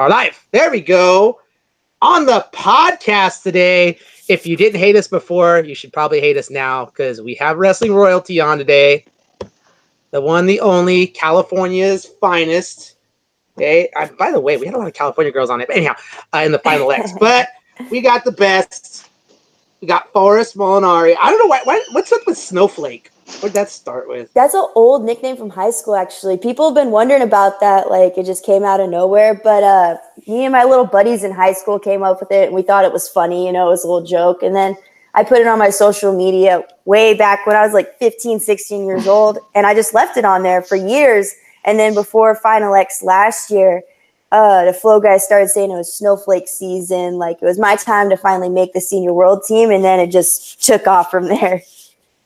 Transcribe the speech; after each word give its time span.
Our 0.00 0.08
life. 0.08 0.46
There 0.50 0.70
we 0.70 0.80
go. 0.80 1.42
On 2.00 2.24
the 2.24 2.46
podcast 2.54 3.42
today. 3.42 3.98
If 4.28 4.46
you 4.46 4.56
didn't 4.56 4.80
hate 4.80 4.96
us 4.96 5.06
before, 5.06 5.62
you 5.62 5.74
should 5.74 5.92
probably 5.92 6.20
hate 6.20 6.38
us 6.38 6.48
now 6.48 6.86
because 6.86 7.20
we 7.20 7.34
have 7.34 7.58
wrestling 7.58 7.92
royalty 7.92 8.40
on 8.40 8.56
today. 8.56 9.04
The 10.10 10.22
one, 10.22 10.46
the 10.46 10.58
only, 10.60 11.06
California's 11.06 12.06
finest. 12.18 12.96
Okay. 13.58 13.90
I, 13.94 14.06
by 14.06 14.30
the 14.30 14.40
way, 14.40 14.56
we 14.56 14.64
had 14.64 14.74
a 14.74 14.78
lot 14.78 14.86
of 14.86 14.94
California 14.94 15.32
girls 15.32 15.50
on 15.50 15.60
it. 15.60 15.68
But 15.68 15.76
anyhow, 15.76 15.96
uh, 16.32 16.38
in 16.46 16.52
the 16.52 16.60
final 16.60 16.90
X. 16.92 17.12
But 17.20 17.48
we 17.90 18.00
got 18.00 18.24
the 18.24 18.32
best. 18.32 19.10
We 19.82 19.86
got 19.86 20.10
Forrest 20.14 20.56
Molinari. 20.56 21.14
I 21.20 21.28
don't 21.28 21.40
know 21.40 21.46
why, 21.46 21.60
why. 21.64 21.84
What's 21.92 22.10
up 22.10 22.22
with 22.26 22.38
Snowflake? 22.38 23.10
Where'd 23.40 23.54
that 23.54 23.70
start 23.70 24.08
with? 24.08 24.32
That's 24.34 24.54
an 24.54 24.66
old 24.74 25.04
nickname 25.04 25.36
from 25.36 25.50
high 25.50 25.70
school, 25.70 25.94
actually. 25.94 26.36
People 26.36 26.66
have 26.66 26.74
been 26.74 26.90
wondering 26.90 27.22
about 27.22 27.60
that. 27.60 27.90
Like 27.90 28.18
it 28.18 28.26
just 28.26 28.44
came 28.44 28.64
out 28.64 28.80
of 28.80 28.90
nowhere. 28.90 29.40
But 29.42 29.62
uh, 29.62 29.96
me 30.26 30.44
and 30.44 30.52
my 30.52 30.64
little 30.64 30.86
buddies 30.86 31.24
in 31.24 31.32
high 31.32 31.52
school 31.52 31.78
came 31.78 32.02
up 32.02 32.20
with 32.20 32.30
it, 32.32 32.46
and 32.46 32.54
we 32.54 32.62
thought 32.62 32.84
it 32.84 32.92
was 32.92 33.08
funny. 33.08 33.46
You 33.46 33.52
know, 33.52 33.68
it 33.68 33.70
was 33.70 33.84
a 33.84 33.88
little 33.88 34.06
joke. 34.06 34.42
And 34.42 34.54
then 34.54 34.76
I 35.14 35.24
put 35.24 35.38
it 35.38 35.46
on 35.46 35.58
my 35.58 35.70
social 35.70 36.16
media 36.16 36.64
way 36.84 37.14
back 37.14 37.46
when 37.46 37.56
I 37.56 37.62
was 37.64 37.72
like 37.72 37.98
15, 37.98 38.40
16 38.40 38.86
years 38.86 39.06
old, 39.06 39.38
and 39.54 39.66
I 39.66 39.74
just 39.74 39.94
left 39.94 40.16
it 40.16 40.24
on 40.24 40.42
there 40.42 40.62
for 40.62 40.76
years. 40.76 41.34
And 41.64 41.78
then 41.78 41.94
before 41.94 42.34
Final 42.34 42.74
X 42.74 43.02
last 43.02 43.50
year, 43.50 43.82
uh, 44.32 44.64
the 44.64 44.72
flow 44.72 45.00
guys 45.00 45.24
started 45.24 45.48
saying 45.48 45.70
it 45.70 45.74
was 45.74 45.92
snowflake 45.92 46.46
season. 46.46 47.14
Like 47.14 47.38
it 47.42 47.44
was 47.44 47.58
my 47.58 47.76
time 47.76 48.08
to 48.10 48.16
finally 48.16 48.48
make 48.48 48.72
the 48.72 48.80
senior 48.80 49.12
world 49.12 49.42
team, 49.46 49.70
and 49.70 49.82
then 49.82 49.98
it 49.98 50.08
just 50.08 50.62
took 50.64 50.86
off 50.86 51.10
from 51.10 51.28
there. 51.28 51.62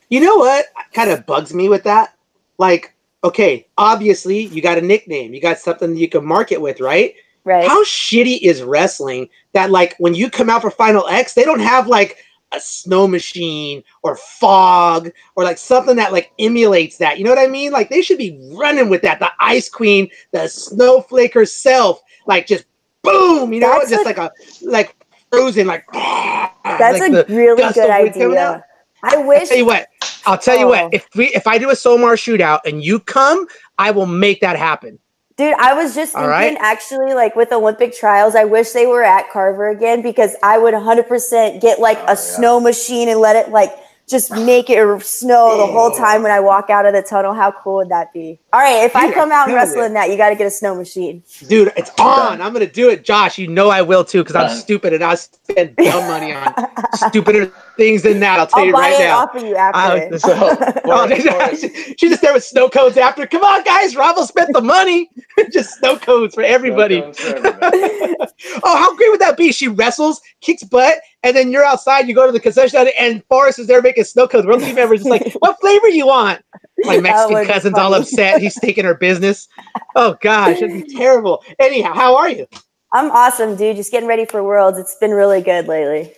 You 0.09 0.21
know 0.21 0.37
what 0.37 0.65
kind 0.93 1.09
of 1.09 1.25
bugs 1.25 1.53
me 1.53 1.69
with 1.69 1.83
that? 1.83 2.15
Like, 2.57 2.93
okay, 3.23 3.67
obviously 3.77 4.45
you 4.45 4.61
got 4.61 4.77
a 4.77 4.81
nickname, 4.81 5.33
you 5.33 5.41
got 5.41 5.59
something 5.59 5.95
you 5.95 6.07
can 6.07 6.25
market 6.25 6.61
with, 6.61 6.79
right? 6.79 7.15
Right. 7.43 7.67
How 7.67 7.83
shitty 7.83 8.39
is 8.41 8.63
wrestling 8.63 9.29
that 9.53 9.69
like 9.71 9.95
when 9.99 10.15
you 10.15 10.29
come 10.29 10.49
out 10.49 10.61
for 10.61 10.71
Final 10.71 11.07
X, 11.07 11.33
they 11.33 11.43
don't 11.43 11.59
have 11.59 11.87
like 11.87 12.17
a 12.51 12.59
snow 12.59 13.07
machine 13.07 13.83
or 14.03 14.15
fog 14.15 15.11
or 15.35 15.43
like 15.43 15.57
something 15.57 15.95
that 15.97 16.11
like 16.11 16.31
emulates 16.39 16.97
that. 16.97 17.17
You 17.17 17.23
know 17.23 17.29
what 17.29 17.39
I 17.39 17.47
mean? 17.47 17.71
Like 17.71 17.89
they 17.89 18.01
should 18.01 18.17
be 18.17 18.39
running 18.53 18.89
with 18.89 19.01
that. 19.03 19.19
The 19.19 19.31
Ice 19.39 19.69
Queen, 19.69 20.09
the 20.31 20.47
Snowflake 20.47 21.33
herself, 21.33 22.01
like 22.25 22.47
just 22.47 22.65
boom, 23.03 23.53
you 23.53 23.59
know, 23.59 23.73
That's 23.79 23.91
just 23.91 24.03
a- 24.03 24.05
like 24.05 24.17
a 24.17 24.31
like 24.63 24.95
frozen, 25.31 25.67
like 25.67 25.85
That's 25.93 26.99
like 26.99 27.11
a 27.11 27.25
really 27.29 27.63
good 27.73 27.89
idea. 27.89 28.63
I 29.05 29.17
wish. 29.17 29.49
tell 29.49 29.57
you 29.57 29.65
what, 29.65 29.87
I'll 30.25 30.37
tell 30.37 30.57
you 30.57 30.65
Oh. 30.65 30.69
what. 30.69 30.93
If 30.93 31.07
we 31.15 31.27
if 31.27 31.47
I 31.47 31.57
do 31.57 31.69
a 31.69 31.73
Somar 31.73 32.15
shootout 32.15 32.61
and 32.65 32.83
you 32.83 32.99
come, 32.99 33.47
I 33.77 33.91
will 33.91 34.05
make 34.05 34.41
that 34.41 34.57
happen. 34.57 34.99
Dude, 35.37 35.53
I 35.59 35.73
was 35.73 35.93
just 35.93 36.13
thinking 36.13 36.29
right. 36.29 36.57
actually, 36.61 37.13
like 37.13 37.35
with 37.35 37.51
Olympic 37.51 37.93
trials, 37.93 38.35
I 38.35 38.45
wish 38.45 38.71
they 38.71 38.85
were 38.87 39.03
at 39.03 39.29
Carver 39.31 39.67
again 39.67 40.01
because 40.01 40.33
I 40.41 40.57
would 40.57 40.73
100% 40.73 41.59
get 41.59 41.79
like 41.79 41.97
Oh, 42.07 42.13
a 42.13 42.15
snow 42.15 42.59
machine 42.61 43.09
and 43.09 43.19
let 43.19 43.35
it 43.35 43.51
like 43.51 43.69
just 44.07 44.31
make 44.31 44.69
it 44.69 45.01
snow 45.03 45.57
the 45.57 45.65
whole 45.65 45.91
oh. 45.93 45.97
time 45.97 46.21
when 46.23 46.31
I 46.31 46.39
walk 46.39 46.69
out 46.69 46.85
of 46.85 46.93
the 46.93 47.01
tunnel. 47.01 47.33
How 47.33 47.51
cool 47.51 47.77
would 47.77 47.89
that 47.89 48.13
be? 48.13 48.39
All 48.53 48.61
right, 48.61 48.85
if 48.85 48.95
I 48.95 49.11
come 49.11 49.31
out 49.31 49.47
and 49.47 49.55
wrestle 49.55 49.81
in 49.81 49.93
that, 49.93 50.09
you 50.09 50.15
got 50.15 50.29
to 50.29 50.35
get 50.35 50.47
a 50.47 50.51
snow 50.51 50.73
machine. 50.75 51.23
Dude, 51.47 51.73
it's 51.75 51.91
on. 51.99 52.41
I'm 52.41 52.53
gonna 52.53 52.65
do 52.65 52.89
it, 52.89 53.03
Josh. 53.03 53.37
You 53.37 53.47
know 53.47 53.69
I 53.69 53.81
will 53.81 54.05
too, 54.05 54.23
because 54.23 54.35
I'm 54.35 54.55
stupid 54.55 54.93
and 54.93 55.03
I 55.03 55.15
spend 55.15 55.75
dumb 55.75 56.07
money 56.07 56.33
on 56.33 56.53
stupider 56.93 57.51
things 57.77 58.03
than 58.03 58.19
that. 58.21 58.39
I'll 58.39 58.47
tell 58.47 58.59
I'll 58.59 58.65
you 58.67 58.73
buy 58.73 58.79
right 58.79 58.93
it 58.99 59.03
now. 59.03 59.17
off 59.19 59.35
of 59.35 59.43
you 59.43 59.55
after. 59.55 59.79
I- 60.13 60.17
So, 60.17 60.55
Forrest- 60.83 61.27
Forrest- 61.27 61.95
she's 61.99 62.09
just 62.11 62.21
there 62.21 62.33
with 62.33 62.43
snow 62.43 62.69
cones 62.69 62.97
after. 62.97 63.25
Come 63.27 63.43
on, 63.43 63.63
guys. 63.63 63.95
Ravel 63.95 64.25
spent 64.25 64.53
the 64.53 64.61
money. 64.61 65.09
just 65.51 65.75
snow 65.79 65.97
cones 65.97 66.33
for 66.33 66.43
everybody. 66.43 67.01
Welcome 67.01 67.23
everybody. 67.35 68.15
Oh, 68.63 68.77
how 68.77 68.95
great 68.95 69.11
would 69.11 69.21
that 69.21 69.37
be? 69.37 69.51
She 69.51 69.67
wrestles, 69.67 70.21
kicks 70.41 70.63
butt, 70.63 70.99
and 71.23 71.35
then 71.35 71.51
you're 71.51 71.65
outside. 71.65 72.07
You 72.07 72.15
go 72.15 72.25
to 72.25 72.31
the 72.31 72.39
concession 72.39 72.69
stand, 72.69 72.89
and 72.99 73.23
Forrest 73.29 73.59
is 73.59 73.67
there 73.67 73.81
making 73.81 74.03
snow 74.03 74.27
cones. 74.27 74.45
World 74.45 74.61
team 74.61 74.75
members 74.75 74.99
just 74.99 75.09
like, 75.09 75.33
what 75.39 75.59
flavor 75.61 75.87
you 75.89 76.07
want? 76.07 76.41
My 76.79 76.99
Mexican 76.99 77.33
would 77.35 77.47
be 77.47 77.53
cousin's 77.53 77.77
all 77.77 77.93
upset. 77.93 78.41
He's 78.41 78.59
taking 78.59 78.85
her 78.85 78.95
business. 78.95 79.47
Oh 79.95 80.15
gosh, 80.21 80.57
it'd 80.61 80.71
be 80.87 80.95
terrible. 80.95 81.43
Anyhow, 81.59 81.93
how 81.93 82.15
are 82.17 82.29
you? 82.29 82.47
I'm 82.93 83.11
awesome, 83.11 83.55
dude. 83.55 83.75
Just 83.75 83.91
getting 83.91 84.07
ready 84.07 84.25
for 84.25 84.43
Worlds. 84.43 84.77
It's 84.77 84.95
been 84.97 85.11
really 85.11 85.41
good 85.41 85.67
lately. 85.67 86.13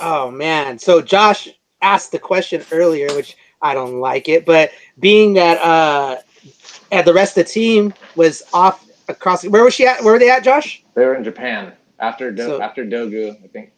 Oh 0.00 0.30
man. 0.30 0.78
So 0.78 1.00
Josh 1.02 1.48
asked 1.82 2.12
the 2.12 2.18
question 2.18 2.64
earlier, 2.72 3.08
which 3.14 3.36
I 3.62 3.74
don't 3.74 4.00
like 4.00 4.28
it, 4.28 4.44
but 4.46 4.70
being 4.98 5.34
that 5.34 5.58
uh 5.60 6.18
and 6.90 7.06
the 7.06 7.14
rest 7.14 7.36
of 7.36 7.46
the 7.46 7.50
team 7.52 7.94
was 8.16 8.42
off 8.52 8.86
across 9.08 9.44
where 9.46 9.64
was 9.64 9.74
she 9.74 9.86
at? 9.86 10.02
Where 10.02 10.14
were 10.14 10.18
they 10.18 10.30
at, 10.30 10.42
Josh? 10.44 10.82
They 10.94 11.04
were 11.04 11.14
in 11.14 11.24
Japan 11.24 11.72
after 11.98 12.30
Do- 12.30 12.42
So- 12.46 12.62
after 12.62 12.84
Dogu. 12.84 13.42
I 13.44 13.48
think 13.48 13.72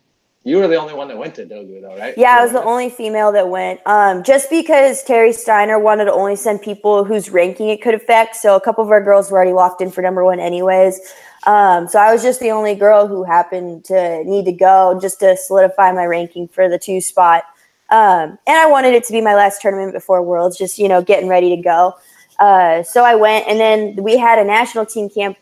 you 0.44 0.56
were 0.56 0.66
the 0.66 0.76
only 0.76 0.94
one 0.94 1.06
that 1.08 1.16
went 1.16 1.36
to 1.36 1.46
Dogu, 1.46 1.80
though, 1.80 1.96
right? 1.96 2.14
Yeah, 2.16 2.36
I 2.38 2.42
was 2.42 2.50
the 2.50 2.62
only 2.62 2.90
female 2.90 3.30
that 3.30 3.48
went. 3.48 3.80
Um, 3.86 4.24
just 4.24 4.50
because 4.50 5.04
Terry 5.04 5.32
Steiner 5.32 5.78
wanted 5.78 6.06
to 6.06 6.12
only 6.12 6.34
send 6.34 6.62
people 6.62 7.04
whose 7.04 7.30
ranking 7.30 7.68
it 7.68 7.80
could 7.80 7.94
affect. 7.94 8.34
So 8.34 8.56
a 8.56 8.60
couple 8.60 8.82
of 8.82 8.90
our 8.90 9.00
girls 9.00 9.30
were 9.30 9.36
already 9.36 9.52
locked 9.52 9.80
in 9.80 9.92
for 9.92 10.02
number 10.02 10.24
one, 10.24 10.40
anyways. 10.40 10.98
Um, 11.46 11.86
so 11.86 12.00
I 12.00 12.12
was 12.12 12.22
just 12.22 12.40
the 12.40 12.50
only 12.50 12.74
girl 12.74 13.06
who 13.06 13.22
happened 13.22 13.84
to 13.84 14.24
need 14.24 14.44
to 14.46 14.52
go 14.52 14.98
just 15.00 15.20
to 15.20 15.36
solidify 15.36 15.92
my 15.92 16.06
ranking 16.06 16.48
for 16.48 16.68
the 16.68 16.78
two 16.78 17.00
spot. 17.00 17.44
Um, 17.90 18.38
and 18.46 18.56
I 18.56 18.66
wanted 18.66 18.94
it 18.94 19.04
to 19.04 19.12
be 19.12 19.20
my 19.20 19.34
last 19.34 19.60
tournament 19.60 19.92
before 19.92 20.22
Worlds, 20.22 20.58
just 20.58 20.78
you 20.78 20.88
know, 20.88 21.02
getting 21.02 21.28
ready 21.28 21.54
to 21.54 21.62
go. 21.62 21.94
Uh, 22.40 22.82
so 22.82 23.04
I 23.04 23.14
went, 23.14 23.46
and 23.46 23.60
then 23.60 24.02
we 24.02 24.16
had 24.16 24.40
a 24.40 24.44
national 24.44 24.86
team 24.86 25.08
camp. 25.08 25.36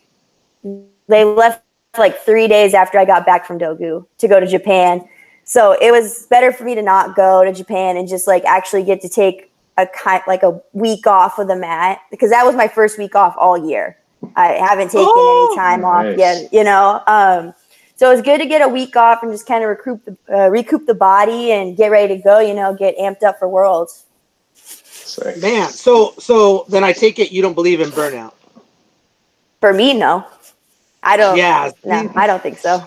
They 1.07 1.23
left 1.23 1.63
like 1.97 2.17
three 2.19 2.47
days 2.47 2.73
after 2.73 2.97
I 2.97 3.05
got 3.05 3.25
back 3.25 3.45
from 3.45 3.59
Dogu 3.59 4.05
to 4.17 4.27
go 4.27 4.39
to 4.39 4.47
Japan. 4.47 5.07
So 5.43 5.77
it 5.81 5.91
was 5.91 6.25
better 6.27 6.51
for 6.53 6.63
me 6.63 6.75
to 6.75 6.81
not 6.81 7.15
go 7.15 7.43
to 7.43 7.51
Japan 7.51 7.97
and 7.97 8.07
just 8.07 8.27
like 8.27 8.45
actually 8.45 8.83
get 8.83 9.01
to 9.01 9.09
take 9.09 9.51
a 9.77 9.87
kind 9.87 10.21
like 10.27 10.43
a 10.43 10.61
week 10.73 11.05
off 11.07 11.39
of 11.39 11.47
the 11.47 11.55
mat 11.55 11.99
because 12.09 12.29
that 12.29 12.45
was 12.45 12.55
my 12.55 12.67
first 12.67 12.97
week 12.97 13.15
off 13.15 13.35
all 13.37 13.67
year. 13.67 13.97
I 14.35 14.53
haven't 14.53 14.87
taken 14.87 15.07
Oh, 15.07 15.47
any 15.49 15.57
time 15.57 15.83
off 15.83 16.17
yet, 16.17 16.53
you 16.53 16.63
know. 16.63 17.01
Um, 17.07 17.53
so 17.95 18.09
it 18.09 18.15
was 18.15 18.21
good 18.21 18.37
to 18.37 18.45
get 18.45 18.61
a 18.61 18.67
week 18.69 18.95
off 18.95 19.23
and 19.23 19.31
just 19.31 19.45
kind 19.45 19.63
of 19.63 19.69
recoup 19.69 20.05
the 20.05 20.17
uh, 20.33 20.47
recoup 20.47 20.85
the 20.85 20.93
body 20.93 21.51
and 21.51 21.75
get 21.75 21.91
ready 21.91 22.15
to 22.15 22.21
go. 22.21 22.39
You 22.39 22.53
know, 22.53 22.73
get 22.73 22.97
amped 22.97 23.23
up 23.23 23.37
for 23.37 23.49
Worlds. 23.49 24.05
Sick. 24.53 25.41
Man, 25.41 25.69
so 25.69 26.13
so 26.19 26.65
then 26.69 26.83
I 26.83 26.93
take 26.93 27.19
it 27.19 27.31
you 27.31 27.41
don't 27.41 27.55
believe 27.55 27.81
in 27.81 27.89
burnout. 27.89 28.33
For 29.59 29.73
me, 29.73 29.93
no, 29.93 30.25
I 31.03 31.17
don't. 31.17 31.37
Yeah. 31.37 31.71
no, 31.83 32.11
I 32.15 32.27
don't 32.27 32.41
think 32.43 32.57
so. 32.59 32.85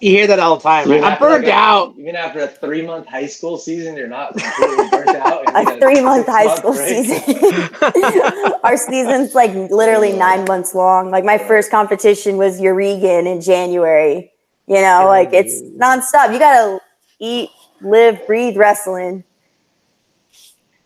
You 0.00 0.12
hear 0.12 0.26
that 0.28 0.38
all 0.38 0.56
the 0.56 0.62
time. 0.62 0.88
Right? 0.88 0.98
Even 0.98 1.04
I'm 1.04 1.12
after, 1.14 1.24
burned 1.24 1.44
like, 1.44 1.52
a- 1.52 1.56
out. 1.56 1.94
Even 1.98 2.14
after 2.14 2.40
a 2.40 2.46
three 2.46 2.82
month 2.82 3.06
high 3.06 3.26
school 3.26 3.58
season, 3.58 3.96
you're 3.96 4.06
not 4.06 4.36
completely 4.36 4.88
burnt 4.90 5.08
out. 5.16 5.42
A 5.56 5.80
three 5.80 6.00
month 6.00 6.26
high 6.26 6.54
school 6.54 6.72
break. 6.72 7.04
season. 7.04 7.70
Our 8.64 8.76
season's 8.76 9.34
like 9.34 9.52
literally 9.70 10.12
nine 10.12 10.44
months 10.44 10.74
long. 10.74 11.10
Like 11.10 11.24
my 11.24 11.36
first 11.36 11.70
competition 11.70 12.36
was 12.36 12.60
Yarygin 12.60 13.26
in 13.26 13.40
January. 13.40 14.30
You 14.68 14.76
know, 14.76 15.04
oh, 15.04 15.08
like 15.08 15.30
it's 15.32 15.62
nonstop. 15.62 16.32
You 16.32 16.38
gotta 16.38 16.78
eat, 17.18 17.50
live, 17.80 18.24
breathe 18.26 18.56
wrestling. 18.56 19.24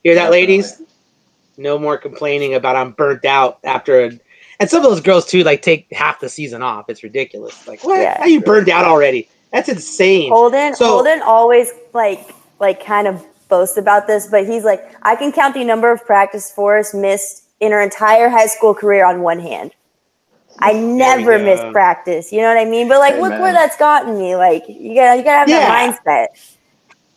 Hear 0.05 0.15
that, 0.15 0.31
ladies? 0.31 0.81
No 1.59 1.79
more 1.79 1.99
complaining 1.99 2.55
about 2.55 2.77
I'm 2.77 2.93
burnt 2.93 3.25
out 3.27 3.59
after. 3.63 4.07
A, 4.07 4.21
and 4.63 4.71
some 4.71 4.85
of 4.85 4.91
those 4.91 5.01
girls 5.01 5.27
too, 5.27 5.43
like 5.45 5.61
take 5.63 5.93
half 5.93 6.21
the 6.21 6.29
season 6.29 6.63
off. 6.63 6.89
It's 6.89 7.03
ridiculous. 7.03 7.67
Like, 7.67 7.83
what? 7.85 8.01
Yeah. 8.01 8.19
How 8.19 8.27
you 8.27 8.41
burned 8.41 8.69
out 8.69 8.85
already? 8.85 9.29
That's 9.53 9.69
insane. 9.69 10.31
Holden, 10.31 10.75
So- 10.75 10.87
Holden 10.87 11.21
always 11.23 11.71
like 11.93 12.31
like 12.61 12.85
kind 12.85 13.07
of 13.09 13.25
boasts 13.49 13.77
about 13.77 14.07
this, 14.07 14.27
but 14.29 14.47
he's 14.47 14.65
like, 14.65 14.81
I 15.03 15.17
can 15.17 15.33
count 15.33 15.55
the 15.55 15.65
number 15.65 15.91
of 15.91 16.05
practice 16.07 16.51
Forrest 16.51 16.95
missed 16.95 17.43
in 17.61 17.73
her 17.73 17.81
entire 17.81 18.29
high 18.29 18.47
school 18.47 18.73
career 18.75 19.05
on 19.05 19.21
one 19.21 19.41
hand. 19.41 19.73
I 20.61 20.73
never 20.75 21.39
miss 21.39 21.61
practice. 21.73 22.33
You 22.33 22.41
know 22.43 22.49
what 22.55 22.59
I 22.59 22.65
mean? 22.67 22.89
But 22.89 22.99
like, 23.01 23.15
look 23.17 23.33
where 23.41 23.53
that's 23.53 23.77
gotten 23.77 24.17
me. 24.19 24.37
Like, 24.37 24.65
you 24.69 24.95
gotta 24.95 25.19
you 25.19 25.25
gotta 25.25 25.39
have 25.39 25.49
Yeah. 25.49 25.59
that 25.59 26.01
mindset. 26.05 26.27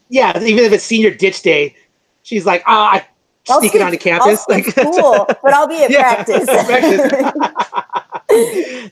Yeah, 0.10 0.38
even 0.42 0.64
if 0.66 0.72
it's 0.72 0.84
senior 0.84 1.12
ditch 1.14 1.42
day, 1.42 1.76
she's 2.24 2.46
like, 2.46 2.64
ah, 2.66 2.94
I 2.96 3.06
I'll 3.50 3.60
sneaking 3.60 3.82
skip- 3.82 3.86
onto 3.86 3.98
campus. 3.98 4.46
I'll 4.50 4.62
skip 4.62 4.74
school, 4.74 5.26
but 5.28 5.54
I'll 5.54 5.68
be 5.68 5.84
at 5.84 5.92
Yeah, 5.92 6.24
practice. 6.24 6.46
practice. 6.66 7.12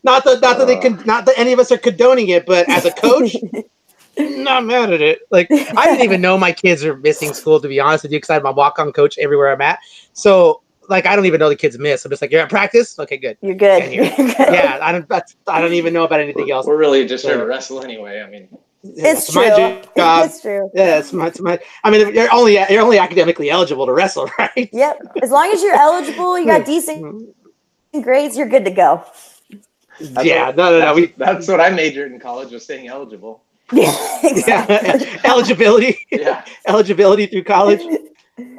not 0.04 0.24
that, 0.24 0.40
not 0.42 0.58
that 0.58 0.66
they 0.68 0.78
can, 0.78 1.02
not 1.06 1.26
that 1.26 1.38
any 1.38 1.54
of 1.54 1.60
us 1.60 1.72
are 1.72 1.78
condoning 1.78 2.30
it, 2.30 2.46
but 2.46 2.68
as 2.70 2.86
a 2.86 2.92
coach, 2.92 3.36
not 4.18 4.66
mad 4.66 4.92
at 4.94 5.02
it. 5.02 5.22
Like 5.32 5.48
I 5.52 5.86
didn't 5.88 6.04
even 6.04 6.22
know 6.22 6.38
my 6.38 6.52
kids 6.52 6.84
are 6.86 6.96
missing 6.98 7.34
school 7.34 7.60
to 7.60 7.68
be 7.68 7.80
honest 7.80 8.04
with 8.04 8.12
you, 8.12 8.18
because 8.18 8.30
I 8.30 8.34
have 8.36 8.44
my 8.44 8.52
walk-on 8.52 8.92
coach 8.94 9.18
everywhere 9.18 9.52
I'm 9.52 9.62
at. 9.62 9.80
So 10.14 10.62
like 10.90 11.06
I 11.06 11.16
don't 11.16 11.26
even 11.26 11.40
know 11.40 11.50
the 11.50 11.56
kids 11.56 11.78
miss. 11.80 12.06
I'm 12.06 12.12
just 12.12 12.22
like, 12.22 12.32
you're 12.32 12.42
at 12.42 12.50
practice? 12.50 12.98
Okay, 13.00 13.18
good. 13.18 13.38
You're 13.42 13.56
good. 13.56 13.92
You're- 13.92 14.08
You're 14.18 14.28
good. 14.28 14.36
Yeah, 14.38 14.80
I 14.82 14.92
don't 14.92 15.08
that's 15.10 15.36
I 15.48 15.62
don't 15.62 15.74
even 15.74 15.94
know 15.94 16.04
about 16.04 16.20
anything 16.20 16.52
else. 16.52 16.68
We're 16.68 16.78
really 16.78 17.06
just 17.08 17.26
here 17.26 17.38
to 17.38 17.46
wrestle 17.46 17.82
anyway. 17.82 18.22
I 18.22 18.30
mean, 18.30 18.48
It's 18.84 19.28
It's 19.28 19.32
true. 19.32 19.50
my 19.50 19.82
job. 19.96 20.26
It's 20.26 20.42
true. 20.42 20.70
Yeah, 20.74 21.00
it's 21.00 21.14
my, 21.14 21.28
it's 21.28 21.40
my 21.40 21.60
I 21.84 21.90
mean 21.90 22.14
you're 22.14 22.34
only 22.34 22.54
you're 22.70 22.82
only 22.82 23.00
academically 23.00 23.50
eligible 23.50 23.86
to 23.86 23.94
wrestle, 23.94 24.30
right? 24.40 24.70
Yep. 24.72 25.02
As 25.22 25.32
long 25.32 25.52
as 25.52 25.64
you're 25.64 25.76
eligible, 25.76 26.38
you 26.38 26.46
got 26.46 26.62
hmm. 26.62 26.66
decent 26.66 27.36
grades, 28.02 28.36
you're 28.36 28.50
good 28.50 28.66
to 28.66 28.72
go. 28.72 29.06
That's 30.02 30.26
yeah, 30.26 30.48
what- 30.48 30.58
no, 30.58 30.64
no, 30.72 30.80
no. 30.80 30.80
That's, 30.80 30.96
We, 30.96 31.06
that's 31.18 31.48
what 31.48 31.62
I 31.62 31.70
majored 31.70 32.12
in 32.12 32.20
college 32.20 32.52
was 32.52 32.64
staying 32.64 32.88
eligible. 32.88 33.44
Yeah, 33.72 34.20
exactly. 34.24 34.76
yeah, 34.76 35.22
eligibility, 35.24 35.98
Yeah. 36.12 36.44
eligibility 36.68 37.26
through 37.28 37.46
college. 37.46 37.82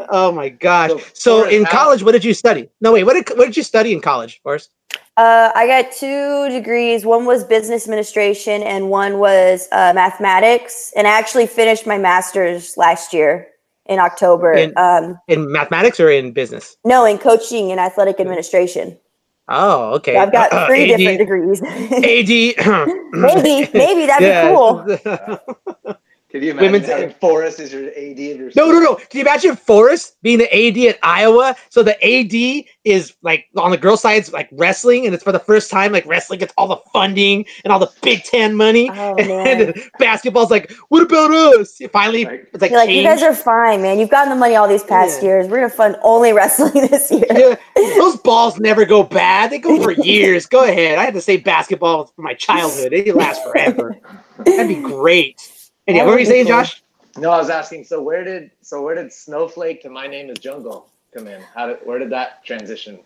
Oh 0.08 0.32
my 0.32 0.48
gosh! 0.48 0.90
So, 1.12 1.42
So 1.42 1.48
in 1.48 1.64
college, 1.64 2.02
what 2.02 2.12
did 2.12 2.24
you 2.24 2.32
study? 2.32 2.68
No, 2.80 2.92
wait. 2.92 3.04
What 3.04 3.14
did 3.14 3.36
what 3.36 3.46
did 3.46 3.56
you 3.56 3.62
study 3.62 3.92
in 3.92 4.00
college, 4.00 4.40
Forrest? 4.42 4.70
Uh, 5.16 5.52
I 5.54 5.66
got 5.68 5.92
two 5.92 6.48
degrees. 6.48 7.04
One 7.06 7.24
was 7.24 7.44
business 7.44 7.84
administration, 7.84 8.62
and 8.62 8.90
one 8.90 9.18
was 9.18 9.68
uh, 9.70 9.92
mathematics. 9.94 10.92
And 10.96 11.06
I 11.06 11.10
actually 11.10 11.46
finished 11.46 11.86
my 11.86 11.98
master's 11.98 12.76
last 12.76 13.12
year 13.12 13.46
in 13.86 14.00
October. 14.00 14.52
In- 14.54 14.72
um, 14.76 15.16
In 15.28 15.52
mathematics 15.52 16.00
or 16.00 16.10
in 16.10 16.32
business? 16.32 16.76
no, 16.84 17.04
in 17.04 17.18
coaching 17.18 17.70
and 17.70 17.78
athletic 17.78 18.18
administration. 18.18 18.98
Oh, 19.46 19.92
okay. 19.96 20.14
So 20.14 20.20
I've 20.20 20.32
got 20.32 20.66
three 20.66 20.90
AD 20.90 20.98
different 20.98 21.18
degrees. 21.18 21.62
AD. 21.62 22.88
maybe, 23.12 23.70
maybe 23.74 24.06
that'd 24.06 24.26
Yeah. 24.26 24.48
be 24.48 24.56
cool. 24.56 25.94
Could 26.34 26.42
you 26.42 26.50
imagine 26.50 26.72
Women's- 26.72 26.88
having 26.90 27.10
Forrest 27.20 27.60
as 27.60 27.72
your 27.72 27.90
AD 27.90 28.18
of 28.32 28.40
your 28.40 28.50
No, 28.56 28.72
no, 28.72 28.80
no. 28.80 28.94
Can 28.96 29.06
you 29.12 29.20
imagine 29.20 29.54
Forrest 29.54 30.16
being 30.20 30.38
the 30.38 30.52
AD 30.52 30.76
at 30.88 30.98
Iowa? 31.04 31.54
So 31.70 31.84
the 31.84 31.94
AD 32.04 32.64
is 32.82 33.14
like 33.22 33.46
on 33.56 33.70
the 33.70 33.76
girl 33.76 33.96
side, 33.96 34.14
it's 34.16 34.32
like 34.32 34.48
wrestling, 34.50 35.06
and 35.06 35.14
it's 35.14 35.22
for 35.22 35.30
the 35.30 35.38
first 35.38 35.70
time 35.70 35.92
like 35.92 36.04
wrestling 36.06 36.40
gets 36.40 36.52
all 36.58 36.66
the 36.66 36.78
funding 36.92 37.46
and 37.62 37.72
all 37.72 37.78
the 37.78 37.88
Big 38.02 38.24
Ten 38.24 38.56
money. 38.56 38.90
Oh, 38.92 39.14
and 39.18 39.28
man. 39.28 39.74
basketball's 40.00 40.50
like, 40.50 40.72
what 40.88 41.04
about 41.04 41.30
us? 41.30 41.78
Finally, 41.92 42.24
Right. 42.24 42.40
it's 42.52 42.60
like, 42.60 42.72
You're 42.72 42.80
like, 42.80 42.90
you 42.90 43.04
guys 43.04 43.22
are 43.22 43.32
fine, 43.32 43.80
man. 43.82 44.00
You've 44.00 44.10
gotten 44.10 44.30
the 44.30 44.34
money 44.34 44.56
all 44.56 44.66
these 44.66 44.82
past 44.82 45.22
Yeah. 45.22 45.28
years. 45.28 45.46
We're 45.46 45.58
gonna 45.58 45.68
fund 45.70 45.94
only 46.02 46.32
wrestling 46.32 46.72
this 46.90 47.12
year. 47.12 47.26
Yeah, 47.30 47.54
those 47.76 48.16
balls 48.24 48.58
never 48.58 48.84
go 48.84 49.04
bad. 49.04 49.52
They 49.52 49.60
go 49.60 49.80
for 49.80 49.92
years. 49.92 50.46
Go 50.46 50.64
ahead. 50.64 50.98
I 50.98 51.04
had 51.04 51.14
to 51.14 51.20
say 51.20 51.36
basketball 51.36 52.06
for 52.06 52.22
my 52.22 52.34
childhood. 52.34 52.92
It 52.92 53.14
lasts 53.14 53.40
forever. 53.44 53.96
That'd 54.44 54.66
be 54.66 54.82
great. 54.82 55.40
Anyway, 55.86 56.06
what 56.06 56.14
were 56.14 56.20
you 56.20 56.26
saying, 56.26 56.46
Josh? 56.46 56.82
No, 57.16 57.30
I 57.30 57.38
was 57.38 57.50
asking. 57.50 57.84
So 57.84 58.02
where 58.02 58.24
did 58.24 58.50
so 58.60 58.82
where 58.82 58.94
did 58.94 59.12
Snowflake 59.12 59.82
to 59.82 59.90
My 59.90 60.06
Name 60.06 60.30
Is 60.30 60.38
Jungle 60.38 60.88
come 61.14 61.28
in? 61.28 61.42
How 61.54 61.66
did 61.66 61.78
where 61.84 61.98
did 61.98 62.10
that 62.10 62.44
transition? 62.44 62.98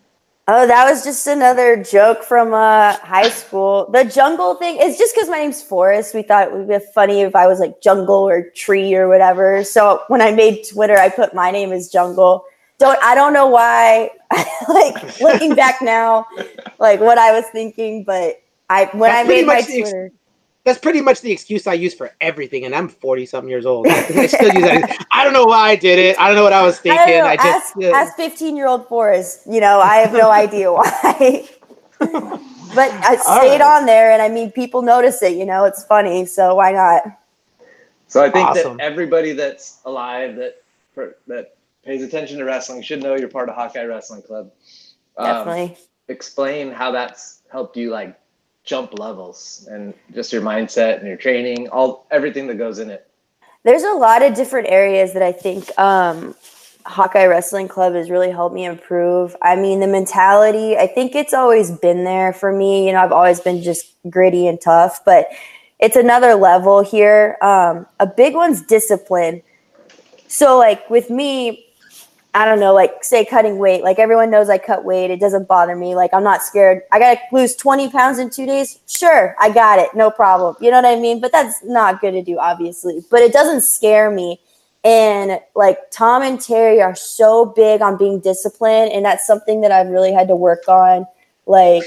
Oh, 0.51 0.65
that 0.65 0.89
was 0.89 1.03
just 1.03 1.27
another 1.27 1.83
joke 1.83 2.23
from 2.23 2.55
uh, 2.55 2.97
high 2.97 3.29
school. 3.29 3.87
The 3.91 4.03
jungle 4.03 4.55
thing 4.55 4.79
is 4.81 4.97
just 4.97 5.13
because 5.13 5.29
my 5.29 5.37
name's 5.37 5.61
Forrest. 5.61 6.15
We 6.15 6.23
thought 6.23 6.47
it 6.47 6.53
would 6.53 6.67
be 6.67 6.79
funny 6.95 7.21
if 7.21 7.35
I 7.35 7.45
was 7.45 7.59
like 7.59 7.81
jungle 7.83 8.27
or 8.27 8.49
tree 8.55 8.95
or 8.95 9.07
whatever. 9.07 9.63
So 9.63 10.01
when 10.07 10.23
I 10.23 10.31
made 10.31 10.67
Twitter, 10.67 10.97
I 10.97 11.09
put 11.09 11.35
my 11.35 11.51
name 11.51 11.71
is 11.71 11.91
Jungle. 11.91 12.45
Don't 12.79 12.97
I 13.03 13.13
don't 13.13 13.33
know 13.33 13.45
why. 13.45 14.09
like 14.67 15.19
looking 15.21 15.53
back 15.53 15.83
now, 15.83 16.25
like 16.79 16.99
what 16.99 17.19
I 17.19 17.31
was 17.31 17.45
thinking, 17.51 18.03
but 18.03 18.41
I 18.71 18.85
when 18.93 19.11
That's 19.11 19.27
I 19.27 19.29
made 19.29 19.45
my 19.45 19.57
ex- 19.57 19.67
Twitter. 19.67 20.11
That's 20.65 20.77
pretty 20.77 21.01
much 21.01 21.21
the 21.21 21.31
excuse 21.31 21.67
I 21.67 21.73
use 21.73 21.93
for 21.93 22.11
everything, 22.19 22.65
and 22.65 22.75
I'm 22.75 22.89
40 22.89 23.25
something 23.25 23.49
years 23.49 23.65
old. 23.65 23.87
I 23.89 24.27
still 24.27 24.53
use 24.53 24.63
that. 24.63 25.07
I 25.11 25.23
don't 25.23 25.33
know 25.33 25.45
why 25.45 25.69
I 25.69 25.75
did 25.75 25.97
it. 25.97 26.19
I 26.19 26.27
don't 26.27 26.35
know 26.35 26.43
what 26.43 26.53
I 26.53 26.63
was 26.63 26.79
I 26.79 26.81
thinking. 26.81 27.07
don't 27.07 27.23
know. 27.23 27.29
I 27.29 27.35
just 27.37 27.47
ask, 27.47 27.75
yeah. 27.77 27.89
ask 27.91 28.15
15 28.15 28.55
year 28.55 28.67
old 28.67 28.87
Forrest. 28.87 29.41
You 29.49 29.61
know, 29.61 29.79
I 29.79 29.95
have 29.97 30.13
no 30.13 30.29
idea 30.31 30.71
why. 30.71 31.47
but 31.99 32.91
I 32.91 33.15
stayed 33.15 33.59
right. 33.59 33.61
on 33.61 33.85
there 33.85 34.11
and 34.11 34.21
I 34.21 34.29
mean, 34.29 34.51
people 34.51 34.81
notice 34.81 35.21
it, 35.21 35.37
you 35.37 35.45
know, 35.45 35.65
it's 35.65 35.83
funny. 35.85 36.25
So 36.25 36.55
why 36.55 36.71
not? 36.71 37.03
So 38.07 38.23
I 38.23 38.29
think 38.29 38.49
Awesome. 38.49 38.77
that 38.77 38.83
everybody 38.83 39.33
that's 39.33 39.79
alive 39.85 40.35
that 40.37 40.61
for, 40.93 41.17
that 41.27 41.55
pays 41.85 42.03
attention 42.03 42.37
to 42.39 42.45
wrestling 42.45 42.81
should 42.81 43.03
know 43.03 43.15
you're 43.15 43.29
part 43.29 43.49
of 43.49 43.55
Hawkeye 43.55 43.83
Wrestling 43.83 44.21
Club. 44.21 44.51
Um, 45.17 45.25
Definitely. 45.25 45.77
explain 46.07 46.71
how 46.71 46.91
that's 46.91 47.41
helped 47.51 47.77
you 47.77 47.89
like 47.89 48.19
jump 48.69 48.99
levels 48.99 49.67
and 49.71 49.95
just 50.13 50.31
your 50.31 50.43
mindset 50.43 50.99
and 50.99 51.07
your 51.07 51.17
training, 51.17 51.67
all 51.69 52.05
everything 52.11 52.45
that 52.45 52.55
goes 52.55 52.77
in 52.77 52.91
it. 52.91 53.09
There's 53.63 53.81
a 53.83 53.93
lot 53.93 54.21
of 54.21 54.35
different 54.35 54.67
areas 54.69 55.13
that 55.13 55.23
I 55.23 55.31
think 55.31 55.77
um, 55.79 56.35
Hawkeye 56.85 57.25
Wrestling 57.25 57.67
Club 57.67 57.95
has 57.95 58.11
really 58.11 58.29
helped 58.29 58.53
me 58.53 58.65
improve. 58.65 59.35
I 59.41 59.55
mean, 59.55 59.79
the 59.79 59.87
mentality, 59.87 60.77
I 60.77 60.85
think 60.85 61.15
it's 61.15 61.33
always 61.33 61.71
been 61.71 62.03
there 62.03 62.31
for 62.31 62.53
me. 62.53 62.85
You 62.85 62.93
know, 62.93 62.99
I've 62.99 63.11
always 63.11 63.39
been 63.39 63.63
just 63.63 63.91
gritty 64.07 64.47
and 64.47 64.61
tough, 64.61 65.03
but 65.03 65.29
it's 65.79 65.95
another 65.95 66.35
level 66.35 66.81
here. 66.81 67.37
Um, 67.41 67.87
a 67.99 68.05
big 68.05 68.35
one's 68.35 68.61
discipline. 68.61 69.41
So, 70.27 70.59
like 70.59 70.87
with 70.91 71.09
me, 71.09 71.65
I 72.33 72.45
don't 72.45 72.59
know, 72.59 72.73
like 72.73 73.03
say 73.03 73.25
cutting 73.25 73.57
weight. 73.57 73.83
Like 73.83 73.97
everyone 73.97 74.29
knows 74.29 74.49
I 74.49 74.59
cut 74.59 74.85
weight. 74.85 75.09
It 75.09 75.19
doesn't 75.19 75.47
bother 75.47 75.75
me. 75.75 75.95
Like 75.95 76.13
I'm 76.13 76.23
not 76.23 76.43
scared. 76.43 76.83
I 76.91 76.99
gotta 76.99 77.19
lose 77.31 77.55
20 77.55 77.89
pounds 77.89 78.19
in 78.19 78.29
two 78.29 78.45
days. 78.45 78.79
Sure, 78.87 79.35
I 79.39 79.51
got 79.51 79.79
it. 79.79 79.89
No 79.95 80.11
problem. 80.11 80.55
You 80.61 80.69
know 80.69 80.77
what 80.77 80.85
I 80.85 80.95
mean? 80.95 81.21
But 81.21 81.31
that's 81.31 81.63
not 81.63 82.01
good 82.01 82.11
to 82.11 82.21
do, 82.21 82.37
obviously. 82.37 83.03
But 83.09 83.21
it 83.21 83.33
doesn't 83.33 83.61
scare 83.61 84.11
me. 84.11 84.39
And 84.83 85.41
like 85.55 85.79
Tom 85.91 86.21
and 86.21 86.39
Terry 86.39 86.81
are 86.81 86.95
so 86.95 87.45
big 87.45 87.81
on 87.81 87.97
being 87.97 88.19
disciplined. 88.19 88.91
And 88.91 89.03
that's 89.03 89.25
something 89.25 89.61
that 89.61 89.71
I've 89.71 89.87
really 89.87 90.13
had 90.13 90.27
to 90.27 90.35
work 90.35 90.67
on. 90.67 91.07
Like 91.47 91.83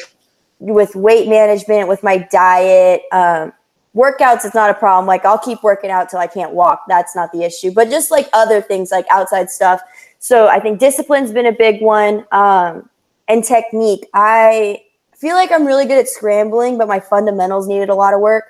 with 0.59 0.97
weight 0.97 1.29
management, 1.29 1.89
with 1.89 2.03
my 2.03 2.19
diet, 2.19 3.03
um, 3.13 3.53
workouts 3.95 4.45
it's 4.45 4.55
not 4.55 4.71
a 4.71 4.75
problem 4.75 5.07
like 5.07 5.25
i'll 5.27 5.39
keep 5.39 5.63
working 5.63 5.91
out 5.91 6.09
till 6.09 6.19
i 6.19 6.27
can't 6.27 6.53
walk 6.53 6.83
that's 6.89 7.15
not 7.15 7.31
the 7.31 7.43
issue 7.43 7.71
but 7.71 7.91
just 7.91 8.11
like 8.11 8.27
other 8.33 8.63
things 8.63 8.91
like 8.91 9.05
outside 9.11 9.51
stuff 9.51 9.83
so 10.23 10.47
i 10.47 10.61
think 10.61 10.79
discipline's 10.79 11.33
been 11.33 11.47
a 11.47 11.53
big 11.67 11.83
one 11.83 12.25
um, 12.31 12.89
and 13.29 13.43
technique. 13.43 14.07
I 14.15 14.83
feel 15.17 15.35
like 15.35 15.51
i'm 15.51 15.67
really 15.67 15.85
good 15.85 15.99
at 15.99 16.09
scrambling 16.09 16.79
but 16.79 16.87
my 16.87 17.01
fundamentals 17.01 17.67
needed 17.67 17.89
a 17.89 17.95
lot 17.95 18.15
of 18.15 18.21
work. 18.21 18.45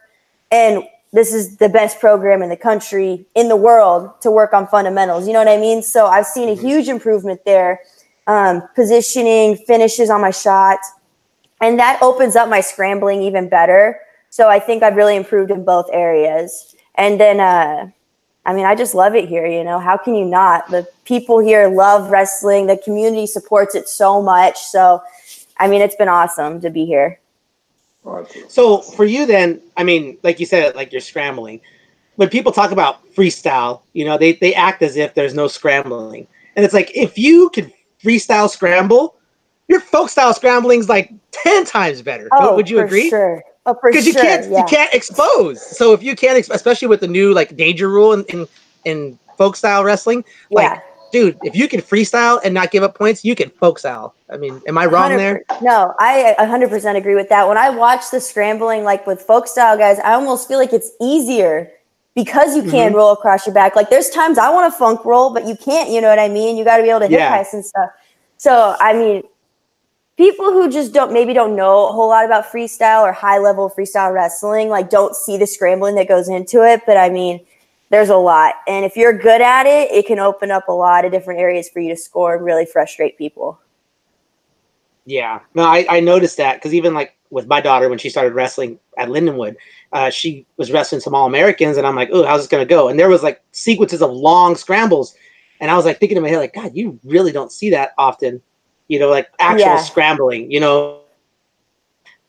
And 0.50 0.84
this 1.14 1.32
is 1.32 1.56
the 1.56 1.68
best 1.68 1.98
program 1.98 2.42
in 2.42 2.50
the 2.50 2.56
country 2.56 3.26
in 3.34 3.48
the 3.48 3.56
world 3.56 4.10
to 4.20 4.30
work 4.30 4.52
on 4.52 4.66
fundamentals. 4.66 5.26
You 5.26 5.32
know 5.32 5.38
what 5.38 5.48
i 5.48 5.56
mean? 5.56 5.82
So 5.82 6.06
i've 6.06 6.26
seen 6.26 6.48
a 6.48 6.54
huge 6.54 6.88
improvement 6.88 7.40
there. 7.46 7.80
Um, 8.26 8.62
positioning 8.74 9.56
finishes 9.56 10.10
on 10.10 10.20
my 10.20 10.30
shot 10.30 10.78
and 11.60 11.78
that 11.78 12.02
opens 12.02 12.36
up 12.36 12.48
my 12.48 12.60
scrambling 12.60 13.22
even 13.22 13.48
better. 13.48 13.98
So 14.30 14.48
I 14.48 14.58
think 14.58 14.82
I've 14.82 14.96
really 14.96 15.16
improved 15.16 15.50
in 15.50 15.64
both 15.64 15.86
areas. 15.92 16.74
And 16.96 17.20
then, 17.20 17.40
uh, 17.40 17.90
I 18.44 18.54
mean, 18.54 18.64
I 18.64 18.74
just 18.74 18.94
love 18.94 19.14
it 19.14 19.28
here. 19.28 19.46
You 19.46 19.62
know, 19.62 19.78
how 19.78 19.96
can 19.96 20.14
you 20.14 20.24
not? 20.24 20.68
The 20.70 20.86
people 21.04 21.38
here 21.38 21.68
love 21.68 22.10
wrestling. 22.10 22.66
The 22.66 22.76
community 22.76 23.26
supports 23.26 23.74
it 23.74 23.88
so 23.88 24.20
much. 24.20 24.58
So, 24.58 25.00
I 25.58 25.68
mean, 25.68 25.80
it's 25.80 25.94
been 25.94 26.08
awesome 26.08 26.60
to 26.60 26.70
be 26.70 26.84
here. 26.84 27.20
So 28.48 28.78
for 28.78 29.04
you 29.04 29.26
then, 29.26 29.60
I 29.76 29.84
mean, 29.84 30.18
like 30.24 30.40
you 30.40 30.46
said, 30.46 30.74
like 30.74 30.90
you're 30.90 31.00
scrambling. 31.00 31.60
When 32.16 32.28
people 32.28 32.50
talk 32.50 32.72
about 32.72 33.06
freestyle, 33.14 33.82
you 33.92 34.04
know, 34.04 34.18
they, 34.18 34.32
they 34.32 34.54
act 34.54 34.82
as 34.82 34.96
if 34.96 35.14
there's 35.14 35.34
no 35.34 35.46
scrambling. 35.46 36.26
And 36.56 36.64
it's 36.64 36.74
like 36.74 36.90
if 36.96 37.16
you 37.16 37.48
can 37.50 37.72
freestyle 38.02 38.50
scramble, 38.50 39.14
your 39.68 39.80
folk 39.80 40.10
style 40.10 40.34
scrambling 40.34 40.80
is 40.80 40.88
like 40.88 41.12
ten 41.30 41.64
times 41.64 42.02
better. 42.02 42.28
Oh, 42.32 42.56
Would 42.56 42.68
you 42.68 42.78
for 42.78 42.84
agree? 42.84 43.08
Sure. 43.08 43.42
Oh, 43.66 43.74
Because 43.82 44.04
sure. 44.04 44.12
you 44.12 44.20
can't 44.20 44.50
yeah. 44.50 44.58
you 44.58 44.64
can't 44.64 44.92
expose. 44.94 45.60
So 45.76 45.92
if 45.92 46.02
you 46.02 46.16
can't, 46.16 46.36
ex- 46.36 46.50
especially 46.50 46.88
with 46.88 47.00
the 47.00 47.06
new 47.08 47.32
like 47.32 47.56
danger 47.56 47.88
rule 47.88 48.12
in 48.12 48.24
in, 48.24 48.46
in 48.84 49.18
folk 49.38 49.54
style 49.56 49.84
wrestling, 49.84 50.24
like 50.50 50.64
yeah. 50.68 50.80
dude, 51.12 51.38
if 51.42 51.54
you 51.54 51.68
can 51.68 51.80
freestyle 51.80 52.40
and 52.44 52.52
not 52.54 52.70
give 52.72 52.82
up 52.82 52.94
points, 52.96 53.24
you 53.24 53.34
can 53.36 53.50
folk 53.50 53.78
style. 53.78 54.14
I 54.30 54.36
mean, 54.36 54.60
am 54.66 54.78
I 54.78 54.86
wrong 54.86 55.16
there? 55.16 55.42
No, 55.60 55.94
I 56.00 56.34
100% 56.38 56.96
agree 56.96 57.14
with 57.14 57.28
that. 57.28 57.46
When 57.46 57.56
I 57.58 57.70
watch 57.70 58.10
the 58.10 58.18
scrambling, 58.20 58.82
like 58.82 59.06
with 59.06 59.20
folk 59.22 59.46
style 59.46 59.76
guys, 59.76 59.98
I 60.00 60.14
almost 60.14 60.48
feel 60.48 60.58
like 60.58 60.72
it's 60.72 60.90
easier 61.00 61.70
because 62.14 62.56
you 62.56 62.62
Mm-hmm. 62.62 62.70
can 62.72 62.92
roll 62.94 63.12
across 63.12 63.46
your 63.46 63.54
back. 63.54 63.76
Like 63.76 63.90
there's 63.90 64.10
times 64.10 64.38
I 64.38 64.50
want 64.50 64.72
to 64.72 64.76
funk 64.78 65.04
roll, 65.04 65.32
but 65.32 65.46
you 65.46 65.56
can't. 65.56 65.88
You 65.90 66.00
know 66.00 66.08
what 66.08 66.18
I 66.18 66.28
mean? 66.28 66.56
You 66.56 66.64
got 66.64 66.78
to 66.78 66.82
be 66.82 66.88
able 66.90 67.00
to 67.00 67.06
hip 67.06 67.18
Yeah. 67.18 67.44
and 67.52 67.64
stuff. 67.64 67.90
So 68.38 68.74
I 68.80 68.92
mean, 68.92 69.22
people 70.22 70.52
who 70.52 70.70
just 70.70 70.92
don't 70.92 71.12
maybe 71.12 71.32
don't 71.32 71.56
know 71.56 71.88
a 71.88 71.92
whole 71.92 72.08
lot 72.08 72.24
about 72.24 72.44
freestyle 72.44 73.02
or 73.02 73.10
high 73.10 73.38
level 73.38 73.68
freestyle 73.68 74.14
wrestling, 74.14 74.68
like 74.68 74.88
don't 74.88 75.16
see 75.16 75.36
the 75.36 75.48
scrambling 75.48 75.96
that 75.96 76.06
goes 76.06 76.28
into 76.28 76.62
it. 76.62 76.82
But 76.86 76.96
I 76.96 77.08
mean, 77.08 77.44
there's 77.90 78.08
a 78.08 78.16
lot, 78.16 78.54
and 78.68 78.84
if 78.84 78.96
you're 78.96 79.12
good 79.12 79.40
at 79.40 79.66
it, 79.66 79.90
it 79.90 80.06
can 80.06 80.20
open 80.20 80.52
up 80.52 80.68
a 80.68 80.72
lot 80.72 81.04
of 81.04 81.10
different 81.10 81.40
areas 81.40 81.68
for 81.68 81.80
you 81.80 81.88
to 81.88 81.96
score 81.96 82.36
and 82.36 82.44
really 82.44 82.64
frustrate 82.64 83.18
people. 83.18 83.60
Yeah, 85.06 85.40
no, 85.54 85.64
I, 85.64 85.84
I 85.90 85.98
noticed 85.98 86.36
that 86.36 86.54
because 86.54 86.72
even 86.72 86.94
like 86.94 87.16
with 87.30 87.48
my 87.48 87.60
daughter 87.60 87.88
when 87.88 87.98
she 87.98 88.08
started 88.08 88.32
wrestling 88.32 88.78
at 88.96 89.08
Lindenwood, 89.08 89.56
uh, 89.92 90.08
she 90.08 90.46
was 90.56 90.70
wrestling 90.70 91.00
some 91.00 91.16
All 91.16 91.26
Americans, 91.26 91.76
and 91.76 91.84
I'm 91.84 91.96
like, 91.96 92.10
oh, 92.12 92.24
how's 92.24 92.42
this 92.42 92.48
gonna 92.48 92.64
go? 92.64 92.88
And 92.88 92.96
there 92.96 93.08
was 93.08 93.24
like 93.24 93.42
sequences 93.50 94.00
of 94.00 94.12
long 94.12 94.54
scrambles, 94.54 95.16
and 95.58 95.68
I 95.68 95.76
was 95.76 95.84
like 95.84 95.98
thinking 95.98 96.16
in 96.16 96.22
my 96.22 96.28
head, 96.28 96.38
like, 96.38 96.54
God, 96.54 96.70
you 96.76 97.00
really 97.02 97.32
don't 97.32 97.50
see 97.50 97.70
that 97.70 97.92
often, 97.98 98.40
you 98.92 98.98
know, 98.98 99.08
like 99.08 99.28
actual 99.38 99.58
Yeah. 99.58 99.76
scrambling, 99.78 100.50
you 100.50 100.60
know, 100.60 101.00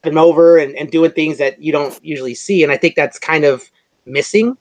and 0.05 0.17
over 0.17 0.58
and, 0.58 0.74
and 0.77 0.89
doing 0.89 1.12
things 1.12 1.38
that 1.38 1.62
you 1.62 1.74
don't 1.74 2.00
usually 2.01 2.34
see, 2.34 2.63
and 2.63 2.72
I 2.72 2.77
think 2.77 2.96
that's 2.96 3.20
kind 3.20 3.43
of 3.43 3.70
missing. 4.05 4.58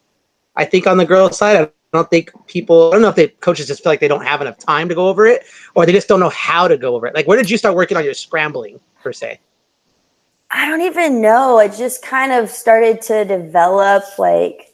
I 0.57 0.65
think 0.65 0.89
on 0.89 0.97
the 0.97 1.05
girls' 1.05 1.39
side, 1.39 1.57
I 1.57 1.71
don't 1.93 2.11
think 2.11 2.33
people. 2.49 2.89
I 2.89 2.95
don't 2.95 3.03
know 3.03 3.09
if 3.09 3.15
the 3.15 3.29
coaches 3.29 3.69
just 3.69 3.85
feel 3.85 3.93
like 3.93 4.01
they 4.01 4.09
don't 4.09 4.25
have 4.25 4.41
enough 4.41 4.59
time 4.59 4.89
to 4.89 4.97
go 4.97 5.07
over 5.07 5.27
it, 5.27 5.45
or 5.77 5.87
they 5.87 5.93
just 5.93 6.09
don't 6.09 6.19
know 6.19 6.31
how 6.31 6.67
to 6.67 6.77
go 6.77 6.97
over 6.97 7.07
it. 7.07 7.15
Like, 7.15 7.29
where 7.29 7.39
did 7.39 7.49
you 7.49 7.57
start 7.57 7.77
working 7.77 7.97
on 7.97 8.05
your 8.05 8.15
scrambling 8.15 8.81
per 9.01 9.13
se? 9.13 9.39
I 10.51 10.67
don't 10.69 10.83
even 10.83 11.21
know. 11.21 11.61
It 11.61 11.73
just 11.73 12.03
kind 12.03 12.33
of 12.33 12.51
started 12.51 13.01
to 13.03 13.25
develop 13.25 14.03
like 14.19 14.72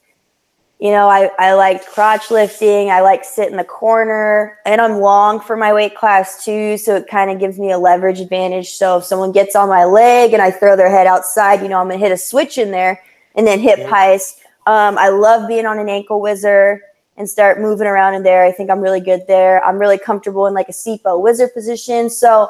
you 0.81 0.93
know, 0.93 1.09
I, 1.09 1.31
I 1.39 1.55
like 1.55 1.85
crotch 1.87 2.31
lifting. 2.31 2.91
I 2.91 3.01
like 3.01 3.25
sit 3.25 3.51
in 3.51 3.57
the 3.57 3.65
corner 3.65 4.59
and 4.65 4.81
I'm 4.81 5.01
long 5.01 5.41
for 5.41 5.57
my 5.57 5.73
weight 5.73 5.97
class 5.97 6.45
too. 6.45 6.79
So 6.79 6.95
it 6.95 7.09
kind 7.09 7.33
of 7.33 7.41
gives 7.41 7.59
me 7.59 7.73
a 7.73 7.79
leverage 7.79 8.21
advantage. 8.21 8.71
So 8.71 8.99
if 8.99 9.05
someone 9.05 9.33
gets 9.33 9.57
on 9.57 9.69
my 9.69 9.85
leg 9.85 10.33
and 10.33 10.41
I 10.41 10.53
throw 10.53 10.77
their 10.77 10.91
head 10.91 11.09
outside, 11.09 11.63
you 11.63 11.69
know, 11.69 11.81
I'm 11.81 11.89
going 11.89 11.99
to 11.99 12.05
hit 12.05 12.13
a 12.13 12.17
switch 12.17 12.59
in 12.59 12.71
there 12.71 13.03
and 13.35 13.45
then 13.45 13.59
hip 13.59 13.81
yeah. 13.81 13.91
heist. 13.91 14.39
Um, 14.67 14.99
I 14.99 15.09
love 15.09 15.49
being 15.49 15.67
on 15.67 15.81
an 15.81 15.89
ankle 15.89 16.21
whizzer 16.21 16.83
and 17.17 17.29
start 17.29 17.61
moving 17.61 17.89
around 17.89 18.15
in 18.15 18.23
there. 18.23 18.45
I 18.45 18.53
think 18.53 18.71
I'm 18.71 18.81
really 18.81 19.01
good 19.01 19.23
there. 19.27 19.65
I'm 19.65 19.79
really 19.79 19.99
comfortable 19.99 20.47
in 20.47 20.55
like 20.55 20.69
a 20.69 20.73
SIPO 20.73 21.21
wizard 21.21 21.53
position. 21.55 22.09
So 22.09 22.49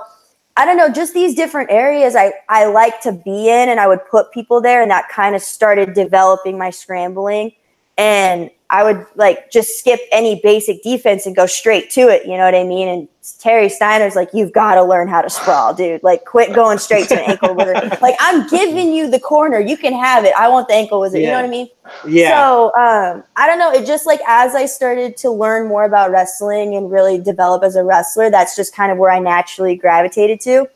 I 0.58 0.66
don't 0.66 0.76
know, 0.76 0.90
just 0.90 1.14
these 1.14 1.34
different 1.34 1.70
areas 1.70 2.14
I, 2.14 2.34
I 2.50 2.66
like 2.66 3.00
to 3.02 3.12
be 3.12 3.48
in 3.48 3.70
and 3.70 3.80
I 3.80 3.86
would 3.86 4.00
put 4.10 4.32
people 4.32 4.60
there 4.60 4.82
and 4.82 4.90
that 4.90 5.08
kind 5.08 5.34
of 5.34 5.40
started 5.40 5.94
developing 5.94 6.58
my 6.58 6.68
scrambling 6.68 7.52
and 7.98 8.50
I 8.70 8.84
would 8.84 9.04
like 9.16 9.50
just 9.50 9.78
skip 9.78 9.98
any 10.12 10.40
basic 10.42 10.82
defense 10.82 11.26
and 11.26 11.34
go 11.34 11.46
straight 11.46 11.90
to 11.90 12.02
it. 12.02 12.26
You 12.26 12.36
know 12.36 12.44
what 12.44 12.54
I 12.54 12.64
mean? 12.64 12.86
And 12.86 13.08
Terry 13.40 13.68
Steiner's 13.68 14.14
like, 14.14 14.28
you've 14.32 14.52
got 14.52 14.74
to 14.74 14.84
learn 14.84 15.08
how 15.08 15.20
to 15.22 15.30
sprawl, 15.30 15.74
dude. 15.74 16.02
Like, 16.02 16.24
quit 16.24 16.54
going 16.54 16.78
straight 16.78 17.08
to 17.08 17.14
an 17.14 17.30
ankle 17.30 17.54
whizzer. 17.54 17.98
like, 18.02 18.14
I'm 18.20 18.46
giving 18.48 18.92
you 18.92 19.10
the 19.10 19.18
corner. 19.18 19.58
You 19.58 19.76
can 19.76 19.94
have 19.94 20.24
it. 20.24 20.34
I 20.38 20.48
want 20.48 20.68
the 20.68 20.74
ankle 20.74 21.00
whizzer. 21.00 21.18
Yeah. 21.18 21.24
You 21.24 21.30
know 21.30 21.36
what 21.38 21.44
I 21.46 21.48
mean? 21.48 21.68
Yeah. 22.06 22.46
So, 22.46 22.64
um, 22.76 23.24
I 23.36 23.46
don't 23.46 23.58
know. 23.58 23.72
It 23.72 23.86
just 23.86 24.06
like 24.06 24.20
as 24.28 24.54
I 24.54 24.66
started 24.66 25.16
to 25.18 25.30
learn 25.30 25.66
more 25.66 25.84
about 25.84 26.10
wrestling 26.10 26.76
and 26.76 26.90
really 26.90 27.18
develop 27.18 27.64
as 27.64 27.74
a 27.74 27.82
wrestler, 27.82 28.30
that's 28.30 28.54
just 28.54 28.74
kind 28.74 28.92
of 28.92 28.98
where 28.98 29.10
I 29.10 29.18
naturally 29.18 29.76
gravitated 29.76 30.40
to. 30.42 30.68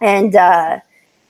And 0.00 0.34
uh, 0.34 0.80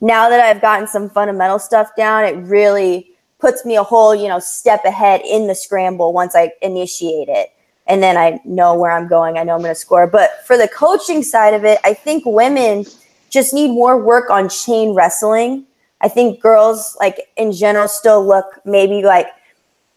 now 0.00 0.30
that 0.30 0.40
I've 0.40 0.62
gotten 0.62 0.87
some 0.87 1.11
fundamental 1.11 1.59
stuff 1.59 1.90
down, 1.97 2.25
it 2.25 2.37
really 2.37 3.08
puts 3.40 3.64
me 3.64 3.76
a 3.76 3.83
whole, 3.83 4.14
you 4.14 4.28
know, 4.28 4.38
step 4.38 4.85
ahead 4.85 5.21
in 5.25 5.47
the 5.47 5.54
scramble 5.54 6.12
once 6.12 6.35
I 6.35 6.52
initiate 6.62 7.28
it. 7.28 7.52
And 7.87 8.02
then 8.02 8.16
I 8.16 8.40
know 8.45 8.75
where 8.75 8.90
I'm 8.90 9.09
going. 9.09 9.38
I 9.38 9.45
know 9.45 9.54
I'm 9.54 9.62
going 9.62 9.75
to 9.75 9.80
score. 9.80 10.07
But 10.07 10.45
for 10.47 10.57
the 10.59 10.68
coaching 10.68 11.23
side 11.23 11.54
of 11.54 11.64
it, 11.64 11.78
I 11.85 11.95
think 11.95 12.25
women 12.26 12.85
just 13.30 13.54
need 13.54 13.68
more 13.68 13.97
work 14.02 14.28
on 14.30 14.49
chain 14.49 14.95
wrestling. 14.95 15.64
I 16.00 16.09
think 16.09 16.40
girls, 16.40 16.97
like 17.00 17.18
in 17.37 17.52
general, 17.52 17.88
still 17.88 18.26
look 18.26 18.47
maybe 18.64 19.02
like, 19.02 19.28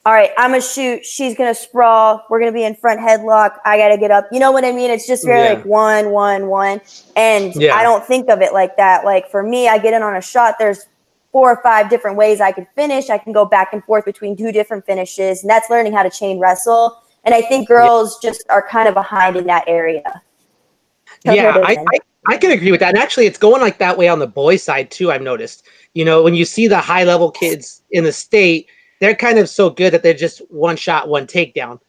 all 0.03 0.13
right, 0.13 0.31
I'm 0.35 0.49
gonna 0.49 0.61
shoot. 0.61 1.05
She's 1.05 1.37
gonna 1.37 1.53
sprawl. 1.53 2.25
We're 2.27 2.39
gonna 2.39 2.51
be 2.51 2.63
in 2.63 2.73
front 2.73 2.99
headlock. 2.99 3.57
I 3.65 3.77
gotta 3.77 3.97
get 3.97 4.09
up. 4.09 4.25
You 4.31 4.39
know 4.39 4.51
what 4.51 4.65
I 4.65 4.71
mean? 4.71 4.89
It's 4.89 5.05
just 5.05 5.23
very 5.23 5.43
yeah. 5.43 5.53
like 5.53 5.65
one, 5.65 6.09
one, 6.09 6.47
one. 6.47 6.81
And 7.15 7.55
yeah. 7.55 7.75
I 7.75 7.83
don't 7.83 8.03
think 8.03 8.27
of 8.29 8.41
it 8.41 8.51
like 8.51 8.77
that. 8.77 9.05
Like 9.05 9.29
for 9.29 9.43
me, 9.43 9.67
I 9.67 9.77
get 9.77 9.93
in 9.93 10.01
on 10.01 10.15
a 10.15 10.21
shot. 10.21 10.55
There's 10.57 10.87
four 11.31 11.51
or 11.51 11.61
five 11.63 11.89
different 11.89 12.17
ways 12.17 12.41
I 12.41 12.51
could 12.51 12.67
finish. 12.75 13.09
I 13.09 13.17
can 13.17 13.33
go 13.33 13.45
back 13.45 13.73
and 13.73 13.83
forth 13.83 14.05
between 14.05 14.35
two 14.35 14.51
different 14.51 14.85
finishes, 14.85 15.41
and 15.41 15.49
that's 15.49 15.69
learning 15.69 15.93
how 15.93 16.03
to 16.03 16.09
chain 16.09 16.39
wrestle. 16.39 17.01
And 17.23 17.33
I 17.35 17.41
think 17.41 17.67
girls 17.67 18.19
yeah. 18.21 18.29
just 18.29 18.43
are 18.49 18.67
kind 18.67 18.87
of 18.87 18.93
behind 18.93 19.35
in 19.35 19.45
that 19.47 19.63
area. 19.67 20.21
Yeah, 21.23 21.61
I, 21.63 21.77
I, 21.93 21.99
I 22.27 22.37
can 22.37 22.51
agree 22.51 22.71
with 22.71 22.79
that. 22.79 22.89
And 22.89 22.97
actually, 22.97 23.27
it's 23.27 23.37
going 23.37 23.61
like 23.61 23.77
that 23.77 23.97
way 23.97 24.07
on 24.07 24.19
the 24.19 24.27
boys' 24.27 24.63
side 24.63 24.91
too. 24.91 25.11
I've 25.11 25.21
noticed. 25.21 25.67
You 25.93 26.05
know, 26.05 26.23
when 26.23 26.33
you 26.33 26.45
see 26.45 26.67
the 26.67 26.79
high 26.79 27.03
level 27.03 27.31
kids 27.31 27.83
in 27.91 28.03
the 28.03 28.13
state, 28.13 28.67
they're 28.99 29.15
kind 29.15 29.37
of 29.37 29.49
so 29.49 29.69
good 29.69 29.93
that 29.93 30.03
they're 30.03 30.13
just 30.13 30.39
one 30.49 30.77
shot, 30.77 31.09
one 31.09 31.27
takedown, 31.27 31.79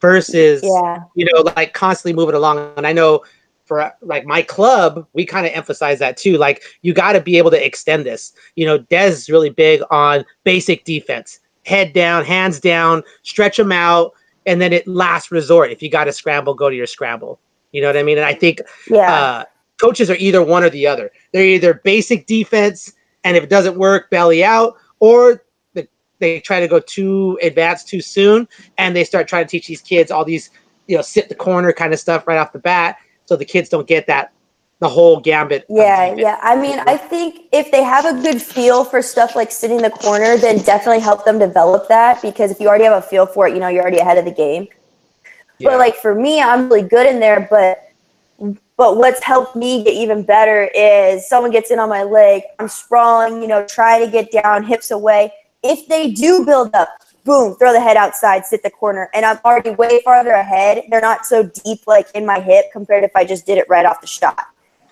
versus 0.00 0.62
yeah. 0.62 0.98
you 1.14 1.26
know, 1.32 1.42
like 1.56 1.72
constantly 1.74 2.14
moving 2.14 2.34
along. 2.34 2.72
And 2.76 2.86
I 2.86 2.92
know 2.92 3.24
for 3.64 3.92
like 4.02 4.26
my 4.26 4.42
club, 4.42 5.06
we 5.12 5.24
kind 5.24 5.46
of 5.46 5.52
emphasize 5.52 5.98
that 6.00 6.16
too. 6.16 6.36
Like 6.36 6.62
you 6.82 6.92
got 6.92 7.12
to 7.12 7.20
be 7.20 7.38
able 7.38 7.50
to 7.50 7.64
extend 7.64 8.04
this. 8.04 8.32
You 8.56 8.66
know, 8.66 8.78
Des 8.78 9.08
is 9.08 9.30
really 9.30 9.50
big 9.50 9.82
on 9.90 10.24
basic 10.44 10.84
defense, 10.84 11.40
head 11.64 11.92
down, 11.92 12.24
hands 12.24 12.60
down, 12.60 13.02
stretch 13.22 13.56
them 13.56 13.72
out, 13.72 14.12
and 14.46 14.60
then 14.60 14.72
at 14.72 14.86
last 14.86 15.30
resort, 15.30 15.70
if 15.70 15.82
you 15.82 15.90
got 15.90 16.04
to 16.04 16.12
scramble, 16.12 16.54
go 16.54 16.68
to 16.68 16.76
your 16.76 16.86
scramble. 16.86 17.38
You 17.72 17.80
know 17.80 17.88
what 17.88 17.96
I 17.96 18.02
mean? 18.02 18.18
And 18.18 18.26
I 18.26 18.34
think 18.34 18.60
yeah. 18.90 19.14
Uh, 19.14 19.44
coaches 19.80 20.10
are 20.10 20.16
either 20.16 20.42
one 20.42 20.62
or 20.62 20.70
the 20.70 20.86
other. 20.86 21.10
They're 21.32 21.44
either 21.44 21.74
basic 21.74 22.26
defense, 22.26 22.92
and 23.24 23.36
if 23.36 23.44
it 23.44 23.50
doesn't 23.50 23.78
work, 23.78 24.10
belly 24.10 24.44
out, 24.44 24.76
or 25.00 25.42
the, 25.74 25.88
they 26.18 26.40
try 26.40 26.60
to 26.60 26.68
go 26.68 26.80
too 26.80 27.38
advanced 27.42 27.88
too 27.88 28.00
soon, 28.00 28.48
and 28.78 28.94
they 28.94 29.04
start 29.04 29.28
trying 29.28 29.46
to 29.46 29.50
teach 29.50 29.66
these 29.66 29.80
kids 29.80 30.10
all 30.10 30.24
these, 30.24 30.50
you 30.88 30.96
know, 30.96 31.02
sit 31.02 31.28
the 31.28 31.34
corner 31.34 31.72
kind 31.72 31.92
of 31.92 32.00
stuff 32.00 32.26
right 32.26 32.38
off 32.38 32.52
the 32.52 32.58
bat 32.58 32.98
so 33.26 33.36
the 33.36 33.44
kids 33.44 33.68
don't 33.68 33.86
get 33.86 34.06
that 34.06 34.32
the 34.82 34.88
whole 34.88 35.20
gambit. 35.20 35.64
Yeah, 35.68 36.12
yeah. 36.16 36.40
I 36.42 36.56
mean, 36.56 36.80
I 36.80 36.96
think 36.96 37.42
if 37.52 37.70
they 37.70 37.84
have 37.84 38.04
a 38.04 38.20
good 38.20 38.42
feel 38.42 38.84
for 38.84 39.00
stuff 39.00 39.36
like 39.36 39.52
sitting 39.52 39.76
in 39.76 39.82
the 39.84 39.90
corner, 39.90 40.36
then 40.36 40.58
definitely 40.58 40.98
help 40.98 41.24
them 41.24 41.38
develop 41.38 41.86
that 41.86 42.20
because 42.20 42.50
if 42.50 42.58
you 42.58 42.66
already 42.66 42.82
have 42.82 43.00
a 43.00 43.06
feel 43.06 43.24
for 43.24 43.46
it, 43.46 43.54
you 43.54 43.60
know, 43.60 43.68
you're 43.68 43.82
already 43.82 43.98
ahead 43.98 44.18
of 44.18 44.24
the 44.24 44.32
game. 44.32 44.66
Yeah. 45.58 45.70
But 45.70 45.78
like 45.78 45.94
for 45.94 46.16
me, 46.16 46.42
I'm 46.42 46.68
really 46.68 46.82
good 46.82 47.06
in 47.06 47.20
there, 47.20 47.46
but 47.48 47.92
but 48.76 48.96
what's 48.96 49.22
helped 49.22 49.54
me 49.54 49.84
get 49.84 49.94
even 49.94 50.24
better 50.24 50.68
is 50.74 51.28
someone 51.28 51.52
gets 51.52 51.70
in 51.70 51.78
on 51.78 51.88
my 51.88 52.02
leg, 52.02 52.42
I'm 52.58 52.66
sprawling, 52.66 53.40
you 53.40 53.46
know, 53.46 53.64
trying 53.64 54.04
to 54.04 54.10
get 54.10 54.32
down, 54.32 54.64
hips 54.64 54.90
away. 54.90 55.32
If 55.62 55.86
they 55.86 56.10
do 56.10 56.44
build 56.44 56.74
up, 56.74 56.88
boom, 57.24 57.54
throw 57.56 57.72
the 57.72 57.80
head 57.80 57.96
outside, 57.96 58.44
sit 58.46 58.62
the 58.62 58.70
corner, 58.70 59.10
and 59.14 59.24
I'm 59.24 59.38
already 59.44 59.70
way 59.70 60.00
farther 60.04 60.30
ahead. 60.30 60.84
They're 60.90 61.00
not 61.00 61.26
so 61.26 61.44
deep 61.64 61.80
like 61.86 62.08
in 62.14 62.26
my 62.26 62.40
hip 62.40 62.66
compared 62.72 63.04
if 63.04 63.12
I 63.14 63.24
just 63.24 63.46
did 63.46 63.58
it 63.58 63.66
right 63.68 63.86
off 63.86 64.00
the 64.00 64.06
shot. 64.06 64.46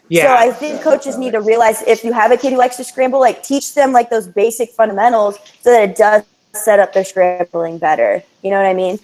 Yeah. 0.09 0.27
So 0.27 0.49
I 0.49 0.53
think 0.53 0.83
coaches 0.83 1.17
need 1.17 1.33
to 1.33 1.41
realize 1.41 1.83
if 1.83 2.03
you 2.03 2.13
have 2.13 2.33
a 2.33 2.37
kid 2.37 2.53
who 2.53 2.59
likes 2.59 2.77
to 2.77 2.85
scramble, 2.85 3.21
like 3.21 3.43
teach 3.43 3.75
them 3.75 3.93
like 3.93 4.11
those 4.11 4.27
basic 4.27 4.71
fundamentals 4.71 5.37
so 5.61 5.71
that 5.71 5.91
it 5.91 5.97
does 5.97 6.25
set 6.53 6.81
up 6.81 6.93
their 6.93 7.05
scrambling 7.05 7.79
better. 7.79 8.23
You 8.43 8.51
know 8.51 8.57
what 8.57 8.67
I 8.67 8.75
mean? 8.75 8.99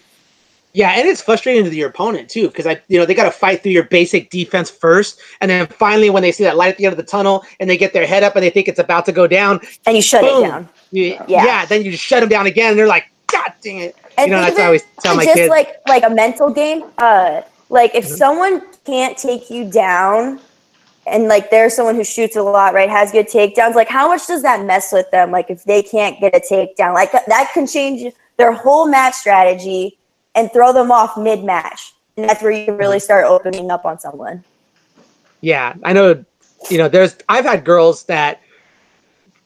Yeah, 0.73 0.91
and 0.91 1.09
it's 1.09 1.23
frustrating 1.23 1.65
to 1.65 1.75
your 1.75 1.89
opponent 1.89 2.29
too, 2.29 2.49
because 2.49 2.67
I, 2.67 2.83
you 2.89 2.99
know, 2.99 3.07
they 3.07 3.15
got 3.15 3.25
to 3.25 3.31
fight 3.31 3.63
through 3.63 3.73
your 3.73 3.85
basic 3.85 4.29
defense 4.29 4.69
first, 4.69 5.19
and 5.41 5.51
then 5.51 5.67
finally, 5.69 6.11
when 6.11 6.23
they 6.23 6.33
see 6.33 6.45
that 6.45 6.59
light 6.59 6.69
at 6.69 6.77
the 6.77 6.85
end 6.85 6.93
of 6.93 6.99
the 6.99 7.03
tunnel, 7.03 7.45
and 7.61 7.71
they 7.71 7.79
get 7.79 7.95
their 7.95 8.07
head 8.07 8.23
up 8.23 8.37
and 8.37 8.43
they 8.43 8.51
think 8.51 8.69
it's 8.69 8.79
about 8.79 9.07
to 9.07 9.13
go 9.13 9.27
down, 9.27 9.59
and 9.87 9.97
you 9.97 10.03
shut 10.03 10.21
boom, 10.21 10.45
it 10.45 10.49
down. 10.49 10.69
You, 10.91 11.05
yeah. 11.29 11.47
yeah, 11.47 11.65
then 11.65 11.83
you 11.83 11.93
just 11.93 12.05
shut 12.05 12.21
them 12.21 12.29
down 12.29 12.47
again, 12.47 12.71
and 12.71 12.79
they're 12.79 12.87
like, 12.87 13.07
God 13.27 13.53
dang 13.61 13.79
it. 13.79 13.97
And 14.19 14.31
you 14.31 14.37
know, 14.37 14.43
that's 14.43 14.59
I 14.59 14.65
always 14.65 14.83
tell 15.01 15.17
my 15.17 15.25
just 15.25 15.37
kids. 15.37 15.51
like 15.51 15.81
like 15.89 16.05
a 16.05 16.11
mental 16.11 16.51
game. 16.51 16.85
Uh, 16.99 17.43
like 17.69 17.95
if 17.95 18.05
mm-hmm. 18.05 18.15
someone 18.15 18.63
can't 18.85 19.19
take 19.19 19.51
you 19.51 19.71
down, 19.71 20.41
and 21.07 21.29
like 21.29 21.51
there's 21.51 21.75
someone 21.75 21.95
who 21.95 22.05
shoots 22.05 22.37
a 22.37 22.43
lot, 22.43 22.75
right? 22.75 22.89
Has 22.89 23.13
good 23.13 23.29
takedowns. 23.29 23.75
Like 23.75 23.89
how 23.89 24.09
much 24.09 24.27
does 24.27 24.43
that 24.43 24.65
mess 24.65 24.93
with 24.93 25.11
them? 25.11 25.31
Like 25.31 25.51
if 25.51 25.65
they 25.65 25.83
can't 25.83 26.19
get 26.21 26.35
a 26.35 26.41
takedown, 26.41 26.95
like 26.95 27.13
that 27.13 27.51
can 27.53 27.67
change 27.67 28.13
their 28.37 28.53
whole 28.53 28.87
match 28.89 29.15
strategy 29.15 29.99
and 30.35 30.53
throw 30.53 30.73
them 30.73 30.93
off 30.93 31.17
mid 31.17 31.45
match. 31.45 31.95
And 32.17 32.29
that's 32.29 32.43
where 32.43 32.53
you 32.53 32.73
really 32.73 33.01
start 33.01 33.27
opening 33.27 33.71
up 33.71 33.85
on 33.85 33.99
someone. 33.99 34.45
Yeah, 35.41 35.75
I 35.83 35.93
know. 35.93 36.25
You 36.71 36.79
know, 36.79 36.89
there's 36.89 37.17
I've 37.29 37.45
had 37.45 37.65
girls 37.65 38.05
that 38.05 38.41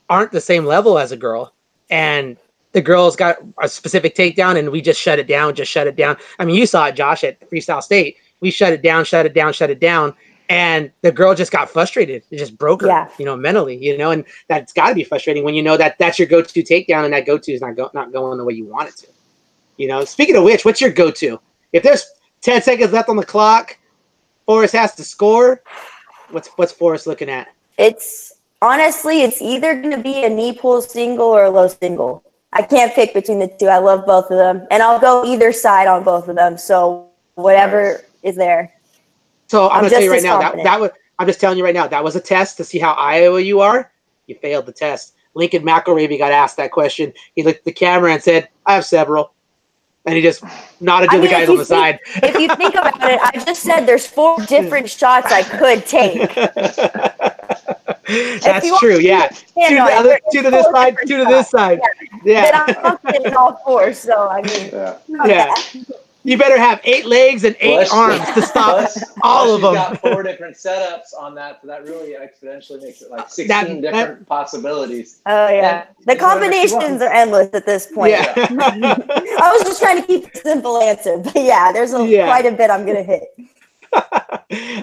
aren't 0.09 0.33
the 0.33 0.41
same 0.41 0.65
level 0.65 0.99
as 0.99 1.13
a 1.13 1.17
girl, 1.17 1.53
and 1.91 2.37
the 2.73 2.81
girls 2.81 3.17
got 3.17 3.39
a 3.63 3.69
specific 3.69 4.15
takedown 4.15 4.59
and 4.59 4.71
we 4.71 4.81
just 4.81 5.01
shut 5.01 5.19
it 5.19 5.27
down, 5.27 5.55
just 5.55 5.71
shut 5.71 5.87
it 5.87 5.97
down. 5.97 6.17
I 6.39 6.45
mean, 6.45 6.57
you 6.57 6.67
saw 6.67 6.87
it, 6.87 6.95
Josh, 6.95 7.25
at 7.25 7.41
Freestyle 7.51 7.83
State. 7.83 8.17
We 8.41 8.51
shut 8.51 8.73
it 8.73 8.83
down, 8.83 9.05
shut 9.05 9.27
it 9.27 9.35
down, 9.35 9.53
shut 9.53 9.71
it 9.71 9.81
down. 9.81 10.15
And 10.49 10.91
the 11.03 11.13
girl 11.13 11.35
just 11.35 11.53
got 11.53 11.71
frustrated. 11.71 12.25
It 12.31 12.39
just 12.39 12.59
broke 12.59 12.81
her, 12.83 12.89
yeah. 12.89 13.09
you 13.19 13.25
know, 13.25 13.37
mentally, 13.37 13.77
you 13.77 13.97
know, 13.97 14.11
and 14.11 14.25
that's 14.49 14.73
got 14.73 14.89
to 14.89 14.95
be 14.95 15.05
frustrating 15.05 15.45
when 15.45 15.55
you 15.55 15.63
know 15.63 15.77
that 15.77 15.97
that's 15.99 16.19
your 16.19 16.27
go-to 16.27 16.63
takedown 16.63 17.05
and 17.05 17.13
that 17.13 17.25
go-to 17.25 17.53
is 17.53 17.61
not 17.61 17.77
go- 17.77 17.91
not 17.95 18.13
going 18.13 18.37
the 18.37 18.45
way 18.45 18.55
you 18.55 18.65
want 18.65 18.89
it 18.89 18.97
to. 18.99 19.07
You 19.77 19.87
know, 19.87 20.05
speaking 20.05 20.35
of 20.37 20.43
which, 20.43 20.65
what's 20.65 20.81
your 20.81 20.91
go-to? 20.91 21.41
If 21.73 21.85
there's 21.85 22.05
10 22.41 22.63
seconds 22.63 22.93
left 22.93 23.09
on 23.09 23.17
the 23.17 23.25
clock, 23.25 23.79
Forrest 24.47 24.75
has 24.75 24.95
to 24.97 25.05
score. 25.05 25.63
What's 26.31 26.49
what's 26.57 26.73
Forrest 26.73 27.07
looking 27.07 27.29
at? 27.29 27.49
It's 27.79 28.33
honestly, 28.61 29.23
it's 29.23 29.41
either 29.41 29.75
going 29.75 29.93
to 29.93 30.03
be 30.03 30.25
a 30.25 30.29
knee 30.29 30.53
pull 30.53 30.83
single 30.83 31.27
or 31.27 31.45
a 31.45 31.51
low 31.51 31.69
single. 31.69 32.25
I 32.53 32.63
can't 32.63 32.93
pick 32.95 33.15
between 33.15 33.39
the 33.39 33.49
two. 33.49 33.67
I 33.67 33.79
love 33.79 34.07
both 34.07 34.31
of 34.31 34.37
them, 34.37 34.67
and 34.71 34.83
I'll 34.83 34.99
go 34.99 35.25
either 35.25 35.53
side 35.53 35.87
on 35.87 36.03
both 36.03 36.29
of 36.29 36.37
them. 36.37 36.59
So 36.59 37.09
whatever 37.35 38.05
is 38.23 38.37
there. 38.37 38.73
So 39.47 39.69
I'm, 39.69 39.77
I'm 39.77 39.81
gonna 39.83 39.91
tell 39.91 40.03
you 40.03 40.11
right 40.11 40.23
now 40.23 40.39
that 40.41 40.57
that 40.63 40.81
was. 40.81 40.91
I'm 41.19 41.27
just 41.27 41.41
telling 41.41 41.59
you 41.59 41.65
right 41.65 41.75
now 41.75 41.87
that 41.87 42.03
was 42.03 42.17
a 42.17 42.21
test 42.21 42.57
to 42.57 42.65
see 42.65 42.79
how 42.79 42.93
Iowa 42.95 43.41
you 43.41 43.61
are. 43.61 43.93
You 44.27 44.35
failed 44.37 44.67
the 44.67 44.73
test. 44.73 45.15
Lincoln 45.35 45.63
McIlravy 45.63 46.19
got 46.19 46.33
asked 46.33 46.57
that 46.57 46.73
question. 46.73 47.13
He 47.37 47.43
looked 47.43 47.59
at 47.59 47.65
the 47.65 47.73
camera 47.73 48.13
and 48.13 48.23
said, 48.23 48.49
"I 48.67 48.75
have 48.75 48.85
several." 48.85 49.33
And 50.07 50.17
he 50.17 50.23
just 50.23 50.43
nodded 50.81 51.11
to 51.11 51.17
I 51.17 51.19
mean, 51.19 51.29
the 51.29 51.31
guys 51.31 51.49
on 51.49 51.59
the 51.59 51.65
think, 51.65 51.79
side. 51.79 51.99
If 52.23 52.41
you 52.41 52.49
think 52.57 52.75
about 52.75 53.11
it, 53.11 53.21
I 53.23 53.45
just 53.45 53.63
said 53.63 53.85
there's 53.85 54.07
four 54.07 54.39
different 54.47 54.89
shots 54.89 55.31
I 55.31 55.43
could 55.43 55.85
take. 55.87 56.31
That's 58.41 58.79
true. 58.79 58.99
Yeah. 58.99 59.29
Two, 59.29 59.77
to, 59.77 59.83
other, 59.83 60.21
two 60.33 60.43
to 60.43 60.51
this 60.51 60.67
side, 60.67 60.97
two 61.07 61.17
to 61.19 61.25
this 61.25 61.51
side. 61.51 61.81
Yeah. 62.25 62.65
yeah. 62.69 62.97
Then 63.13 63.27
I'm 63.27 63.37
all 63.37 63.61
four. 63.65 63.93
So 63.93 64.29
I 64.29 64.43
mean, 64.43 64.71
yeah. 64.73 64.99
yeah. 65.27 65.55
You 66.23 66.37
better 66.37 66.59
have 66.59 66.83
eight 66.85 67.07
legs 67.07 67.45
and 67.45 67.57
eight 67.61 67.89
Plus- 67.89 67.93
arms 67.95 68.35
to 68.35 68.43
stop 68.47 68.73
plus- 68.91 69.03
all 69.23 69.47
plus 69.47 69.47
of 69.47 69.51
you've 69.53 69.63
them. 69.63 69.75
got 69.75 70.01
four 70.03 70.23
different 70.23 70.55
setups 70.55 71.15
on 71.19 71.35
that, 71.37 71.63
so 71.63 71.67
that 71.69 71.85
really 71.85 72.11
exponentially 72.15 72.83
makes 72.83 73.01
it 73.01 73.11
like 73.11 73.31
16 73.31 73.49
That- 73.81 73.81
different 73.81 74.27
possibilities. 74.29 75.23
Oh 75.25 75.49
yeah, 75.49 75.87
And 75.87 75.89
the 76.07 76.13
it's 76.13 76.23
whatever 76.23 76.53
she 76.53 76.69
combinations 76.69 77.01
are 77.03 77.11
endless 77.11 77.49
at 77.55 77.65
this 77.65 77.87
point. 77.87 78.11
Yeah. 78.13 78.35
I 78.37 79.51
was 79.57 79.63
just 79.63 79.81
trying 79.81 80.03
to 80.03 80.07
keep 80.07 80.27
a 80.35 80.39
simple 80.39 80.77
answer, 80.79 81.17
but 81.17 81.35
yeah, 81.37 81.73
there's 81.73 81.95
a, 81.95 82.07
Yeah. 82.07 82.27
quite 82.27 82.45
a 82.45 82.53
bit 82.53 82.69
I'm 82.69 82.85
gonna 82.85 83.03
hit. 83.03 83.23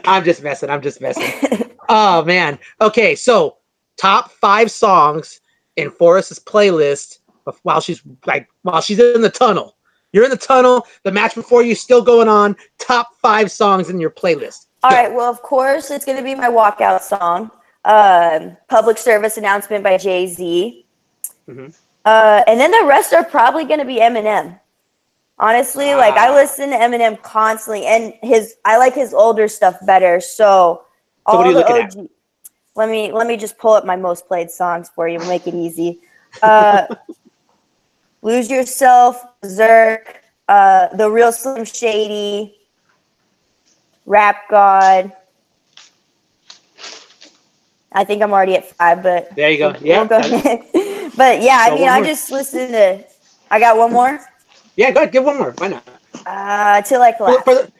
I'm 0.05 0.23
just 0.23 0.43
messing. 0.43 0.69
I'm 0.69 0.81
just 0.81 1.01
messing. 1.01 1.71
oh 1.89 2.23
man. 2.25 2.57
Okay, 2.81 3.15
so 3.15 3.57
top 3.97 4.31
five 4.31 4.71
songs 4.71 5.41
in 5.75 5.91
Forrest's 5.91 6.39
playlist 6.39 7.19
while 7.63 7.81
she's 7.81 8.01
like 8.25 8.47
while 8.63 8.81
she's 8.81 8.99
in 8.99 9.21
the 9.21 9.29
tunnel. 9.29 9.75
You're 10.13 10.23
in 10.23 10.29
the 10.29 10.37
tunnel. 10.37 10.87
The 11.03 11.11
match 11.11 11.35
before 11.35 11.63
you 11.63 11.75
still 11.75 12.01
going 12.01 12.29
on. 12.29 12.55
Top 12.77 13.15
five 13.21 13.51
songs 13.51 13.89
in 13.89 13.99
your 13.99 14.09
playlist. 14.09 14.67
All 14.83 14.91
right, 14.91 15.13
well, 15.13 15.29
of 15.29 15.41
course, 15.41 15.91
it's 15.91 16.05
gonna 16.05 16.23
be 16.23 16.35
my 16.35 16.49
walkout 16.49 17.01
song, 17.01 17.51
um, 17.83 18.55
"Public 18.69 18.97
Service 18.97 19.37
Announcement" 19.37 19.83
by 19.83 19.97
Jay 19.97 20.27
Z, 20.27 20.85
Mhm. 21.49 21.75
uh, 22.05 22.43
and 22.47 22.59
then 22.59 22.71
the 22.71 22.85
rest 22.85 23.11
are 23.13 23.23
probably 23.25 23.65
gonna 23.65 23.85
be 23.85 23.95
Eminem. 23.95 24.59
Honestly, 25.39 25.93
like 25.93 26.15
I 26.15 26.33
listen 26.33 26.71
to 26.71 26.75
Eminem 26.75 27.21
constantly, 27.21 27.85
and 27.85 28.13
his 28.23 28.55
I 28.65 28.77
like 28.77 28.95
his 28.95 29.13
older 29.13 29.47
stuff 29.47 29.77
better. 29.85 30.19
So, 30.19 30.83
are 31.27 31.45
you 31.45 31.53
the 31.53 31.59
looking 31.59 31.75
at? 31.77 31.95
OG 31.95 32.09
Let 32.75 32.89
me 32.89 33.11
let 33.11 33.27
me 33.27 33.37
just 33.37 33.57
pull 33.59 33.73
up 33.73 33.85
my 33.85 33.95
most 33.95 34.27
played 34.27 34.49
songs 34.49 34.89
for 34.95 35.07
you. 35.07 35.19
We'll 35.19 35.27
make 35.27 35.47
it 35.47 35.53
easy. 35.53 36.01
Uh, 36.43 36.85
Lose 38.21 38.49
Yourself, 38.49 39.23
Zerk, 39.43 40.17
uh, 40.47 40.95
The 40.95 41.09
Real 41.09 41.31
Slim 41.31 41.65
Shady, 41.65 42.55
Rap 44.05 44.43
God. 44.49 45.13
I 47.91 48.03
think 48.03 48.21
I'm 48.21 48.33
already 48.33 48.55
at 48.55 48.69
five, 48.75 49.01
but 49.01 49.35
There 49.35 49.49
you 49.49 49.57
go. 49.57 49.71
we'll 49.71 49.81
Yeah. 49.81 50.05
go 50.05 50.17
ahead. 50.17 50.63
but 51.17 51.41
yeah, 51.41 51.57
I 51.61 51.73
mean, 51.73 51.87
I 51.87 52.03
just 52.03 52.29
listen 52.31 52.71
to. 52.71 53.03
I 53.49 53.59
got 53.59 53.77
one 53.77 53.91
more. 53.91 54.19
Yeah. 54.77 54.91
Go 54.91 55.01
ahead. 55.01 55.11
Give 55.11 55.25
one 55.25 55.37
more. 55.37 55.51
Why 55.57 55.67
not? 55.67 55.83
Uh, 56.25 56.81
till 56.83 57.01
I 57.01 57.11
For, 57.11 57.41
for, 57.41 57.53
the, 57.53 57.71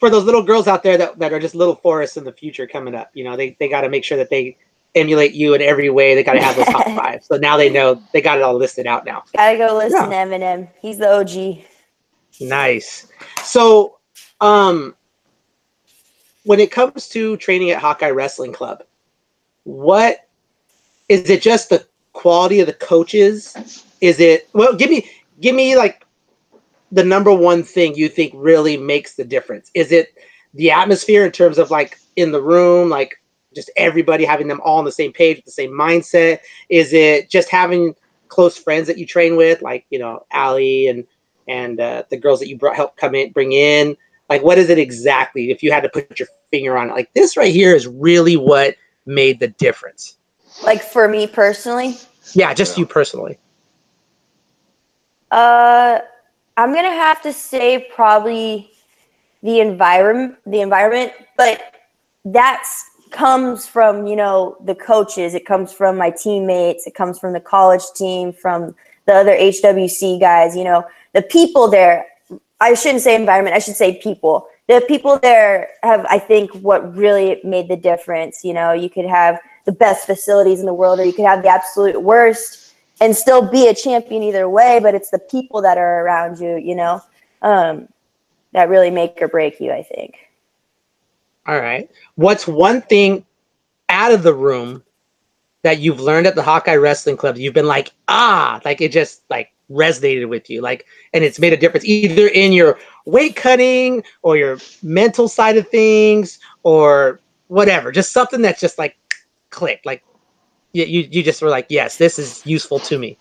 for 0.00 0.10
those 0.10 0.24
little 0.24 0.42
girls 0.42 0.66
out 0.66 0.82
there 0.82 0.96
that, 0.96 1.18
that 1.18 1.32
are 1.32 1.38
just 1.38 1.54
little 1.54 1.74
Forrests 1.74 2.16
in 2.16 2.24
the 2.24 2.32
future 2.32 2.66
coming 2.66 2.94
up, 2.94 3.10
you 3.12 3.24
know, 3.24 3.36
they, 3.36 3.56
they 3.60 3.68
got 3.68 3.82
to 3.82 3.88
make 3.88 4.04
sure 4.04 4.16
that 4.16 4.30
they 4.30 4.56
emulate 4.94 5.32
you 5.32 5.54
in 5.54 5.62
every 5.62 5.90
way. 5.90 6.14
They 6.14 6.22
got 6.22 6.34
to 6.34 6.42
have 6.42 6.56
those 6.56 6.66
top 6.66 6.84
five. 6.96 7.24
So 7.24 7.36
now 7.36 7.56
they 7.56 7.70
know 7.70 8.02
they 8.12 8.20
got 8.20 8.38
it 8.38 8.42
all 8.42 8.54
listed 8.54 8.86
out 8.86 9.04
now. 9.04 9.24
Gotta 9.36 9.56
go 9.56 9.76
listen 9.76 10.08
to 10.08 10.14
Eminem. 10.14 10.68
He's 10.80 10.98
the 10.98 11.10
OG. 11.10 11.64
Nice. 12.40 13.08
So, 13.42 13.98
um, 14.40 14.94
when 16.44 16.60
it 16.60 16.70
comes 16.70 17.08
to 17.08 17.36
training 17.36 17.70
at 17.70 17.80
Hawkeye 17.80 18.10
Wrestling 18.10 18.52
Club, 18.52 18.84
what 19.64 20.28
is 21.08 21.28
it? 21.28 21.42
Just 21.42 21.70
the 21.70 21.86
quality 22.12 22.60
of 22.60 22.66
the 22.66 22.72
coaches? 22.72 23.84
Is 24.00 24.20
it 24.20 24.48
well? 24.52 24.74
Give 24.74 24.88
me, 24.88 25.10
give 25.40 25.54
me 25.54 25.76
like 25.76 26.06
the 26.92 27.04
number 27.04 27.32
one 27.32 27.62
thing 27.62 27.94
you 27.94 28.08
think 28.08 28.32
really 28.34 28.76
makes 28.76 29.14
the 29.14 29.24
difference. 29.24 29.70
Is 29.74 29.92
it 29.92 30.14
the 30.54 30.70
atmosphere 30.70 31.24
in 31.24 31.32
terms 31.32 31.58
of 31.58 31.70
like 31.70 31.98
in 32.16 32.32
the 32.32 32.42
room, 32.42 32.88
like 32.88 33.20
just 33.54 33.70
everybody 33.76 34.24
having 34.24 34.48
them 34.48 34.60
all 34.64 34.78
on 34.78 34.84
the 34.84 34.92
same 34.92 35.12
page 35.12 35.36
with 35.36 35.44
the 35.44 35.50
same 35.50 35.70
mindset? 35.70 36.40
Is 36.68 36.92
it 36.92 37.30
just 37.30 37.50
having 37.50 37.94
close 38.28 38.56
friends 38.56 38.86
that 38.86 38.98
you 38.98 39.06
train 39.06 39.36
with, 39.36 39.62
like 39.62 39.86
you 39.90 39.98
know, 39.98 40.24
Allie 40.30 40.88
and 40.88 41.06
and 41.46 41.80
uh, 41.80 42.04
the 42.10 42.16
girls 42.16 42.40
that 42.40 42.48
you 42.48 42.56
brought 42.56 42.76
help 42.76 42.96
come 42.96 43.14
in 43.14 43.32
bring 43.32 43.52
in? 43.52 43.96
Like 44.28 44.42
what 44.42 44.58
is 44.58 44.70
it 44.70 44.78
exactly 44.78 45.50
if 45.50 45.62
you 45.62 45.72
had 45.72 45.82
to 45.82 45.88
put 45.88 46.18
your 46.18 46.28
finger 46.50 46.76
on 46.76 46.90
it? 46.90 46.92
Like 46.92 47.12
this 47.14 47.36
right 47.36 47.52
here 47.52 47.74
is 47.74 47.86
really 47.86 48.36
what 48.36 48.76
made 49.06 49.40
the 49.40 49.48
difference. 49.48 50.16
Like 50.62 50.82
for 50.82 51.08
me 51.08 51.26
personally, 51.26 51.96
yeah 52.34 52.54
just 52.54 52.78
you 52.78 52.86
personally. 52.86 53.38
Uh, 55.30 55.98
I'm 56.58 56.74
gonna 56.74 56.90
have 56.90 57.22
to 57.22 57.32
say 57.32 57.88
probably 57.94 58.72
the 59.44 59.60
environment. 59.60 60.38
The 60.44 60.60
environment, 60.60 61.12
but 61.36 61.62
that's 62.24 62.90
comes 63.12 63.64
from 63.64 64.08
you 64.08 64.16
know 64.16 64.56
the 64.64 64.74
coaches. 64.74 65.34
It 65.34 65.46
comes 65.46 65.72
from 65.72 65.96
my 65.96 66.10
teammates. 66.10 66.84
It 66.88 66.96
comes 66.96 67.16
from 67.20 67.32
the 67.32 67.40
college 67.40 67.84
team, 67.94 68.32
from 68.32 68.74
the 69.06 69.14
other 69.14 69.36
HWC 69.36 70.18
guys. 70.18 70.56
You 70.56 70.64
know, 70.64 70.84
the 71.14 71.22
people 71.22 71.68
there. 71.68 72.06
I 72.60 72.74
shouldn't 72.74 73.02
say 73.02 73.14
environment. 73.14 73.54
I 73.54 73.60
should 73.60 73.76
say 73.76 74.00
people. 74.02 74.48
The 74.66 74.84
people 74.88 75.16
there 75.20 75.68
have, 75.84 76.04
I 76.10 76.18
think, 76.18 76.50
what 76.56 76.96
really 76.96 77.40
made 77.44 77.68
the 77.68 77.76
difference. 77.76 78.44
You 78.44 78.52
know, 78.52 78.72
you 78.72 78.90
could 78.90 79.06
have 79.06 79.38
the 79.64 79.70
best 79.70 80.06
facilities 80.06 80.58
in 80.58 80.66
the 80.66 80.74
world, 80.74 80.98
or 80.98 81.04
you 81.04 81.12
could 81.12 81.24
have 81.24 81.44
the 81.44 81.50
absolute 81.50 82.02
worst 82.02 82.67
and 83.00 83.16
still 83.16 83.42
be 83.42 83.68
a 83.68 83.74
champion 83.74 84.22
either 84.22 84.48
way 84.48 84.80
but 84.82 84.94
it's 84.94 85.10
the 85.10 85.18
people 85.18 85.62
that 85.62 85.78
are 85.78 86.04
around 86.04 86.38
you 86.38 86.56
you 86.56 86.74
know 86.74 87.02
um, 87.42 87.88
that 88.52 88.68
really 88.68 88.90
make 88.90 89.20
or 89.20 89.28
break 89.28 89.60
you 89.60 89.72
i 89.72 89.82
think. 89.82 90.16
All 91.48 91.58
right. 91.58 91.90
What's 92.16 92.46
one 92.46 92.82
thing 92.82 93.24
out 93.88 94.12
of 94.12 94.22
the 94.22 94.34
room 94.34 94.84
that 95.62 95.80
you've 95.80 95.98
learned 95.98 96.26
at 96.26 96.34
the 96.34 96.42
hawkeye 96.42 96.76
wrestling 96.76 97.16
club 97.16 97.36
you've 97.36 97.54
been 97.54 97.66
like 97.66 97.90
ah 98.06 98.60
like 98.64 98.80
it 98.80 98.92
just 98.92 99.22
like 99.28 99.50
resonated 99.70 100.28
with 100.28 100.48
you 100.48 100.60
like 100.60 100.86
and 101.12 101.24
it's 101.24 101.38
made 101.38 101.52
a 101.52 101.56
difference 101.56 101.84
either 101.84 102.28
in 102.28 102.52
your 102.52 102.78
weight 103.06 103.34
cutting 103.34 104.02
or 104.22 104.36
your 104.36 104.58
mental 104.82 105.26
side 105.26 105.56
of 105.56 105.68
things 105.68 106.38
or 106.62 107.18
whatever 107.48 107.90
just 107.90 108.12
something 108.12 108.40
that's 108.40 108.60
just 108.60 108.78
like 108.78 108.96
clicked 109.50 109.84
like 109.84 110.04
you, 110.72 110.84
you, 110.84 111.08
you 111.10 111.22
just 111.22 111.42
were 111.42 111.48
like 111.48 111.66
yes 111.68 111.96
this 111.96 112.18
is 112.18 112.44
useful 112.46 112.78
to 112.78 112.98
me 112.98 113.16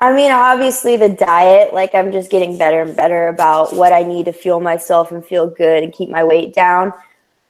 i 0.00 0.12
mean 0.12 0.32
obviously 0.32 0.96
the 0.96 1.08
diet 1.08 1.72
like 1.72 1.94
i'm 1.94 2.12
just 2.12 2.30
getting 2.30 2.56
better 2.58 2.82
and 2.82 2.96
better 2.96 3.28
about 3.28 3.74
what 3.74 3.92
i 3.92 4.02
need 4.02 4.24
to 4.24 4.32
fuel 4.32 4.60
myself 4.60 5.12
and 5.12 5.24
feel 5.24 5.48
good 5.48 5.82
and 5.82 5.92
keep 5.92 6.08
my 6.08 6.24
weight 6.24 6.54
down 6.54 6.92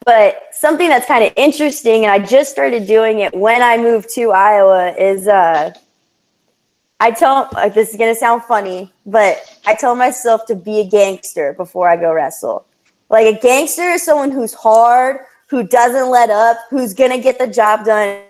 but 0.04 0.48
something 0.52 0.88
that's 0.88 1.06
kind 1.06 1.24
of 1.24 1.32
interesting 1.36 2.04
and 2.04 2.12
i 2.12 2.18
just 2.18 2.50
started 2.50 2.86
doing 2.86 3.20
it 3.20 3.34
when 3.34 3.62
i 3.62 3.76
moved 3.76 4.08
to 4.08 4.30
iowa 4.30 4.92
is 4.98 5.26
uh 5.28 5.72
I 7.02 7.10
tell 7.10 7.48
like 7.54 7.74
this 7.74 7.90
is 7.90 7.96
gonna 7.96 8.14
sound 8.14 8.44
funny, 8.44 8.92
but 9.06 9.58
I 9.66 9.74
tell 9.74 9.96
myself 9.96 10.46
to 10.46 10.54
be 10.54 10.78
a 10.78 10.84
gangster 10.88 11.52
before 11.54 11.88
I 11.88 11.96
go 11.96 12.12
wrestle. 12.12 12.64
Like 13.10 13.26
a 13.26 13.40
gangster 13.40 13.90
is 13.90 14.04
someone 14.04 14.30
who's 14.30 14.54
hard, 14.54 15.18
who 15.52 15.62
doesn't 15.62 16.08
let 16.08 16.30
up, 16.30 16.56
who's 16.70 16.94
gonna 16.94 17.18
get 17.18 17.38
the 17.38 17.46
job 17.46 17.84
done, 17.84 18.22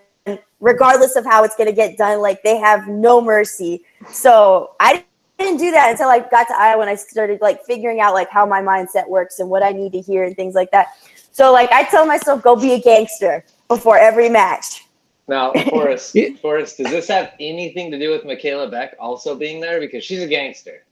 regardless 0.58 1.14
of 1.14 1.24
how 1.24 1.44
it's 1.44 1.54
gonna 1.54 1.70
get 1.70 1.96
done. 1.96 2.20
Like 2.20 2.42
they 2.42 2.56
have 2.56 2.88
no 2.88 3.20
mercy. 3.20 3.84
So 4.10 4.72
I 4.80 5.04
didn't 5.38 5.58
do 5.58 5.70
that 5.70 5.92
until 5.92 6.08
I 6.08 6.18
got 6.18 6.48
to 6.48 6.54
Iowa 6.56 6.80
and 6.80 6.90
I 6.90 6.96
started 6.96 7.40
like 7.40 7.64
figuring 7.64 8.00
out 8.00 8.12
like 8.12 8.28
how 8.28 8.44
my 8.44 8.60
mindset 8.60 9.08
works 9.08 9.38
and 9.38 9.48
what 9.48 9.62
I 9.62 9.70
need 9.70 9.92
to 9.92 10.00
hear 10.00 10.24
and 10.24 10.34
things 10.34 10.56
like 10.56 10.72
that. 10.72 10.88
So 11.30 11.52
like 11.52 11.70
I 11.70 11.84
tell 11.84 12.04
myself, 12.06 12.42
go 12.42 12.56
be 12.56 12.72
a 12.72 12.80
gangster 12.80 13.44
before 13.68 13.98
every 13.98 14.28
match. 14.28 14.84
Now, 15.28 15.52
Forrest, 15.70 16.16
Yeah. 16.16 16.30
Forrest, 16.42 16.78
does 16.78 16.90
this 16.90 17.06
have 17.06 17.34
anything 17.38 17.92
to 17.92 18.00
do 18.00 18.10
with 18.10 18.24
Michaela 18.24 18.68
Beck 18.68 18.96
also 18.98 19.36
being 19.36 19.60
there? 19.60 19.78
Because 19.78 20.02
she's 20.02 20.22
a 20.22 20.26
gangster. 20.26 20.82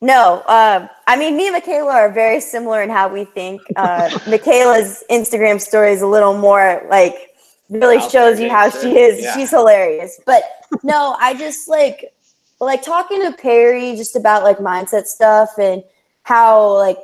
No, 0.00 0.42
um, 0.46 0.90
I 1.06 1.16
mean, 1.16 1.36
me 1.36 1.46
and 1.46 1.54
Michaela 1.54 1.92
are 1.92 2.12
very 2.12 2.40
similar 2.40 2.82
in 2.82 2.90
how 2.90 3.08
we 3.08 3.24
think. 3.24 3.62
Uh, 3.76 4.10
Michaela's 4.28 5.02
Instagram 5.10 5.60
story 5.60 5.92
is 5.92 6.02
a 6.02 6.06
little 6.06 6.36
more 6.36 6.84
like 6.90 7.34
really 7.70 8.00
shows 8.10 8.38
you 8.38 8.50
how 8.50 8.70
she 8.70 8.98
is. 8.98 9.22
Yeah. 9.22 9.34
She's 9.34 9.50
hilarious. 9.50 10.20
But 10.26 10.42
no, 10.82 11.16
I 11.18 11.34
just 11.34 11.68
like 11.68 12.12
like 12.60 12.82
talking 12.82 13.22
to 13.22 13.32
Perry 13.32 13.96
just 13.96 14.16
about 14.16 14.42
like 14.42 14.58
mindset 14.58 15.06
stuff 15.06 15.50
and 15.58 15.82
how 16.22 16.74
like 16.74 16.98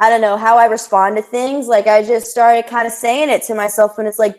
I 0.00 0.10
don't 0.10 0.20
know 0.20 0.36
how 0.36 0.58
I 0.58 0.66
respond 0.66 1.16
to 1.16 1.22
things. 1.22 1.68
Like 1.68 1.86
I 1.86 2.02
just 2.02 2.28
started 2.28 2.66
kind 2.66 2.86
of 2.86 2.92
saying 2.92 3.28
it 3.28 3.42
to 3.44 3.54
myself 3.54 3.96
when 3.96 4.06
it's 4.06 4.18
like 4.18 4.36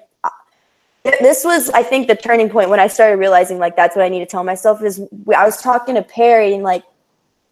this 1.03 1.43
was 1.43 1.69
I 1.69 1.83
think 1.83 2.07
the 2.07 2.15
turning 2.15 2.49
point 2.49 2.69
when 2.69 2.79
I 2.79 2.87
started 2.87 3.17
realizing 3.17 3.59
like 3.59 3.75
that's 3.75 3.95
what 3.95 4.03
I 4.05 4.09
need 4.09 4.19
to 4.19 4.25
tell 4.25 4.43
myself 4.43 4.81
is 4.83 5.01
I 5.35 5.45
was 5.45 5.61
talking 5.61 5.95
to 5.95 6.01
Perry 6.01 6.53
and 6.53 6.63
like 6.63 6.83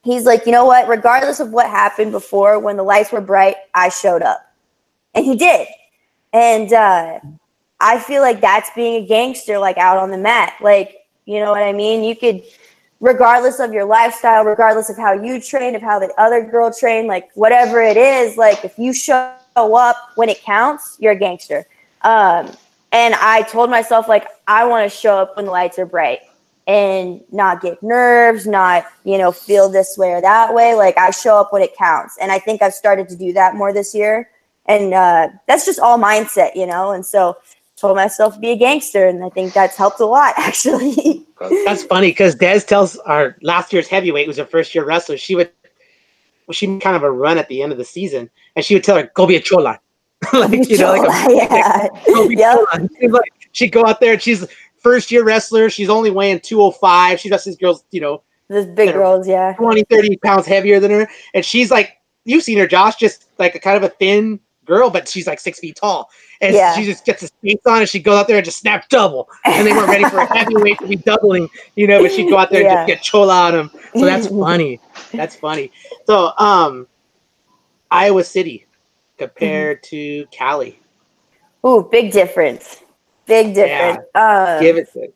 he's 0.04 0.26
like, 0.26 0.46
you 0.46 0.52
know 0.52 0.66
what? 0.66 0.88
Regardless 0.88 1.40
of 1.40 1.52
what 1.52 1.68
happened 1.68 2.12
before, 2.12 2.60
when 2.60 2.78
the 2.78 2.84
lights 2.84 3.12
were 3.12 3.22
bright, 3.22 3.56
I 3.74 3.90
showed 3.90 4.22
up, 4.22 4.42
and 5.14 5.26
he 5.26 5.36
did. 5.36 5.68
And 6.34 6.72
uh, 6.72 7.20
I 7.80 8.00
feel 8.00 8.22
like 8.22 8.42
that's 8.42 8.70
being 8.76 9.04
a 9.04 9.08
gangster, 9.08 9.58
like 9.58 9.78
out 9.78 9.98
on 9.98 10.12
the 10.12 10.18
mat. 10.18 10.54
Like, 10.62 11.06
you 11.26 11.40
know 11.40 11.52
what 11.52 11.64
I 11.64 11.74
mean? 11.74 12.04
You 12.04 12.16
could, 12.16 12.44
regardless 13.00 13.60
of 13.60 13.74
your 13.74 13.86
lifestyle, 13.86 14.46
regardless 14.46 14.90
of 14.90 14.98
how 14.98 15.14
you 15.14 15.42
train, 15.42 15.76
of 15.76 15.82
how 15.82 16.00
the 16.00 16.14
other 16.18 16.44
girl 16.44 16.74
trained, 16.74 17.08
like 17.08 17.30
whatever 17.36 17.82
it 17.82 17.98
is, 17.98 18.38
like 18.38 18.64
if 18.64 18.80
you 18.80 18.94
show 18.94 19.34
up 19.56 19.98
when 20.16 20.30
it 20.30 20.42
counts, 20.42 20.98
you're 21.00 21.12
a 21.12 21.18
gangster. 21.18 21.66
Um, 22.04 22.52
and 22.94 23.14
I 23.16 23.44
told 23.44 23.70
myself, 23.70 24.08
like, 24.08 24.26
I 24.48 24.66
want 24.66 24.90
to 24.90 24.98
show 24.98 25.18
up 25.18 25.36
when 25.36 25.46
the 25.46 25.52
lights 25.52 25.80
are 25.80 25.86
bright 25.86 26.22
and 26.68 27.22
not 27.32 27.62
get 27.62 27.82
nerves, 27.82 28.46
not, 28.46 28.86
you 29.04 29.18
know, 29.18 29.32
feel 29.32 29.70
this 29.70 29.98
way 29.98 30.12
or 30.12 30.22
that 30.22 30.54
way. 30.54 30.76
Like 30.76 30.98
I 30.98 31.12
show 31.12 31.38
up 31.38 31.52
when 31.52 31.62
it 31.62 31.76
counts. 31.76 32.18
And 32.22 32.32
I 32.32 32.40
think 32.40 32.62
I've 32.62 32.74
started 32.74 33.10
to 33.10 33.16
do 33.16 33.34
that 33.34 33.56
more 33.56 33.74
this 33.74 33.96
year. 33.96 34.30
And 34.68 34.94
uh, 34.94 35.30
that's 35.48 35.66
just 35.66 35.80
all 35.80 35.98
mindset, 35.98 36.56
you 36.56 36.66
know? 36.66 36.92
And 36.92 37.06
so 37.06 37.38
told 37.78 37.96
myself 37.96 38.36
to 38.36 38.40
be 38.40 38.52
a 38.52 38.56
gangster. 38.56 39.08
And 39.08 39.24
I 39.24 39.30
think 39.30 39.54
that's 39.54 39.76
helped 39.76 40.00
a 40.00 40.06
lot, 40.06 40.34
actually. 40.38 41.26
that's 41.66 41.84
funny 41.84 42.08
because 42.08 42.36
Des 42.36 42.62
tells 42.62 42.98
our 43.00 43.36
last 43.42 43.74
year's 43.74 43.88
heavyweight, 43.88 44.28
who's 44.28 44.40
a 44.40 44.46
first 44.46 44.76
year 44.76 44.86
wrestler, 44.86 45.18
she 45.18 45.36
would, 45.36 45.52
she 46.52 46.68
kind 46.80 46.96
of 46.96 47.04
a 47.04 47.12
run 47.12 47.38
at 47.38 47.48
the 47.48 47.62
end 47.62 47.72
of 47.72 47.78
the 47.78 47.86
season. 47.86 48.30
And 48.56 48.64
she 48.64 48.76
would 48.76 48.84
tell 48.84 48.98
her, 48.98 49.10
go 49.16 49.26
be 49.26 49.36
a 49.36 49.42
chola. 49.42 49.80
like, 50.34 50.70
you 50.70 50.78
know, 50.78 50.94
like, 50.94 51.28
a, 51.28 51.34
yeah. 51.36 51.88
Like, 52.08 52.38
yep. 52.38 52.60
Like, 53.10 53.34
she'd 53.52 53.72
go 53.72 53.86
out 53.86 54.00
there 54.00 54.14
and 54.14 54.22
she's 54.22 54.46
first 54.82 55.12
year 55.12 55.24
wrestler. 55.24 55.70
She's 55.70 55.90
only 55.90 56.12
weighing 56.12 56.40
205. 56.40 57.20
She 57.20 57.30
does 57.30 57.44
these 57.44 57.58
girls, 57.58 57.86
you 57.92 58.02
know, 58.02 58.24
those 58.50 58.66
big 58.66 58.88
you 58.88 58.94
know, 58.94 59.00
girls, 59.00 59.28
yeah, 59.28 59.54
20, 59.54 59.84
30 59.84 60.18
pounds 60.18 60.46
heavier 60.46 60.80
than 60.80 60.92
her. 60.92 61.08
And 61.34 61.46
she's 61.46 61.72
like, 61.72 61.98
you've 62.26 62.44
seen 62.44 62.58
her, 62.58 62.68
Josh, 62.68 62.98
just 62.98 63.28
like 63.40 63.56
a 63.56 63.60
kind 63.60 63.78
of 63.78 63.84
a 63.84 63.90
thin 63.90 64.40
girl, 64.66 64.90
but 64.90 65.08
she's 65.08 65.28
like 65.28 65.40
six 65.40 65.60
feet 65.60 65.78
tall. 65.78 66.10
And 66.42 66.56
yeah. 66.56 66.76
she 66.76 66.86
just 66.86 67.06
gets 67.06 67.22
the 67.22 67.28
skates 67.28 67.66
on 67.66 67.80
and 67.80 67.90
she 67.90 68.00
goes 68.00 68.18
out 68.18 68.28
there 68.28 68.38
and 68.38 68.46
just 68.46 68.60
snap 68.60 68.90
double. 68.90 69.30
And 69.46 69.66
they 69.66 69.72
weren't 69.72 69.88
ready 69.88 70.04
for 70.06 70.20
a 70.20 70.26
heavyweight 70.38 70.80
to 70.80 70.88
be 70.88 70.96
doubling, 70.96 71.50
you 71.76 71.88
know, 71.88 72.02
but 72.02 72.12
she'd 72.12 72.30
go 72.30 72.38
out 72.38 72.50
there 72.50 72.64
yeah. 72.64 72.82
and 72.82 72.88
just 72.90 73.00
get 73.00 73.04
chola 73.04 73.48
on 73.48 73.54
them. 73.54 73.72
So 73.94 74.06
that's 74.06 74.28
funny. 74.46 74.80
That's 75.14 75.36
funny. 75.36 75.72
So, 76.06 76.32
um, 76.38 76.88
Iowa 77.90 78.24
City 78.24 78.66
compared 79.18 79.84
mm-hmm. 79.84 80.24
to 80.24 80.26
Cali. 80.32 80.80
Ooh, 81.66 81.88
big 81.92 82.12
difference. 82.12 82.82
Big 83.32 83.56
difference. 83.56 84.06
Yeah. 84.14 84.56
Um, 84.58 84.62
Give 84.62 84.76
it 84.76 84.92
to 84.92 85.08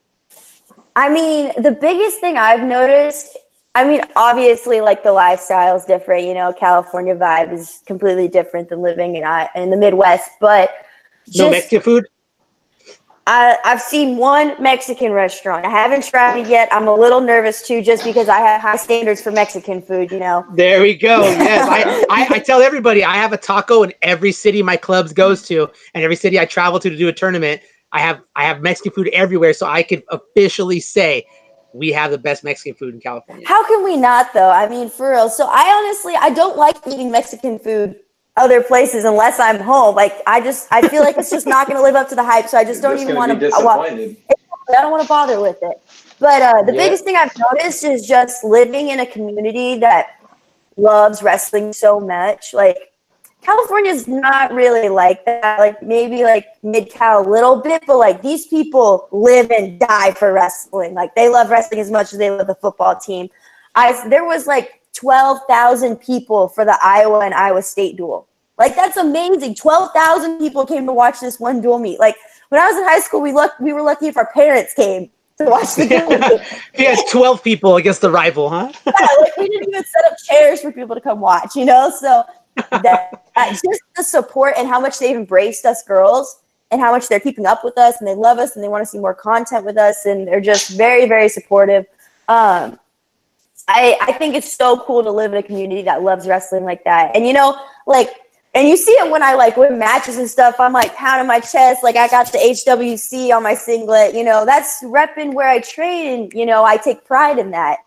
I 0.95 1.09
mean, 1.09 1.51
the 1.61 1.71
biggest 1.71 2.21
thing 2.21 2.37
I've 2.37 2.63
noticed, 2.63 3.37
I 3.75 3.83
mean, 3.83 3.99
obviously, 4.15 4.79
like 4.79 5.03
the 5.03 5.11
lifestyle 5.11 5.75
is 5.75 5.83
different. 5.83 6.25
You 6.25 6.33
know, 6.33 6.53
California 6.53 7.13
vibe 7.13 7.51
is 7.51 7.81
completely 7.85 8.29
different 8.29 8.69
than 8.69 8.81
living 8.81 9.17
in 9.17 9.25
in 9.55 9.69
the 9.69 9.75
Midwest. 9.75 10.31
But 10.39 10.71
just, 11.25 11.39
no 11.39 11.51
Mexican 11.51 11.81
food. 11.81 12.05
I, 13.27 13.57
I've 13.65 13.81
seen 13.81 14.15
one 14.15 14.55
Mexican 14.61 15.11
restaurant. 15.11 15.65
I 15.65 15.69
haven't 15.69 16.05
tried 16.05 16.37
it 16.37 16.47
yet. 16.47 16.69
I'm 16.71 16.87
a 16.87 16.93
little 16.93 17.19
nervous 17.19 17.67
too, 17.67 17.81
just 17.81 18.05
because 18.05 18.29
I 18.29 18.37
have 18.37 18.61
high 18.61 18.77
standards 18.77 19.19
for 19.19 19.31
Mexican 19.31 19.81
food. 19.81 20.09
You 20.09 20.19
know. 20.19 20.45
There 20.53 20.81
we 20.81 20.95
go. 20.95 21.23
Yes, 21.23 21.67
I, 21.67 22.05
I, 22.09 22.35
I, 22.35 22.39
tell 22.45 22.61
everybody 22.61 23.03
I 23.03 23.15
have 23.15 23.33
a 23.33 23.37
taco 23.37 23.83
in 23.83 23.93
every 24.03 24.31
city 24.31 24.63
my 24.63 24.77
clubs 24.77 25.11
goes 25.11 25.41
to, 25.49 25.69
and 25.93 26.05
every 26.05 26.15
city 26.15 26.39
I 26.39 26.45
travel 26.45 26.79
to 26.79 26.89
to 26.89 26.95
do 26.95 27.09
a 27.09 27.13
tournament. 27.13 27.61
I 27.91 27.99
have 27.99 28.21
I 28.35 28.43
have 28.45 28.61
Mexican 28.61 28.91
food 28.91 29.09
everywhere, 29.13 29.53
so 29.53 29.67
I 29.67 29.83
can 29.83 30.03
officially 30.09 30.79
say 30.79 31.25
we 31.73 31.91
have 31.91 32.11
the 32.11 32.17
best 32.17 32.43
Mexican 32.43 32.75
food 32.75 32.93
in 32.93 33.01
California. 33.01 33.47
How 33.47 33.65
can 33.67 33.83
we 33.83 33.97
not 33.97 34.33
though? 34.33 34.49
I 34.49 34.67
mean, 34.67 34.89
for 34.89 35.11
real. 35.11 35.29
So 35.29 35.47
I 35.49 35.83
honestly 35.83 36.15
I 36.15 36.29
don't 36.29 36.57
like 36.57 36.77
eating 36.87 37.11
Mexican 37.11 37.59
food 37.59 37.99
other 38.37 38.61
places 38.61 39.05
unless 39.05 39.39
I'm 39.39 39.59
home. 39.59 39.95
Like 39.95 40.13
I 40.27 40.41
just 40.41 40.67
I 40.71 40.87
feel 40.87 41.03
like 41.03 41.17
it's 41.17 41.29
just 41.29 41.47
not 41.47 41.67
going 41.67 41.77
to 41.77 41.83
live 41.83 41.95
up 41.95 42.09
to 42.09 42.15
the 42.15 42.23
hype, 42.23 42.47
so 42.47 42.57
I 42.57 42.63
just 42.63 42.81
don't 42.81 42.99
even 42.99 43.15
want 43.15 43.39
to. 43.39 43.47
I 44.67 44.81
don't 44.81 44.91
want 44.91 45.03
to 45.03 45.07
bother 45.07 45.39
with 45.39 45.59
it. 45.61 45.81
But 46.19 46.41
uh, 46.41 46.63
the 46.63 46.73
yeah. 46.73 46.85
biggest 46.85 47.03
thing 47.03 47.15
I've 47.15 47.37
noticed 47.37 47.83
is 47.83 48.07
just 48.07 48.43
living 48.43 48.89
in 48.89 48.99
a 48.99 49.05
community 49.05 49.77
that 49.79 50.19
loves 50.77 51.21
wrestling 51.21 51.73
so 51.73 51.99
much. 51.99 52.53
Like 52.53 52.77
California's 53.45 54.07
not 54.07 54.51
really 54.51 54.89
like 54.89 55.23
that. 55.25 55.59
Like 55.59 55.81
maybe 55.83 56.23
like 56.23 56.47
mid 56.63 56.89
Cal 56.89 57.21
a 57.21 57.29
little 57.29 57.57
bit, 57.61 57.83
but 57.85 57.97
like 57.97 58.23
these 58.23 58.47
people 58.47 59.07
live 59.11 59.51
and 59.51 59.79
die 59.79 60.13
for 60.13 60.33
wrestling. 60.33 60.95
Like 60.95 61.13
they 61.13 61.29
love 61.29 61.51
wrestling 61.51 61.79
as 61.79 61.91
much 61.91 62.11
as 62.11 62.17
they 62.17 62.31
love 62.31 62.47
the 62.47 62.55
football 62.55 62.95
team. 62.95 63.29
I 63.75 64.07
there 64.09 64.25
was 64.25 64.47
like 64.47 64.81
twelve 64.93 65.41
thousand 65.47 65.97
people 65.97 66.47
for 66.47 66.65
the 66.65 66.75
Iowa 66.81 67.19
and 67.19 67.35
Iowa 67.35 67.61
State 67.61 67.97
duel. 67.97 68.27
Like 68.57 68.75
that's 68.75 68.97
amazing. 68.97 69.53
Twelve 69.53 69.91
thousand 69.93 70.39
people 70.39 70.65
came 70.65 70.87
to 70.87 70.93
watch 70.93 71.19
this 71.19 71.39
one 71.39 71.61
duel 71.61 71.77
meet. 71.77 71.99
Like 71.99 72.15
when 72.49 72.59
I 72.59 72.67
was 72.67 72.77
in 72.77 72.83
high 72.83 72.99
school, 72.99 73.21
we 73.21 73.31
looked 73.31 73.61
we 73.61 73.73
were 73.73 73.83
lucky 73.83 74.07
if 74.07 74.17
our 74.17 74.31
parents 74.33 74.73
came 74.73 75.11
to 75.37 75.45
watch 75.45 75.75
the 75.75 75.85
duel. 75.87 76.39
has 76.83 77.03
twelve 77.11 77.43
people 77.43 77.75
against 77.75 78.01
the 78.01 78.09
rival, 78.09 78.49
huh? 78.49 78.71
yeah, 78.87 79.07
like 79.21 79.37
we 79.37 79.49
didn't 79.49 79.69
even 79.69 79.83
set 79.83 80.11
up 80.11 80.17
chairs 80.17 80.61
for 80.61 80.71
people 80.71 80.95
to 80.95 81.01
come 81.01 81.19
watch. 81.19 81.55
You 81.55 81.65
know, 81.65 81.91
so 81.95 82.23
that, 82.71 83.21
just 83.35 83.81
the 83.95 84.03
support 84.03 84.53
and 84.57 84.67
how 84.67 84.79
much 84.79 84.99
they've 84.99 85.15
embraced 85.15 85.65
us 85.65 85.83
girls 85.83 86.41
and 86.71 86.81
how 86.81 86.91
much 86.91 87.07
they're 87.07 87.19
keeping 87.19 87.45
up 87.45 87.63
with 87.63 87.77
us 87.77 87.95
and 87.99 88.07
they 88.07 88.15
love 88.15 88.37
us 88.37 88.55
and 88.55 88.63
they 88.63 88.67
want 88.67 88.81
to 88.81 88.85
see 88.85 88.99
more 88.99 89.13
content 89.13 89.65
with 89.65 89.77
us 89.77 90.05
and 90.05 90.27
they're 90.27 90.41
just 90.41 90.71
very 90.71 91.07
very 91.07 91.29
supportive 91.29 91.85
um, 92.27 92.79
I, 93.67 93.97
I 94.01 94.13
think 94.13 94.35
it's 94.35 94.51
so 94.51 94.79
cool 94.79 95.03
to 95.03 95.11
live 95.11 95.31
in 95.33 95.37
a 95.37 95.43
community 95.43 95.81
that 95.83 96.01
loves 96.01 96.27
wrestling 96.27 96.63
like 96.63 96.83
that 96.85 97.15
and 97.15 97.27
you 97.27 97.33
know 97.33 97.59
like 97.87 98.09
and 98.55 98.69
you 98.69 98.77
see 98.77 98.93
it 98.93 99.11
when 99.11 99.21
I 99.21 99.33
like 99.35 99.57
win 99.57 99.77
matches 99.77 100.17
and 100.17 100.29
stuff. 100.29 100.55
I'm 100.59 100.71
like 100.71 100.95
pounding 100.95 101.27
my 101.27 101.41
chest, 101.41 101.83
like 101.83 101.97
I 101.97 102.07
got 102.07 102.31
the 102.31 102.37
HWC 102.37 103.35
on 103.35 103.43
my 103.43 103.53
singlet. 103.53 104.15
You 104.15 104.23
know, 104.23 104.45
that's 104.45 104.81
repping 104.81 105.33
where 105.33 105.49
I 105.49 105.59
train, 105.59 106.07
and 106.07 106.33
you 106.33 106.45
know, 106.45 106.63
I 106.63 106.77
take 106.77 107.03
pride 107.03 107.37
in 107.37 107.51
that. 107.51 107.79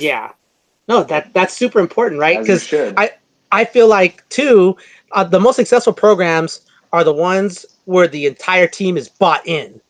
Yeah, 0.00 0.32
no, 0.88 1.04
that 1.04 1.32
that's 1.34 1.54
super 1.54 1.78
important, 1.80 2.20
right? 2.20 2.40
Because 2.40 2.72
I 2.72 3.12
I 3.52 3.64
feel 3.64 3.88
like 3.88 4.26
too, 4.28 4.76
uh, 5.12 5.24
the 5.24 5.40
most 5.40 5.56
successful 5.56 5.92
programs 5.92 6.62
are 6.92 7.04
the 7.04 7.12
ones 7.12 7.66
where 7.84 8.08
the 8.08 8.26
entire 8.26 8.66
team 8.66 8.96
is 8.96 9.08
bought 9.08 9.46
in. 9.46 9.80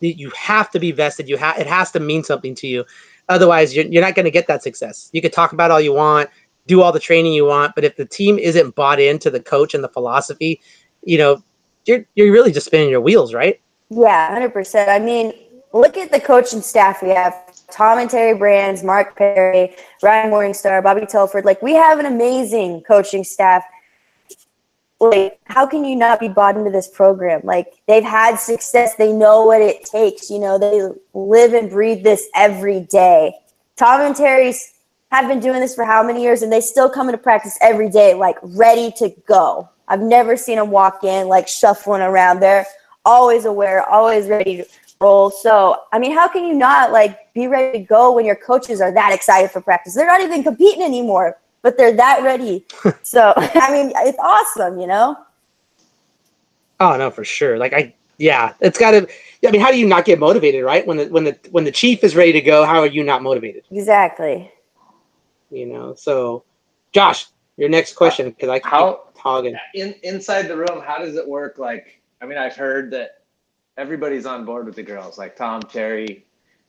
You 0.00 0.30
have 0.36 0.70
to 0.72 0.78
be 0.78 0.92
vested. 0.92 1.28
You 1.28 1.38
have 1.38 1.58
it 1.58 1.66
has 1.66 1.90
to 1.92 2.00
mean 2.00 2.22
something 2.24 2.54
to 2.56 2.66
you. 2.66 2.84
Otherwise, 3.30 3.74
you're, 3.74 3.86
you're 3.86 4.02
not 4.02 4.14
going 4.14 4.26
to 4.26 4.30
get 4.30 4.46
that 4.48 4.62
success. 4.62 5.08
You 5.12 5.22
could 5.22 5.32
talk 5.32 5.52
about 5.52 5.70
all 5.70 5.80
you 5.80 5.94
want, 5.94 6.28
do 6.66 6.82
all 6.82 6.92
the 6.92 7.00
training 7.00 7.32
you 7.32 7.46
want, 7.46 7.74
but 7.74 7.82
if 7.82 7.96
the 7.96 8.04
team 8.04 8.38
isn't 8.38 8.74
bought 8.74 9.00
into 9.00 9.30
the 9.30 9.40
coach 9.40 9.72
and 9.72 9.82
the 9.82 9.88
philosophy, 9.88 10.60
you 11.02 11.16
know, 11.16 11.42
you're 11.86 12.04
you're 12.14 12.32
really 12.32 12.52
just 12.52 12.66
spinning 12.66 12.90
your 12.90 13.00
wheels, 13.00 13.32
right? 13.32 13.60
Yeah, 13.90 14.30
hundred 14.30 14.52
percent. 14.52 14.90
I 14.90 14.98
mean, 14.98 15.32
look 15.74 15.96
at 15.96 16.12
the 16.12 16.20
coaching 16.20 16.62
staff 16.62 17.02
we 17.02 17.10
have 17.10 17.34
Tom 17.68 17.98
and 17.98 18.08
Terry 18.08 18.38
Brands, 18.38 18.84
Mark 18.84 19.16
Perry, 19.16 19.74
Ryan 20.02 20.30
Morningstar, 20.30 20.82
Bobby 20.82 21.04
Telford. 21.04 21.44
Like 21.44 21.60
we 21.60 21.74
have 21.74 21.98
an 21.98 22.06
amazing 22.06 22.82
coaching 22.82 23.24
staff. 23.24 23.64
Like, 25.00 25.38
how 25.44 25.66
can 25.66 25.84
you 25.84 25.96
not 25.96 26.20
be 26.20 26.28
bought 26.28 26.56
into 26.56 26.70
this 26.70 26.88
program? 26.88 27.40
Like 27.42 27.74
they've 27.88 28.04
had 28.04 28.36
success. 28.36 28.94
They 28.94 29.12
know 29.12 29.44
what 29.44 29.60
it 29.60 29.84
takes. 29.84 30.30
You 30.30 30.38
know, 30.38 30.58
they 30.58 30.88
live 31.12 31.52
and 31.52 31.68
breathe 31.68 32.04
this 32.04 32.28
every 32.34 32.80
day. 32.80 33.34
Tom 33.76 34.00
and 34.00 34.14
Terry's 34.14 34.74
have 35.10 35.28
been 35.28 35.40
doing 35.40 35.60
this 35.60 35.74
for 35.74 35.84
how 35.84 36.04
many 36.04 36.22
years 36.22 36.42
and 36.42 36.52
they 36.52 36.60
still 36.60 36.88
come 36.88 37.08
into 37.08 37.18
practice 37.18 37.58
every 37.60 37.90
day, 37.90 38.14
like 38.14 38.36
ready 38.42 38.92
to 38.98 39.12
go. 39.26 39.68
I've 39.88 40.00
never 40.00 40.36
seen 40.36 40.56
them 40.56 40.70
walk 40.70 41.02
in 41.02 41.26
like 41.26 41.48
shuffling 41.48 42.00
around. 42.00 42.40
They're 42.40 42.66
always 43.04 43.44
aware, 43.44 43.86
always 43.88 44.28
ready 44.28 44.58
to 44.58 44.66
role. 45.04 45.30
So, 45.30 45.82
I 45.92 45.98
mean, 45.98 46.12
how 46.12 46.28
can 46.28 46.44
you 46.44 46.54
not 46.54 46.90
like 46.90 47.32
be 47.34 47.46
ready 47.46 47.78
to 47.78 47.84
go 47.84 48.12
when 48.12 48.24
your 48.24 48.36
coaches 48.36 48.80
are 48.80 48.92
that 48.92 49.12
excited 49.12 49.50
for 49.50 49.60
practice? 49.60 49.94
They're 49.94 50.06
not 50.06 50.20
even 50.20 50.42
competing 50.42 50.82
anymore, 50.82 51.38
but 51.62 51.76
they're 51.76 51.92
that 51.92 52.22
ready. 52.22 52.64
so, 53.02 53.32
I 53.36 53.70
mean, 53.70 53.92
it's 53.96 54.18
awesome, 54.18 54.80
you 54.80 54.86
know? 54.86 55.16
Oh, 56.80 56.96
no, 56.96 57.10
for 57.10 57.24
sure. 57.24 57.58
Like, 57.58 57.72
I, 57.72 57.94
yeah, 58.18 58.54
it's 58.60 58.78
got 58.78 58.92
to, 58.92 59.06
I 59.46 59.50
mean, 59.50 59.60
how 59.60 59.70
do 59.70 59.78
you 59.78 59.86
not 59.86 60.04
get 60.04 60.18
motivated, 60.18 60.64
right? 60.64 60.86
When 60.86 60.96
the, 60.96 61.06
when 61.06 61.24
the, 61.24 61.38
when 61.50 61.64
the 61.64 61.72
chief 61.72 62.02
is 62.02 62.16
ready 62.16 62.32
to 62.32 62.40
go, 62.40 62.64
how 62.64 62.80
are 62.80 62.86
you 62.86 63.04
not 63.04 63.22
motivated? 63.22 63.64
Exactly. 63.70 64.50
You 65.50 65.66
know, 65.66 65.94
so 65.94 66.44
Josh, 66.92 67.26
your 67.56 67.68
next 67.68 67.92
uh, 67.92 67.98
question, 67.98 68.30
because 68.30 68.48
I 68.48 68.60
how 68.68 69.04
talking 69.16 69.56
in 69.74 69.94
inside 70.02 70.48
the 70.48 70.56
room, 70.56 70.82
how 70.84 70.98
does 70.98 71.16
it 71.16 71.26
work? 71.26 71.58
Like, 71.58 72.00
I 72.20 72.26
mean, 72.26 72.38
I've 72.38 72.56
heard 72.56 72.90
that 72.92 73.23
everybody's 73.76 74.26
on 74.26 74.44
board 74.44 74.66
with 74.66 74.76
the 74.76 74.82
girls, 74.82 75.18
like 75.18 75.36
Tom, 75.36 75.62
Terry, 75.62 76.24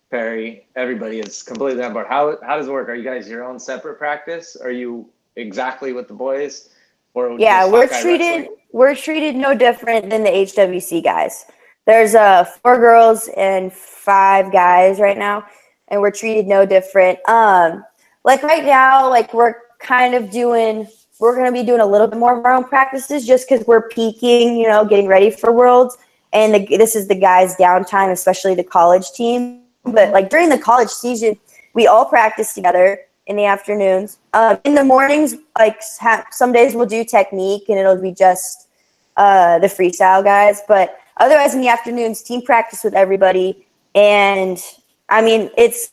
Perry. 0.09 0.67
Everybody 0.75 1.19
is 1.19 1.43
completely 1.43 1.83
on 1.83 1.93
board. 1.93 2.07
How 2.07 2.37
how 2.43 2.57
does 2.57 2.67
it 2.67 2.71
work? 2.71 2.89
Are 2.89 2.95
you 2.95 3.03
guys 3.03 3.27
your 3.27 3.43
own 3.43 3.59
separate 3.59 3.97
practice? 3.97 4.55
Are 4.55 4.71
you 4.71 5.09
exactly 5.35 5.93
with 5.93 6.07
the 6.07 6.13
boys? 6.13 6.69
Or 7.13 7.39
yeah, 7.39 7.69
we're 7.69 7.87
treated 7.87 8.41
wrestling? 8.41 8.57
we're 8.71 8.95
treated 8.95 9.35
no 9.35 9.55
different 9.55 10.09
than 10.09 10.23
the 10.23 10.29
HWC 10.29 11.03
guys. 11.03 11.45
There's 11.85 12.15
uh 12.15 12.43
four 12.43 12.77
girls 12.77 13.29
and 13.37 13.71
five 13.71 14.51
guys 14.51 14.99
right 14.99 15.17
now, 15.17 15.45
and 15.87 16.01
we're 16.01 16.11
treated 16.11 16.47
no 16.47 16.65
different. 16.65 17.19
Um, 17.29 17.83
like 18.23 18.43
right 18.43 18.65
now, 18.65 19.09
like 19.09 19.33
we're 19.33 19.55
kind 19.79 20.15
of 20.15 20.31
doing 20.31 20.87
we're 21.19 21.33
going 21.33 21.45
to 21.45 21.51
be 21.51 21.65
doing 21.65 21.79
a 21.79 21.85
little 21.85 22.07
bit 22.07 22.19
more 22.19 22.37
of 22.37 22.43
our 22.43 22.53
own 22.53 22.65
practices 22.65 23.25
just 23.25 23.47
because 23.47 23.65
we're 23.65 23.87
peaking, 23.87 24.57
you 24.57 24.67
know, 24.67 24.83
getting 24.83 25.07
ready 25.07 25.31
for 25.31 25.49
worlds 25.49 25.97
and 26.35 26.53
the, 26.53 26.77
this 26.77 26.95
is 26.95 27.07
the 27.07 27.15
guys' 27.15 27.55
downtime, 27.55 28.11
especially 28.11 28.53
the 28.53 28.63
college 28.63 29.09
team. 29.11 29.61
But 29.85 30.11
like 30.11 30.29
during 30.29 30.49
the 30.49 30.57
college 30.57 30.89
season, 30.89 31.39
we 31.73 31.87
all 31.87 32.05
practice 32.05 32.53
together 32.53 32.99
in 33.25 33.37
the 33.37 33.45
afternoons. 33.45 34.19
Um, 34.33 34.59
in 34.65 34.75
the 34.75 34.83
mornings, 34.83 35.35
like 35.57 35.81
ha- 35.99 36.25
some 36.31 36.51
days 36.51 36.75
we'll 36.75 36.85
do 36.87 37.05
technique, 37.05 37.69
and 37.69 37.79
it'll 37.79 38.01
be 38.01 38.11
just 38.11 38.67
uh, 39.15 39.59
the 39.59 39.67
freestyle 39.67 40.23
guys. 40.23 40.61
But 40.67 40.99
otherwise, 41.17 41.55
in 41.55 41.61
the 41.61 41.69
afternoons, 41.69 42.21
team 42.21 42.41
practice 42.41 42.83
with 42.83 42.93
everybody. 42.93 43.65
and 43.95 44.61
I 45.07 45.21
mean, 45.21 45.49
it's 45.57 45.91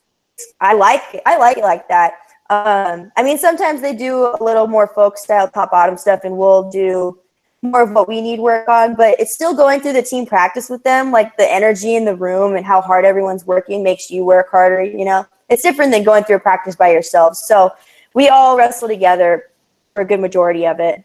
I 0.61 0.75
like 0.75 1.03
it. 1.15 1.23
I 1.25 1.37
like 1.37 1.59
it 1.59 1.63
like 1.63 1.87
that. 1.89 2.15
Um, 2.51 3.13
I 3.17 3.23
mean, 3.23 3.39
sometimes 3.39 3.81
they 3.81 3.95
do 3.95 4.35
a 4.39 4.43
little 4.43 4.67
more 4.67 4.89
folk 4.89 5.17
style 5.17 5.49
top 5.49 5.71
bottom 5.71 5.97
stuff, 5.97 6.21
and 6.25 6.37
we'll 6.37 6.69
do 6.71 7.19
more 7.63 7.83
of 7.83 7.93
what 7.93 8.09
we 8.09 8.21
need 8.21 8.41
work 8.41 8.69
on. 8.69 8.95
But 8.95 9.19
it's 9.21 9.33
still 9.33 9.55
going 9.55 9.81
through 9.81 9.95
the 9.95 10.03
team 10.03 10.27
practice 10.27 10.69
with 10.69 10.83
them, 10.83 11.13
like 11.13 11.37
the 11.37 11.51
energy 11.51 11.95
in 11.95 12.05
the 12.05 12.17
room 12.17 12.57
and 12.57 12.67
how 12.67 12.81
hard 12.81 13.05
everyone's 13.05 13.47
working 13.47 13.83
makes 13.83 14.11
you 14.11 14.25
work 14.25 14.51
harder. 14.51 14.83
You 14.83 15.05
know, 15.05 15.27
it's 15.49 15.63
different 15.63 15.93
than 15.93 16.03
going 16.03 16.25
through 16.25 16.37
a 16.37 16.41
practice 16.41 16.77
by 16.77 16.91
yourself. 16.93 17.37
So 17.37 17.73
we 18.15 18.29
all 18.29 18.57
wrestle 18.59 18.89
together 18.89 19.51
for 19.95 20.03
a 20.03 20.05
good 20.05 20.21
majority 20.21 20.67
of 20.67 20.81
it. 20.81 21.05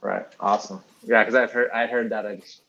Right. 0.00 0.26
Awesome. 0.40 0.82
Yeah, 1.04 1.22
because 1.22 1.34
I've 1.36 1.52
heard 1.52 1.70
I 1.70 1.86
heard 1.86 2.10
that. 2.10 2.26
I 2.26 2.36
just 2.36 2.62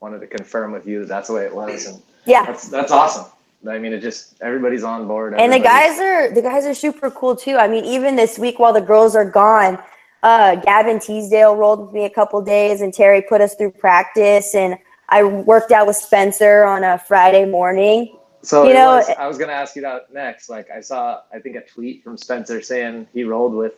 wanted 0.00 0.20
to 0.20 0.26
confirm 0.26 0.72
with 0.72 0.86
you 0.86 1.00
that 1.00 1.08
that's 1.08 1.28
the 1.28 1.34
way 1.34 1.44
it 1.44 1.54
was, 1.54 1.86
and 1.86 2.00
Yeah. 2.24 2.44
that's 2.46 2.68
that's 2.68 2.92
awesome. 2.92 3.26
I 3.68 3.78
mean, 3.78 3.92
it 3.92 4.00
just 4.00 4.40
everybody's 4.40 4.82
on 4.82 5.06
board. 5.06 5.34
and 5.34 5.52
the 5.52 5.58
guys 5.58 5.98
are 6.00 6.30
the 6.32 6.42
guys 6.42 6.64
are 6.64 6.74
super 6.74 7.10
cool 7.10 7.36
too. 7.36 7.56
I 7.56 7.68
mean, 7.68 7.84
even 7.84 8.16
this 8.16 8.38
week 8.38 8.58
while 8.58 8.72
the 8.72 8.80
girls 8.80 9.14
are 9.16 9.24
gone, 9.24 9.78
uh, 10.22 10.56
Gavin 10.56 10.98
Teasdale 10.98 11.56
rolled 11.56 11.80
with 11.80 11.92
me 11.92 12.04
a 12.04 12.10
couple 12.10 12.40
days, 12.42 12.80
and 12.80 12.92
Terry 12.92 13.22
put 13.22 13.40
us 13.40 13.54
through 13.54 13.72
practice, 13.72 14.54
and 14.54 14.76
I 15.08 15.24
worked 15.24 15.72
out 15.72 15.86
with 15.86 15.96
Spencer 15.96 16.64
on 16.64 16.84
a 16.84 16.98
Friday 16.98 17.44
morning. 17.44 18.16
So 18.42 18.66
You 18.66 18.74
know, 18.74 18.96
was, 18.96 19.08
I 19.18 19.26
was 19.28 19.38
gonna 19.38 19.52
ask 19.52 19.76
you 19.76 19.82
that 19.82 20.12
next. 20.12 20.48
Like 20.48 20.70
I 20.70 20.80
saw, 20.80 21.20
I 21.32 21.38
think 21.38 21.56
a 21.56 21.60
tweet 21.60 22.02
from 22.02 22.16
Spencer 22.16 22.60
saying 22.60 23.06
he 23.12 23.24
rolled 23.24 23.54
with, 23.54 23.74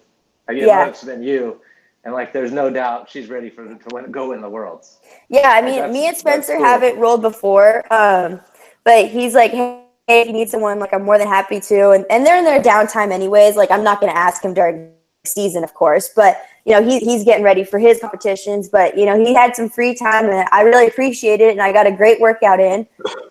I 0.49 0.55
guess 0.55 0.67
Yeah. 0.67 0.93
than 1.07 1.23
you, 1.23 1.61
and 2.05 2.15
like 2.15 2.33
there's 2.33 2.53
no 2.53 2.71
doubt 2.71 3.11
she's 3.11 3.29
ready 3.29 3.51
for 3.51 3.67
to 3.67 3.95
win, 3.95 4.11
go 4.11 4.33
in 4.33 4.41
the 4.41 4.49
worlds. 4.49 4.99
Yeah, 5.29 5.51
I 5.51 5.63
mean, 5.63 5.93
me 5.93 6.09
and 6.09 6.17
Spencer 6.17 6.57
cool. 6.57 6.65
haven't 6.65 6.99
rolled 6.99 7.23
before, 7.23 7.85
um, 7.93 8.41
but 8.85 9.09
he's 9.09 9.35
like, 9.35 9.53
hey, 9.53 9.85
if 10.07 10.27
you 10.27 10.33
need 10.33 10.51
someone, 10.51 10.79
like, 10.79 10.93
I'm 10.93 11.03
more 11.03 11.19
than 11.19 11.29
happy 11.29 11.61
to. 11.61 11.91
And, 11.91 12.05
and 12.11 12.27
they're 12.27 12.37
in 12.39 12.45
their 12.45 12.63
downtime 12.63 13.11
anyways. 13.11 13.57
Like, 13.57 13.71
I'm 13.71 13.83
not 13.83 14.01
going 14.01 14.13
to 14.13 14.19
ask 14.19 14.43
him 14.45 14.53
during 14.53 14.93
season, 15.27 15.65
of 15.65 15.75
course, 15.75 16.11
but, 16.15 16.43
you 16.65 16.73
know, 16.73 16.83
he, 16.83 16.99
he's 16.99 17.25
getting 17.25 17.45
ready 17.45 17.65
for 17.65 17.79
his 17.79 18.01
competitions. 18.01 18.69
But, 18.69 18.97
you 18.97 19.07
know, 19.07 19.19
he 19.19 19.35
had 19.35 19.57
some 19.57 19.69
free 19.69 19.95
time 19.95 20.27
and 20.27 20.49
I 20.53 20.63
really 20.63 20.87
appreciate 20.87 21.41
it. 21.41 21.51
And 21.51 21.63
I 21.63 21.73
got 21.73 21.87
a 21.87 21.93
great 21.93 22.21
workout 22.21 22.61
in. 22.61 22.87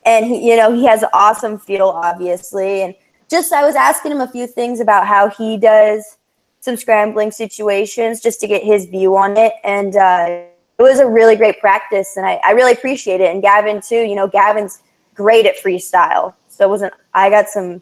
And, 0.05 0.25
he, 0.25 0.49
you 0.49 0.57
know, 0.57 0.73
he 0.73 0.85
has 0.85 1.03
an 1.03 1.09
awesome 1.13 1.57
feel, 1.57 1.87
obviously. 1.87 2.81
And 2.81 2.95
just, 3.29 3.53
I 3.53 3.63
was 3.63 3.75
asking 3.75 4.11
him 4.11 4.21
a 4.21 4.27
few 4.27 4.47
things 4.47 4.79
about 4.79 5.07
how 5.07 5.29
he 5.29 5.57
does 5.57 6.17
some 6.59 6.77
scrambling 6.77 7.31
situations 7.31 8.21
just 8.21 8.39
to 8.41 8.47
get 8.47 8.63
his 8.63 8.85
view 8.85 9.15
on 9.15 9.37
it. 9.37 9.53
And, 9.63 9.95
uh, 9.95 10.45
it 10.79 10.81
was 10.81 10.99
a 10.99 11.07
really 11.07 11.35
great 11.35 11.59
practice 11.59 12.17
and 12.17 12.25
I, 12.25 12.39
I 12.43 12.51
really 12.51 12.71
appreciate 12.73 13.21
it. 13.21 13.31
And 13.31 13.41
Gavin 13.41 13.79
too, 13.79 14.01
you 14.01 14.15
know, 14.15 14.27
Gavin's 14.27 14.81
great 15.13 15.45
at 15.45 15.55
freestyle. 15.57 16.33
So 16.49 16.65
it 16.65 16.69
wasn't 16.69 16.93
I 17.13 17.29
got 17.29 17.47
some 17.47 17.81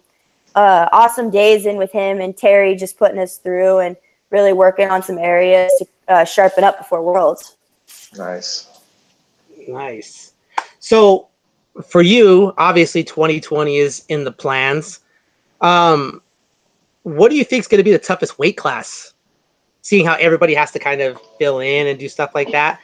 uh, 0.56 0.90
awesome 0.92 1.30
days 1.30 1.66
in 1.66 1.78
with 1.78 1.92
him 1.92 2.20
and 2.20 2.36
Terry 2.36 2.76
just 2.76 2.98
putting 2.98 3.20
us 3.20 3.38
through 3.38 3.80
and 3.80 3.96
really 4.30 4.54
working 4.54 4.90
on 4.90 5.04
some 5.04 5.18
areas 5.18 5.72
to 5.80 5.88
uh, 6.08 6.26
sharpen 6.26 6.64
up 6.64 6.78
before 6.78 7.02
Worlds. 7.02 7.58
Nice. 8.18 8.68
Nice. 9.68 10.34
So 10.80 11.28
for 11.88 12.02
you, 12.02 12.54
obviously 12.58 13.04
2020 13.04 13.78
is 13.78 14.06
in 14.10 14.24
the 14.24 14.32
plans. 14.32 15.00
Um, 15.62 16.22
what 17.04 17.30
do 17.30 17.38
you 17.38 17.44
think 17.44 17.62
is 17.62 17.68
going 17.68 17.80
to 17.80 17.84
be 17.84 17.92
the 17.92 18.00
toughest 18.00 18.40
weight 18.40 18.58
class? 18.58 19.14
Seeing 19.82 20.06
how 20.06 20.16
everybody 20.16 20.54
has 20.54 20.72
to 20.72 20.80
kind 20.80 21.02
of 21.02 21.20
fill 21.40 21.60
in 21.60 21.88
and 21.88 21.98
do 21.98 22.08
stuff 22.08 22.36
like 22.36 22.52
that. 22.52 22.80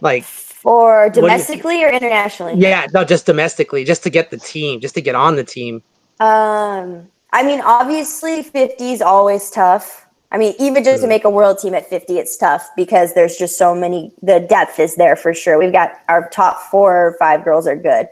Like, 0.00 0.24
For 0.24 1.10
do 1.10 1.20
you 1.20 1.26
domestically 1.26 1.82
or 1.82 1.88
internationally? 1.88 2.54
yeah, 2.56 2.86
no, 2.92 3.04
just 3.04 3.26
domestically, 3.26 3.84
just 3.84 4.02
to 4.04 4.10
get 4.10 4.30
the 4.30 4.36
team, 4.36 4.80
just 4.80 4.94
to 4.94 5.00
get 5.00 5.14
on 5.14 5.36
the 5.36 5.44
team. 5.44 5.82
Um, 6.20 7.08
I 7.32 7.42
mean, 7.42 7.60
obviously, 7.60 8.42
50 8.42 8.92
is 8.92 9.02
always 9.02 9.50
tough. 9.50 10.06
I 10.30 10.38
mean, 10.38 10.54
even 10.58 10.84
just 10.84 11.02
to 11.02 11.08
make 11.08 11.24
a 11.24 11.30
world 11.30 11.58
team 11.58 11.74
at 11.74 11.88
50, 11.88 12.18
it's 12.18 12.36
tough 12.36 12.68
because 12.76 13.14
there's 13.14 13.36
just 13.36 13.56
so 13.56 13.74
many. 13.74 14.12
The 14.22 14.40
depth 14.40 14.78
is 14.78 14.96
there 14.96 15.16
for 15.16 15.32
sure. 15.32 15.58
We've 15.58 15.72
got 15.72 15.92
our 16.08 16.28
top 16.28 16.60
four 16.70 17.08
or 17.08 17.16
five 17.18 17.44
girls 17.44 17.66
are 17.66 17.76
good. 17.76 18.08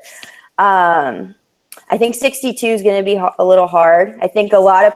Um, 0.59 1.35
I 1.91 1.99
think 1.99 2.15
62 2.15 2.67
is 2.67 2.83
going 2.83 2.97
to 2.97 3.05
be 3.05 3.21
a 3.39 3.45
little 3.45 3.67
hard. 3.67 4.19
I 4.23 4.29
think 4.29 4.53
a 4.53 4.59
lot 4.59 4.85
of 4.85 4.95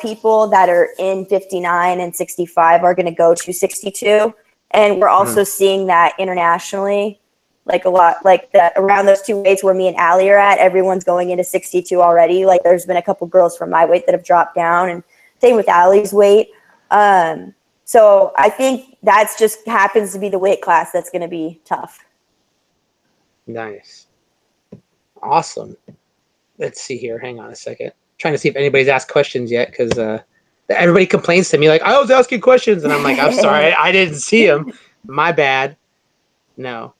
people 0.00 0.48
that 0.48 0.70
are 0.70 0.88
in 0.98 1.26
59 1.26 2.00
and 2.00 2.16
65 2.16 2.84
are 2.84 2.94
going 2.94 3.06
to 3.06 3.12
go 3.12 3.34
to 3.34 3.52
62. 3.52 4.34
And 4.70 4.98
we're 4.98 5.08
also 5.08 5.44
seeing 5.44 5.86
that 5.88 6.14
internationally 6.18 7.20
like 7.64 7.84
a 7.84 7.90
lot 7.90 8.24
like 8.24 8.50
that 8.52 8.72
around 8.76 9.06
those 9.06 9.22
two 9.22 9.36
weights 9.40 9.62
where 9.62 9.74
me 9.74 9.88
and 9.88 9.96
Allie 9.96 10.28
are 10.30 10.38
at, 10.38 10.58
everyone's 10.58 11.04
going 11.04 11.30
into 11.30 11.44
62 11.44 12.00
already. 12.00 12.44
Like 12.44 12.62
there's 12.64 12.86
been 12.86 12.96
a 12.96 13.02
couple 13.02 13.26
girls 13.26 13.56
from 13.56 13.70
my 13.70 13.84
weight 13.84 14.06
that 14.06 14.12
have 14.12 14.24
dropped 14.24 14.54
down 14.54 14.88
and 14.88 15.02
same 15.40 15.56
with 15.56 15.68
Allie's 15.68 16.12
weight. 16.12 16.48
Um, 16.90 17.54
so 17.84 18.32
I 18.36 18.48
think 18.48 18.96
that's 19.02 19.38
just 19.38 19.66
happens 19.66 20.12
to 20.12 20.18
be 20.18 20.28
the 20.28 20.38
weight 20.38 20.62
class 20.62 20.90
that's 20.92 21.10
going 21.10 21.22
to 21.22 21.28
be 21.28 21.60
tough. 21.64 22.04
Nice. 23.46 24.06
Awesome. 25.22 25.76
Let's 26.58 26.80
see 26.80 26.96
here. 26.96 27.18
Hang 27.18 27.40
on 27.40 27.50
a 27.50 27.56
second. 27.56 27.92
trying 28.18 28.34
to 28.34 28.38
see 28.38 28.48
if 28.48 28.56
anybody's 28.56 28.88
asked 28.88 29.08
questions 29.08 29.50
yet 29.50 29.70
because 29.70 29.98
uh, 29.98 30.20
everybody 30.68 31.06
complains 31.06 31.48
to 31.50 31.58
me 31.58 31.68
like 31.68 31.82
I 31.82 31.98
was 32.00 32.10
asking 32.10 32.40
questions 32.40 32.84
and 32.84 32.92
I'm 32.92 33.02
like 33.02 33.18
I'm 33.18 33.32
sorry 33.32 33.72
I 33.78 33.92
didn't 33.92 34.16
see 34.16 34.46
them. 34.46 34.72
My 35.06 35.32
bad. 35.32 35.76
No. 36.56 36.94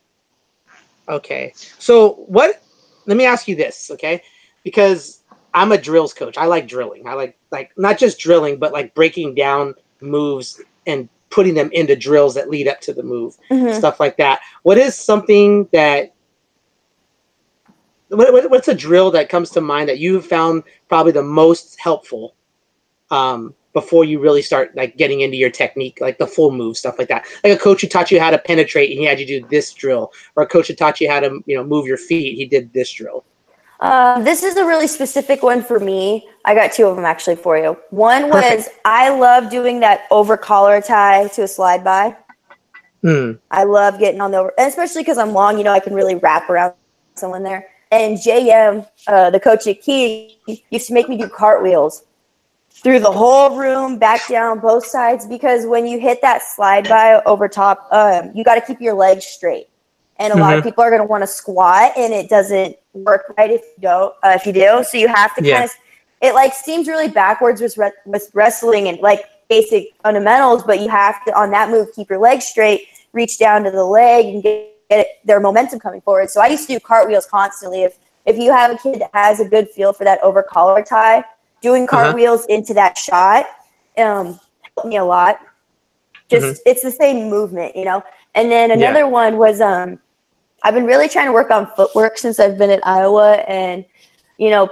Okay. 1.08 1.52
So 1.78 2.14
what? 2.28 2.62
Let 3.06 3.16
me 3.16 3.26
ask 3.26 3.48
you 3.48 3.56
this, 3.56 3.90
okay? 3.90 4.22
Because 4.62 5.22
I'm 5.54 5.72
a 5.72 5.78
drills 5.78 6.14
coach. 6.14 6.38
I 6.38 6.46
like 6.46 6.68
drilling. 6.68 7.06
I 7.06 7.14
like 7.14 7.36
like 7.50 7.72
not 7.76 7.98
just 7.98 8.18
drilling, 8.18 8.58
but 8.58 8.72
like 8.72 8.94
breaking 8.94 9.34
down 9.34 9.74
moves 10.00 10.60
and 10.86 11.08
putting 11.30 11.54
them 11.54 11.70
into 11.72 11.96
drills 11.96 12.34
that 12.34 12.50
lead 12.50 12.68
up 12.68 12.80
to 12.82 12.92
the 12.92 13.02
move 13.02 13.36
Mhm. 13.50 13.74
stuff 13.74 13.98
like 13.98 14.16
that. 14.18 14.40
What 14.62 14.78
is 14.78 14.96
something 14.96 15.68
that 15.72 16.14
what, 18.08 18.32
what- 18.32 18.50
what's 18.50 18.68
a 18.68 18.74
drill 18.74 19.10
that 19.12 19.28
comes 19.28 19.50
to 19.50 19.60
mind 19.60 19.88
that 19.88 19.98
you 19.98 20.14
have 20.14 20.26
found 20.26 20.62
probably 20.88 21.12
the 21.12 21.22
most 21.22 21.78
helpful 21.80 22.34
um, 23.10 23.54
before 23.72 24.04
you 24.04 24.20
really 24.20 24.42
start 24.42 24.74
like 24.76 24.96
getting 24.96 25.20
into 25.20 25.36
your 25.36 25.50
technique, 25.50 25.98
like 26.00 26.18
the 26.18 26.26
full 26.26 26.50
move 26.50 26.76
stuff 26.76 26.98
like 26.98 27.08
that? 27.08 27.24
Like 27.42 27.52
a 27.54 27.58
coach 27.58 27.80
who 27.80 27.88
taught 27.88 28.10
you 28.10 28.20
how 28.20 28.30
to 28.30 28.38
penetrate 28.38 28.90
and 28.90 28.98
he 28.98 29.06
had 29.06 29.18
you 29.18 29.26
do 29.26 29.46
this 29.48 29.72
drill, 29.72 30.12
or 30.36 30.42
a 30.42 30.46
coach 30.46 30.68
who 30.68 30.74
taught 30.74 31.00
you 31.00 31.10
how 31.10 31.20
to 31.20 31.42
you 31.46 31.56
know 31.56 31.64
move 31.64 31.86
your 31.86 31.96
feet, 31.96 32.36
he 32.36 32.46
did 32.46 32.72
this 32.72 32.92
drill. 32.92 33.24
Uh, 33.80 34.22
this 34.22 34.44
is 34.44 34.56
a 34.56 34.64
really 34.64 34.86
specific 34.86 35.42
one 35.42 35.60
for 35.60 35.80
me. 35.80 36.28
I 36.44 36.54
got 36.54 36.72
two 36.72 36.86
of 36.86 36.94
them 36.94 37.04
actually 37.04 37.34
for 37.34 37.58
you. 37.58 37.76
One 37.90 38.28
was 38.28 38.44
Perfect. 38.44 38.68
I 38.84 39.08
love 39.08 39.50
doing 39.50 39.80
that 39.80 40.06
over 40.12 40.36
collar 40.36 40.80
tie 40.80 41.26
to 41.28 41.42
a 41.42 41.48
slide 41.48 41.82
by. 41.82 42.16
Hmm. 43.02 43.32
I 43.50 43.64
love 43.64 43.98
getting 43.98 44.20
on 44.20 44.30
the 44.30 44.38
over, 44.38 44.52
and 44.56 44.68
especially 44.68 45.02
because 45.02 45.18
I'm 45.18 45.32
long, 45.32 45.58
you 45.58 45.64
know, 45.64 45.72
I 45.72 45.80
can 45.80 45.94
really 45.94 46.14
wrap 46.14 46.48
around 46.48 46.74
someone 47.16 47.42
there. 47.42 47.66
And 47.90 48.16
JM, 48.16 48.88
uh, 49.08 49.30
the 49.30 49.40
coach 49.40 49.66
at 49.66 49.82
Key, 49.82 50.38
used 50.70 50.86
to 50.86 50.94
make 50.94 51.08
me 51.08 51.16
do 51.16 51.28
cartwheels 51.28 52.04
through 52.82 52.98
the 53.00 53.10
whole 53.12 53.56
room, 53.56 53.98
back 53.98 54.26
down 54.28 54.58
both 54.58 54.84
sides, 54.84 55.26
because 55.26 55.66
when 55.66 55.86
you 55.86 56.00
hit 56.00 56.20
that 56.22 56.42
slide 56.42 56.88
by 56.88 57.22
over 57.26 57.48
top, 57.48 57.86
um, 57.92 58.32
you 58.34 58.42
got 58.42 58.56
to 58.56 58.60
keep 58.60 58.80
your 58.80 58.94
legs 58.94 59.24
straight. 59.24 59.68
And 60.18 60.32
a 60.32 60.36
lot 60.36 60.56
of 60.56 60.62
people 60.62 60.84
are 60.84 60.90
going 60.90 61.00
to 61.00 61.06
want 61.06 61.22
to 61.22 61.26
squat, 61.26 61.92
and 61.96 62.12
it 62.12 62.28
doesn't 62.28 62.76
work 62.92 63.34
right 63.36 63.50
if 63.50 63.62
you 63.62 63.82
don't. 63.82 64.14
Uh, 64.22 64.32
if 64.34 64.46
you 64.46 64.52
do, 64.52 64.84
so 64.84 64.96
you 64.98 65.08
have 65.08 65.34
to 65.36 65.44
Yeah. 65.44 65.54
kind 65.54 65.64
of. 65.64 65.70
It 66.20 66.34
like 66.34 66.54
seems 66.54 66.86
really 66.86 67.08
backwards 67.08 67.60
with 67.60 67.76
re- 67.76 67.90
with 68.04 68.30
wrestling 68.32 68.88
and 68.88 69.00
like 69.00 69.24
basic 69.48 69.88
fundamentals, 70.02 70.62
but 70.62 70.80
you 70.80 70.88
have 70.88 71.24
to 71.24 71.36
on 71.36 71.50
that 71.50 71.70
move 71.70 71.88
keep 71.94 72.08
your 72.08 72.20
legs 72.20 72.44
straight, 72.46 72.86
reach 73.12 73.38
down 73.38 73.64
to 73.64 73.70
the 73.72 73.84
leg, 73.84 74.26
and 74.26 74.42
get, 74.42 74.70
get 74.88 75.06
their 75.24 75.40
momentum 75.40 75.80
coming 75.80 76.00
forward. 76.02 76.30
So 76.30 76.40
I 76.40 76.46
used 76.46 76.68
to 76.68 76.74
do 76.74 76.80
cartwheels 76.80 77.26
constantly. 77.26 77.82
If 77.82 77.98
if 78.24 78.36
you 78.38 78.52
have 78.52 78.70
a 78.70 78.78
kid 78.78 79.00
that 79.00 79.10
has 79.14 79.40
a 79.40 79.48
good 79.48 79.70
feel 79.70 79.92
for 79.92 80.04
that 80.04 80.22
over 80.22 80.44
collar 80.44 80.82
tie, 80.82 81.24
doing 81.62 81.84
Uh-huh. 81.84 82.04
cartwheels 82.04 82.44
into 82.46 82.74
that 82.74 82.98
shot 82.98 83.46
um, 83.96 84.38
helped 84.76 84.88
me 84.88 84.96
a 84.96 85.04
lot. 85.04 85.38
Just 86.28 86.62
it's 86.66 86.82
the 86.82 86.90
same 86.90 87.28
movement, 87.30 87.76
you 87.76 87.84
know. 87.84 88.02
And 88.34 88.50
then 88.50 88.70
Yeah. 88.70 88.76
another 88.76 89.06
one 89.08 89.36
was 89.38 89.60
um, 89.60 89.98
I've 90.62 90.74
been 90.74 90.86
really 90.86 91.08
trying 91.08 91.26
to 91.26 91.32
work 91.32 91.50
on 91.50 91.66
footwork 91.76 92.18
since 92.18 92.38
I've 92.40 92.58
been 92.58 92.70
at 92.70 92.86
Iowa, 92.86 93.34
and 93.48 93.84
you 94.38 94.50
know, 94.50 94.70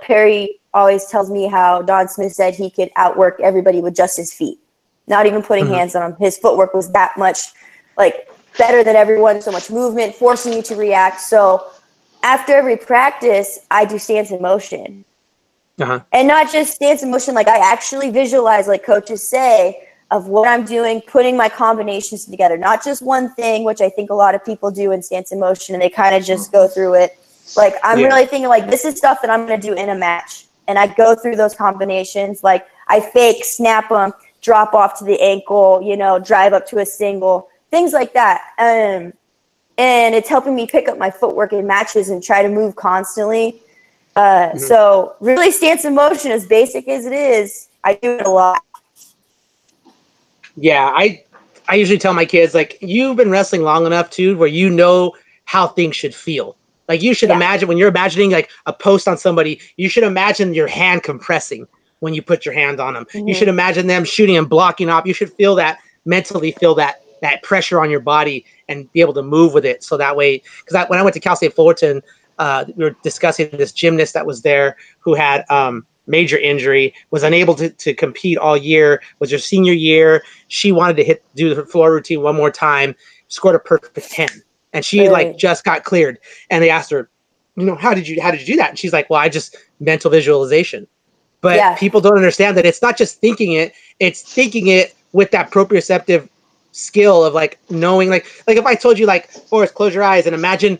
Perry 0.00 0.60
always 0.72 1.06
tells 1.06 1.30
me 1.30 1.46
how 1.48 1.82
John 1.82 2.08
Smith 2.08 2.32
said 2.32 2.54
he 2.54 2.70
could 2.70 2.90
outwork 2.96 3.40
everybody 3.40 3.80
with 3.80 3.94
just 3.96 4.16
his 4.16 4.32
feet, 4.32 4.58
not 5.08 5.26
even 5.26 5.42
putting 5.42 5.66
Mhm. 5.66 5.74
hands 5.76 5.94
on 5.96 6.12
him. 6.12 6.16
His 6.18 6.38
footwork 6.38 6.74
was 6.74 6.90
that 6.92 7.16
much 7.16 7.52
like 7.96 8.28
better 8.56 8.84
than 8.84 8.94
everyone, 8.96 9.40
so 9.42 9.50
much 9.50 9.70
movement, 9.70 10.14
forcing 10.14 10.52
you 10.52 10.62
to 10.62 10.76
react. 10.76 11.20
So 11.20 11.66
after 12.22 12.54
every 12.54 12.76
practice, 12.76 13.58
I 13.70 13.84
do 13.84 13.98
stance 13.98 14.30
in 14.30 14.40
motion. 14.40 15.04
Uh-huh. 15.80 16.00
And 16.12 16.28
not 16.28 16.52
just 16.52 16.74
stance 16.74 17.02
and 17.02 17.10
motion, 17.10 17.34
like 17.34 17.48
I 17.48 17.58
actually 17.58 18.10
visualize, 18.10 18.68
like 18.68 18.84
coaches 18.84 19.26
say, 19.26 19.88
of 20.10 20.26
what 20.26 20.48
I'm 20.48 20.64
doing, 20.64 21.00
putting 21.02 21.36
my 21.36 21.48
combinations 21.48 22.24
together, 22.24 22.58
not 22.58 22.84
just 22.84 23.00
one 23.00 23.32
thing, 23.34 23.64
which 23.64 23.80
I 23.80 23.88
think 23.88 24.10
a 24.10 24.14
lot 24.14 24.34
of 24.34 24.44
people 24.44 24.70
do 24.70 24.92
in 24.92 25.02
stance 25.02 25.30
and 25.30 25.40
motion, 25.40 25.74
and 25.74 25.80
they 25.82 25.88
kind 25.88 26.14
of 26.14 26.24
just 26.24 26.50
go 26.52 26.66
through 26.68 26.94
it. 26.94 27.16
Like 27.56 27.76
I'm 27.82 27.98
Yeah. 27.98 28.08
really 28.08 28.26
thinking 28.26 28.48
like 28.48 28.68
this 28.68 28.84
is 28.84 28.96
stuff 28.96 29.22
that 29.22 29.30
I'm 29.30 29.46
gonna 29.46 29.58
do 29.58 29.72
in 29.72 29.88
a 29.88 29.94
match, 29.94 30.46
and 30.68 30.78
I 30.78 30.88
go 30.88 31.14
through 31.14 31.36
those 31.36 31.54
combinations. 31.54 32.42
Like 32.42 32.66
I 32.88 33.00
fake, 33.00 33.44
snap 33.44 33.88
them, 33.88 34.12
drop 34.42 34.74
off 34.74 34.98
to 34.98 35.04
the 35.04 35.20
ankle, 35.20 35.80
you 35.82 35.96
know, 35.96 36.18
drive 36.18 36.52
up 36.52 36.66
to 36.68 36.78
a 36.78 36.86
single, 36.86 37.48
things 37.70 37.92
like 37.92 38.12
that. 38.14 38.40
Um, 38.58 39.12
and 39.78 40.14
it's 40.14 40.28
helping 40.28 40.54
me 40.54 40.66
pick 40.66 40.88
up 40.88 40.98
my 40.98 41.10
footwork 41.10 41.52
in 41.52 41.66
matches 41.66 42.10
and 42.10 42.22
try 42.22 42.42
to 42.42 42.48
move 42.48 42.76
constantly. 42.76 43.62
Uh, 44.16 44.56
So 44.56 45.14
really, 45.20 45.50
stance 45.50 45.84
in 45.84 45.94
motion, 45.94 46.30
as 46.30 46.46
basic 46.46 46.88
as 46.88 47.06
it 47.06 47.12
is, 47.12 47.68
I 47.84 47.94
do 47.94 48.16
it 48.16 48.26
a 48.26 48.30
lot. 48.30 48.62
Yeah, 50.56 50.90
I 50.94 51.24
I 51.68 51.76
usually 51.76 51.98
tell 51.98 52.12
my 52.14 52.24
kids 52.24 52.54
like 52.54 52.76
you've 52.80 53.16
been 53.16 53.30
wrestling 53.30 53.62
long 53.62 53.86
enough 53.86 54.10
too 54.10 54.36
where 54.36 54.48
you 54.48 54.68
know 54.68 55.12
how 55.44 55.68
things 55.68 55.94
should 55.96 56.14
feel. 56.14 56.56
Like 56.88 57.02
you 57.02 57.14
should 57.14 57.28
Yeah. 57.28 57.36
imagine 57.36 57.68
when 57.68 57.78
you're 57.78 57.88
imagining 57.88 58.30
like 58.32 58.50
a 58.66 58.72
post 58.72 59.06
on 59.06 59.16
somebody, 59.16 59.60
you 59.76 59.88
should 59.88 60.02
imagine 60.02 60.52
your 60.54 60.66
hand 60.66 61.04
compressing 61.04 61.66
when 62.00 62.12
you 62.14 62.22
put 62.22 62.44
your 62.44 62.54
hand 62.54 62.80
on 62.80 62.94
them. 62.94 63.06
You 63.14 63.34
Mhm. 63.34 63.36
should 63.36 63.48
imagine 63.48 63.86
them 63.86 64.04
shooting 64.04 64.36
and 64.36 64.48
blocking 64.48 64.90
off. 64.90 65.06
You 65.06 65.14
should 65.14 65.32
feel 65.34 65.54
that 65.56 65.78
mentally 66.04 66.52
feel 66.52 66.74
that 66.74 66.96
that 67.22 67.42
pressure 67.42 67.80
on 67.80 67.90
your 67.90 68.00
body 68.00 68.44
and 68.68 68.90
be 68.92 69.00
able 69.00 69.12
to 69.12 69.22
move 69.22 69.52
with 69.52 69.64
it. 69.64 69.84
So 69.84 69.96
that 69.98 70.16
way, 70.16 70.42
because 70.64 70.88
when 70.88 70.98
I 70.98 71.02
went 71.02 71.14
to 71.14 71.20
Cal 71.20 71.36
State 71.36 71.54
Fullerton, 71.54 72.02
uh, 72.40 72.64
we 72.74 72.84
were 72.84 72.96
discussing 73.02 73.50
this 73.52 73.70
gymnast 73.70 74.14
that 74.14 74.26
was 74.26 74.40
there 74.40 74.76
who 74.98 75.14
had 75.14 75.44
um, 75.50 75.86
major 76.06 76.38
injury, 76.38 76.94
was 77.10 77.22
unable 77.22 77.54
to, 77.54 77.68
to 77.68 77.92
compete 77.94 78.38
all 78.38 78.56
year, 78.56 79.02
was 79.18 79.30
her 79.30 79.38
senior 79.38 79.74
year. 79.74 80.24
She 80.48 80.72
wanted 80.72 80.96
to 80.96 81.04
hit 81.04 81.22
do 81.36 81.54
her 81.54 81.66
floor 81.66 81.92
routine 81.92 82.22
one 82.22 82.34
more 82.34 82.50
time, 82.50 82.96
scored 83.28 83.56
a 83.56 83.58
perfect 83.58 84.10
10. 84.10 84.28
And 84.72 84.84
she 84.84 85.10
like 85.10 85.36
just 85.36 85.64
got 85.64 85.84
cleared. 85.84 86.18
And 86.48 86.64
they 86.64 86.70
asked 86.70 86.90
her, 86.90 87.10
you 87.56 87.66
know, 87.66 87.76
how 87.76 87.92
did 87.92 88.08
you 88.08 88.20
how 88.22 88.30
did 88.30 88.40
you 88.40 88.46
do 88.46 88.56
that? 88.56 88.70
And 88.70 88.78
she's 88.78 88.92
like, 88.92 89.10
Well, 89.10 89.20
I 89.20 89.28
just 89.28 89.54
mental 89.78 90.10
visualization. 90.10 90.86
But 91.42 91.56
Yeah. 91.56 91.76
people 91.76 92.00
don't 92.00 92.16
understand 92.16 92.56
that 92.56 92.64
it's 92.64 92.80
not 92.80 92.96
just 92.96 93.20
thinking 93.20 93.52
it, 93.52 93.74
it's 93.98 94.22
thinking 94.22 94.68
it 94.68 94.94
with 95.12 95.30
that 95.32 95.50
proprioceptive 95.50 96.26
skill 96.72 97.22
of 97.22 97.34
like 97.34 97.58
knowing 97.68 98.08
like 98.08 98.24
like 98.46 98.56
if 98.56 98.64
I 98.64 98.76
told 98.76 98.98
you 98.98 99.04
like 99.04 99.30
Forrest, 99.30 99.74
close 99.74 99.94
your 99.94 100.04
eyes 100.04 100.24
and 100.24 100.34
imagine 100.34 100.78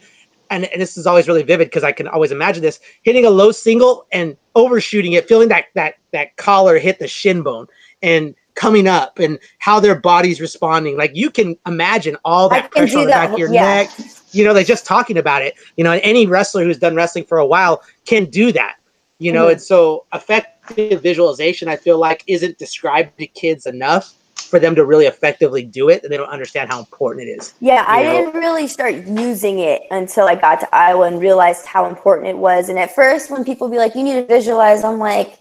and, 0.50 0.64
and 0.66 0.82
this 0.82 0.96
is 0.96 1.06
always 1.06 1.28
really 1.28 1.42
vivid 1.42 1.68
because 1.68 1.84
I 1.84 1.92
can 1.92 2.08
always 2.08 2.32
imagine 2.32 2.62
this 2.62 2.80
hitting 3.02 3.24
a 3.24 3.30
low 3.30 3.52
single 3.52 4.06
and 4.12 4.36
overshooting 4.54 5.12
it, 5.12 5.28
feeling 5.28 5.48
that 5.48 5.66
that 5.74 5.94
that 6.12 6.36
collar 6.36 6.78
hit 6.78 6.98
the 6.98 7.08
shin 7.08 7.42
bone 7.42 7.66
and 8.02 8.34
coming 8.54 8.88
up 8.88 9.18
and 9.18 9.38
how 9.58 9.80
their 9.80 9.94
body's 9.94 10.40
responding. 10.40 10.96
Like 10.96 11.12
you 11.14 11.30
can 11.30 11.56
imagine 11.66 12.16
all 12.24 12.48
that 12.50 12.70
pressure 12.70 12.98
on 12.98 13.04
the 13.06 13.10
back 13.10 13.32
of 13.32 13.38
your 13.38 13.52
yeah. 13.52 13.62
neck. 13.62 13.90
You 14.32 14.44
know, 14.44 14.52
they're 14.52 14.64
just 14.64 14.84
talking 14.84 15.16
about 15.16 15.42
it. 15.42 15.54
You 15.76 15.84
know, 15.84 15.92
and 15.92 16.00
any 16.02 16.26
wrestler 16.26 16.64
who's 16.64 16.78
done 16.78 16.94
wrestling 16.94 17.24
for 17.24 17.38
a 17.38 17.46
while 17.46 17.82
can 18.04 18.26
do 18.26 18.52
that. 18.52 18.76
You 19.18 19.32
know, 19.32 19.46
Mhm. 19.46 19.52
and 19.52 19.62
so 19.62 20.06
effective 20.14 21.02
visualization, 21.02 21.68
I 21.68 21.76
feel 21.76 21.98
like, 21.98 22.24
isn't 22.26 22.58
described 22.58 23.18
to 23.18 23.26
kids 23.26 23.66
enough 23.66 24.14
for 24.50 24.58
them 24.58 24.74
to 24.74 24.84
really 24.84 25.06
effectively 25.06 25.62
do 25.62 25.88
it, 25.88 26.02
and 26.02 26.12
they 26.12 26.16
don't 26.16 26.28
understand 26.28 26.68
how 26.68 26.78
important 26.80 27.28
it 27.28 27.30
is. 27.30 27.54
Yeah, 27.60 27.84
I 27.86 28.02
know? 28.02 28.12
didn't 28.12 28.34
really 28.34 28.66
start 28.66 28.94
using 29.06 29.60
it 29.60 29.82
until 29.90 30.26
I 30.26 30.34
got 30.34 30.60
to 30.60 30.74
Iowa 30.74 31.06
and 31.06 31.20
realized 31.20 31.64
how 31.64 31.86
important 31.86 32.28
it 32.28 32.36
was. 32.36 32.68
And 32.68 32.78
at 32.78 32.94
first, 32.94 33.30
when 33.30 33.44
people 33.44 33.68
be 33.68 33.78
like, 33.78 33.94
"You 33.94 34.02
need 34.02 34.14
to 34.14 34.26
visualize," 34.26 34.84
I'm 34.84 34.98
like, 34.98 35.38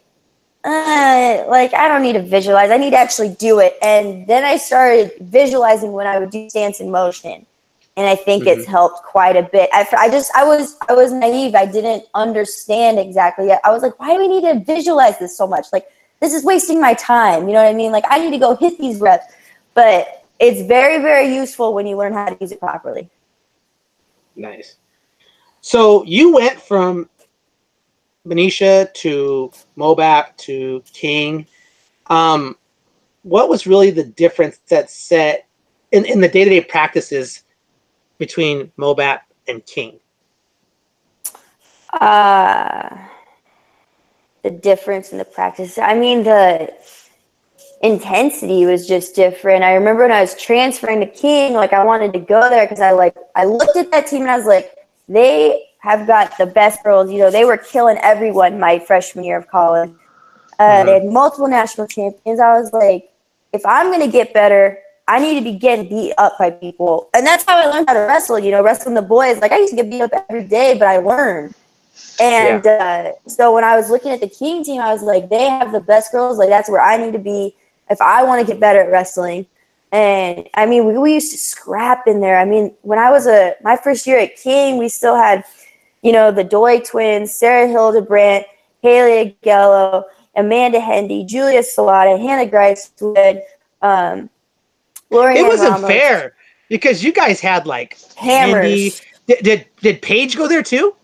uh, 0.64 1.46
like 1.48 1.74
I 1.74 1.88
don't 1.88 2.02
need 2.02 2.14
to 2.14 2.22
visualize. 2.22 2.70
I 2.70 2.78
need 2.78 2.92
to 2.92 2.98
actually 2.98 3.30
do 3.30 3.60
it. 3.60 3.78
And 3.82 4.28
then 4.28 4.44
I 4.44 4.58
started 4.58 5.12
visualizing 5.22 5.92
when 5.92 6.06
I 6.08 6.20
would 6.20 6.30
do 6.30 6.50
stance 6.50 6.80
in 6.80 6.92
motion, 6.92 7.46
and 7.98 8.08
I 8.08 8.16
think 8.16 8.46
it's 8.46 8.66
helped 8.66 9.04
quite 9.04 9.36
a 9.36 9.44
bit. 9.44 9.70
I, 9.74 9.88
I 9.98 10.10
just 10.10 10.32
I 10.36 10.44
was 10.44 10.78
I 10.88 10.94
was 10.94 11.12
naive. 11.12 11.56
I 11.56 11.66
didn't 11.66 12.06
understand 12.14 13.00
exactly 13.00 13.48
yet. 13.48 13.62
I 13.64 13.72
was 13.72 13.82
like, 13.82 14.00
why 14.00 14.14
do 14.14 14.20
we 14.20 14.28
need 14.28 14.42
to 14.42 14.60
visualize 14.60 15.18
this 15.18 15.36
so 15.36 15.48
much? 15.48 15.66
Like 15.74 15.88
this 16.20 16.34
is 16.34 16.44
wasting 16.44 16.82
my 16.82 16.94
time. 16.96 17.48
You 17.48 17.54
know 17.54 17.64
what 17.64 17.70
I 17.70 17.74
mean? 17.74 17.92
Like 17.92 18.06
I 18.10 18.20
need 18.20 18.32
to 18.32 18.38
go 18.38 18.56
hit 18.56 18.78
these 18.78 19.00
reps, 19.00 19.26
but 19.74 20.26
it's 20.40 20.62
very 20.68 21.02
very 21.02 21.34
useful 21.34 21.74
when 21.74 21.88
you 21.88 21.98
learn 21.98 22.14
how 22.14 22.28
to 22.28 22.38
use 22.40 22.52
it 22.52 22.60
properly. 22.60 23.10
Nice. 24.36 24.76
So 25.62 26.04
you 26.06 26.34
went 26.34 26.60
from 26.62 27.10
Benicia 28.26 28.90
to 28.94 29.52
Mobap 29.78 30.38
to 30.38 30.84
King. 30.94 31.46
Um, 32.08 32.58
what 33.24 33.50
was 33.50 33.68
really 33.68 33.92
the 33.92 34.04
difference 34.04 34.60
that 34.70 34.90
set 34.90 35.48
in, 35.92 36.06
in 36.06 36.22
the 36.22 36.28
day 36.28 36.44
to 36.44 36.50
day 36.50 36.62
practices 36.62 37.44
between 38.18 38.72
Mobap 38.78 39.22
and 39.48 39.66
King? 39.66 40.00
Uh, 41.94 42.98
the 44.44 44.50
difference 44.50 45.12
in 45.12 45.18
the 45.18 45.26
practice. 45.26 45.78
I 45.78 45.96
mean, 45.96 46.24
the 46.24 46.74
intensity 47.82 48.66
was 48.66 48.88
just 48.88 49.16
different. 49.16 49.64
I 49.64 49.74
remember 49.74 50.04
when 50.04 50.12
I 50.12 50.22
was 50.22 50.36
transferring 50.36 51.00
to 51.00 51.06
King, 51.06 51.54
like 51.54 51.74
I 51.74 51.84
wanted 51.84 52.14
to 52.14 52.20
go 52.20 52.50
there 52.50 52.66
because 52.66 52.82
I 52.82 52.92
like 52.92 53.16
I 53.36 53.46
looked 53.46 53.78
at 53.78 53.92
that 53.92 54.08
team 54.08 54.22
and 54.22 54.32
I 54.32 54.38
was 54.38 54.46
like, 54.46 54.76
they 55.08 55.66
have 55.80 56.06
got 56.08 56.38
the 56.38 56.46
best 56.46 56.84
girls. 56.84 57.10
You 57.12 57.20
know, 57.20 57.32
they 57.32 57.46
were 57.46 57.58
killing 57.58 57.98
everyone 58.02 58.60
my 58.60 58.80
freshman 58.80 59.24
year 59.24 59.38
of 59.38 59.48
college. 59.48 59.92
Uh, 60.58 60.84
They 60.84 60.94
had 60.96 61.06
multiple 61.06 61.48
national 61.48 61.88
champions. 61.88 62.40
I 62.40 62.60
was 62.60 62.74
like, 62.74 63.10
if 63.54 63.66
I'm 63.66 63.92
gonna 63.92 64.08
get 64.12 64.34
better, 64.34 64.78
I 65.08 65.20
need 65.20 65.36
to 65.36 65.42
be 65.42 65.58
getting 65.58 65.90
beat 65.90 66.14
up 66.18 66.38
by 66.38 66.52
people, 66.52 67.10
and 67.16 67.26
that's 67.26 67.44
how 67.46 67.58
I 67.58 67.66
learned 67.66 67.88
how 67.90 67.96
to 67.96 68.02
wrestle. 68.02 68.38
You 68.38 68.52
know, 68.52 68.62
wrestling 68.62 68.94
the 68.94 69.02
boys. 69.02 69.40
Like 69.40 69.52
I 69.52 69.58
used 69.58 69.72
to 69.72 69.78
get 69.78 69.90
beat 69.90 70.02
up 70.02 70.12
every 70.30 70.44
day, 70.44 70.78
but 70.78 70.88
I 70.88 70.98
learned. 70.98 71.56
And 72.20 72.68
uh, 72.68 73.14
so 73.28 73.54
when 73.54 73.64
I 73.64 73.78
was 73.78 73.90
looking 73.90 74.12
at 74.12 74.20
the 74.20 74.28
King 74.28 74.64
team, 74.64 74.82
I 74.82 74.92
was 74.92 75.02
like, 75.02 75.30
they 75.30 75.48
have 75.48 75.72
the 75.72 75.80
best 75.80 76.12
girls. 76.12 76.38
Like 76.38 76.50
that's 76.50 76.70
where 76.70 76.82
I 76.82 76.98
need 76.98 77.14
to 77.14 77.20
be 77.20 77.56
if 77.90 78.02
I 78.02 78.24
want 78.24 78.46
to 78.46 78.52
get 78.52 78.60
better 78.60 78.82
at 78.82 78.92
wrestling. 78.92 79.46
And 79.92 80.48
I 80.54 80.66
mean, 80.66 80.86
we, 80.86 80.98
we 80.98 81.14
used 81.14 81.32
to 81.32 81.38
scrap 81.38 82.08
in 82.08 82.20
there. 82.20 82.38
I 82.38 82.46
mean, 82.46 82.74
when 82.82 83.00
I 83.00 83.10
was 83.10 83.26
a 83.26 83.56
my 83.64 83.76
first 83.76 84.06
year 84.06 84.20
at 84.20 84.36
King, 84.36 84.78
we 84.78 84.90
still 84.90 85.16
had, 85.16 85.44
you 86.02 86.12
know, 86.12 86.32
the 86.32 86.44
Doy 86.44 86.80
twins, 86.82 87.34
Sarah 87.34 87.68
Hildebrandt, 87.68 88.46
Haley 88.82 89.38
Augello, 89.44 90.04
Amanda 90.36 90.80
Hendy, 90.80 91.26
Julia 91.26 91.62
Salata, 91.62 92.20
Hannah 92.20 92.50
Greiswood, 92.50 93.42
um, 93.82 94.30
Lori 95.10 95.40
It 95.40 95.44
wasn't 95.48 95.72
Ramos. 95.72 95.90
fair 95.90 96.36
because 96.70 97.04
you 97.04 97.12
guys 97.12 97.40
had 97.40 97.66
like 97.66 97.98
Hammers. 98.16 99.02
Did, 99.26 99.44
did 99.44 99.68
did 99.82 100.02
Paige 100.02 100.38
go 100.38 100.48
there 100.48 100.64
too? 100.64 100.96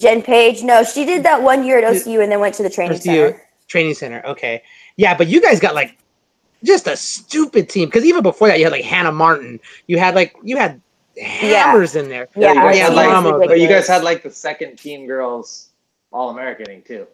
Jen 0.00 0.22
Page. 0.22 0.62
No, 0.62 0.82
she 0.82 1.04
did 1.04 1.22
that 1.24 1.42
one 1.42 1.64
year 1.64 1.78
at 1.78 1.84
OCU 1.84 2.22
and 2.22 2.32
then 2.32 2.40
went 2.40 2.54
to 2.56 2.62
the 2.62 2.70
training 2.70 2.96
Or 2.98 3.00
do 3.00 3.12
you- 3.12 3.26
center. 3.28 3.42
Training 3.68 3.94
center. 3.94 4.22
Okay. 4.26 4.62
Yeah, 4.96 5.16
but 5.16 5.28
you 5.28 5.40
guys 5.40 5.60
got 5.60 5.74
like 5.76 5.96
just 6.64 6.88
a 6.88 6.96
stupid 6.96 7.68
team 7.68 7.86
because 7.88 8.04
even 8.04 8.22
before 8.22 8.48
that 8.48 8.58
you 8.58 8.64
had 8.64 8.72
like 8.72 8.84
Hannah 8.84 9.12
Martin. 9.12 9.60
You 9.86 9.98
had 9.98 10.14
like 10.16 10.34
you 10.42 10.56
had 10.56 10.80
hammers 11.16 11.94
in 11.94 12.08
there. 12.08 12.28
Yeah, 12.36 12.48
you 12.48 12.54
guys 12.60 12.76
yeah, 12.76 12.84
had 12.86 12.94
like, 12.94 13.24
was 13.24 13.46
but 13.48 13.60
you 13.60 13.68
guys 13.68 13.86
had 13.86 14.02
like 14.02 14.22
the 14.24 14.30
second 14.30 14.76
team 14.76 15.06
girls 15.06 15.68
all 16.12 16.34
Americaning 16.34 16.84
too. 16.84 17.06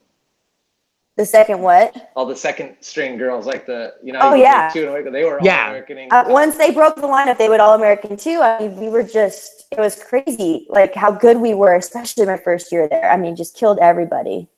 The 1.16 1.24
second 1.24 1.60
what? 1.62 2.10
All 2.14 2.26
the 2.26 2.36
second 2.36 2.76
string 2.80 3.16
girls, 3.16 3.46
like 3.46 3.64
the 3.66 3.94
you 4.02 4.12
know, 4.12 4.20
Oh, 4.22 4.30
you 4.34 4.36
could 4.36 4.40
yeah. 4.42 4.68
take 4.68 4.82
two 4.84 4.94
and 4.94 5.14
they 5.14 5.24
were 5.24 5.40
all 5.40 5.46
Yeah. 5.46 5.70
Americaning. 5.70 6.08
Uh, 6.10 6.24
once 6.28 6.56
they 6.56 6.70
broke 6.72 6.96
the 6.96 7.02
lineup, 7.02 7.38
they 7.38 7.48
would 7.48 7.60
All 7.60 7.74
American 7.74 8.16
too. 8.18 8.40
I 8.42 8.60
mean, 8.60 8.76
we 8.76 8.88
were 8.90 9.02
just, 9.02 9.55
it 9.76 9.80
was 9.80 10.02
crazy, 10.02 10.66
like 10.70 10.94
how 10.94 11.10
good 11.10 11.36
we 11.38 11.52
were, 11.52 11.74
especially 11.74 12.24
my 12.24 12.38
first 12.38 12.72
year 12.72 12.88
there. 12.88 13.10
I 13.10 13.16
mean, 13.16 13.36
just 13.36 13.56
killed 13.56 13.78
everybody. 13.80 14.48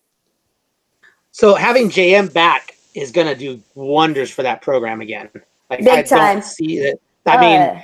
So 1.32 1.54
having 1.54 1.90
JM 1.90 2.32
back 2.32 2.76
is 2.94 3.10
gonna 3.10 3.34
do 3.34 3.60
wonders 3.74 4.30
for 4.30 4.42
that 4.42 4.62
program 4.62 5.00
again. 5.00 5.28
Like 5.70 5.80
Big 5.80 5.88
I 5.88 6.02
time. 6.02 6.34
don't 6.36 6.44
see 6.44 6.78
that. 6.80 6.98
I 7.26 7.40
mean, 7.40 7.60
Uh, 7.60 7.82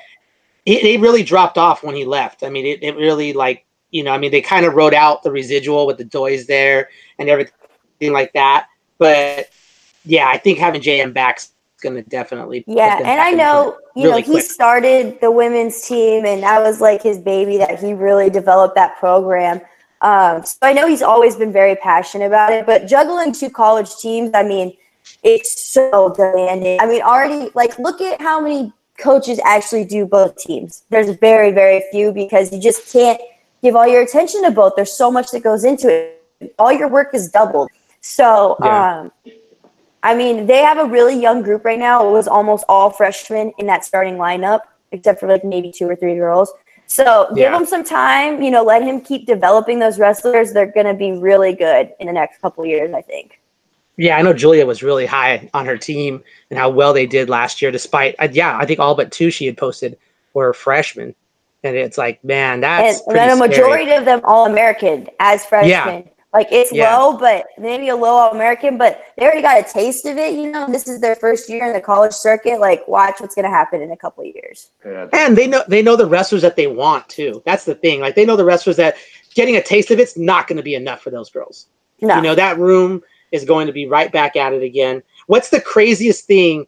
it, 0.64 0.84
it 0.84 1.00
really 1.00 1.22
dropped 1.22 1.58
off 1.58 1.82
when 1.82 1.94
he 1.94 2.04
left. 2.04 2.42
I 2.42 2.50
mean, 2.50 2.64
it, 2.66 2.82
it 2.82 2.96
really 2.96 3.32
like 3.32 3.66
you 3.90 4.02
know, 4.02 4.12
I 4.12 4.18
mean, 4.18 4.32
they 4.32 4.40
kind 4.40 4.66
of 4.66 4.74
wrote 4.74 4.94
out 4.94 5.22
the 5.22 5.30
residual 5.30 5.86
with 5.86 5.98
the 5.98 6.04
Doys 6.04 6.46
there 6.46 6.88
and 7.18 7.28
everything 7.28 8.12
like 8.12 8.32
that. 8.32 8.66
But 8.98 9.50
yeah, 10.04 10.28
I 10.28 10.38
think 10.38 10.58
having 10.58 10.82
JM 10.82 11.12
back's 11.84 11.94
gonna 11.94 12.02
definitely 12.02 12.64
yeah, 12.66 12.98
and 12.98 13.20
I 13.20 13.30
know, 13.32 13.76
you 13.94 14.04
know, 14.04 14.10
really 14.10 14.22
he 14.22 14.40
started 14.40 15.20
the 15.20 15.30
women's 15.30 15.82
team, 15.82 16.24
and 16.24 16.42
that 16.42 16.62
was 16.62 16.80
like 16.80 17.02
his 17.02 17.18
baby 17.18 17.56
that 17.58 17.78
he 17.78 17.92
really 17.94 18.30
developed 18.30 18.74
that 18.76 18.96
program. 18.98 19.60
Um, 20.00 20.44
so 20.44 20.58
I 20.62 20.72
know 20.72 20.86
he's 20.86 21.02
always 21.02 21.36
been 21.36 21.52
very 21.52 21.76
passionate 21.76 22.26
about 22.26 22.52
it, 22.52 22.66
but 22.66 22.86
juggling 22.86 23.32
two 23.32 23.48
college 23.48 23.96
teams, 23.96 24.32
I 24.34 24.42
mean, 24.42 24.76
it's 25.22 25.66
so 25.72 26.12
demanding. 26.14 26.78
I 26.80 26.86
mean, 26.86 27.00
already, 27.00 27.50
like, 27.54 27.78
look 27.78 28.02
at 28.02 28.20
how 28.20 28.40
many 28.40 28.72
coaches 28.98 29.40
actually 29.44 29.84
do 29.84 30.04
both 30.04 30.36
teams. 30.36 30.84
There's 30.90 31.16
very, 31.16 31.52
very 31.52 31.84
few 31.90 32.12
because 32.12 32.52
you 32.52 32.60
just 32.60 32.92
can't 32.92 33.20
give 33.62 33.76
all 33.76 33.86
your 33.86 34.02
attention 34.02 34.42
to 34.42 34.50
both. 34.50 34.74
There's 34.76 34.92
so 34.92 35.10
much 35.10 35.30
that 35.30 35.42
goes 35.42 35.64
into 35.64 35.88
it. 35.88 36.54
All 36.58 36.72
your 36.72 36.88
work 36.88 37.14
is 37.14 37.30
doubled. 37.30 37.70
So, 38.02 38.58
Yeah. 38.62 39.00
um, 39.00 39.12
I 40.04 40.14
mean, 40.14 40.46
they 40.46 40.58
have 40.58 40.78
a 40.78 40.84
really 40.84 41.18
young 41.20 41.42
group 41.42 41.64
right 41.64 41.78
now. 41.78 42.06
It 42.06 42.12
was 42.12 42.28
almost 42.28 42.64
all 42.68 42.90
freshmen 42.90 43.52
in 43.58 43.66
that 43.66 43.84
starting 43.84 44.14
lineup, 44.16 44.60
except 44.92 45.18
for 45.18 45.26
like 45.28 45.44
maybe 45.44 45.72
two 45.72 45.88
or 45.88 45.96
three 45.96 46.14
girls. 46.14 46.52
So 46.86 47.28
give 47.30 47.38
Yeah. 47.38 47.56
him 47.58 47.64
some 47.64 47.82
time. 47.82 48.42
You 48.42 48.50
know, 48.50 48.62
let 48.62 48.82
him 48.82 49.00
keep 49.00 49.26
developing 49.26 49.78
those 49.78 49.98
wrestlers. 49.98 50.52
They're 50.52 50.66
going 50.70 50.86
to 50.86 50.94
be 50.94 51.12
really 51.12 51.54
good 51.54 51.92
in 51.98 52.06
the 52.06 52.12
next 52.12 52.40
couple 52.42 52.62
of 52.62 52.68
years, 52.68 52.92
I 52.94 53.00
think. 53.00 53.40
Yeah, 53.96 54.18
I 54.18 54.22
know 54.22 54.34
Julia 54.34 54.66
was 54.66 54.82
really 54.82 55.06
high 55.06 55.48
on 55.54 55.64
her 55.66 55.78
team 55.78 56.22
and 56.50 56.58
how 56.58 56.68
well 56.68 56.92
they 56.92 57.06
did 57.06 57.30
last 57.30 57.62
year, 57.62 57.70
despite, 57.70 58.14
uh, 58.18 58.28
yeah, 58.30 58.58
I 58.58 58.66
think 58.66 58.80
all 58.80 58.94
but 58.94 59.10
two 59.10 59.30
she 59.30 59.46
had 59.46 59.56
posted 59.56 59.96
were 60.34 60.52
freshmen. 60.52 61.14
And 61.62 61.76
it's 61.76 61.96
like, 61.96 62.22
man, 62.22 62.54
And, 62.54 62.62
that's 62.64 63.00
and 63.06 63.16
then 63.16 63.30
a 63.30 63.36
pretty 63.38 63.54
scary. 63.54 63.70
majority 63.70 63.92
of 63.92 64.04
them 64.04 64.20
all 64.24 64.44
American 64.46 65.08
as 65.18 65.46
freshmen. 65.46 66.10
Like 66.34 66.48
it's 66.50 66.72
Yeah. 66.72 66.98
low, 66.98 67.16
but 67.16 67.46
maybe 67.58 67.88
a 67.88 67.96
low 67.96 68.28
American, 68.30 68.76
but 68.76 69.00
they 69.16 69.24
already 69.24 69.40
got 69.40 69.60
a 69.60 69.62
taste 69.62 70.04
of 70.04 70.18
it. 70.18 70.34
You 70.34 70.50
know, 70.50 70.66
this 70.66 70.88
is 70.88 71.00
their 71.00 71.14
first 71.14 71.48
year 71.48 71.64
in 71.64 71.72
the 71.72 71.80
college 71.80 72.12
circuit. 72.12 72.58
Like, 72.58 72.86
watch 72.88 73.20
what's 73.20 73.36
going 73.36 73.44
to 73.44 73.50
happen 73.50 73.80
in 73.80 73.92
a 73.92 73.96
couple 73.96 74.24
of 74.24 74.34
years. 74.34 74.70
And 75.12 75.36
they 75.38 75.46
know 75.46 75.62
they 75.68 75.80
know 75.80 75.94
the 75.94 76.06
wrestlers 76.06 76.42
that 76.42 76.56
they 76.56 76.66
want 76.66 77.08
too. 77.08 77.40
That's 77.46 77.64
the 77.64 77.76
thing. 77.76 78.00
Like 78.00 78.16
they 78.16 78.24
know 78.26 78.34
the 78.36 78.44
wrestlers 78.44 78.76
that 78.76 78.96
getting 79.34 79.56
a 79.56 79.62
taste 79.62 79.92
of 79.92 80.00
it's 80.00 80.18
not 80.18 80.48
going 80.48 80.56
to 80.56 80.62
be 80.62 80.74
enough 80.74 81.02
for 81.02 81.10
those 81.10 81.30
girls. 81.30 81.68
No, 82.00 82.16
You 82.16 82.22
know, 82.22 82.34
that 82.34 82.58
room 82.58 83.02
is 83.30 83.44
going 83.44 83.68
to 83.68 83.72
be 83.72 83.86
right 83.86 84.10
back 84.12 84.34
at 84.36 84.52
it 84.52 84.62
again. 84.62 85.02
What's 85.28 85.50
the 85.50 85.60
craziest 85.60 86.26
thing 86.26 86.66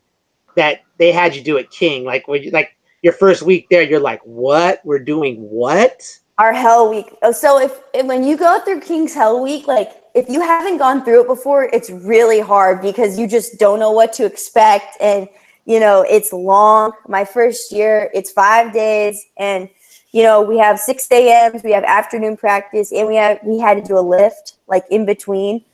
that 0.54 0.82
they 0.98 1.10
had 1.12 1.34
you 1.34 1.42
do 1.42 1.58
at 1.58 1.70
King? 1.70 2.04
Like 2.04 2.28
when 2.28 2.42
you, 2.42 2.50
like 2.52 2.76
your 3.02 3.12
first 3.12 3.42
week 3.42 3.66
there, 3.68 3.82
you're 3.82 4.00
like, 4.00 4.20
what? 4.22 4.80
We're 4.84 5.00
doing 5.00 5.36
what? 5.36 6.18
Our 6.38 6.52
Hell 6.52 6.90
Week. 6.90 7.14
Oh, 7.22 7.32
So 7.32 7.60
if, 7.60 7.80
if 7.94 8.06
when 8.06 8.24
you 8.24 8.36
go 8.36 8.60
through 8.60 8.80
King's 8.80 9.14
Hell 9.14 9.42
Week, 9.42 9.66
like 9.66 9.90
if 10.14 10.28
you 10.28 10.40
haven't 10.40 10.78
gone 10.78 11.04
through 11.04 11.22
it 11.22 11.26
before, 11.26 11.64
it's 11.64 11.90
really 11.90 12.40
hard 12.40 12.82
because 12.82 13.18
you 13.18 13.26
just 13.26 13.58
don't 13.58 13.78
know 13.78 13.90
what 13.90 14.12
to 14.14 14.24
expect, 14.24 14.96
and 15.00 15.28
you 15.64 15.80
know 15.80 16.02
it's 16.08 16.32
long. 16.32 16.92
My 17.08 17.24
first 17.24 17.72
year, 17.72 18.10
it's 18.14 18.30
five 18.30 18.72
days, 18.72 19.24
and 19.36 19.68
you 20.12 20.22
know 20.22 20.42
we 20.42 20.58
have 20.58 20.78
six 20.78 21.06
a.m.s, 21.10 21.62
we 21.62 21.72
have 21.72 21.84
afternoon 21.84 22.36
practice, 22.36 22.92
and 22.92 23.06
we 23.06 23.16
have 23.16 23.38
we 23.42 23.58
had 23.58 23.74
to 23.74 23.82
do 23.82 23.98
a 23.98 24.00
lift 24.00 24.54
like 24.66 24.84
in 24.90 25.06
between. 25.06 25.64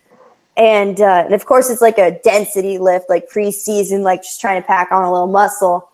And, 0.55 1.01
uh, 1.01 1.23
and 1.25 1.35
of 1.35 1.47
course, 1.47 1.71
it's 1.71 1.81
like 1.81 1.97
a 1.97 2.21
density 2.23 2.77
lift, 2.77 3.09
like 3.09 3.27
preseason, 3.31 4.03
like 4.03 4.23
just 4.23 4.39
trying 4.39 4.61
to 4.61 4.67
pack 4.67 4.93
on 4.93 5.03
a 5.03 5.11
little 5.11 5.27
muscle. 5.27 5.89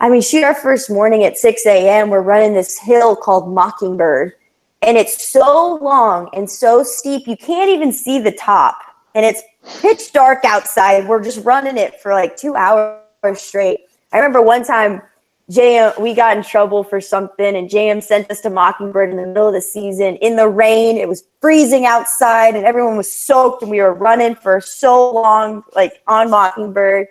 I 0.00 0.08
mean, 0.08 0.22
shoot, 0.22 0.44
our 0.44 0.54
first 0.54 0.88
morning 0.90 1.24
at 1.24 1.36
6 1.36 1.66
a.m., 1.66 2.08
we're 2.08 2.22
running 2.22 2.54
this 2.54 2.78
hill 2.78 3.14
called 3.14 3.52
Mockingbird. 3.52 4.32
And 4.80 4.96
it's 4.96 5.28
so 5.28 5.74
long 5.82 6.30
and 6.32 6.48
so 6.48 6.82
steep, 6.82 7.26
you 7.26 7.36
can't 7.36 7.68
even 7.68 7.92
see 7.92 8.18
the 8.18 8.32
top. 8.32 8.78
And 9.14 9.26
it's 9.26 9.42
pitch 9.80 10.12
dark 10.12 10.44
outside. 10.46 11.06
We're 11.06 11.22
just 11.22 11.44
running 11.44 11.76
it 11.76 12.00
for 12.00 12.14
like 12.14 12.34
two 12.34 12.54
hours 12.54 13.02
straight. 13.34 13.80
I 14.12 14.16
remember 14.16 14.40
one 14.40 14.64
time, 14.64 15.02
JM, 15.50 16.00
we 16.00 16.14
got 16.14 16.36
in 16.36 16.44
trouble 16.44 16.84
for 16.84 17.00
something, 17.00 17.56
and 17.56 17.68
JM 17.68 18.02
sent 18.02 18.30
us 18.30 18.40
to 18.42 18.50
Mockingbird 18.50 19.10
in 19.10 19.16
the 19.16 19.26
middle 19.26 19.48
of 19.48 19.52
the 19.52 19.60
season 19.60 20.16
in 20.16 20.36
the 20.36 20.48
rain. 20.48 20.96
It 20.96 21.08
was 21.08 21.24
freezing 21.40 21.84
outside, 21.84 22.54
and 22.54 22.64
everyone 22.64 22.96
was 22.96 23.12
soaked, 23.12 23.62
and 23.62 23.70
we 23.70 23.80
were 23.80 23.92
running 23.92 24.36
for 24.36 24.60
so 24.60 25.12
long, 25.12 25.64
like 25.74 26.02
on 26.06 26.30
Mockingbird. 26.30 27.08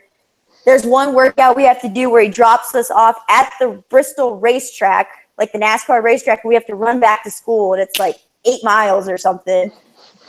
There's 0.65 0.85
one 0.85 1.13
workout 1.13 1.55
we 1.55 1.63
have 1.63 1.81
to 1.81 1.89
do 1.89 2.09
where 2.09 2.21
he 2.21 2.29
drops 2.29 2.75
us 2.75 2.91
off 2.91 3.15
at 3.29 3.51
the 3.59 3.83
Bristol 3.89 4.39
racetrack, 4.39 5.07
like 5.37 5.51
the 5.51 5.57
NASCAR 5.59 6.03
racetrack, 6.03 6.43
we 6.43 6.53
have 6.53 6.65
to 6.67 6.75
run 6.75 6.99
back 6.99 7.23
to 7.23 7.31
school, 7.31 7.73
and 7.73 7.81
it's 7.81 7.97
like 7.97 8.17
eight 8.45 8.63
miles 8.63 9.07
or 9.07 9.17
something. 9.17 9.71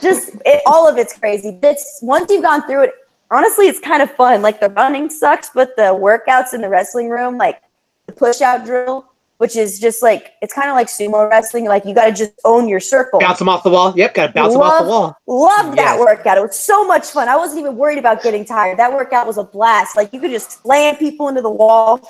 Just 0.01 0.35
it, 0.45 0.61
all 0.65 0.87
of 0.87 0.97
it's 0.97 1.17
crazy. 1.17 1.59
It's 1.61 1.99
once 2.01 2.31
you've 2.31 2.43
gone 2.43 2.65
through 2.65 2.83
it, 2.83 2.93
honestly, 3.29 3.67
it's 3.67 3.79
kind 3.79 4.01
of 4.01 4.09
fun. 4.11 4.41
Like 4.41 4.59
the 4.59 4.69
running 4.69 5.09
sucks, 5.09 5.49
but 5.53 5.75
the 5.75 5.83
workouts 5.83 6.53
in 6.53 6.61
the 6.61 6.69
wrestling 6.69 7.09
room, 7.09 7.37
like 7.37 7.61
the 8.07 8.13
push 8.13 8.41
out 8.41 8.65
drill, 8.65 9.10
which 9.41 9.55
is 9.55 9.79
just 9.79 10.03
like 10.03 10.33
it's 10.43 10.53
kind 10.53 10.69
of 10.69 10.75
like 10.75 10.85
sumo 10.85 11.27
wrestling. 11.27 11.65
Like 11.65 11.83
you 11.83 11.95
got 11.95 12.05
to 12.05 12.11
just 12.11 12.33
own 12.45 12.69
your 12.69 12.79
circle. 12.79 13.19
Bounce 13.19 13.39
them 13.39 13.49
off 13.49 13.63
the 13.63 13.71
wall. 13.71 13.91
Yep, 13.97 14.13
got 14.13 14.27
to 14.27 14.33
bounce 14.33 14.53
them 14.53 14.61
off 14.61 14.83
the 14.83 14.87
wall. 14.87 15.17
Loved 15.25 15.79
that 15.79 15.97
Yes. 15.97 15.99
workout. 15.99 16.37
It 16.37 16.41
was 16.41 16.59
so 16.59 16.85
much 16.85 17.07
fun. 17.07 17.27
I 17.27 17.35
wasn't 17.35 17.61
even 17.61 17.75
worried 17.75 17.97
about 17.97 18.21
getting 18.21 18.45
tired. 18.45 18.77
That 18.77 18.93
workout 18.93 19.25
was 19.25 19.39
a 19.39 19.43
blast. 19.43 19.97
Like 19.97 20.13
you 20.13 20.19
could 20.19 20.29
just 20.29 20.61
slam 20.61 20.95
people 20.95 21.27
into 21.27 21.41
the 21.41 21.49
wall. 21.49 22.07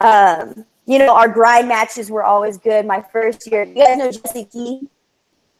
Um, 0.00 0.64
you 0.86 0.98
know, 0.98 1.14
our 1.14 1.28
grind 1.28 1.68
matches 1.68 2.10
were 2.10 2.24
always 2.24 2.56
good. 2.56 2.86
My 2.86 3.04
first 3.12 3.46
year, 3.52 3.64
you 3.64 3.74
guys 3.74 3.98
know 3.98 4.10
Jesse 4.10 4.46
Key. 4.46 4.88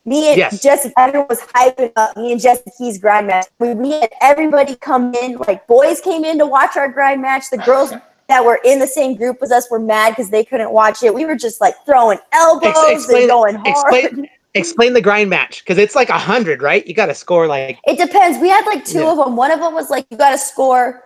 Me 0.07 0.29
and 0.29 0.39
Yes. 0.39 0.62
Jesse, 0.62 0.91
everyone 0.97 1.27
was 1.29 1.41
hyping 1.43 1.93
up 1.97 2.16
me 2.16 2.33
and 2.33 2.41
Jesse 2.41 2.71
Key's 2.79 2.97
grind 2.97 3.27
match. 3.27 3.47
We, 3.59 3.75
we 3.75 3.91
had 3.91 4.11
everybody 4.23 4.75
come 4.75 5.14
in, 5.14 5.37
like 5.47 5.66
boys 5.66 6.01
came 6.01 6.25
in 6.25 6.39
to 6.39 6.47
watch 6.47 6.79
our 6.79 6.89
grind 6.89 7.21
match. 7.21 7.51
The 7.51 7.59
girls 7.59 7.93
that 8.31 8.45
were 8.45 8.61
in 8.64 8.78
the 8.78 8.87
same 8.87 9.14
group 9.16 9.39
as 9.43 9.51
us 9.53 9.70
were 9.70 9.78
mad 9.78 10.11
because 10.11 10.31
they 10.31 10.45
couldn't 10.45 10.70
watch 10.72 11.03
it. 11.03 11.12
We 11.14 11.24
were 11.26 11.37
just 11.37 11.61
like 11.61 11.74
throwing 11.85 12.18
elbows 12.33 12.72
explain- 12.89 13.22
and 13.22 13.28
going 13.31 13.55
hard. 13.57 13.66
explain- 13.95 14.28
Explain 14.55 14.95
the 14.95 15.01
grind 15.01 15.31
match 15.31 15.62
because 15.62 15.78
it's 15.78 15.95
like 15.95 16.09
a 16.09 16.18
hundred, 16.18 16.61
right? 16.61 16.85
You 16.85 16.93
got 16.93 17.07
to 17.07 17.14
score 17.14 17.47
like 17.47 17.78
It 17.85 17.99
depends. 17.99 18.37
We 18.41 18.49
had 18.49 18.64
like 18.66 18.85
two 18.85 18.99
Yeah. 18.99 19.12
of 19.12 19.18
them. 19.18 19.37
One 19.37 19.53
of 19.53 19.61
them 19.61 19.74
was 19.74 19.91
like 19.91 20.07
you 20.11 20.16
got 20.16 20.31
to 20.33 20.39
score 20.39 21.05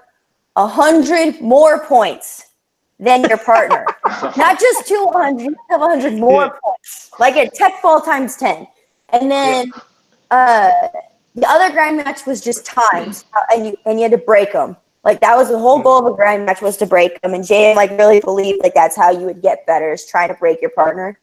a 0.56 0.66
hundred 0.66 1.42
more 1.42 1.84
points 1.84 2.46
than 2.98 3.20
your 3.24 3.36
partner, 3.36 3.84
not 4.38 4.58
just 4.58 4.86
two 4.88 5.10
hundred. 5.12 5.54
Have 5.68 5.82
a 5.82 5.86
hundred 5.86 6.14
more 6.14 6.44
Yeah. 6.44 6.58
points, 6.64 7.10
like 7.18 7.36
a 7.36 7.50
tech 7.50 7.82
ball 7.82 8.00
times 8.00 8.36
ten. 8.36 8.66
And 9.10 9.30
then 9.30 9.72
uh, 10.30 10.70
the 11.34 11.46
other 11.46 11.70
grind 11.70 11.98
match 11.98 12.24
was 12.24 12.40
just 12.40 12.64
times, 12.64 13.26
uh, 13.36 13.40
and 13.54 13.66
you 13.66 13.76
and 13.84 13.98
you 13.98 14.04
had 14.04 14.12
to 14.12 14.16
break 14.24 14.54
them. 14.54 14.74
Like 15.04 15.20
that 15.20 15.36
was 15.36 15.48
the 15.48 15.58
whole 15.58 15.76
mm-hmm. 15.76 15.84
goal 15.84 16.06
of 16.06 16.12
a 16.12 16.16
grind 16.16 16.46
match 16.46 16.62
was 16.62 16.76
to 16.78 16.86
break 16.86 17.20
them. 17.20 17.34
And 17.34 17.46
Jay 17.46 17.74
like 17.74 17.90
really 17.92 18.20
believed 18.20 18.60
like 18.62 18.74
that's 18.74 18.96
how 18.96 19.10
you 19.10 19.26
would 19.26 19.42
get 19.42 19.66
better 19.66 19.92
is 19.92 20.06
trying 20.06 20.28
to 20.28 20.34
break 20.34 20.60
your 20.60 20.70
partner. 20.70 21.18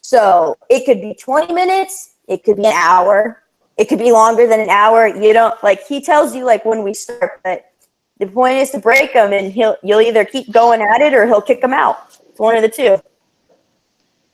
So 0.00 0.56
it 0.68 0.84
could 0.84 1.00
be 1.00 1.14
20 1.14 1.52
minutes, 1.54 2.14
it 2.28 2.44
could 2.44 2.56
be 2.56 2.66
an 2.66 2.72
hour, 2.74 3.42
it 3.76 3.88
could 3.88 3.98
be 3.98 4.12
longer 4.12 4.46
than 4.46 4.60
an 4.60 4.68
hour. 4.68 5.06
You 5.06 5.32
don't 5.32 5.60
like 5.62 5.86
he 5.86 6.02
tells 6.02 6.34
you 6.34 6.44
like 6.44 6.64
when 6.64 6.82
we 6.82 6.94
start, 6.94 7.40
but 7.42 7.72
the 8.18 8.26
point 8.26 8.58
is 8.58 8.70
to 8.70 8.78
break 8.78 9.14
them, 9.14 9.32
and 9.32 9.52
he'll 9.52 9.76
you'll 9.82 10.00
either 10.00 10.24
keep 10.24 10.52
going 10.52 10.82
at 10.82 11.00
it 11.00 11.14
or 11.14 11.26
he'll 11.26 11.42
kick 11.42 11.60
them 11.60 11.72
out. 11.72 12.18
It's 12.28 12.38
one 12.38 12.56
of 12.56 12.62
the 12.62 12.68
two. 12.68 12.98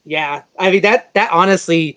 Yeah, 0.04 0.42
I 0.58 0.70
mean 0.70 0.82
that 0.82 1.14
that 1.14 1.30
honestly, 1.32 1.96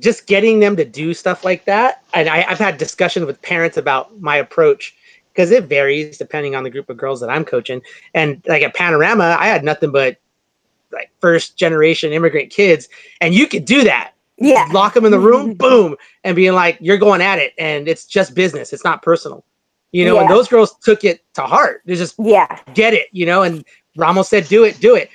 just 0.00 0.26
getting 0.26 0.60
them 0.60 0.76
to 0.76 0.84
do 0.84 1.12
stuff 1.14 1.44
like 1.44 1.64
that, 1.66 2.02
and 2.14 2.28
I, 2.28 2.44
I've 2.48 2.58
had 2.58 2.78
discussions 2.78 3.26
with 3.26 3.40
parents 3.42 3.76
about 3.76 4.20
my 4.20 4.36
approach 4.36 4.96
because 5.32 5.50
it 5.50 5.64
varies 5.64 6.18
depending 6.18 6.54
on 6.54 6.62
the 6.62 6.70
group 6.70 6.90
of 6.90 6.96
girls 6.96 7.20
that 7.20 7.30
I'm 7.30 7.44
coaching. 7.44 7.82
And 8.14 8.42
like 8.46 8.62
at 8.62 8.74
Panorama, 8.74 9.36
I 9.38 9.46
had 9.46 9.64
nothing 9.64 9.90
but 9.90 10.18
like 10.92 11.10
first 11.20 11.56
generation 11.56 12.12
immigrant 12.12 12.50
kids, 12.50 12.88
and 13.20 13.34
you 13.34 13.46
could 13.46 13.64
do 13.64 13.82
that. 13.84 14.12
Yeah. 14.38 14.68
Lock 14.72 14.94
them 14.94 15.04
in 15.04 15.12
the 15.12 15.18
room, 15.18 15.54
boom, 15.58 15.96
and 16.24 16.36
being 16.36 16.52
like, 16.52 16.76
you're 16.80 16.98
going 16.98 17.20
at 17.22 17.38
it, 17.38 17.54
and 17.58 17.88
it's 17.88 18.04
just 18.04 18.34
business. 18.34 18.72
It's 18.72 18.84
not 18.84 19.02
personal. 19.02 19.44
You 19.92 20.06
know, 20.06 20.18
and 20.18 20.30
those 20.30 20.48
girls 20.48 20.74
took 20.78 21.04
it 21.04 21.22
to 21.34 21.42
heart. 21.42 21.82
They 21.84 21.96
just 21.96 22.14
Yeah. 22.18 22.58
get 22.72 22.94
it, 22.94 23.08
you 23.12 23.26
know. 23.26 23.42
And 23.42 23.62
Ramos 23.94 24.28
said, 24.30 24.48
"Do 24.48 24.64
it, 24.64 24.80
do 24.80 24.94
it." 24.94 25.10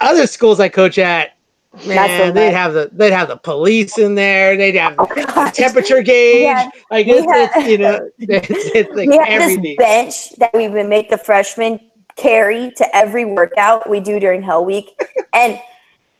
Other 0.00 0.26
schools 0.26 0.58
I 0.58 0.68
coach 0.68 0.98
at, 0.98 1.37
man, 1.86 2.34
they'd 2.34 2.52
have 2.52 2.72
the 2.74 2.90
they'd 2.92 3.12
have 3.12 3.28
the 3.28 3.36
police 3.36 3.98
in 3.98 4.14
there. 4.14 4.56
They'd 4.56 4.74
have 4.76 4.94
Oh, 4.98 5.06
God. 5.06 5.52
temperature 5.54 6.02
gauge. 6.02 6.42
Yeah. 6.42 6.68
Like 6.90 7.06
it's, 7.08 7.26
had- 7.26 7.50
it's 7.56 7.68
you 7.68 7.78
know, 7.78 8.10
it's, 8.18 8.48
it's 8.74 8.94
like 8.94 9.08
we 9.08 9.16
have 9.16 9.28
everything. 9.28 9.62
this 9.62 9.76
bench 9.76 10.30
that 10.38 10.52
we 10.54 10.68
would 10.68 10.86
make 10.88 11.10
the 11.10 11.18
freshmen 11.18 11.80
carry 12.16 12.72
to 12.76 12.96
every 12.96 13.24
workout 13.24 13.88
we 13.88 14.00
do 14.00 14.18
during 14.18 14.42
Hell 14.42 14.64
Week. 14.64 14.98
And 15.32 15.60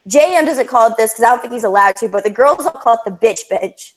JM 0.09 0.47
doesn't 0.47 0.69
call 0.69 0.91
it 0.91 0.97
this 0.97 1.13
because 1.13 1.25
I 1.25 1.31
don't 1.31 1.41
think 1.41 1.53
he's 1.53 1.65
allowed 1.65 1.97
to, 1.97 2.09
but 2.09 2.25
the 2.25 2.31
girls 2.31 2.65
all 2.65 2.73
call 2.73 2.95
it 2.95 3.01
the 3.05 3.27
bitch 3.27 3.49
bench. 3.51 3.95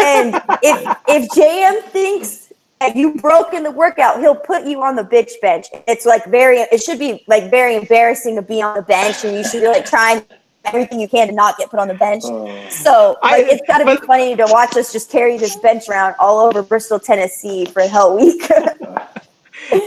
And 0.00 0.34
if 0.62 0.96
if 1.08 1.30
JM 1.30 1.82
thinks 1.90 2.52
that 2.80 2.94
you 2.94 3.14
broke 3.14 3.54
in 3.54 3.62
the 3.62 3.70
workout, 3.70 4.20
he'll 4.20 4.34
put 4.34 4.66
you 4.66 4.82
on 4.82 4.96
the 4.96 5.02
bitch 5.04 5.30
bench. 5.40 5.68
It's 5.88 6.04
like 6.04 6.24
very 6.26 6.58
it 6.58 6.82
should 6.82 6.98
be 6.98 7.24
like 7.26 7.50
very 7.50 7.74
embarrassing 7.76 8.36
to 8.36 8.42
be 8.42 8.60
on 8.60 8.76
the 8.76 8.82
bench 8.82 9.24
and 9.24 9.34
you 9.36 9.44
should 9.44 9.62
be 9.62 9.68
like 9.68 9.86
trying 9.86 10.22
everything 10.66 11.00
you 11.00 11.08
can 11.08 11.28
to 11.28 11.34
not 11.34 11.56
get 11.58 11.70
put 11.70 11.78
on 11.80 11.88
the 11.88 11.94
bench. 11.94 12.22
Oh. 12.26 12.68
So 12.70 13.16
I- 13.22 13.42
it's 13.42 13.66
got 13.66 13.78
to 13.78 13.84
be 13.84 14.06
funny 14.06 14.36
to 14.36 14.44
watch 14.48 14.76
us 14.76 14.92
just 14.92 15.10
carry 15.10 15.36
this 15.38 15.56
bench 15.56 15.88
around 15.88 16.14
all 16.18 16.38
over 16.40 16.62
Bristol, 16.62 16.98
Tennessee 16.98 17.64
for 17.66 17.82
Hell 17.82 18.16
Week. 18.16 18.42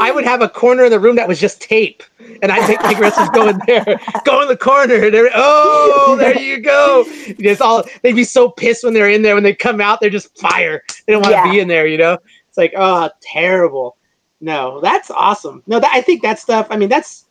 I 0.01 0.11
would 0.11 0.25
have 0.25 0.41
a 0.41 0.49
corner 0.49 0.83
of 0.85 0.91
the 0.91 0.99
room 0.99 1.15
that 1.15 1.27
was 1.27 1.39
just 1.39 1.61
tape, 1.61 2.03
and 2.41 2.51
I'd 2.51 2.67
make 2.67 2.81
my 2.81 2.99
wrestlers 2.99 3.29
go 3.29 3.47
in 3.47 3.61
there, 3.65 3.99
go 4.25 4.41
in 4.41 4.49
the 4.49 4.57
corner, 4.57 4.95
and 4.95 5.15
oh, 5.33 6.17
there 6.19 6.37
you 6.37 6.59
go. 6.59 7.05
It's 7.07 7.61
all 7.61 7.83
they'd 8.01 8.13
be 8.15 8.25
so 8.25 8.49
pissed 8.49 8.83
when 8.83 8.93
they're 8.93 9.09
in 9.09 9.21
there. 9.21 9.35
When 9.35 9.43
they 9.43 9.53
come 9.53 9.79
out, 9.79 10.01
they're 10.01 10.09
just 10.09 10.37
fire. 10.37 10.83
They 11.05 11.13
don't 11.13 11.21
want 11.21 11.33
to 11.33 11.37
Yeah. 11.37 11.51
be 11.51 11.59
in 11.61 11.67
there, 11.69 11.87
you 11.87 11.97
know. 11.97 12.17
It's 12.49 12.57
like, 12.57 12.73
oh, 12.75 13.09
terrible. 13.21 13.95
No, 14.41 14.81
that's 14.81 15.11
awesome. 15.11 15.63
No, 15.67 15.79
that, 15.79 15.91
I 15.93 16.01
think 16.01 16.23
that 16.23 16.39
stuff. 16.39 16.67
I 16.69 16.75
mean, 16.77 16.89
that's. 16.89 17.25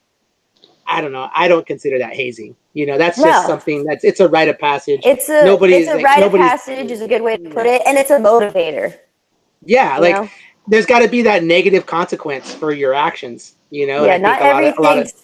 I 0.86 1.02
don't 1.02 1.12
know. 1.12 1.28
I 1.34 1.48
don't 1.48 1.66
consider 1.66 1.98
that 1.98 2.14
hazing. 2.14 2.56
You 2.78 2.86
know, 2.86 2.96
that's 2.96 3.18
just 3.20 3.42
No. 3.42 3.48
something 3.48 3.82
that's 3.82 4.04
it's 4.04 4.20
a 4.20 4.28
rite 4.28 4.48
of 4.48 4.56
passage. 4.56 5.00
It's 5.04 5.28
a 5.28 5.44
Nobody's, 5.44 5.88
it's 5.88 5.90
a 5.90 5.96
like, 5.96 6.04
rite 6.04 6.22
of 6.22 6.32
passage 6.32 6.92
is 6.92 7.00
a 7.00 7.08
good 7.08 7.22
way 7.22 7.36
to 7.36 7.50
put 7.50 7.66
it, 7.66 7.82
and 7.84 7.98
it's 7.98 8.10
a 8.10 8.18
motivator. 8.18 8.96
yeah, 9.64 9.98
like 9.98 10.14
know? 10.14 10.28
there's 10.68 10.86
got 10.86 11.00
to 11.00 11.08
be 11.08 11.20
that 11.22 11.42
negative 11.42 11.86
consequence 11.86 12.54
for 12.54 12.70
your 12.72 12.94
actions. 12.94 13.56
You 13.70 13.88
know, 13.88 14.04
yeah, 14.04 14.16
not 14.16 14.38
think 14.38 14.52
of- 14.54 14.78
a 14.78 14.82
lot 14.82 14.92
of- 14.92 14.98
everything's. 14.98 15.22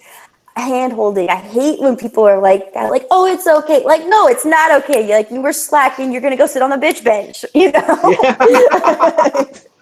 hand 0.57 0.93
holding. 0.93 1.29
I 1.29 1.37
hate 1.37 1.79
when 1.81 1.97
people 1.97 2.25
are 2.25 2.41
like 2.41 2.75
that, 2.75 2.91
like, 2.91 3.07
oh, 3.13 3.25
it's 3.27 3.47
okay. 3.47 3.85
Like, 3.85 4.05
no, 4.07 4.27
it's 4.27 4.45
not 4.45 4.73
okay. 4.83 5.09
Like 5.15 5.31
you 5.31 5.41
were 5.41 5.53
slacking, 5.53 6.11
you're 6.11 6.21
gonna 6.23 6.37
go 6.37 6.47
sit 6.47 6.61
on 6.61 6.71
the 6.71 6.77
bitch 6.77 7.05
bench, 7.05 7.45
you 7.55 7.71
know? 7.71 9.47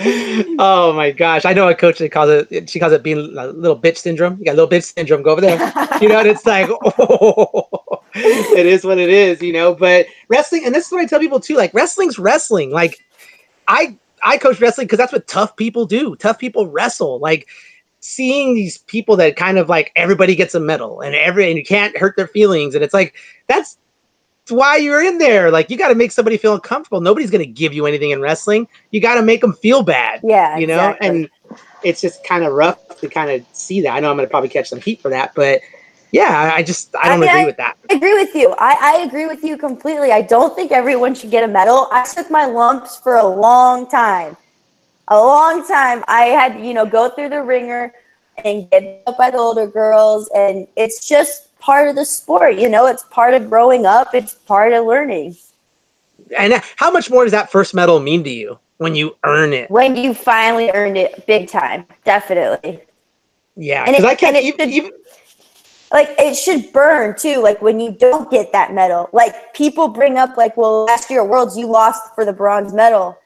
oh 0.00 0.92
my 0.94 1.10
gosh. 1.10 1.44
I 1.44 1.52
know 1.52 1.68
a 1.68 1.74
coach 1.74 1.98
that 1.98 2.10
calls 2.10 2.46
it 2.50 2.68
she 2.70 2.78
calls 2.78 2.92
it 2.92 3.02
being 3.02 3.18
a 3.18 3.46
little 3.48 3.78
bitch 3.80 3.98
syndrome. 3.98 4.38
You 4.38 4.44
got 4.44 4.56
little 4.56 4.70
bitch 4.70 4.94
syndrome, 4.94 5.22
go 5.22 5.30
over 5.30 5.40
there. 5.40 5.58
you 6.00 6.08
know, 6.08 6.18
and 6.18 6.28
it's 6.28 6.46
like, 6.46 6.68
oh 6.98 8.02
it 8.16 8.66
is 8.66 8.84
what 8.84 8.98
it 8.98 9.08
is, 9.08 9.42
you 9.42 9.52
know. 9.52 9.74
But 9.74 10.06
wrestling, 10.28 10.64
and 10.64 10.74
this 10.74 10.86
is 10.86 10.92
what 10.92 11.00
I 11.00 11.06
tell 11.06 11.20
people 11.20 11.40
too, 11.40 11.56
like 11.56 11.72
wrestling's 11.74 12.18
wrestling. 12.18 12.70
Like 12.70 13.04
I 13.68 13.96
I 14.22 14.38
coach 14.38 14.60
wrestling 14.60 14.86
because 14.86 14.98
that's 14.98 15.12
what 15.12 15.26
tough 15.26 15.56
people 15.56 15.86
do. 15.86 16.16
Tough 16.16 16.38
people 16.38 16.66
wrestle. 16.66 17.18
Like 17.18 17.48
seeing 18.00 18.54
these 18.54 18.78
people 18.78 19.16
that 19.16 19.36
kind 19.36 19.58
of 19.58 19.68
like 19.68 19.92
everybody 19.96 20.34
gets 20.34 20.54
a 20.54 20.60
medal 20.60 21.00
and 21.00 21.14
every 21.14 21.48
and 21.48 21.58
you 21.58 21.64
can't 21.64 21.96
hurt 21.96 22.16
their 22.16 22.28
feelings. 22.28 22.74
And 22.74 22.82
it's 22.82 22.94
like 22.94 23.14
that's 23.46 23.78
why 24.50 24.76
you're 24.76 25.02
in 25.02 25.18
there. 25.18 25.50
Like 25.50 25.70
you 25.70 25.76
got 25.76 25.88
to 25.88 25.94
make 25.94 26.12
somebody 26.12 26.36
feel 26.36 26.54
uncomfortable. 26.54 27.00
Nobody's 27.00 27.30
going 27.30 27.44
to 27.44 27.50
give 27.50 27.72
you 27.72 27.86
anything 27.86 28.10
in 28.10 28.20
wrestling. 28.20 28.68
You 28.90 29.00
got 29.00 29.14
to 29.16 29.22
make 29.22 29.40
them 29.40 29.52
feel 29.54 29.82
bad. 29.82 30.20
Yeah, 30.22 30.56
you 30.56 30.66
know. 30.66 30.90
exactly. 30.90 31.08
And 31.08 31.30
it's 31.82 32.00
just 32.00 32.24
kind 32.24 32.44
of 32.44 32.52
rough 32.52 33.00
to 33.00 33.08
kind 33.08 33.30
of 33.30 33.44
see 33.52 33.80
that. 33.82 33.92
I 33.94 34.00
know 34.00 34.10
I'm 34.10 34.16
going 34.16 34.26
to 34.26 34.30
probably 34.30 34.48
catch 34.48 34.68
some 34.68 34.80
heat 34.80 35.00
for 35.00 35.10
that, 35.10 35.34
but 35.34 35.60
yeah, 36.12 36.52
I 36.54 36.62
just 36.62 36.94
I 36.96 37.08
don't 37.08 37.20
mean, 37.20 37.28
agree 37.28 37.44
with 37.44 37.56
that. 37.58 37.76
I 37.90 37.94
agree 37.94 38.14
with 38.14 38.34
you. 38.34 38.54
I, 38.58 38.76
I 38.80 39.02
agree 39.02 39.26
with 39.26 39.42
you 39.44 39.58
completely. 39.58 40.12
I 40.12 40.22
don't 40.22 40.54
think 40.54 40.72
everyone 40.72 41.14
should 41.14 41.30
get 41.30 41.44
a 41.44 41.48
medal. 41.48 41.88
I 41.92 42.04
took 42.04 42.30
my 42.30 42.46
lumps 42.46 42.96
for 42.96 43.16
a 43.16 43.26
long 43.26 43.88
time. 43.88 44.36
A 45.08 45.18
long 45.18 45.66
time. 45.66 46.04
I 46.08 46.22
had, 46.26 46.64
you 46.64 46.74
know, 46.74 46.86
go 46.86 47.10
through 47.10 47.28
the 47.30 47.42
ringer 47.42 47.92
and 48.44 48.70
get 48.70 49.02
up 49.06 49.18
by 49.18 49.30
the 49.30 49.38
older 49.38 49.66
girls 49.66 50.28
and 50.34 50.66
it's 50.76 51.06
just 51.08 51.45
part 51.66 51.88
of 51.88 51.96
the 51.96 52.04
sport, 52.04 52.54
you 52.54 52.68
know, 52.68 52.86
it's 52.86 53.02
part 53.10 53.34
of 53.34 53.50
growing 53.50 53.84
up, 53.84 54.14
it's 54.14 54.34
part 54.34 54.72
of 54.72 54.86
learning. 54.86 55.36
And 56.38 56.62
how 56.76 56.92
much 56.92 57.10
more 57.10 57.24
does 57.24 57.32
that 57.32 57.50
first 57.50 57.74
medal 57.74 57.98
mean 57.98 58.22
to 58.22 58.30
you 58.30 58.58
when 58.78 58.94
you 58.94 59.16
earn 59.24 59.52
it? 59.52 59.68
When 59.68 59.96
you 59.96 60.14
finally 60.14 60.70
earned 60.70 60.96
it 60.96 61.26
big 61.26 61.48
time, 61.48 61.84
definitely. 62.04 62.82
Yeah, 63.56 63.84
And 63.84 63.96
because 63.96 64.04
I 64.04 64.14
can't 64.14 64.36
even, 64.36 64.70
even 64.70 64.92
like 65.90 66.14
it 66.18 66.36
should 66.36 66.72
burn 66.72 67.16
too 67.16 67.40
like 67.40 67.60
when 67.62 67.80
you 67.80 67.92
don't 67.92 68.30
get 68.30 68.52
that 68.52 68.74
medal 68.74 69.08
like 69.12 69.54
people 69.54 69.88
bring 69.88 70.18
up 70.18 70.36
like 70.36 70.56
well 70.56 70.84
last 70.84 71.08
year 71.08 71.22
at 71.22 71.28
worlds 71.28 71.56
you 71.56 71.66
lost 71.66 72.12
for 72.14 72.24
the 72.24 72.32
bronze 72.32 72.72
medal 72.72 73.16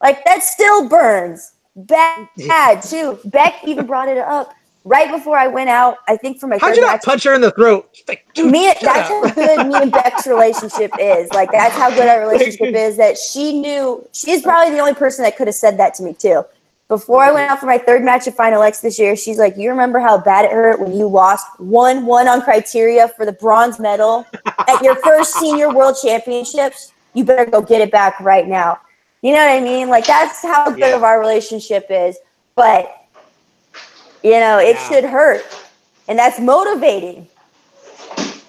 like 0.00 0.24
that 0.24 0.42
still 0.44 0.88
burns 0.88 1.54
bad, 1.74 2.28
bad 2.46 2.82
too 2.82 3.18
beck 3.26 3.56
even 3.66 3.84
brought 3.84 4.08
it 4.08 4.16
up 4.16 4.54
right 4.88 5.10
before 5.10 5.36
i 5.36 5.46
went 5.46 5.68
out 5.68 5.98
i 6.08 6.16
think 6.16 6.38
for 6.40 6.46
my 6.46 6.56
how'd 6.56 6.70
third 6.70 6.76
you 6.76 6.82
not 6.82 6.92
match 6.94 7.02
punch 7.04 7.24
her 7.24 7.34
in 7.34 7.40
the 7.40 7.50
throat? 7.52 7.88
Like, 8.08 8.26
me 8.36 8.72
that's 8.80 8.84
up. 8.84 9.06
how 9.06 9.30
good 9.30 9.66
me 9.66 9.74
and 9.82 9.92
beck's 9.92 10.26
relationship 10.26 10.92
is 11.00 11.30
like 11.30 11.50
that's 11.52 11.74
how 11.74 11.90
good 11.90 12.08
our 12.08 12.20
relationship 12.20 12.74
is 12.74 12.96
that 12.96 13.18
she 13.18 13.60
knew 13.60 14.06
she's 14.12 14.42
probably 14.42 14.72
the 14.74 14.80
only 14.80 14.94
person 14.94 15.22
that 15.24 15.36
could 15.36 15.46
have 15.46 15.54
said 15.54 15.78
that 15.78 15.94
to 15.94 16.02
me 16.02 16.14
too 16.14 16.44
before 16.88 17.22
I 17.22 17.30
went 17.30 17.50
out 17.50 17.60
for 17.60 17.66
my 17.66 17.76
third 17.76 18.02
match 18.02 18.26
at 18.26 18.34
Final 18.34 18.62
X 18.62 18.80
this 18.80 18.98
year, 18.98 19.14
she's 19.14 19.38
like, 19.38 19.58
"You 19.58 19.68
remember 19.68 20.00
how 20.00 20.16
bad 20.16 20.46
it 20.46 20.52
hurt 20.52 20.80
when 20.80 20.96
you 20.96 21.06
lost 21.06 21.46
one 21.60 22.06
one 22.06 22.26
on 22.26 22.40
criteria 22.40 23.08
for 23.08 23.26
the 23.26 23.32
bronze 23.32 23.78
medal 23.78 24.24
at 24.66 24.82
your 24.82 24.94
first 24.96 25.34
senior 25.34 25.68
world 25.70 25.96
championships? 26.02 26.92
You 27.12 27.24
better 27.24 27.44
go 27.44 27.60
get 27.60 27.82
it 27.82 27.90
back 27.92 28.18
right 28.20 28.48
now." 28.48 28.80
You 29.20 29.32
know 29.34 29.38
what 29.40 29.50
I 29.50 29.60
mean? 29.60 29.90
Like 29.90 30.06
that's 30.06 30.40
how 30.42 30.70
good 30.70 30.78
Yeah. 30.78 30.96
of 30.96 31.02
our 31.02 31.20
relationship 31.20 31.88
is. 31.90 32.16
But 32.54 32.97
you 34.22 34.32
know, 34.32 34.58
it 34.58 34.76
Yeah. 34.76 34.88
should 34.88 35.04
hurt, 35.04 35.44
and 36.08 36.18
that's 36.18 36.38
motivating. 36.40 37.26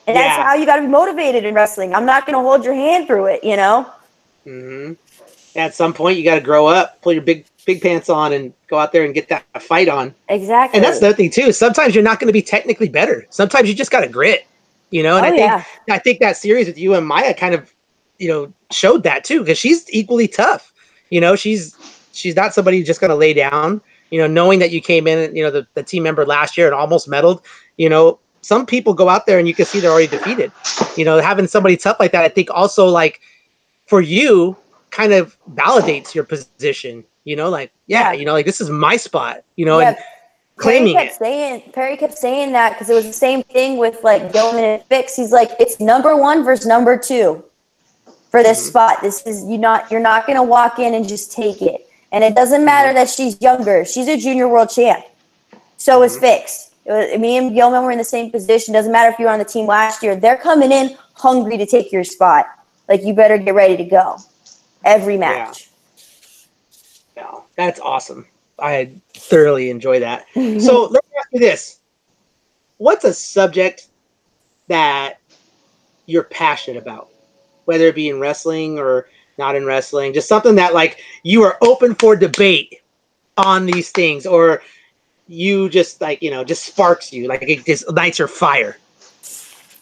And 0.08 0.18
that's 0.18 0.38
Yeah. 0.38 0.44
how 0.44 0.56
you 0.56 0.66
got 0.66 0.78
to 0.78 0.82
be 0.82 0.88
motivated 0.88 1.46
in 1.46 1.54
wrestling. 1.54 1.94
I'm 1.94 2.06
not 2.06 2.26
going 2.26 2.34
to 2.34 2.42
hold 2.42 2.66
your 2.66 2.74
hand 2.74 3.06
through 3.06 3.28
it, 3.28 3.44
you 3.44 3.56
know? 3.56 3.86
Mm-hmm. 4.48 4.94
At 5.56 5.76
some 5.76 5.94
point, 5.94 6.18
you 6.18 6.24
got 6.24 6.36
to 6.36 6.42
grow 6.42 6.68
up, 6.68 7.02
pull 7.02 7.14
your 7.14 7.22
big 7.22 7.46
big 7.66 7.82
pants 7.82 8.10
on, 8.10 8.34
and 8.34 8.52
go 8.68 8.80
out 8.80 8.92
there 8.92 9.04
and 9.06 9.14
get 9.14 9.30
that 9.30 9.44
fight 9.62 9.88
on. 9.88 10.16
Exactly. 10.30 10.78
And 10.78 10.84
that's 10.84 11.00
the 11.00 11.08
other 11.08 11.16
thing 11.16 11.30
too. 11.30 11.52
Sometimes 11.52 11.94
you're 11.94 12.04
not 12.04 12.20
going 12.20 12.28
to 12.28 12.34
be 12.34 12.42
technically 12.42 12.90
better. 12.90 13.28
Sometimes 13.30 13.70
you 13.70 13.76
just 13.76 13.92
got 13.92 14.00
to 14.02 14.08
grit. 14.08 14.48
You 14.92 15.04
know, 15.04 15.18
and 15.18 15.26
Oh, 15.26 15.30
I 15.30 15.32
think 15.32 15.42
yeah. 15.42 15.64
I 15.94 16.00
think 16.00 16.20
that 16.20 16.36
series 16.38 16.66
with 16.66 16.80
you 16.80 16.96
and 16.96 17.06
Maya 17.06 17.36
kind 17.36 17.54
of, 17.54 17.72
you 18.18 18.28
know, 18.28 18.52
showed 18.72 19.04
that 19.04 19.24
too 19.24 19.42
because 19.42 19.60
she's 19.60 19.86
equally 19.94 20.28
tough. 20.28 20.74
You 21.12 21.22
know, 21.22 21.36
she's 21.36 21.76
she's 22.12 22.36
not 22.36 22.56
somebody 22.56 22.80
who's 22.80 22.88
just 22.88 23.00
going 23.00 23.12
to 23.12 23.16
lay 23.16 23.34
down. 23.34 23.82
You 24.12 24.20
know, 24.20 24.28
knowing 24.28 24.60
that 24.60 24.72
you 24.72 24.82
came 24.82 25.08
in, 25.08 25.36
you 25.36 25.44
know, 25.44 25.52
the, 25.52 25.68
the 25.76 25.84
team 25.84 26.04
member 26.04 26.26
last 26.26 26.58
year 26.58 26.66
and 26.68 26.76
almost 26.76 27.08
medaled. 27.10 27.44
You 27.78 27.90
know, 27.90 28.20
some 28.42 28.66
people 28.66 28.94
go 28.94 29.10
out 29.10 29.26
there 29.26 29.38
and 29.40 29.48
you 29.48 29.54
can 29.54 29.66
see 29.66 29.80
they're 29.80 29.92
already 29.92 30.08
defeated. 30.08 30.52
You 30.98 31.06
know, 31.06 31.20
having 31.20 31.48
somebody 31.48 31.78
tough 31.78 31.98
like 32.00 32.12
that, 32.14 32.24
I 32.24 32.30
think 32.30 32.50
also 32.52 32.88
like 32.88 33.22
for 33.88 34.02
you 34.02 34.58
kind 34.92 35.14
of 35.14 35.38
validates 35.54 36.14
your 36.16 36.24
position. 36.24 37.04
You 37.26 37.36
know, 37.36 37.50
like 37.50 37.72
yeah, 37.88 38.12
Yeah. 38.12 38.20
you 38.20 38.26
know, 38.26 38.34
like 38.34 38.46
this 38.46 38.60
is 38.62 38.70
my 38.70 38.98
spot. 38.98 39.44
You 39.56 39.66
know, 39.66 39.80
Yeah, 39.80 39.90
and 39.90 39.98
claiming 40.58 40.94
Terry 40.96 41.06
kept 41.08 41.16
it. 41.16 41.24
saying 41.24 41.64
Terry 41.74 41.98
kept 41.98 42.18
saying 42.18 42.52
that 42.54 42.74
because 42.74 42.90
it 42.90 42.94
was 42.96 43.06
the 43.06 43.14
same 43.14 43.44
thing 43.44 43.78
with 43.78 44.04
like 44.04 44.34
Gilman 44.34 44.64
and 44.64 44.84
Fix. 44.86 45.16
He's 45.16 45.32
like, 45.32 45.52
it's 45.60 45.80
number 45.80 46.16
one 46.18 46.44
versus 46.44 46.66
number 46.66 46.98
two 46.98 47.44
for 48.32 48.42
this 48.42 48.64
Mhm. 48.64 48.68
spot. 48.70 49.02
This 49.02 49.22
is 49.28 49.44
you 49.46 49.58
not 49.58 49.92
you're 49.92 50.00
not 50.00 50.26
gonna 50.26 50.44
walk 50.44 50.80
in 50.80 50.94
and 50.96 51.08
just 51.08 51.32
take 51.32 51.62
it. 51.62 51.89
And 52.12 52.24
it 52.24 52.36
doesn't 52.36 52.66
matter 52.66 52.94
that 52.94 53.10
she's 53.10 53.40
younger. 53.42 53.86
She's 53.86 54.08
a 54.08 54.18
junior 54.18 54.48
world 54.48 54.70
champ. 54.70 55.06
So 55.78 56.04
is 56.04 56.18
Mhm. 56.18 56.20
Fix. 56.22 56.72
It 56.86 56.92
was- 56.92 57.20
me 57.20 57.38
and 57.38 57.54
Gilman 57.54 57.84
were 57.84 57.92
in 57.92 57.98
the 57.98 58.04
same 58.04 58.32
position. 58.32 58.74
Doesn't 58.74 58.92
matter 58.92 59.12
if 59.12 59.20
you 59.20 59.26
were 59.26 59.32
on 59.32 59.40
the 59.40 59.46
team 59.46 59.68
last 59.68 60.02
year. 60.02 60.16
They're 60.16 60.38
coming 60.38 60.72
in 60.72 60.98
hungry 61.14 61.58
to 61.58 61.66
take 61.66 61.92
your 61.92 62.04
spot. 62.04 62.48
Like 62.88 63.04
you 63.04 63.14
better 63.14 63.38
get 63.38 63.54
ready 63.54 63.78
to 63.78 63.84
go. 63.84 64.18
Every 64.84 65.18
match. 65.18 65.70
No, 67.16 67.44
that's 67.56 67.80
awesome. 67.80 68.26
I 68.58 68.92
thoroughly 69.14 69.70
enjoy 69.70 70.00
that. 70.00 70.26
So 70.60 70.84
let 70.84 71.04
me 71.06 71.12
ask 71.18 71.28
you 71.32 71.40
this: 71.40 71.78
What's 72.78 73.06
a 73.06 73.14
subject 73.14 73.88
that 74.68 75.20
you're 76.06 76.24
passionate 76.24 76.82
about, 76.82 77.10
whether 77.66 77.86
it 77.86 77.96
be 77.96 78.10
in 78.10 78.20
wrestling 78.20 78.80
or 78.80 79.08
not 79.40 79.56
in 79.56 79.66
wrestling? 79.66 80.14
Just 80.14 80.28
something 80.28 80.54
that 80.56 80.76
like 80.76 81.00
you 81.24 81.42
are 81.42 81.58
open 81.62 81.96
for 81.96 82.16
debate 82.16 82.82
on 83.38 83.66
these 83.66 83.90
things, 83.90 84.28
or 84.28 84.62
you 85.28 85.70
just 85.70 86.00
like 86.02 86.22
you 86.22 86.30
know 86.30 86.44
just 86.44 86.64
sparks 86.64 87.12
you, 87.12 87.28
like 87.28 87.42
it 87.42 87.66
just 87.66 87.90
lights 87.90 88.20
your 88.20 88.28
fire. 88.28 88.78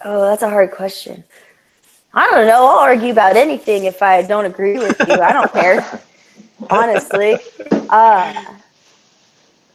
Oh, 0.05 0.21
that's 0.21 0.43
a 0.43 0.49
hard 0.49 0.71
question. 0.71 1.25
I 2.13 2.29
don't 2.31 2.47
know. 2.47 2.65
I'll 2.65 2.79
argue 2.79 3.11
about 3.11 3.35
anything 3.35 3.83
if 3.83 4.01
I 4.01 4.21
don't 4.21 4.45
agree 4.45 4.77
with 4.77 4.97
you. 5.07 5.15
I 5.15 5.33
don't 5.33 5.51
care. 5.51 6.01
Honestly. 6.69 7.37
Uh, 7.89 8.55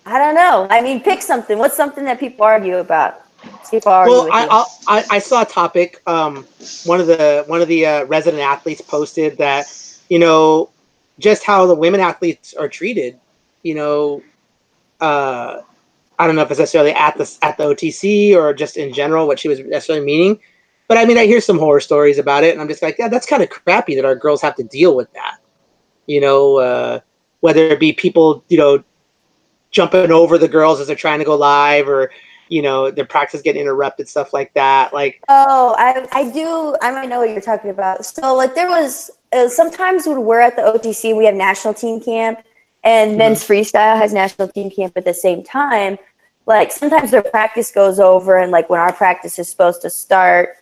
I 0.04 0.18
don't 0.18 0.34
know. 0.34 0.66
I 0.70 0.80
mean, 0.80 1.00
pick 1.00 1.22
something. 1.22 1.58
What's 1.58 1.76
something 1.76 2.04
that 2.04 2.18
people 2.18 2.44
argue 2.44 2.78
about? 2.78 3.22
Well, 4.08 4.28
I. 4.32 4.46
I 4.86 5.04
I 5.10 5.18
saw 5.18 5.42
a 5.42 5.46
topic. 5.46 6.02
Um, 6.06 6.46
one 6.84 7.00
of 7.00 7.06
the 7.06 7.44
one 7.46 7.60
of 7.60 7.68
the 7.68 7.86
uh, 7.86 8.04
resident 8.04 8.42
athletes 8.42 8.80
posted 8.80 9.38
that 9.38 9.66
you 10.08 10.18
know 10.18 10.70
just 11.18 11.44
how 11.44 11.66
the 11.66 11.74
women 11.74 12.00
athletes 12.00 12.54
are 12.54 12.68
treated. 12.68 13.18
You 13.62 13.74
know, 13.76 14.22
uh, 15.00 15.62
I 16.18 16.26
don't 16.26 16.36
know 16.36 16.42
if 16.42 16.50
it's 16.50 16.60
necessarily 16.60 16.92
at 16.92 17.16
the 17.16 17.38
at 17.42 17.56
the 17.56 17.64
OTC 17.64 18.34
or 18.34 18.52
just 18.52 18.76
in 18.76 18.92
general 18.92 19.26
what 19.26 19.38
she 19.38 19.48
was 19.48 19.60
necessarily 19.60 20.04
meaning. 20.04 20.38
But 20.88 20.98
I 20.98 21.04
mean, 21.04 21.16
I 21.16 21.26
hear 21.26 21.40
some 21.40 21.58
horror 21.58 21.80
stories 21.80 22.18
about 22.18 22.44
it, 22.44 22.52
and 22.52 22.60
I'm 22.60 22.68
just 22.68 22.82
like, 22.82 22.98
yeah, 22.98 23.08
that's 23.08 23.26
kind 23.26 23.42
of 23.42 23.48
crappy 23.48 23.94
that 23.94 24.04
our 24.04 24.14
girls 24.14 24.42
have 24.42 24.56
to 24.56 24.64
deal 24.64 24.94
with 24.94 25.12
that. 25.14 25.38
You 26.06 26.20
know, 26.20 26.56
uh, 26.58 27.00
whether 27.40 27.68
it 27.68 27.80
be 27.80 27.92
people, 27.92 28.44
you 28.48 28.58
know, 28.58 28.84
jumping 29.70 30.12
over 30.12 30.36
the 30.36 30.48
girls 30.48 30.80
as 30.80 30.88
they're 30.88 30.96
trying 30.96 31.20
to 31.20 31.24
go 31.24 31.34
live, 31.34 31.88
or 31.88 32.10
you 32.52 32.60
know, 32.60 32.90
their 32.90 33.06
practice 33.06 33.40
getting 33.40 33.62
interrupted, 33.62 34.06
stuff 34.06 34.34
like 34.34 34.52
that. 34.52 34.92
Like, 34.92 35.22
Oh, 35.28 35.74
I, 35.78 36.06
I 36.12 36.30
do. 36.30 36.76
I 36.82 36.90
might 36.90 37.08
know 37.08 37.20
what 37.20 37.30
you're 37.30 37.40
talking 37.40 37.70
about. 37.70 38.04
So, 38.04 38.34
like, 38.36 38.54
there 38.54 38.68
was 38.68 39.10
uh, 39.32 39.48
sometimes 39.48 40.06
when 40.06 40.22
we're 40.22 40.40
at 40.40 40.56
the 40.56 40.62
OTC, 40.62 41.16
we 41.16 41.24
have 41.24 41.34
national 41.34 41.72
team 41.72 41.98
camp, 41.98 42.40
and 42.84 43.16
men's 43.16 43.42
freestyle 43.42 43.96
has 43.96 44.12
national 44.12 44.48
team 44.48 44.70
camp 44.70 44.92
at 44.96 45.06
the 45.06 45.14
same 45.14 45.42
time. 45.42 45.96
Like, 46.44 46.72
sometimes 46.72 47.10
their 47.10 47.22
practice 47.22 47.72
goes 47.72 47.98
over, 47.98 48.36
and 48.36 48.52
like 48.52 48.68
when 48.68 48.80
our 48.80 48.92
practice 48.92 49.38
is 49.38 49.48
supposed 49.48 49.80
to 49.80 49.88
start, 49.88 50.58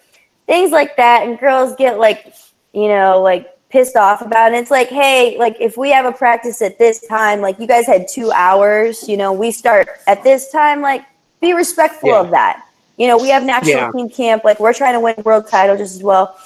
things 0.46 0.70
like 0.70 0.96
that, 0.96 1.26
and 1.26 1.40
girls 1.40 1.74
get 1.74 1.98
like, 1.98 2.34
you 2.72 2.86
know, 2.86 3.20
like 3.20 3.48
pissed 3.68 3.96
off 3.96 4.22
about 4.22 4.52
it. 4.52 4.58
It's 4.58 4.70
like, 4.70 4.90
hey, 4.90 5.36
like 5.40 5.56
if 5.58 5.76
we 5.76 5.90
have 5.90 6.04
a 6.04 6.12
practice 6.12 6.62
at 6.62 6.78
this 6.78 7.04
time, 7.08 7.40
like 7.40 7.58
you 7.58 7.66
guys 7.66 7.86
had 7.86 8.06
two 8.06 8.30
hours, 8.30 9.08
you 9.08 9.16
know, 9.16 9.32
we 9.32 9.50
start 9.50 9.88
at 10.06 10.22
this 10.22 10.52
time, 10.52 10.82
like 10.82 11.04
be 11.40 11.52
respectful 11.52 12.10
Yeah. 12.10 12.20
of 12.20 12.30
that. 12.30 12.64
You 12.96 13.08
know, 13.08 13.16
we 13.16 13.28
have 13.30 13.42
national 13.44 13.76
Yeah. 13.76 13.90
team 13.92 14.08
camp, 14.10 14.44
like 14.44 14.60
we're 14.60 14.74
trying 14.74 14.92
to 14.94 15.00
win 15.00 15.14
world 15.24 15.48
title 15.48 15.76
just 15.76 15.94
as 15.96 16.02
well. 16.02 16.36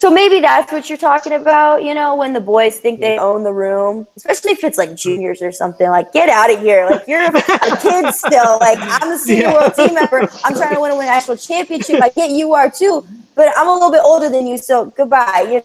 So 0.00 0.10
maybe 0.10 0.40
that's 0.40 0.70
what 0.70 0.90
you're 0.90 0.98
talking 0.98 1.32
about, 1.32 1.82
you 1.82 1.94
know, 1.94 2.14
when 2.14 2.34
the 2.34 2.40
boys 2.40 2.78
think 2.78 3.00
they 3.00 3.16
own 3.16 3.42
the 3.42 3.52
room, 3.52 4.06
especially 4.16 4.52
if 4.52 4.62
it's 4.62 4.76
like 4.76 4.94
juniors 4.94 5.40
or 5.40 5.50
something. 5.50 5.88
Like, 5.88 6.12
get 6.12 6.28
out 6.28 6.52
of 6.52 6.60
here! 6.60 6.84
Like 6.90 7.04
you're 7.08 7.22
a 7.24 7.32
kid 7.80 8.12
still. 8.14 8.58
Like 8.60 8.78
I'm 8.80 9.12
a 9.12 9.18
senior 9.18 9.44
Yeah. 9.44 9.52
world 9.54 9.74
team 9.74 9.94
member. 9.94 10.28
I'm 10.44 10.54
trying 10.54 10.74
to 10.74 10.80
win 10.80 10.92
a 10.92 10.96
national 10.96 11.38
championship. 11.38 12.02
I 12.02 12.10
get 12.10 12.30
you 12.30 12.52
are 12.52 12.70
too, 12.70 13.06
but 13.34 13.48
I'm 13.56 13.66
a 13.68 13.72
little 13.72 13.90
bit 13.90 14.02
older 14.04 14.28
than 14.28 14.46
you, 14.46 14.58
so 14.58 14.86
goodbye. 14.86 15.46
You 15.48 15.62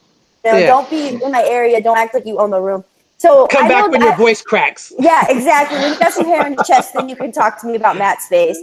know, 0.49 0.57
Yeah. 0.57 0.67
don't 0.67 0.89
be 0.89 1.21
in 1.21 1.31
my 1.31 1.43
area. 1.43 1.81
Don't 1.81 1.97
act 1.97 2.13
like 2.13 2.25
you 2.25 2.39
own 2.39 2.51
the 2.51 2.61
room. 2.61 2.85
So 3.19 3.47
Come 3.47 3.65
I 3.65 3.67
back 3.67 3.91
when 3.91 3.99
that- 3.99 4.05
your 4.07 4.15
voice 4.17 4.41
cracks. 4.41 4.93
yeah, 4.97 5.25
exactly. 5.29 5.77
When 5.77 5.91
you 5.93 5.99
got 5.99 6.13
some 6.13 6.25
hair 6.25 6.41
on 6.45 6.53
your 6.53 6.63
chest, 6.63 6.93
then 6.93 7.09
you 7.09 7.17
can 7.17 7.33
talk 7.33 7.59
to 7.61 7.67
me 7.67 7.75
about 7.75 7.97
Matt's 7.97 8.27
face. 8.27 8.57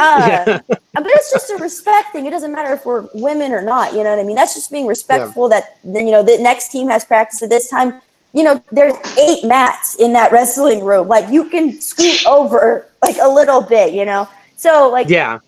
Uh, 0.00 0.26
Yeah. 0.28 0.60
But 0.66 1.06
it's 1.06 1.30
just 1.30 1.48
a 1.50 1.56
respect 1.58 2.12
thing. 2.12 2.26
It 2.26 2.30
doesn't 2.30 2.50
matter 2.52 2.72
if 2.74 2.84
we're 2.84 3.06
women 3.14 3.52
or 3.52 3.62
not. 3.62 3.92
You 3.92 4.02
know 4.02 4.10
what 4.10 4.18
I 4.18 4.24
mean? 4.24 4.34
That's 4.34 4.52
just 4.54 4.70
being 4.72 4.86
respectful. 4.88 5.48
That 5.48 5.76
then 5.84 6.06
you 6.06 6.12
know 6.12 6.22
the 6.24 6.38
next 6.38 6.70
team 6.72 6.88
has 6.88 7.04
practice 7.04 7.40
at 7.42 7.50
this 7.50 7.68
time. 7.70 8.02
You 8.32 8.42
know, 8.42 8.62
there's 8.72 8.94
eight 9.16 9.44
mats 9.44 9.94
in 9.96 10.12
that 10.14 10.32
wrestling 10.32 10.84
room. 10.84 11.06
Like 11.06 11.30
you 11.32 11.48
can 11.48 11.80
scoot 11.80 12.26
over 12.26 12.88
like 13.02 13.16
a 13.22 13.28
little 13.28 13.60
bit. 13.62 13.94
You 13.94 14.04
know, 14.04 14.28
so 14.56 14.90
like 14.90 15.08
Yeah. 15.08 15.38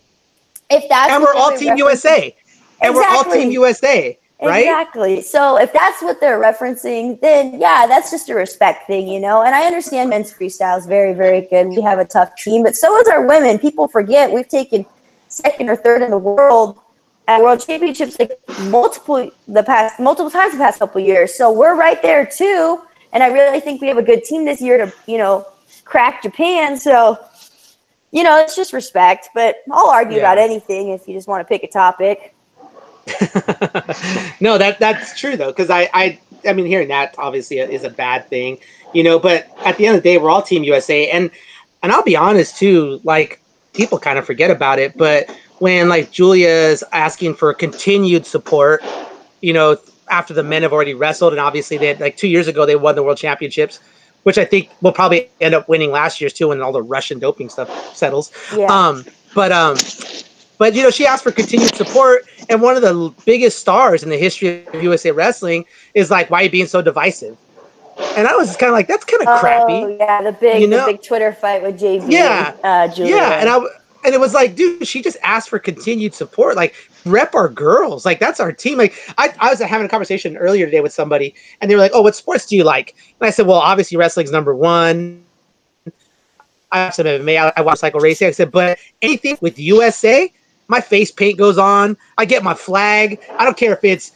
if 0.70 0.88
that's 0.88 1.10
And 1.12 1.20
we're 1.22 1.34
all 1.34 1.56
Team 1.56 1.76
USA. 1.76 2.34
And 2.80 2.94
we're 2.94 3.04
all 3.08 3.24
Team 3.24 3.50
USA, 3.50 4.16
right? 4.48 4.60
Exactly. 4.60 5.22
So 5.22 5.58
if 5.58 5.72
that's 5.72 6.02
what 6.02 6.20
they're 6.20 6.40
referencing, 6.40 7.20
then 7.20 7.60
yeah, 7.60 7.86
that's 7.86 8.10
just 8.10 8.28
a 8.28 8.34
respect 8.34 8.86
thing, 8.86 9.08
you 9.08 9.20
know. 9.20 9.42
And 9.42 9.54
I 9.54 9.64
understand 9.64 10.10
men's 10.10 10.32
freestyle 10.32 10.78
is 10.78 10.86
very, 10.86 11.14
very 11.14 11.42
good. 11.42 11.68
We 11.68 11.80
have 11.82 11.98
a 11.98 12.04
tough 12.04 12.34
team, 12.36 12.62
but 12.62 12.76
so 12.76 12.96
is 12.98 13.08
our 13.08 13.26
women. 13.26 13.58
People 13.58 13.88
forget 13.88 14.30
we've 14.30 14.48
taken 14.48 14.84
second 15.28 15.68
or 15.70 15.76
third 15.76 16.02
in 16.02 16.10
the 16.10 16.18
world 16.18 16.78
at 17.28 17.40
world 17.40 17.64
championships 17.64 18.18
like 18.18 18.38
multiple 18.62 19.30
the 19.48 19.62
past 19.62 20.00
multiple 20.00 20.30
times 20.30 20.52
the 20.52 20.58
past 20.58 20.78
couple 20.78 21.00
years. 21.00 21.34
So 21.34 21.50
we're 21.52 21.76
right 21.76 22.00
there 22.02 22.26
too. 22.26 22.82
And 23.12 23.22
I 23.22 23.28
really 23.28 23.60
think 23.60 23.80
we 23.80 23.88
have 23.88 23.98
a 23.98 24.02
good 24.02 24.24
team 24.24 24.44
this 24.44 24.60
year 24.60 24.78
to, 24.78 24.92
you 25.06 25.18
know, 25.18 25.46
crack 25.84 26.22
Japan. 26.22 26.78
So 26.78 27.18
you 28.14 28.22
know, 28.22 28.38
it's 28.38 28.54
just 28.54 28.74
respect, 28.74 29.30
but 29.34 29.56
I'll 29.70 29.88
argue 29.88 30.18
Yeah. 30.18 30.24
about 30.24 30.38
anything 30.38 30.90
if 30.90 31.08
you 31.08 31.14
just 31.14 31.26
want 31.28 31.40
to 31.40 31.48
pick 31.48 31.62
a 31.64 31.68
topic. 31.68 32.34
no, 34.40 34.58
that 34.58 34.76
that's 34.78 35.18
true 35.18 35.36
though, 35.36 35.50
because 35.50 35.70
I, 35.70 35.88
I 35.92 36.20
I 36.46 36.52
mean 36.52 36.66
hearing 36.66 36.88
that 36.88 37.14
obviously 37.18 37.58
is 37.58 37.84
a 37.84 37.90
bad 37.90 38.28
thing, 38.28 38.58
you 38.92 39.02
know. 39.02 39.18
But 39.18 39.50
at 39.64 39.76
the 39.76 39.86
end 39.86 39.96
of 39.96 40.02
the 40.02 40.08
day, 40.08 40.18
we're 40.18 40.30
all 40.30 40.42
Team 40.42 40.62
USA, 40.64 41.10
and 41.10 41.30
and 41.82 41.92
I'll 41.92 42.02
be 42.02 42.16
honest 42.16 42.56
too, 42.56 43.00
like 43.04 43.40
people 43.72 43.98
kind 43.98 44.18
of 44.18 44.26
forget 44.26 44.50
about 44.50 44.78
it, 44.78 44.96
but 44.96 45.30
when 45.58 45.88
like 45.88 46.10
Julia 46.10 46.48
is 46.48 46.84
asking 46.92 47.34
for 47.34 47.54
continued 47.54 48.26
support, 48.26 48.82
you 49.40 49.52
know, 49.52 49.76
after 50.10 50.34
the 50.34 50.42
men 50.42 50.62
have 50.62 50.72
already 50.72 50.94
wrestled, 50.94 51.32
and 51.32 51.40
obviously 51.40 51.78
they 51.78 51.86
had, 51.86 52.00
like 52.00 52.16
two 52.16 52.28
years 52.28 52.48
ago 52.48 52.66
they 52.66 52.76
won 52.76 52.94
the 52.94 53.02
world 53.02 53.16
championships, 53.16 53.80
which 54.24 54.38
I 54.38 54.44
think 54.44 54.70
will 54.80 54.92
probably 54.92 55.28
end 55.40 55.54
up 55.54 55.68
winning 55.68 55.90
last 55.90 56.20
year's 56.20 56.32
too 56.32 56.48
when 56.48 56.60
all 56.60 56.72
the 56.72 56.82
Russian 56.82 57.18
doping 57.18 57.48
stuff 57.48 57.96
settles. 57.96 58.32
Yeah. 58.56 58.66
Um, 58.66 59.04
but 59.34 59.52
um, 59.52 59.76
but 60.62 60.76
you 60.76 60.82
know, 60.84 60.90
she 60.90 61.04
asked 61.04 61.24
for 61.24 61.32
continued 61.32 61.74
support, 61.74 62.24
and 62.48 62.62
one 62.62 62.76
of 62.76 62.82
the 62.82 63.12
biggest 63.24 63.58
stars 63.58 64.04
in 64.04 64.10
the 64.10 64.16
history 64.16 64.64
of 64.64 64.80
USA 64.80 65.10
wrestling 65.10 65.64
is 65.94 66.08
like, 66.08 66.30
"Why 66.30 66.38
are 66.38 66.44
you 66.44 66.50
being 66.50 66.66
so 66.68 66.80
divisive?" 66.80 67.36
And 68.16 68.28
I 68.28 68.36
was 68.36 68.46
just 68.46 68.60
kind 68.60 68.68
of 68.70 68.74
like, 68.74 68.86
"That's 68.86 69.04
kind 69.04 69.22
of 69.22 69.28
Oh, 69.28 69.38
crappy." 69.40 69.96
yeah, 69.98 70.22
the 70.22 70.30
big, 70.30 70.60
You 70.62 70.68
know? 70.68 70.86
the 70.86 70.92
big 70.92 71.02
Twitter 71.02 71.32
fight 71.32 71.64
with 71.64 71.80
JB. 71.80 72.04
Yeah. 72.08 72.54
and, 72.62 72.90
uh, 72.90 72.94
Julia. 72.94 73.16
Yeah, 73.16 73.30
and 73.40 73.48
I 73.48 73.56
and 74.04 74.14
it 74.14 74.20
was 74.20 74.34
like, 74.34 74.54
dude, 74.54 74.86
she 74.86 75.02
just 75.02 75.16
asked 75.24 75.48
for 75.48 75.58
continued 75.58 76.14
support. 76.14 76.54
Like, 76.54 76.76
rep 77.06 77.34
our 77.34 77.48
girls. 77.48 78.06
Like, 78.06 78.20
that's 78.20 78.38
our 78.38 78.52
team. 78.52 78.78
Like, 78.78 78.94
I, 79.18 79.34
I 79.40 79.50
was 79.50 79.58
having 79.58 79.84
a 79.86 79.88
conversation 79.88 80.36
earlier 80.36 80.66
today 80.66 80.80
with 80.80 80.92
somebody, 80.92 81.34
and 81.60 81.68
they 81.68 81.74
were 81.74 81.80
like, 81.80 81.90
"Oh, 81.92 82.02
what 82.02 82.14
sports 82.14 82.46
do 82.46 82.56
you 82.56 82.62
like?" 82.62 82.94
And 83.20 83.26
I 83.26 83.30
said, 83.30 83.48
"Well, 83.48 83.58
obviously 83.58 83.96
wrestling's 83.96 84.30
number 84.30 84.54
one." 84.54 85.24
I 86.70 86.78
have 86.84 86.94
some 86.94 87.06
MMA. 87.06 87.36
I, 87.36 87.52
I 87.56 87.62
watch 87.62 87.80
cycle 87.80 87.98
racing. 87.98 88.28
I 88.28 88.30
said, 88.30 88.52
but 88.52 88.78
anything 89.02 89.36
with 89.40 89.58
USA, 89.58 90.32
my 90.72 90.80
face 90.80 91.10
paint 91.10 91.36
goes 91.38 91.58
on. 91.58 91.96
I 92.18 92.24
get 92.24 92.42
my 92.42 92.54
flag. 92.54 93.20
I 93.38 93.44
don't 93.44 93.56
care 93.56 93.74
if 93.74 93.84
it's 93.84 94.12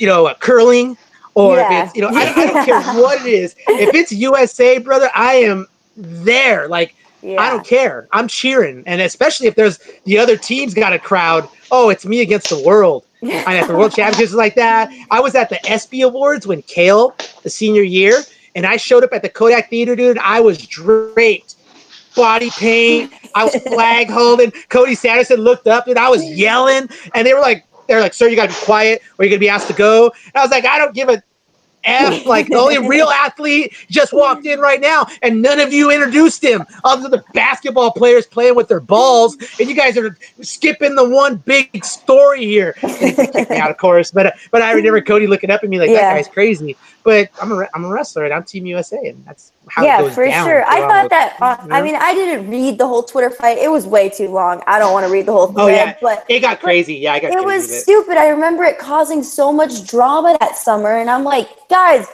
you 0.00 0.06
know 0.06 0.34
curling 0.40 0.96
or 1.34 1.56
Yeah. 1.56 1.82
if 1.82 1.86
it's 1.88 1.96
you 1.96 2.02
know 2.02 2.08
I, 2.12 2.22
I 2.34 2.46
don't 2.46 2.64
care 2.70 2.82
what 3.02 3.20
it 3.24 3.28
is. 3.32 3.54
If 3.68 3.94
it's 3.94 4.10
USA, 4.10 4.78
brother, 4.78 5.10
I 5.14 5.34
am 5.34 5.66
there. 5.96 6.66
Like 6.68 6.94
yeah. 7.22 7.40
I 7.40 7.50
don't 7.50 7.66
care. 7.66 8.08
I'm 8.12 8.28
cheering, 8.28 8.82
and 8.86 9.00
especially 9.02 9.46
if 9.48 9.54
there's 9.54 9.78
the 10.04 10.18
other 10.18 10.36
team's 10.36 10.72
got 10.74 10.92
a 10.92 10.98
crowd. 10.98 11.48
Oh, 11.70 11.90
it's 11.90 12.06
me 12.06 12.20
against 12.22 12.48
the 12.48 12.62
world. 12.62 13.04
And 13.20 13.32
at 13.32 13.66
the 13.66 13.76
World 13.76 13.92
Championships 13.96 14.32
like 14.32 14.54
that, 14.54 14.90
I 15.10 15.18
was 15.20 15.34
at 15.34 15.48
the 15.50 15.58
ESPY 15.68 16.02
Awards 16.02 16.46
when 16.46 16.62
Cael, 16.62 17.12
the 17.42 17.50
senior 17.50 17.82
year, 17.82 18.22
and 18.54 18.64
I 18.64 18.76
showed 18.76 19.02
up 19.02 19.12
at 19.12 19.22
the 19.22 19.28
Kodak 19.28 19.68
Theater, 19.68 19.96
dude. 19.96 20.18
I 20.18 20.38
was 20.40 20.64
draped, 20.64 21.56
body 22.18 22.50
paint. 22.50 23.12
I 23.34 23.44
was 23.44 23.54
flag 23.62 24.10
holding. 24.10 24.50
Cody 24.68 24.94
Sanderson 24.94 25.40
looked 25.40 25.66
up, 25.68 25.86
and 25.88 25.98
I 25.98 26.10
was 26.10 26.22
yelling, 26.24 26.88
and 27.14 27.26
they 27.26 27.32
were 27.32 27.40
like, 27.40 27.64
"They're 27.86 28.00
like, 28.00 28.12
sir, 28.14 28.28
you 28.28 28.36
got 28.36 28.50
to 28.50 28.54
be 28.60 28.64
quiet, 28.66 29.00
or 29.18 29.24
you're 29.24 29.30
gonna 29.30 29.40
be 29.40 29.48
asked 29.48 29.68
to 29.68 29.72
go." 29.74 30.12
And 30.26 30.36
I 30.36 30.42
was 30.42 30.50
like, 30.50 30.66
"I 30.66 30.78
don't 30.78 30.94
give 30.94 31.08
a." 31.08 31.22
F, 31.84 32.26
like 32.26 32.48
the 32.48 32.56
only 32.56 32.76
real 32.88 33.06
athlete 33.06 33.72
just 33.88 34.12
walked 34.12 34.44
in 34.44 34.58
right 34.58 34.80
now, 34.80 35.06
and 35.22 35.40
none 35.40 35.60
of 35.60 35.72
you 35.72 35.92
introduced 35.92 36.42
him, 36.42 36.66
other 36.84 37.02
than 37.02 37.12
the 37.12 37.24
basketball 37.34 37.92
players 37.92 38.26
playing 38.26 38.56
with 38.56 38.66
their 38.68 38.80
balls, 38.80 39.36
and 39.60 39.68
you 39.68 39.76
guys 39.76 39.96
are 39.96 40.18
skipping 40.42 40.96
the 40.96 41.08
one 41.08 41.36
big 41.36 41.84
story 41.84 42.44
here. 42.44 42.74
And 42.82 42.92
he 42.92 43.12
kicked 43.14 43.50
me 43.50 43.58
out, 43.58 43.70
of 43.70 43.78
course, 43.78 44.10
but 44.10 44.34
but 44.50 44.60
I 44.60 44.72
remember 44.72 45.00
Cody 45.00 45.28
looking 45.28 45.50
up 45.52 45.62
at 45.62 45.70
me 45.70 45.78
like 45.78 45.88
Yeah. 45.90 46.00
that 46.00 46.16
guy's 46.16 46.28
crazy. 46.28 46.76
But 47.04 47.30
I'm 47.40 47.52
a 47.52 47.66
I'm 47.74 47.84
a 47.84 47.88
wrestler, 47.88 48.24
and 48.24 48.34
I'm 48.34 48.42
Team 48.44 48.66
USA, 48.66 48.98
and 49.08 49.24
that's 49.24 49.52
how 49.68 49.82
it 49.82 49.86
yeah, 49.86 50.10
for 50.10 50.26
down. 50.26 50.46
sure. 50.46 50.64
I 50.66 50.80
thought 50.80 51.10
that. 51.10 51.36
Uh, 51.40 51.56
you 51.64 51.72
I 51.72 51.80
mean, 51.82 51.96
I 51.96 52.12
didn't 52.12 52.50
read 52.50 52.76
the 52.76 52.86
whole 52.86 53.02
Twitter 53.02 53.30
fight. 53.30 53.56
It 53.58 53.70
was 53.70 53.86
way 53.86 54.08
too 54.10 54.28
long. 54.28 54.62
I 54.66 54.78
don't 54.78 54.92
want 54.92 55.06
to 55.06 55.12
read 55.12 55.24
the 55.26 55.32
whole 55.32 55.46
thread, 55.46 55.58
Oh, 55.64 55.68
yeah. 55.68 55.96
but 56.02 56.24
it 56.28 56.40
got 56.40 56.60
crazy. 56.60 56.94
Yeah, 56.96 57.14
I 57.14 57.20
got 57.20 57.32
it 57.32 57.42
was 57.44 57.70
it. 57.70 57.80
stupid. 57.82 58.16
I 58.16 58.28
remember 58.28 58.64
it 58.64 58.78
causing 58.78 59.22
so 59.22 59.52
much 59.52 59.86
drama 59.86 60.36
that 60.40 60.56
summer, 60.56 60.98
and 60.98 61.08
I'm 61.08 61.24
like, 61.24 61.48
guys, 61.70 62.06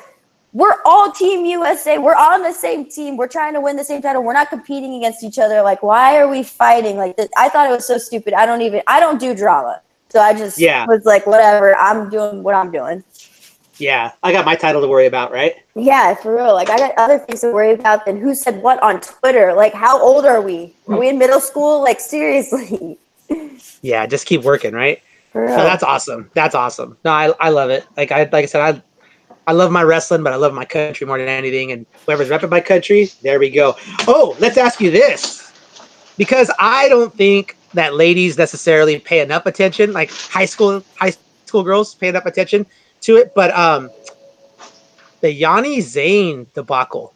we're 0.53 0.76
all 0.85 1.11
Team 1.11 1.45
USA. 1.47 1.99
We're 1.99 2.14
on 2.14 2.43
the 2.43 2.53
same 2.53 2.89
team. 2.89 3.16
We're 3.16 3.26
trying 3.26 3.55
to 3.55 3.61
win 3.61 3.76
the 3.76 3.85
same 3.85 4.01
title. 4.01 4.22
We're 4.22 4.35
not 4.35 4.51
competing 4.51 4.95
against 4.97 5.24
each 5.24 5.39
other. 5.41 5.62
Like, 5.62 5.82
why 5.82 6.18
are 6.18 6.28
we 6.28 6.45
fighting? 6.45 6.97
Like, 6.97 7.16
this? 7.16 7.28
I 7.37 7.49
thought 7.49 7.68
it 7.68 7.74
was 7.74 7.87
so 7.87 7.99
stupid. 7.99 8.35
I 8.35 8.47
don't 8.47 8.62
even. 8.62 8.82
I 8.87 9.01
don't 9.01 9.18
do 9.18 9.35
drama, 9.35 9.80
so 10.11 10.20
I 10.20 10.35
just 10.35 10.59
Yeah. 10.59 10.87
was 10.87 11.05
like, 11.05 11.26
whatever. 11.26 11.74
I'm 11.76 12.11
doing 12.11 12.45
what 12.45 12.55
I'm 12.55 12.70
doing. 12.70 13.03
Yeah, 13.79 14.12
I 14.22 14.33
got 14.33 14.45
my 14.45 14.55
title 14.55 14.81
to 14.83 14.89
worry 14.89 15.07
about, 15.07 15.33
right? 15.33 15.57
Yeah, 15.75 16.14
for 16.14 16.37
real. 16.37 16.55
Like 16.55 16.70
I 16.70 16.79
got 16.79 16.95
other 16.97 17.18
things 17.18 17.41
to 17.41 17.53
worry 17.53 17.72
about 17.72 18.05
than 18.07 18.20
who 18.20 18.35
said 18.35 18.62
what 18.62 18.81
on 18.83 19.01
Twitter. 19.01 19.53
Like 19.53 19.75
how 19.75 20.01
old 20.01 20.25
are 20.25 20.41
we? 20.41 20.75
Are 20.89 20.99
we 20.99 21.09
in 21.09 21.18
middle 21.18 21.41
school? 21.41 21.83
Like 21.83 22.01
seriously. 22.01 22.99
Yeah, 23.81 24.07
just 24.07 24.27
keep 24.27 24.43
working, 24.43 24.72
right? 24.72 25.03
For 25.33 25.43
real. 25.43 25.59
No, 25.59 25.64
that's 25.64 25.83
awesome. 25.83 26.31
That's 26.33 26.55
awesome. 26.55 26.97
No, 27.05 27.11
I, 27.11 27.33
I 27.39 27.51
love 27.51 27.68
it. 27.68 27.87
Like 27.99 28.12
I 28.12 28.20
like 28.20 28.45
I 28.45 28.47
said, 28.47 28.61
I 28.61 28.83
I 29.47 29.53
love 29.53 29.70
my 29.70 29.83
wrestling, 29.83 30.22
but 30.22 30.33
I 30.33 30.37
love 30.37 30.55
my 30.55 30.64
country 30.64 31.07
more 31.07 31.18
than 31.18 31.29
anything. 31.29 31.70
And 31.70 31.85
whoever's 32.07 32.31
repping 32.31 32.51
my 32.51 32.61
country, 32.61 33.11
there 33.22 33.39
we 33.39 33.51
go. 33.51 33.77
Oh, 34.09 34.37
let's 34.41 34.57
ask 34.57 34.81
you 34.81 34.91
this. 34.91 35.53
Because 36.16 36.51
I 36.59 36.89
don't 36.89 37.14
think 37.14 37.57
that 37.75 37.95
ladies 37.95 38.39
necessarily 38.39 38.99
pay 38.99 39.20
enough 39.20 39.45
attention, 39.45 39.93
like 39.93 40.11
high 40.11 40.47
school 40.47 40.83
high 40.97 41.12
school 41.45 41.62
girls 41.62 41.95
pay 41.95 42.09
enough 42.09 42.25
attention 42.25 42.64
to 43.05 43.17
it. 43.17 43.35
But 43.35 43.55
um 43.57 43.91
the 45.21 45.41
Yianni 45.41 45.81
Zain 45.81 46.47
debacle. 46.55 47.15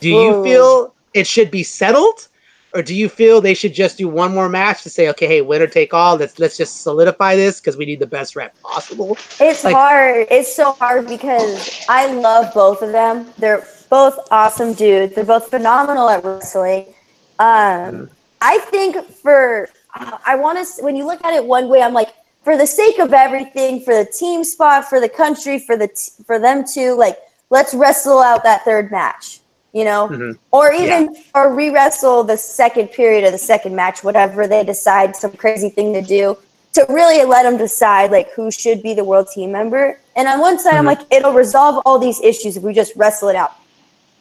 Do 0.00 0.08
you 0.08 0.42
feel 0.42 0.92
it 1.14 1.26
should 1.26 1.50
be 1.50 1.62
settled? 1.62 2.26
Or 2.74 2.82
do 2.82 2.94
you 2.94 3.08
feel 3.08 3.40
they 3.42 3.54
should 3.54 3.74
just 3.74 3.98
do 3.98 4.08
one 4.08 4.32
more 4.32 4.48
match 4.48 4.82
to 4.84 4.90
say, 4.90 5.08
okay, 5.10 5.26
hey, 5.26 5.42
winner 5.42 5.66
take 5.66 5.92
all. 5.92 6.16
Let's 6.16 6.38
let's 6.38 6.56
just 6.56 6.82
solidify 6.82 7.36
this 7.36 7.60
because 7.60 7.76
we 7.76 7.84
need 7.84 8.00
the 8.00 8.06
best 8.06 8.34
rep 8.34 8.60
possible. 8.62 9.16
It's 9.38 9.62
like- 9.62 9.74
hard. 9.74 10.26
It's 10.30 10.54
so 10.54 10.72
hard 10.72 11.06
because 11.06 11.84
I 11.88 12.12
love 12.12 12.52
both 12.54 12.82
of 12.82 12.92
them. 12.92 13.30
They're 13.38 13.66
both 13.90 14.18
awesome 14.30 14.72
dudes. 14.72 15.14
They're 15.14 15.24
both 15.24 15.48
phenomenal 15.50 16.08
at 16.08 16.24
wrestling. 16.24 16.86
Um, 17.38 18.08
I 18.40 18.58
think 18.58 18.96
for 19.06 19.68
I 20.00 20.34
want 20.36 20.66
to 20.66 20.82
when 20.82 20.96
you 20.96 21.06
look 21.06 21.22
at 21.24 21.34
it 21.34 21.44
one 21.44 21.68
way, 21.68 21.82
I'm 21.82 21.92
like 21.92 22.14
for 22.44 22.56
the 22.56 22.66
sake 22.66 22.98
of 22.98 23.12
everything, 23.12 23.80
for 23.80 23.94
the 23.94 24.04
team 24.04 24.44
spot, 24.44 24.88
for 24.88 25.00
the 25.00 25.08
country, 25.08 25.58
for 25.58 25.76
the 25.76 25.88
t- 25.88 26.12
for 26.26 26.38
them 26.38 26.64
to 26.74 26.94
like 26.94 27.18
let's 27.50 27.74
wrestle 27.74 28.20
out 28.20 28.42
that 28.44 28.64
third 28.64 28.90
match. 28.90 29.40
You 29.72 29.84
know, 29.84 30.08
Mhm. 30.08 30.38
or 30.50 30.72
even 30.72 31.16
or 31.34 31.54
re-wrestle 31.54 32.24
the 32.24 32.36
second 32.36 32.88
period 32.88 33.24
of 33.24 33.32
the 33.32 33.38
second 33.38 33.74
match, 33.74 34.04
whatever 34.04 34.46
they 34.46 34.64
decide, 34.64 35.16
some 35.16 35.32
crazy 35.32 35.70
thing 35.70 35.94
to 35.94 36.02
do 36.02 36.36
to 36.74 36.84
really 36.88 37.22
let 37.24 37.44
them 37.44 37.56
decide 37.56 38.10
like 38.10 38.30
who 38.32 38.50
should 38.50 38.82
be 38.82 38.92
the 38.94 39.04
world 39.04 39.28
team 39.34 39.50
member. 39.52 39.98
And 40.16 40.28
on 40.28 40.40
one 40.40 40.58
side, 40.58 40.74
I'm 40.74 40.84
Mhm. 40.84 40.88
like, 40.88 41.00
it'll 41.10 41.32
resolve 41.32 41.82
all 41.86 41.98
these 41.98 42.20
issues 42.22 42.56
if 42.58 42.62
we 42.62 42.74
just 42.74 42.92
wrestle 42.96 43.28
it 43.28 43.36
out. 43.36 43.52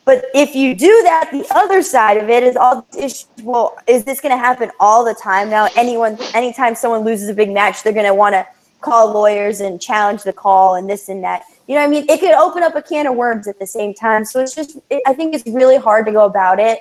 But 0.04 0.26
if 0.34 0.56
you 0.56 0.74
do 0.74 1.02
that, 1.04 1.30
the 1.32 1.46
other 1.52 1.82
side 1.82 2.18
of 2.18 2.30
it 2.30 2.44
is 2.44 2.56
all 2.56 2.88
issues. 2.98 3.28
Well, 3.44 3.78
is 3.88 4.04
this 4.04 4.20
going 4.20 4.32
to 4.32 4.38
happen 4.38 4.72
all 4.80 5.06
the 5.06 5.14
time 5.14 5.50
now? 5.50 5.70
Anyone, 5.76 6.18
anytime 6.34 6.76
someone 6.76 7.02
loses 7.02 7.30
a 7.30 7.34
big 7.34 7.52
match, 7.52 7.84
they're 7.84 7.94
going 7.94 8.08
to 8.08 8.14
want 8.14 8.34
to 8.34 8.46
call 8.82 9.14
lawyers 9.14 9.62
and 9.62 9.80
challenge 9.80 10.24
the 10.24 10.34
call 10.34 10.76
and 10.76 10.90
this 10.90 11.08
and 11.08 11.24
that. 11.24 11.44
You 11.68 11.76
know 11.76 11.82
what 11.82 11.88
I 11.88 11.92
mean? 11.92 12.06
It 12.10 12.20
could 12.20 12.34
open 12.34 12.64
up 12.64 12.76
a 12.76 12.82
can 12.82 13.06
of 13.06 13.16
worms 13.16 13.48
at 13.48 13.60
the 13.60 13.68
same 13.68 13.94
time. 13.94 14.26
So 14.26 14.42
it's 14.42 14.56
just, 14.56 14.78
it, 14.90 15.04
I 15.06 15.14
think 15.14 15.36
it's 15.36 15.46
really 15.46 15.78
hard 15.78 16.08
to 16.08 16.12
go 16.12 16.26
about 16.26 16.60
it. 16.60 16.80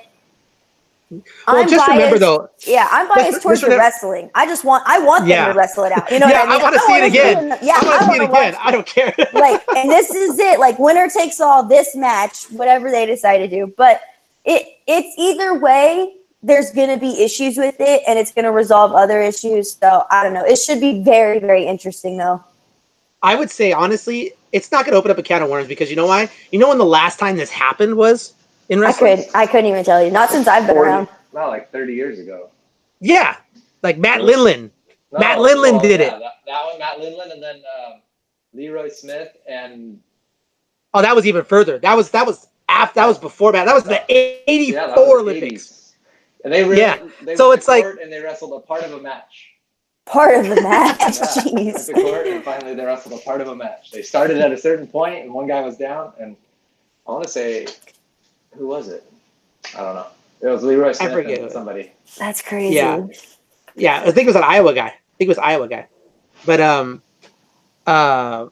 Well, 1.11 1.23
I'm 1.47 1.67
just 1.69 1.87
remember 1.89 2.17
though, 2.17 2.49
Yeah, 2.65 2.87
I'm 2.89 3.07
biased 3.09 3.41
towards 3.41 3.61
the 3.61 3.69
wrestling. 3.69 4.29
I 4.33 4.45
just 4.45 4.63
want, 4.63 4.83
I 4.87 4.99
want 4.99 5.21
them 5.23 5.29
Yeah. 5.29 5.51
to 5.51 5.53
wrestle 5.57 5.83
it 5.83 5.91
out. 5.91 6.09
You 6.09 6.19
know 6.19 6.27
yeah, 6.27 6.45
what 6.45 6.49
I 6.49 6.51
mean? 6.53 6.59
I 6.59 6.63
want 6.63 6.75
to 6.75 6.81
see 6.81 6.93
it 6.93 7.03
again. 7.07 7.59
yeah, 7.61 7.73
I 7.75 7.85
want 7.85 7.99
to 7.99 8.05
see 8.07 8.15
it 8.23 8.29
again. 8.29 8.55
I 8.59 8.71
don't 8.71 8.87
care. 8.87 9.13
like 9.33 9.61
and 9.75 9.89
this 9.89 10.09
is 10.11 10.39
it 10.39 10.59
like 10.59 10.79
winner 10.79 11.09
takes 11.09 11.39
all 11.41 11.63
this 11.63 11.95
match 11.95 12.45
whatever 12.45 12.89
they 12.91 13.05
decide 13.05 13.39
to 13.39 13.47
do 13.47 13.73
but 13.77 14.01
it 14.45 14.79
it's 14.87 15.13
either 15.17 15.57
way 15.59 16.15
there's 16.43 16.71
going 16.71 16.89
to 16.89 16.97
be 16.97 17.23
issues 17.23 17.57
with 17.57 17.75
it 17.79 18.01
and 18.07 18.17
it's 18.17 18.31
going 18.31 18.45
to 18.45 18.51
resolve 18.51 18.93
other 18.93 19.21
issues 19.21 19.73
so 19.73 20.05
i 20.09 20.23
don't 20.23 20.33
know 20.33 20.43
it 20.43 20.55
should 20.57 20.79
be 20.79 21.03
very 21.03 21.39
very 21.39 21.65
interesting 21.65 22.17
though 22.17 22.43
I 23.23 23.35
would 23.35 23.51
say 23.51 23.71
honestly, 23.71 24.33
it's 24.51 24.71
not 24.71 24.83
going 24.83 24.93
to 24.93 24.97
open 24.97 25.11
up 25.11 25.17
a 25.19 25.23
can 25.23 25.43
of 25.43 25.49
worms 25.49 25.67
because 25.67 25.91
you 25.91 25.95
know 25.95 26.07
why? 26.07 26.27
You 26.51 26.57
know 26.57 26.69
when 26.69 26.79
the 26.79 26.85
last 26.85 27.19
time 27.19 27.37
this 27.37 27.51
happened 27.51 27.95
was 27.95 28.33
in 28.71 28.79
i 28.79 28.81
wrestling. 28.87 29.17
could 29.17 29.25
i 29.35 29.45
couldn't 29.45 29.67
even 29.67 29.83
tell 29.83 30.03
you 30.03 30.09
not 30.11 30.29
since 30.29 30.47
i've 30.47 30.65
been 30.65 30.75
40 30.75 30.89
around 30.89 31.07
Not 31.33 31.47
like 31.47 31.71
30 31.71 31.93
years 31.93 32.19
ago. 32.19 32.49
Yeah, 32.99 33.37
like 33.83 33.97
Matt 33.97 34.21
Lindland. 34.21 34.69
No, 35.11 35.19
Matt 35.19 35.37
Lindland 35.39 35.81
did 35.81 36.01
it. 36.01 36.11
That, 36.11 36.21
that 36.45 36.65
one, 36.65 36.77
Matt 36.77 36.97
Lindland, 36.99 37.31
and 37.33 37.41
then 37.41 37.55
um, 37.77 38.01
Lee 38.53 38.69
Roy 38.69 38.89
Smith 38.89 39.29
and 39.47 39.99
Oh, 40.93 41.01
that 41.01 41.15
was 41.15 41.25
even 41.25 41.43
further. 41.45 41.79
That 41.79 41.95
was 41.95 42.11
that 42.11 42.25
was 42.27 42.47
after 42.69 42.95
that 42.99 43.07
was 43.07 43.17
before 43.17 43.51
Matt. 43.53 43.65
That 43.65 43.73
was 43.75 43.83
the 43.85 44.01
'84 44.09 44.73
yeah, 44.73 44.87
that 44.87 44.95
was 44.97 45.07
the 45.07 45.11
Olympics. 45.31 45.63
80s. 45.67 45.77
And 46.43 46.53
they 46.53 46.63
really, 46.63 46.81
Yeah, 46.81 46.97
They 47.23 47.35
so 47.35 47.51
it's 47.53 47.67
like- 47.67 47.85
and 48.01 48.11
they 48.11 48.19
wrestled 48.21 48.53
a 48.53 48.59
part 48.59 48.83
of 48.83 48.93
a 48.93 48.99
match. 48.99 49.49
part 50.05 50.35
of 50.35 50.47
the 50.49 50.61
match 50.69 50.99
Yeah, 50.99 51.07
jeez 51.15 51.85
to 51.87 51.93
court 51.93 52.27
and 52.27 52.43
finally 52.43 52.73
they 52.75 52.83
wrestled 52.85 53.13
a 53.19 53.23
part 53.23 53.41
of 53.41 53.47
a 53.47 53.55
match. 53.55 53.91
They 53.91 54.01
started 54.01 54.37
at 54.39 54.51
a 54.51 54.57
certain 54.57 54.85
point 54.87 55.23
and 55.23 55.33
one 55.33 55.47
guy 55.47 55.61
was 55.61 55.77
down 55.77 56.13
and 56.19 56.35
I 57.07 57.11
want 57.11 57.23
to 57.23 57.29
say, 57.29 57.67
who 58.57 58.67
was 58.67 58.89
it? 58.89 59.03
I 59.75 59.81
don't 59.81 59.95
know. 59.95 60.07
It 60.41 60.47
was 60.47 60.63
Lee 60.63 60.75
Roy 60.75 60.91
Smith 60.91 61.11
forget 61.13 61.39
and 61.39 61.51
somebody. 61.51 61.91
that's 62.17 62.41
crazy 62.41 62.75
Yeah. 62.75 63.05
Yeah, 63.75 64.01
I 64.01 64.05
think 64.11 64.25
it 64.25 64.27
was 64.27 64.35
an 64.35 64.43
Iowa 64.43 64.73
guy. 64.73 64.87
I 64.87 64.93
think 65.17 65.27
it 65.27 65.29
was 65.29 65.37
Iowa 65.37 65.67
guy. 65.67 65.87
But 66.45 66.59
um, 66.59 67.01
uh, 67.87 68.47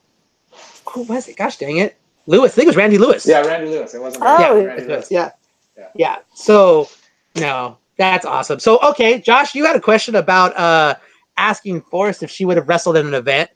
who 0.88 1.02
was 1.02 1.28
it? 1.28 1.36
Gosh 1.36 1.56
dang 1.58 1.76
it, 1.78 1.96
Lewis. 2.26 2.52
I 2.52 2.54
think 2.54 2.66
it 2.66 2.68
was 2.68 2.76
Randy 2.76 2.96
Lewis. 2.96 3.26
Yeah, 3.26 3.40
Randy 3.42 3.68
Lewis. 3.70 3.92
It 3.94 4.00
wasn't 4.00 4.24
Oh. 4.26 4.38
yeah, 4.38 4.64
Randy, 4.64 4.82
it 4.84 4.88
Lewis. 4.88 5.10
yeah, 5.10 5.30
Yeah. 5.76 5.88
yeah. 5.94 6.16
So 6.34 6.88
no, 7.36 7.76
that's 7.98 8.24
awesome. 8.24 8.60
So 8.60 8.78
okay, 8.80 9.20
Josh, 9.20 9.54
you 9.54 9.66
had 9.66 9.76
a 9.76 9.80
question 9.80 10.14
about 10.14 10.56
uh 10.56 10.94
asking 11.36 11.82
Forrest 11.82 12.22
if 12.22 12.30
she 12.30 12.44
would 12.44 12.56
have 12.56 12.68
wrestled 12.68 12.96
in 12.96 13.06
an 13.06 13.14
event 13.14 13.50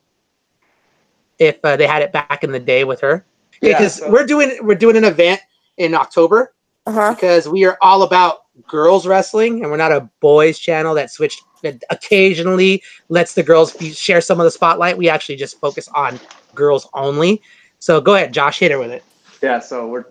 if 1.39 1.57
uh, 1.63 1.75
they 1.77 1.87
had 1.87 2.01
it 2.01 2.11
back 2.11 2.43
in 2.43 2.51
the 2.51 2.59
day 2.59 2.83
with 2.83 2.99
her. 3.01 3.25
Yeah, 3.61 3.77
because 3.77 3.95
so- 3.95 4.11
we're 4.11 4.25
doing 4.25 4.57
we're 4.61 4.75
doing 4.75 4.97
an 4.97 5.03
event 5.05 5.41
in 5.77 5.93
October 5.93 6.53
uh-huh 6.85 7.13
because 7.13 7.47
we 7.47 7.65
are 7.65 7.77
all 7.81 8.03
about 8.03 8.45
girls 8.67 9.05
wrestling 9.05 9.61
and 9.61 9.71
we're 9.71 9.77
not 9.77 9.91
a 9.91 10.09
boys 10.19 10.59
channel 10.59 10.93
that 10.93 11.11
switched 11.11 11.41
that 11.65 11.83
occasionally 11.89 12.81
lets 13.09 13.33
the 13.33 13.43
girls 13.43 13.73
be, 13.73 13.91
share 13.91 14.21
some 14.21 14.39
of 14.39 14.45
the 14.45 14.51
spotlight. 14.51 14.97
We 14.97 15.09
actually 15.09 15.35
just 15.35 15.59
focus 15.59 15.87
on 15.89 16.19
girls 16.53 16.87
only. 16.93 17.41
So 17.79 17.99
go 17.99 18.15
ahead, 18.15 18.33
Josh, 18.33 18.59
hit 18.59 18.71
her 18.71 18.79
with 18.79 18.91
it. 18.91 19.03
Yeah, 19.41 19.59
so 19.59 19.87
we're 19.87 20.05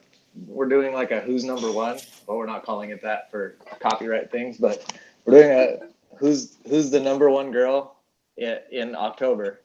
we're 0.47 0.69
doing 0.69 0.93
like 0.93 1.13
a 1.13 1.21
who's 1.21 1.45
number 1.45 1.71
one, 1.71 1.99
but 2.27 2.37
we're 2.37 2.47
not 2.47 2.65
calling 2.65 2.91
it 2.91 3.01
that 3.03 3.31
for 3.31 3.57
copyright 3.81 4.31
things. 4.31 4.59
But 4.59 4.93
we're 5.25 5.41
doing 5.41 5.51
a 5.51 6.17
who's 6.19 6.57
who's 6.69 6.91
the 6.91 7.01
number 7.01 7.31
one 7.31 7.51
girl 7.51 7.97
in, 8.37 8.59
in 8.71 8.95
October. 8.95 9.61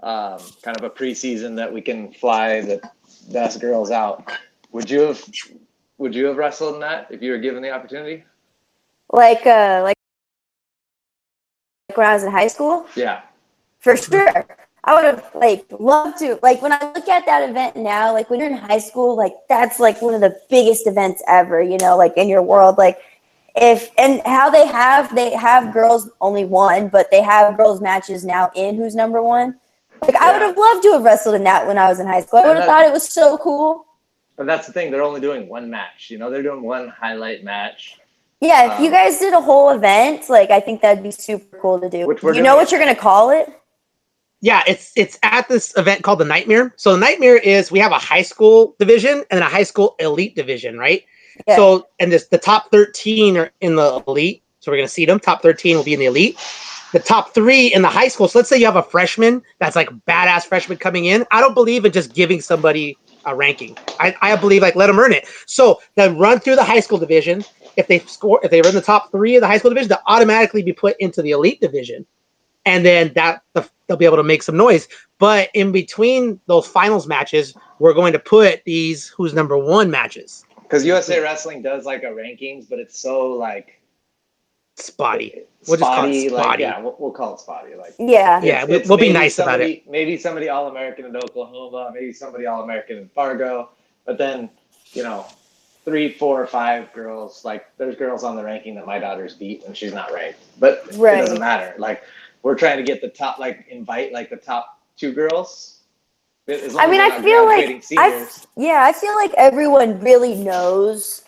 Um, 0.00 0.38
kind 0.62 0.76
of 0.76 0.84
a 0.84 0.90
preseason 0.90 1.56
that 1.56 1.72
we 1.72 1.80
can 1.80 2.12
fly 2.12 2.60
the 2.60 2.80
best 3.32 3.60
girls 3.60 3.90
out. 3.90 4.30
Would 4.72 4.90
you 4.90 5.00
have 5.00 5.24
would 5.98 6.14
you 6.14 6.26
have 6.26 6.36
wrestled 6.36 6.74
in 6.74 6.80
that 6.80 7.08
if 7.10 7.22
you 7.22 7.32
were 7.32 7.38
given 7.38 7.62
the 7.62 7.70
opportunity? 7.70 8.24
like 9.12 9.46
uh 9.46 9.80
like 9.84 9.96
when 11.94 12.06
i 12.06 12.12
was 12.12 12.22
in 12.22 12.30
high 12.30 12.46
school 12.46 12.86
Yeah, 12.94 13.22
for 13.80 13.96
sure. 13.96 14.46
I 14.84 14.94
would 14.94 15.04
have 15.04 15.30
like 15.34 15.66
loved 15.78 16.18
to. 16.18 16.38
Like 16.42 16.62
when 16.62 16.72
I 16.72 16.78
look 16.94 17.08
at 17.08 17.26
that 17.26 17.48
event 17.50 17.76
now, 17.76 18.12
like 18.12 18.30
when 18.30 18.40
you're 18.40 18.48
in 18.48 18.56
high 18.56 18.78
school, 18.78 19.16
like 19.16 19.34
that's 19.48 19.78
like 19.78 20.00
one 20.00 20.14
of 20.14 20.20
the 20.20 20.38
biggest 20.48 20.86
events 20.86 21.22
ever. 21.26 21.60
You 21.60 21.76
know, 21.78 21.96
like 21.96 22.16
in 22.16 22.28
your 22.28 22.42
world, 22.42 22.78
like 22.78 22.98
if 23.56 23.90
and 23.98 24.22
how 24.24 24.48
they 24.48 24.66
have 24.66 25.14
they 25.14 25.32
have 25.34 25.74
girls 25.74 26.08
only 26.20 26.44
one, 26.44 26.88
but 26.88 27.10
they 27.10 27.20
have 27.20 27.56
girls 27.56 27.82
matches 27.82 28.24
now 28.24 28.50
in 28.54 28.76
who's 28.76 28.94
number 28.94 29.20
one. 29.20 29.58
Like 30.00 30.14
I 30.14 30.32
would 30.32 30.42
have 30.42 30.56
loved 30.56 30.82
to 30.84 30.92
have 30.92 31.02
wrestled 31.02 31.34
in 31.34 31.44
that 31.44 31.66
when 31.66 31.76
I 31.76 31.88
was 31.88 32.00
in 32.00 32.06
high 32.06 32.22
school. 32.22 32.38
I 32.38 32.46
would 32.46 32.56
have 32.56 32.64
thought 32.64 32.86
it 32.86 32.92
was 32.92 33.06
so 33.06 33.36
cool. 33.38 33.87
But 34.38 34.46
that's 34.46 34.68
the 34.68 34.72
thing. 34.72 34.90
They're 34.90 35.02
only 35.02 35.20
doing 35.20 35.48
one 35.48 35.68
match. 35.68 36.08
You 36.08 36.16
know, 36.16 36.30
they're 36.30 36.44
doing 36.44 36.62
one 36.62 36.88
highlight 36.88 37.44
match. 37.44 37.98
Yeah, 38.40 38.72
if 38.72 38.80
you 38.80 38.86
Um, 38.86 38.92
guys 38.92 39.18
did 39.18 39.34
a 39.34 39.40
whole 39.40 39.70
event, 39.70 40.30
like 40.30 40.50
I 40.50 40.60
think 40.60 40.80
that'd 40.80 41.02
be 41.02 41.10
super 41.10 41.58
cool 41.58 41.80
to 41.80 41.90
do. 41.90 42.06
Which 42.06 42.22
we're 42.22 42.34
you 42.34 42.42
know 42.42 42.54
what 42.54 42.70
you're 42.70 42.80
gonna 42.80 42.94
call 42.94 43.30
it? 43.30 43.52
Yeah, 44.40 44.62
it's 44.68 44.92
it's 44.96 45.18
at 45.24 45.48
this 45.48 45.76
event 45.76 46.04
called 46.04 46.20
the 46.20 46.24
Nightmare. 46.24 46.72
So 46.76 46.92
the 46.92 46.98
Nightmare 46.98 47.36
is 47.36 47.72
we 47.72 47.80
have 47.80 47.90
a 47.90 47.98
high 47.98 48.22
school 48.22 48.76
division 48.78 49.24
and 49.30 49.38
then 49.38 49.42
a 49.42 49.50
high 49.50 49.64
school 49.64 49.96
elite 49.98 50.36
division, 50.36 50.78
right? 50.78 51.04
Yeah. 51.48 51.56
So 51.56 51.88
and 51.98 52.12
this 52.12 52.28
the 52.28 52.38
top 52.38 52.70
13 52.70 53.36
are 53.36 53.50
in 53.60 53.74
the 53.74 54.04
elite. 54.06 54.44
So 54.60 54.70
we're 54.70 54.78
gonna 54.78 54.86
see 54.86 55.04
them. 55.04 55.18
Top 55.18 55.42
13 55.42 55.76
will 55.76 55.84
be 55.84 55.94
in 55.94 56.00
the 56.00 56.06
elite. 56.06 56.38
The 56.92 57.00
top 57.00 57.34
three 57.34 57.66
in 57.74 57.82
the 57.82 57.88
high 57.88 58.08
school. 58.08 58.28
So 58.28 58.38
let's 58.38 58.48
say 58.48 58.56
you 58.56 58.66
have 58.66 58.76
a 58.76 58.82
freshman 58.84 59.42
that's 59.58 59.74
like 59.74 59.90
badass 60.06 60.44
freshman 60.44 60.78
coming 60.78 61.06
in. 61.06 61.26
I 61.32 61.40
don't 61.40 61.54
believe 61.54 61.84
in 61.84 61.90
just 61.90 62.14
giving 62.14 62.40
somebody 62.40 62.96
a 63.24 63.34
ranking. 63.34 63.76
I, 64.00 64.14
I 64.20 64.36
believe 64.36 64.62
like 64.62 64.76
let 64.76 64.86
them 64.86 64.98
earn 64.98 65.12
it. 65.12 65.26
So 65.46 65.80
then 65.94 66.18
run 66.18 66.40
through 66.40 66.56
the 66.56 66.64
high 66.64 66.80
school 66.80 66.98
division. 66.98 67.44
If 67.76 67.86
they 67.86 68.00
score, 68.00 68.40
if 68.42 68.50
they 68.50 68.60
are 68.60 68.68
in 68.68 68.74
the 68.74 68.80
top 68.80 69.10
three 69.10 69.36
of 69.36 69.40
the 69.40 69.46
high 69.46 69.58
school 69.58 69.70
division, 69.70 69.90
they'll 69.90 70.02
automatically 70.06 70.62
be 70.62 70.72
put 70.72 70.96
into 70.98 71.22
the 71.22 71.30
elite 71.30 71.60
division 71.60 72.06
and 72.68 72.84
then 72.84 73.12
that 73.14 73.42
the, 73.54 73.68
they'll 73.86 73.96
be 73.96 74.04
able 74.04 74.18
to 74.18 74.22
make 74.22 74.42
some 74.42 74.56
noise. 74.56 74.88
But 75.18 75.48
in 75.54 75.72
between 75.72 76.38
those 76.46 76.66
finals 76.66 77.06
matches, 77.06 77.54
we're 77.78 77.94
going 77.94 78.12
to 78.12 78.18
put 78.18 78.62
these 78.64 79.08
who's 79.08 79.32
number 79.32 79.56
one 79.56 79.90
matches. 79.90 80.44
Because 80.62 80.84
USA 80.84 81.18
Wrestling 81.20 81.62
does 81.62 81.86
like 81.86 82.02
a 82.02 82.06
rankings, 82.06 82.68
but 82.68 82.78
it's 82.78 82.98
so 82.98 83.32
like 83.32 83.77
Spotty. 84.78 85.42
We'll 85.66 85.76
just 85.76 85.80
call 85.90 86.04
it 86.04 86.12
spotty. 86.14 86.28
Like 86.30 86.42
spotty. 86.44 86.62
yeah, 86.62 86.80
we'll, 86.80 86.96
we'll 86.98 87.10
call 87.12 87.34
it 87.34 87.40
spotty. 87.40 87.74
Like 87.74 87.94
Yeah. 87.98 88.40
Yeah, 88.42 88.62
It's- 88.62 88.68
we- 88.68 88.74
it's 88.76 88.88
we'll 88.88 88.98
be 88.98 89.04
maybe 89.08 89.12
nice 89.14 89.38
about 89.38 89.60
it. 89.60 89.88
Maybe 89.88 90.16
somebody 90.16 90.48
All 90.48 90.68
American 90.68 91.04
in 91.04 91.16
Oklahoma, 91.16 91.90
maybe 91.92 92.12
somebody 92.12 92.46
All 92.46 92.62
American 92.62 92.98
in 92.98 93.08
Fargo, 93.08 93.70
but 94.06 94.18
then 94.18 94.48
you 94.92 95.02
know, 95.02 95.26
three, 95.84 96.12
four, 96.12 96.46
five 96.46 96.92
girls. 96.92 97.44
Like 97.44 97.66
there's 97.76 97.96
girls 97.96 98.24
on 98.24 98.36
the 98.36 98.44
ranking 98.44 98.74
that 98.76 98.86
my 98.86 98.98
daughter's 98.98 99.34
beat 99.34 99.64
and 99.64 99.76
she's 99.76 99.92
not 99.92 100.12
ranked, 100.12 100.38
but 100.58 100.84
Right. 100.94 101.18
it 101.18 101.22
doesn't 101.22 101.40
matter. 101.40 101.74
Like 101.78 102.02
we're 102.42 102.54
trying 102.54 102.78
to 102.78 102.84
get 102.84 103.00
the 103.02 103.08
top, 103.08 103.38
like 103.38 103.66
invite 103.68 104.12
like 104.12 104.30
the 104.30 104.36
top 104.36 104.80
two 104.96 105.12
girls. 105.12 105.74
I 106.48 106.86
mean, 106.86 107.00
I 107.02 107.20
feel 107.20 107.44
like 107.44 107.84
I. 107.98 108.26
Yeah, 108.56 108.82
I 108.82 108.92
feel 108.94 109.14
like 109.16 109.34
everyone 109.36 110.00
really 110.00 110.34
knows 110.34 111.22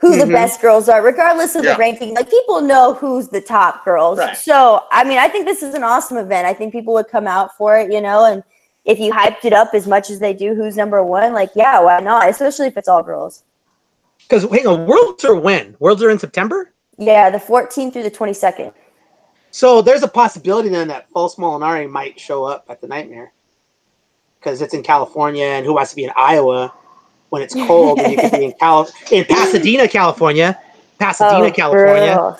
who 0.00 0.16
the 0.16 0.24
Mhm. 0.24 0.32
best 0.32 0.60
girls 0.60 0.88
are, 0.88 1.02
regardless 1.02 1.54
of 1.54 1.64
Yeah. 1.64 1.74
the 1.74 1.78
ranking. 1.78 2.14
Like 2.14 2.30
people 2.30 2.62
know 2.62 2.94
who's 2.94 3.28
the 3.28 3.40
top 3.40 3.84
girls. 3.84 4.18
Right. 4.18 4.36
So, 4.36 4.82
I 4.90 5.04
mean, 5.04 5.18
I 5.18 5.28
think 5.28 5.44
this 5.46 5.62
is 5.62 5.74
an 5.74 5.84
awesome 5.84 6.16
event. 6.16 6.46
I 6.46 6.54
think 6.54 6.72
people 6.72 6.94
would 6.94 7.08
come 7.08 7.26
out 7.26 7.56
for 7.56 7.76
it, 7.76 7.92
you 7.92 8.00
know, 8.00 8.24
and 8.24 8.42
if 8.86 8.98
you 8.98 9.12
hyped 9.12 9.44
it 9.44 9.52
up 9.52 9.74
as 9.74 9.86
much 9.86 10.08
as 10.08 10.18
they 10.18 10.32
do, 10.32 10.54
who's 10.54 10.74
number 10.74 11.02
one? 11.02 11.34
Like, 11.34 11.50
yeah, 11.54 11.80
why 11.80 12.00
not? 12.00 12.28
Especially 12.28 12.66
if 12.66 12.78
it's 12.78 12.88
all 12.88 13.02
girls. 13.02 13.42
Because 14.26 14.44
hang 14.50 14.66
on, 14.66 14.86
worlds 14.86 15.24
are 15.24 15.34
when? 15.34 15.76
Worlds 15.80 16.02
are 16.02 16.10
in 16.10 16.18
September. 16.18 16.72
Yeah, 16.96 17.28
the 17.28 17.38
14th 17.38 17.92
through 17.92 18.04
the 18.04 18.10
22nd. 18.10 18.72
So 19.50 19.82
there's 19.82 20.02
a 20.02 20.08
possibility 20.08 20.70
then 20.70 20.88
that 20.88 21.10
Forrest 21.10 21.36
Molinari 21.36 21.90
might 21.90 22.18
show 22.18 22.44
up 22.44 22.64
at 22.70 22.80
the 22.80 22.86
Nightmare. 22.86 23.32
Because 24.38 24.62
it's 24.62 24.72
in 24.72 24.82
California, 24.82 25.44
and 25.44 25.66
who 25.66 25.74
wants 25.74 25.90
to 25.90 25.96
be 25.96 26.04
in 26.04 26.12
Iowa 26.16 26.72
when 27.30 27.42
it's 27.42 27.54
cold? 27.66 27.98
and 27.98 28.12
you 28.12 28.18
could 28.18 28.30
be 28.32 28.44
in 28.44 28.52
Cal 28.52 28.88
in 29.10 29.24
Pasadena, 29.24 29.88
California. 29.88 30.58
Pasadena, 30.98 31.46
Oh, 31.46 31.50
California. 31.50 32.14
girl. 32.14 32.38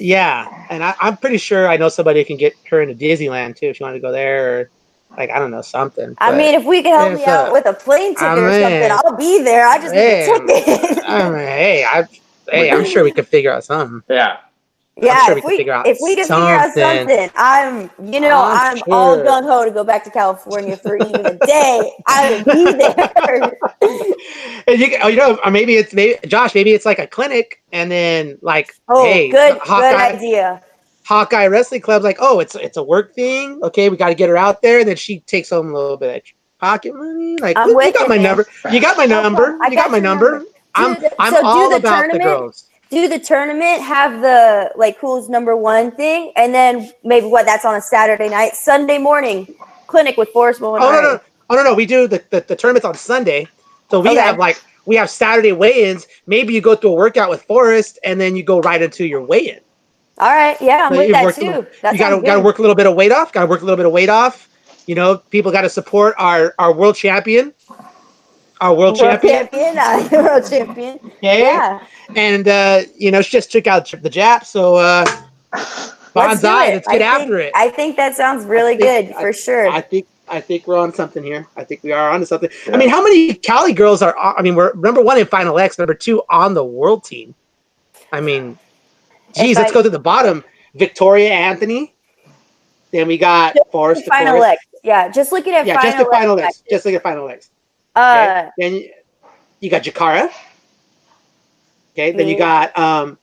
Yeah, 0.00 0.66
and 0.70 0.82
I, 0.82 0.94
I'm 1.00 1.16
pretty 1.16 1.38
sure 1.38 1.68
I 1.68 1.76
know 1.76 1.88
somebody 1.88 2.20
who 2.20 2.24
can 2.24 2.36
get 2.36 2.54
her 2.70 2.80
into 2.80 2.94
Disneyland 2.94 3.56
too 3.56 3.66
if 3.66 3.76
she 3.76 3.82
wanted 3.82 3.94
to 3.96 4.00
go 4.00 4.12
there, 4.12 4.60
or 4.60 4.70
like 5.16 5.30
I 5.30 5.38
don't 5.38 5.50
know 5.50 5.60
something. 5.62 6.14
I 6.18 6.36
mean, 6.36 6.54
if 6.54 6.64
we 6.64 6.82
can 6.82 6.96
help 6.98 7.12
me 7.14 7.20
It's 7.20 7.28
out 7.28 7.48
a- 7.50 7.52
with 7.52 7.66
a 7.66 7.72
plane 7.74 8.14
ticket 8.14 8.28
I 8.28 8.38
or 8.38 8.52
something, 8.62 8.90
I'll 8.92 9.16
be 9.16 9.42
there. 9.42 9.66
I 9.66 9.78
just 9.78 9.92
need 9.94 10.00
a 10.00 10.26
ticket. 10.26 11.04
I 11.04 11.28
mean, 11.28 11.38
hey, 11.38 11.84
I, 11.84 12.06
hey, 12.50 12.70
I'm 12.70 12.84
sure 12.84 13.02
we 13.04 13.10
could 13.10 13.26
figure 13.26 13.52
out 13.52 13.64
something. 13.64 14.02
Yeah. 14.08 14.36
Yeah, 15.00 15.26
sure 15.26 15.38
if 15.38 15.44
we 15.44 15.70
out 15.70 15.86
if 15.86 15.98
we 16.02 16.16
can 16.16 16.24
figure 16.26 16.42
out 16.42 16.72
something. 16.74 17.08
something, 17.08 17.30
I'm 17.36 17.90
you 18.12 18.20
know 18.20 18.42
I'm 18.42 18.76
I'm, 18.76 18.82
all 18.90 19.14
sure. 19.16 19.24
gung 19.24 19.44
ho 19.44 19.64
to 19.64 19.70
go 19.70 19.84
back 19.84 20.02
to 20.04 20.10
California 20.10 20.76
for 20.76 20.96
even 20.96 21.26
a 21.26 21.34
day. 21.46 21.92
I 22.06 22.30
will 22.30 22.44
be 22.44 22.72
there. 22.72 23.58
And 24.66 24.78
you, 24.78 24.98
oh, 25.00 25.08
you 25.08 25.16
know, 25.16 25.38
uh, 25.42 25.50
maybe 25.50 25.76
it's 25.76 25.94
maybe 25.94 26.18
Josh, 26.26 26.54
maybe 26.54 26.72
it's 26.72 26.84
like 26.84 26.98
a 26.98 27.06
clinic, 27.06 27.62
and 27.72 27.90
then 27.90 28.38
like, 28.42 28.74
Oh, 28.88 29.02
hey, 29.02 29.30
good 29.30 29.58
uh, 29.66 29.80
good 29.80 29.94
idea. 29.94 30.62
Hawkeye 31.06 31.46
Wrestling 31.46 31.80
Club's 31.80 32.04
like, 32.04 32.18
oh, 32.20 32.38
it's 32.40 32.54
it's 32.54 32.76
a 32.76 32.82
work 32.82 33.14
thing. 33.14 33.60
Okay, 33.62 33.88
we 33.88 33.96
got 33.96 34.08
to 34.08 34.14
get 34.14 34.28
her 34.28 34.36
out 34.36 34.60
there, 34.60 34.80
and 34.80 34.88
then 34.88 34.96
she 34.96 35.20
takes 35.20 35.48
home 35.48 35.70
a 35.70 35.72
little 35.78 35.96
bit 35.96 36.16
of 36.16 36.22
pocket 36.58 36.94
money. 36.94 37.38
Like, 37.38 37.56
you 37.56 37.92
got 37.92 38.08
my 38.10 38.16
man. 38.16 38.24
number. 38.24 38.46
You 38.70 38.80
got 38.80 38.98
my 38.98 39.06
number. 39.06 39.58
I 39.62 39.68
You 39.68 39.76
got 39.76 39.84
got 39.84 39.90
my 39.90 40.00
number. 40.00 40.32
number. 40.32 40.50
I'm 40.74 40.94
the- 41.00 41.12
I'm 41.18 41.32
so 41.32 41.46
all 41.46 41.70
the 41.70 41.76
about 41.76 42.12
the 42.12 42.18
girls. 42.18 42.64
Do 42.90 43.06
the 43.06 43.18
tournament, 43.18 43.82
have 43.82 44.22
the 44.22 44.72
like 44.76 44.96
who's 44.98 45.28
number 45.28 45.54
one 45.56 45.90
thing, 45.90 46.32
and 46.36 46.54
then 46.54 46.90
maybe 47.04 47.26
what 47.26 47.44
that's 47.44 47.64
on 47.66 47.74
a 47.74 47.82
Saturday 47.82 48.28
night, 48.30 48.54
Sunday 48.54 48.96
morning 48.96 49.54
clinic 49.86 50.16
with 50.16 50.30
Forrest 50.30 50.60
Bowen. 50.60 50.82
Oh 50.82 50.90
no, 50.90 51.00
no, 51.02 51.20
oh 51.50 51.54
no, 51.56 51.62
no. 51.64 51.74
We 51.74 51.84
do 51.84 52.06
the, 52.08 52.22
the, 52.30 52.40
the 52.40 52.56
tournaments 52.56 52.86
on 52.86 52.94
Sunday, 52.94 53.46
so 53.90 54.00
we 54.00 54.08
Okay. 54.10 54.18
have 54.20 54.38
like 54.38 54.62
we 54.86 54.96
have 54.96 55.10
Saturday 55.10 55.52
weigh-ins. 55.52 56.06
Maybe 56.26 56.54
you 56.54 56.62
go 56.62 56.74
through 56.74 56.92
a 56.92 56.94
workout 56.94 57.28
with 57.28 57.42
Forrest, 57.42 57.98
and 58.04 58.18
then 58.18 58.36
you 58.36 58.42
go 58.42 58.60
right 58.60 58.80
into 58.80 59.04
your 59.06 59.20
weigh-in. 59.22 59.60
All 60.16 60.34
right, 60.34 60.56
yeah, 60.62 60.86
I'm 60.86 60.92
So 60.94 60.98
with 60.98 61.08
you 61.08 61.12
that 61.12 61.34
too. 61.34 61.44
little- 61.46 61.66
That 61.82 61.92
you 61.92 61.98
gotta 61.98 62.22
gotta 62.22 62.40
work 62.40 62.58
a 62.58 62.62
little 62.62 62.74
bit 62.74 62.86
of 62.86 62.94
weight 62.94 63.12
off. 63.12 63.32
Gotta 63.32 63.46
work 63.46 63.60
a 63.60 63.64
little 63.64 63.76
bit 63.76 63.86
of 63.86 63.92
weight 63.92 64.08
off. 64.08 64.48
You 64.86 64.94
know, 64.94 65.18
people 65.18 65.52
got 65.52 65.60
to 65.62 65.68
support 65.70 66.14
our 66.16 66.54
our 66.58 66.72
world 66.72 66.96
champion, 66.96 67.52
our 68.62 68.72
world, 68.74 68.98
World 68.98 69.20
champion. 69.20 69.48
champion, 69.50 69.78
uh, 69.78 70.08
world 70.24 70.48
champion. 70.48 70.98
Okay? 71.18 71.42
Yeah, 71.42 71.80
And 72.16 72.48
uh, 72.48 72.82
you 72.96 73.10
know, 73.10 73.22
she 73.22 73.30
just 73.32 73.52
took 73.52 73.66
out 73.66 73.88
the 73.90 74.10
Jap, 74.10 74.44
so 74.44 74.76
uh, 74.76 75.04
let's 75.52 75.94
Let's 76.14 76.40
get 76.42 76.88
I 76.88 76.98
after 77.04 77.38
think, 77.38 77.48
it. 77.48 77.52
I 77.54 77.68
think 77.70 77.96
that 77.96 78.14
sounds 78.16 78.44
really 78.44 78.76
think- 78.76 79.08
good 79.10 79.16
I- 79.16 79.20
for 79.20 79.32
sure. 79.32 79.68
I 79.68 79.80
think 79.80 80.06
I 80.30 80.40
think 80.40 80.66
we're 80.66 80.78
on 80.78 80.92
something 80.92 81.22
here. 81.22 81.46
I 81.56 81.64
think 81.64 81.82
we 81.82 81.92
are 81.92 82.10
onto 82.10 82.26
something. 82.26 82.50
I 82.72 82.76
mean, 82.76 82.88
how 82.90 83.02
many 83.02 83.32
Cali 83.34 83.72
girls 83.72 84.02
are? 84.02 84.16
I 84.18 84.42
mean, 84.42 84.54
we're 84.56 84.74
number 84.74 85.00
one 85.00 85.16
in 85.18 85.26
Final 85.26 85.58
X, 85.58 85.78
number 85.78 85.94
two 85.94 86.22
on 86.28 86.52
the 86.54 86.64
world 86.64 87.04
team. 87.04 87.34
I 88.12 88.20
mean, 88.20 88.58
geez, 89.34 89.52
If 89.52 89.58
let's 89.58 89.70
I- 89.70 89.74
go 89.74 89.82
to 89.82 89.90
the 89.90 89.98
bottom. 89.98 90.44
Victoria 90.74 91.30
Anthony. 91.30 91.94
Then 92.90 93.06
we 93.08 93.18
got 93.18 93.56
Forrest. 93.72 94.06
final. 94.06 94.42
X. 94.42 94.64
Yeah, 94.84 95.08
just 95.08 95.32
looking 95.32 95.52
at 95.54 95.66
Yeah, 95.66 95.76
final 95.76 95.90
just 95.92 96.04
the 96.04 96.10
final 96.10 96.38
X. 96.40 96.46
X. 96.46 96.62
Just 96.70 96.84
look 96.86 96.94
at 96.94 97.02
final 97.02 97.28
X. 97.28 97.50
Uh, 97.96 98.24
Okay. 98.24 98.48
Then 98.58 98.74
you, 98.74 98.90
you 99.60 99.70
got 99.70 99.82
Jacarra. 99.82 100.30
Okay. 101.98 102.12
Then 102.16 102.28
you 102.28 102.38
got 102.38 102.76
um, 102.78 103.18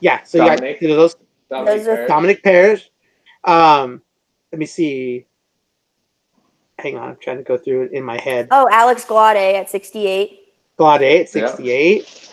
yeah. 0.00 0.22
So 0.22 0.38
Dominic. 0.38 0.80
you 0.80 0.88
got 0.88 0.94
those 0.96 1.16
Dominic 1.50 1.78
Those 1.78 1.88
are- 1.88 2.06
Dominic 2.06 2.42
Pears. 2.44 2.90
Um, 3.44 4.00
let 4.52 4.58
me 4.60 4.66
see. 4.66 5.26
Hang 6.78 6.96
on, 6.98 7.08
I'm 7.10 7.16
trying 7.16 7.38
to 7.38 7.42
go 7.42 7.56
through 7.56 7.84
it 7.84 7.92
in 7.92 8.04
my 8.04 8.20
head. 8.20 8.48
oh, 8.50 8.68
Alex 8.70 9.04
Glaude 9.04 9.36
at 9.54 9.70
68. 9.70 10.52
Glaude 10.78 11.02
at 11.02 11.34
Yeah. 11.34 11.48
68. 11.48 12.30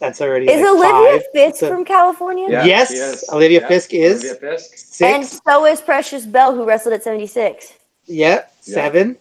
That's 0.00 0.20
already. 0.20 0.46
Is 0.50 0.60
like 0.60 0.68
Olivia 0.68 1.18
five. 1.20 1.22
Fisk 1.32 1.62
a- 1.62 1.68
from 1.68 1.84
California? 1.84 2.46
Yeah, 2.48 2.64
Yes, 2.64 2.90
is. 2.92 3.24
Olivia 3.32 3.62
Yeah, 3.62 3.68
Fisk 3.68 3.94
is. 3.94 4.20
Olivia 4.24 4.34
Fisk. 4.58 5.02
And 5.02 5.26
so 5.26 5.66
is 5.66 5.80
Precious 5.80 6.24
Bell, 6.26 6.54
who 6.54 6.64
wrestled 6.64 6.94
at 6.94 7.02
76. 7.02 7.72
Yep. 8.06 8.52
Yeah. 8.64 8.74
Seven. 8.74 9.16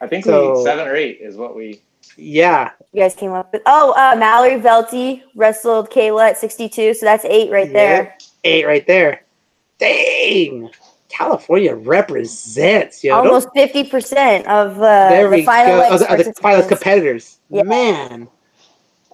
I 0.00 0.06
think 0.06 0.24
So- 0.24 0.58
we 0.58 0.64
seven 0.64 0.86
or 0.86 0.94
eight 0.96 1.18
is 1.20 1.36
what 1.36 1.54
we. 1.56 1.82
Yeah. 2.16 2.70
You 2.92 3.02
guys 3.02 3.14
came 3.14 3.32
up 3.32 3.52
with. 3.52 3.62
Oh, 3.66 3.92
uh, 3.92 4.16
Mallory 4.16 4.60
Velte 4.60 5.22
wrestled 5.34 5.90
Kayla 5.90 6.30
at 6.30 6.38
62. 6.38 6.94
So 6.94 7.06
that's 7.06 7.24
eight 7.24 7.50
right 7.50 7.72
there. 7.72 8.16
Eight 8.44 8.66
right 8.66 8.86
there. 8.86 9.22
Dang. 9.78 10.70
California 11.08 11.74
represents, 11.74 13.04
yo. 13.04 13.16
Don't- 13.16 13.28
Almost 13.28 13.48
50% 13.54 14.46
of 14.46 14.78
uh, 14.78 15.08
there 15.08 15.30
the 15.30 15.36
we 15.36 15.44
final 15.44 15.88
go. 15.88 15.98
The, 15.98 16.32
the 16.32 16.66
competitors. 16.68 17.38
Yeah. 17.50 17.62
Man. 17.62 18.28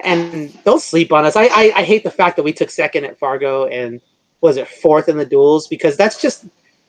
And 0.02 0.64
don't 0.64 0.80
sleep 0.80 1.12
on 1.12 1.26
us. 1.26 1.36
I, 1.36 1.44
I 1.44 1.72
I 1.76 1.82
hate 1.84 2.04
the 2.04 2.10
fact 2.10 2.36
that 2.36 2.42
we 2.42 2.54
took 2.54 2.70
second 2.70 3.04
at 3.04 3.18
Fargo 3.18 3.66
and 3.66 4.00
was 4.40 4.56
it 4.56 4.66
fourth 4.66 5.10
in 5.10 5.18
the 5.18 5.26
duels 5.26 5.68
because 5.68 5.94
that's 5.98 6.22
just 6.22 6.46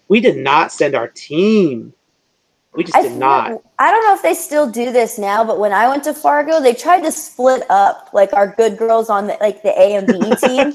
we 0.08 0.22
did 0.22 0.38
not 0.38 0.72
send 0.72 0.96
our 0.96 1.10
team. 1.10 1.94
We 2.74 2.84
just 2.86 2.96
I 2.96 3.02
did 3.02 3.10
feel- 3.12 3.20
not. 3.20 3.62
I 3.80 3.92
don't 3.92 4.04
know 4.06 4.14
if 4.16 4.22
they 4.22 4.34
still 4.34 4.70
do 4.70 4.92
this 4.94 5.18
now, 5.18 5.44
but 5.44 5.60
when 5.60 5.74
I 5.74 5.88
went 5.90 6.04
to 6.06 6.14
Fargo, 6.14 6.62
they 6.62 6.74
tried 6.74 7.02
to 7.02 7.12
split 7.12 7.64
up 7.70 8.10
like 8.14 8.32
our 8.34 8.48
good 8.48 8.78
girls 8.78 9.10
on 9.10 9.28
the 9.28 9.38
like 9.42 9.62
the 9.62 9.70
A 9.78 9.96
and 9.96 10.08
B 10.08 10.14
team, 10.48 10.72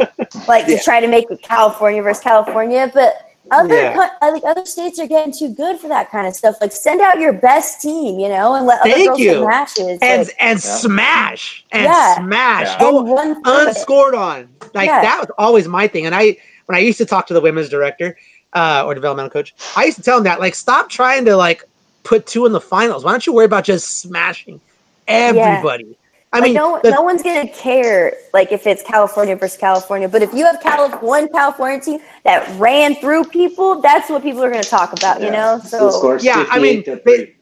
like 0.46 0.66
Yeah. 0.68 0.76
to 0.76 0.84
try 0.84 1.00
to 1.00 1.08
make 1.08 1.30
it 1.30 1.40
California 1.42 2.02
versus 2.02 2.22
California. 2.22 2.90
But 2.92 3.14
other 3.50 3.74
Yeah. 3.76 3.94
co- 3.94 4.10
I 4.28 4.40
other 4.46 4.66
states 4.66 4.98
are 4.98 5.06
getting 5.06 5.32
too 5.32 5.48
good 5.54 5.78
for 5.78 5.88
that 5.88 6.10
kind 6.10 6.26
of 6.26 6.34
stuff. 6.34 6.56
Like 6.60 6.72
send 6.72 7.00
out 7.00 7.18
your 7.18 7.32
best 7.32 7.80
team, 7.80 8.18
you 8.18 8.28
know, 8.28 8.54
and 8.56 8.66
let 8.66 8.80
other 8.82 9.04
girls 9.06 9.18
you. 9.20 9.46
matches. 9.48 9.98
And 10.02 10.26
like, 10.26 10.36
and 10.38 10.58
Yeah. 10.62 10.76
smash 10.76 11.64
and 11.72 11.84
Yeah. 11.84 12.16
smash. 12.16 12.66
Yeah. 12.66 12.78
Go 12.80 12.98
and 12.98 13.10
run 13.10 13.42
through 13.42 13.58
it. 13.60 13.68
unscored 13.68 14.14
on. 14.14 14.48
Like 14.74 14.88
Yeah. 14.88 15.00
that 15.00 15.20
was 15.20 15.28
always 15.38 15.66
my 15.66 15.86
thing. 15.88 16.04
And 16.04 16.14
I 16.14 16.36
when 16.66 16.76
I 16.76 16.80
used 16.80 16.98
to 16.98 17.06
talk 17.06 17.26
to 17.28 17.34
the 17.34 17.40
women's 17.40 17.68
director 17.70 18.18
uh, 18.52 18.82
or 18.84 18.92
developmental 18.94 19.30
coach, 19.30 19.54
I 19.76 19.84
used 19.84 19.96
to 19.98 20.02
tell 20.02 20.18
him 20.18 20.24
that 20.24 20.40
like 20.40 20.54
stop 20.56 20.90
trying 20.90 21.24
to 21.26 21.36
like 21.36 21.62
put 22.06 22.26
two 22.26 22.46
in 22.46 22.52
the 22.52 22.60
finals. 22.60 23.04
Why 23.04 23.10
don't 23.10 23.26
you 23.26 23.32
worry 23.32 23.44
about 23.44 23.64
just 23.64 24.00
smashing 24.00 24.60
everybody? 25.08 25.96
I 26.32 26.38
Like, 26.38 26.44
mean, 26.48 26.54
no, 26.54 26.80
the- 26.82 26.90
no 26.90 27.02
one's 27.02 27.22
gonna 27.22 27.48
care 27.48 28.14
like 28.34 28.52
if 28.52 28.66
it's 28.66 28.82
California 28.82 29.36
versus 29.36 29.58
California. 29.58 30.08
But 30.08 30.22
if 30.22 30.34
you 30.34 30.44
have 30.44 30.60
Cali- 30.60 30.90
one 31.00 31.28
California 31.28 31.80
team 31.80 32.00
that 32.24 32.46
ran 32.58 32.94
through 32.96 33.24
people, 33.24 33.80
that's 33.80 34.10
what 34.10 34.22
people 34.22 34.42
are 34.42 34.50
gonna 34.50 34.62
talk 34.64 34.92
about. 34.92 35.20
You 35.20 35.30
know, 35.30 35.60
so 35.64 36.16
Yeah, 36.20 36.46
I 36.50 36.58
mean, 36.58 36.84
they- 37.04 37.34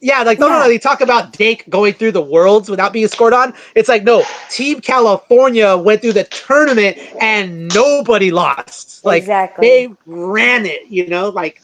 yeah, 0.00 0.22
like 0.22 0.38
no, 0.38 0.48
no, 0.48 0.58
no. 0.58 0.68
They 0.68 0.78
talk 0.78 1.00
about 1.00 1.32
Dake 1.32 1.64
going 1.70 1.94
through 1.94 2.12
the 2.12 2.20
worlds 2.20 2.68
without 2.68 2.92
being 2.92 3.08
scored 3.08 3.32
on. 3.32 3.54
It's 3.74 3.88
like 3.88 4.04
no, 4.04 4.24
Team 4.50 4.80
California 4.80 5.76
went 5.76 6.02
through 6.02 6.12
the 6.12 6.24
tournament 6.24 6.98
and 7.20 7.72
nobody 7.74 8.30
lost. 8.30 9.04
Like 9.04 9.22
exactly. 9.22 9.66
they 9.66 9.88
ran 10.06 10.66
it, 10.66 10.82
you 10.88 11.06
know, 11.06 11.30
like 11.30 11.62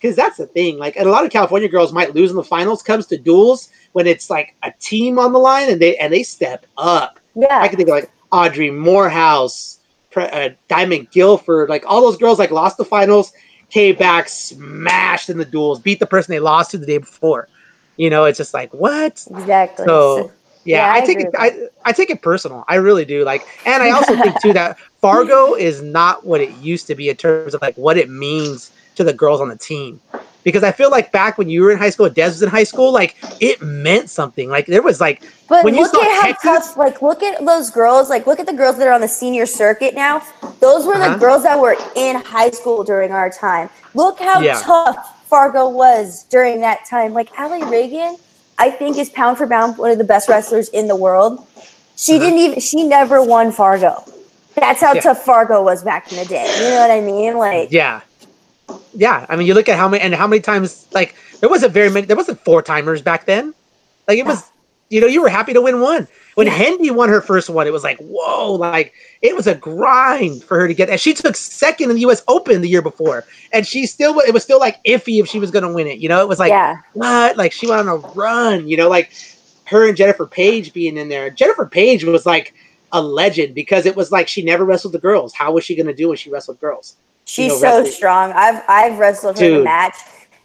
because 0.00 0.16
that's 0.16 0.38
the 0.38 0.46
thing. 0.46 0.78
Like, 0.78 0.96
and 0.96 1.06
a 1.06 1.10
lot 1.10 1.24
of 1.24 1.30
California 1.30 1.68
girls 1.68 1.92
might 1.92 2.14
lose 2.14 2.30
in 2.30 2.36
the 2.36 2.44
finals. 2.44 2.82
Comes 2.82 3.06
to 3.06 3.18
duels 3.18 3.68
when 3.92 4.06
it's 4.06 4.30
like 4.30 4.54
a 4.62 4.72
team 4.80 5.18
on 5.18 5.32
the 5.32 5.38
line, 5.38 5.70
and 5.70 5.80
they 5.80 5.96
and 5.96 6.12
they 6.12 6.22
step 6.22 6.66
up. 6.78 7.20
yeah. 7.34 7.60
I 7.60 7.68
can 7.68 7.76
think 7.76 7.88
of 7.88 7.94
like 7.94 8.10
Audrey 8.32 8.70
Morehouse, 8.70 9.80
uh, 10.16 10.50
Diamond 10.68 11.10
Guilford, 11.10 11.68
like 11.68 11.84
all 11.86 12.00
those 12.00 12.16
girls 12.16 12.38
like 12.38 12.50
lost 12.50 12.78
the 12.78 12.84
finals, 12.84 13.32
came 13.68 13.96
back, 13.96 14.28
smashed 14.28 15.28
in 15.28 15.38
the 15.38 15.44
duels, 15.44 15.80
beat 15.80 16.00
the 16.00 16.06
person 16.06 16.32
they 16.32 16.40
lost 16.40 16.70
to 16.70 16.78
the 16.78 16.86
day 16.86 16.98
before. 16.98 17.48
You 17.96 18.08
know, 18.08 18.24
it's 18.24 18.38
just 18.38 18.54
like 18.54 18.72
what? 18.72 19.26
Exactly. 19.30 19.84
So 19.84 20.32
yeah, 20.64 20.86
Yeah, 20.86 20.92
I, 20.92 20.96
I 20.96 21.06
take 21.06 21.20
it. 21.20 21.34
I, 21.38 21.68
I 21.84 21.92
take 21.92 22.10
it 22.10 22.22
personal. 22.22 22.64
I 22.68 22.76
really 22.76 23.04
do. 23.04 23.24
Like, 23.24 23.46
and 23.66 23.82
I 23.82 23.90
also 23.90 24.16
think 24.16 24.40
too 24.40 24.54
that 24.54 24.78
Fargo 25.00 25.54
is 25.54 25.82
not 25.82 26.24
what 26.24 26.40
it 26.40 26.50
used 26.56 26.86
to 26.86 26.94
be 26.94 27.10
in 27.10 27.16
terms 27.16 27.52
of 27.52 27.60
like 27.60 27.74
what 27.76 27.98
it 27.98 28.08
means 28.08 28.70
to 28.96 29.04
the 29.04 29.12
girls 29.12 29.40
on 29.40 29.48
the 29.48 29.56
team. 29.56 30.00
Because 30.42 30.62
I 30.62 30.72
feel 30.72 30.90
like 30.90 31.12
back 31.12 31.36
when 31.36 31.50
you 31.50 31.62
were 31.62 31.70
in 31.70 31.76
high 31.76 31.90
school, 31.90 32.08
Des 32.08 32.24
was 32.28 32.42
in 32.42 32.48
high 32.48 32.64
school, 32.64 32.92
like 32.92 33.14
it 33.40 33.60
meant 33.60 34.08
something. 34.08 34.48
Like 34.48 34.64
there 34.66 34.80
was 34.80 34.98
like 34.98 35.22
but 35.48 35.62
when 35.64 35.74
you 35.74 35.82
look 35.82 35.92
saw 35.92 36.00
at 36.02 36.08
how 36.08 36.22
Texas- 36.28 36.68
tough. 36.68 36.76
Like, 36.78 37.02
look 37.02 37.22
at 37.22 37.44
those 37.44 37.68
girls. 37.70 38.08
Like, 38.08 38.26
look 38.26 38.40
at 38.40 38.46
the 38.46 38.54
girls 38.54 38.78
that 38.78 38.86
are 38.88 38.92
on 38.92 39.02
the 39.02 39.08
senior 39.08 39.44
circuit 39.44 39.94
now. 39.94 40.22
Those 40.60 40.86
were 40.86 40.94
Uh-huh. 40.94 41.12
the 41.12 41.18
girls 41.18 41.42
that 41.42 41.58
were 41.60 41.76
in 41.94 42.16
high 42.16 42.50
school 42.52 42.84
during 42.84 43.12
our 43.12 43.28
time. 43.28 43.68
Look 43.94 44.18
how 44.18 44.40
Yeah. 44.40 44.60
tough 44.62 44.96
Fargo 45.28 45.68
was 45.68 46.24
during 46.30 46.60
that 46.62 46.86
time. 46.88 47.12
Like 47.12 47.28
Alli 47.38 47.60
Ragan, 47.60 48.18
I 48.58 48.70
think 48.70 48.96
is 48.96 49.10
pound 49.10 49.36
for 49.36 49.46
pound 49.46 49.76
one 49.76 49.90
of 49.90 49.98
the 49.98 50.04
best 50.04 50.26
wrestlers 50.28 50.68
in 50.70 50.88
the 50.88 50.96
world. 50.96 51.44
She 51.96 52.14
Uh-huh. 52.14 52.24
didn't 52.24 52.38
even. 52.38 52.60
She 52.60 52.82
never 52.84 53.22
won 53.22 53.52
Fargo. 53.52 54.02
That's 54.56 54.80
how 54.80 54.94
Yeah. 54.94 55.02
tough 55.02 55.22
Fargo 55.22 55.62
was 55.62 55.82
back 55.84 56.10
in 56.10 56.16
the 56.18 56.24
day. 56.24 56.50
You 56.56 56.70
know 56.70 56.80
what 56.80 56.90
I 56.90 57.00
mean? 57.02 57.36
Like, 57.36 57.70
Yeah. 57.70 58.00
Yeah. 58.94 59.26
I 59.28 59.36
mean, 59.36 59.46
you 59.46 59.54
look 59.54 59.68
at 59.68 59.76
how 59.76 59.88
many 59.88 60.02
and 60.02 60.14
how 60.14 60.26
many 60.26 60.40
times 60.40 60.86
like 60.92 61.14
there 61.40 61.48
wasn't 61.48 61.72
very 61.72 61.90
many 61.90 62.06
there 62.06 62.16
wasn't 62.16 62.40
four 62.44 62.62
timers 62.62 63.02
back 63.02 63.26
then. 63.26 63.54
Like 64.08 64.18
it 64.18 64.26
was 64.26 64.50
you 64.90 65.00
know, 65.00 65.06
you 65.06 65.22
were 65.22 65.28
happy 65.28 65.52
to 65.52 65.62
win 65.62 65.80
one. 65.80 66.08
When 66.34 66.48
Yeah. 66.48 66.54
Hendy 66.54 66.90
won 66.90 67.08
her 67.08 67.20
first 67.20 67.48
one, 67.48 67.66
it 67.66 67.72
was 67.72 67.84
like, 67.84 67.98
whoa, 67.98 68.54
like 68.54 68.92
it 69.22 69.36
was 69.36 69.46
a 69.46 69.54
grind 69.54 70.42
for 70.42 70.58
her 70.58 70.66
to 70.66 70.74
get 70.74 70.90
and 70.90 71.00
she 71.00 71.14
took 71.14 71.36
second 71.36 71.90
in 71.90 71.96
the 71.96 72.02
US 72.02 72.22
Open 72.28 72.60
the 72.60 72.68
year 72.68 72.82
before. 72.82 73.24
And 73.52 73.66
she 73.66 73.86
still 73.86 74.18
it 74.20 74.34
was 74.34 74.42
still 74.42 74.58
like 74.58 74.82
iffy 74.84 75.20
if 75.20 75.28
she 75.28 75.38
was 75.38 75.50
gonna 75.50 75.72
win 75.72 75.86
it. 75.86 75.98
You 75.98 76.08
know, 76.08 76.20
it 76.20 76.28
was 76.28 76.38
like 76.38 76.50
yeah, 76.50 76.78
what? 76.94 77.36
Like 77.36 77.52
she 77.52 77.68
went 77.68 77.80
on 77.80 77.88
a 77.88 77.96
run, 77.96 78.68
you 78.68 78.76
know, 78.76 78.88
like 78.88 79.12
her 79.66 79.86
and 79.86 79.96
Jennifer 79.96 80.26
Page 80.26 80.72
being 80.72 80.96
in 80.96 81.08
there. 81.08 81.30
Jennifer 81.30 81.66
Page 81.66 82.04
was 82.04 82.26
like 82.26 82.54
a 82.92 83.00
legend 83.00 83.54
because 83.54 83.86
it 83.86 83.94
was 83.94 84.10
like 84.10 84.26
she 84.26 84.42
never 84.42 84.64
wrestled 84.64 84.92
the 84.92 84.98
girls. 84.98 85.32
How 85.32 85.52
was 85.52 85.64
she 85.64 85.76
gonna 85.76 85.94
do 85.94 86.08
when 86.08 86.16
she 86.16 86.30
wrestled 86.30 86.60
girls? 86.60 86.96
She's 87.24 87.52
know, 87.52 87.58
so 87.58 87.62
wrestling- 87.78 87.92
strong. 87.92 88.32
I've 88.32 88.62
I've 88.68 88.98
wrestled 88.98 89.38
her 89.38 89.44
in 89.46 89.60
a 89.60 89.64
match, 89.64 89.96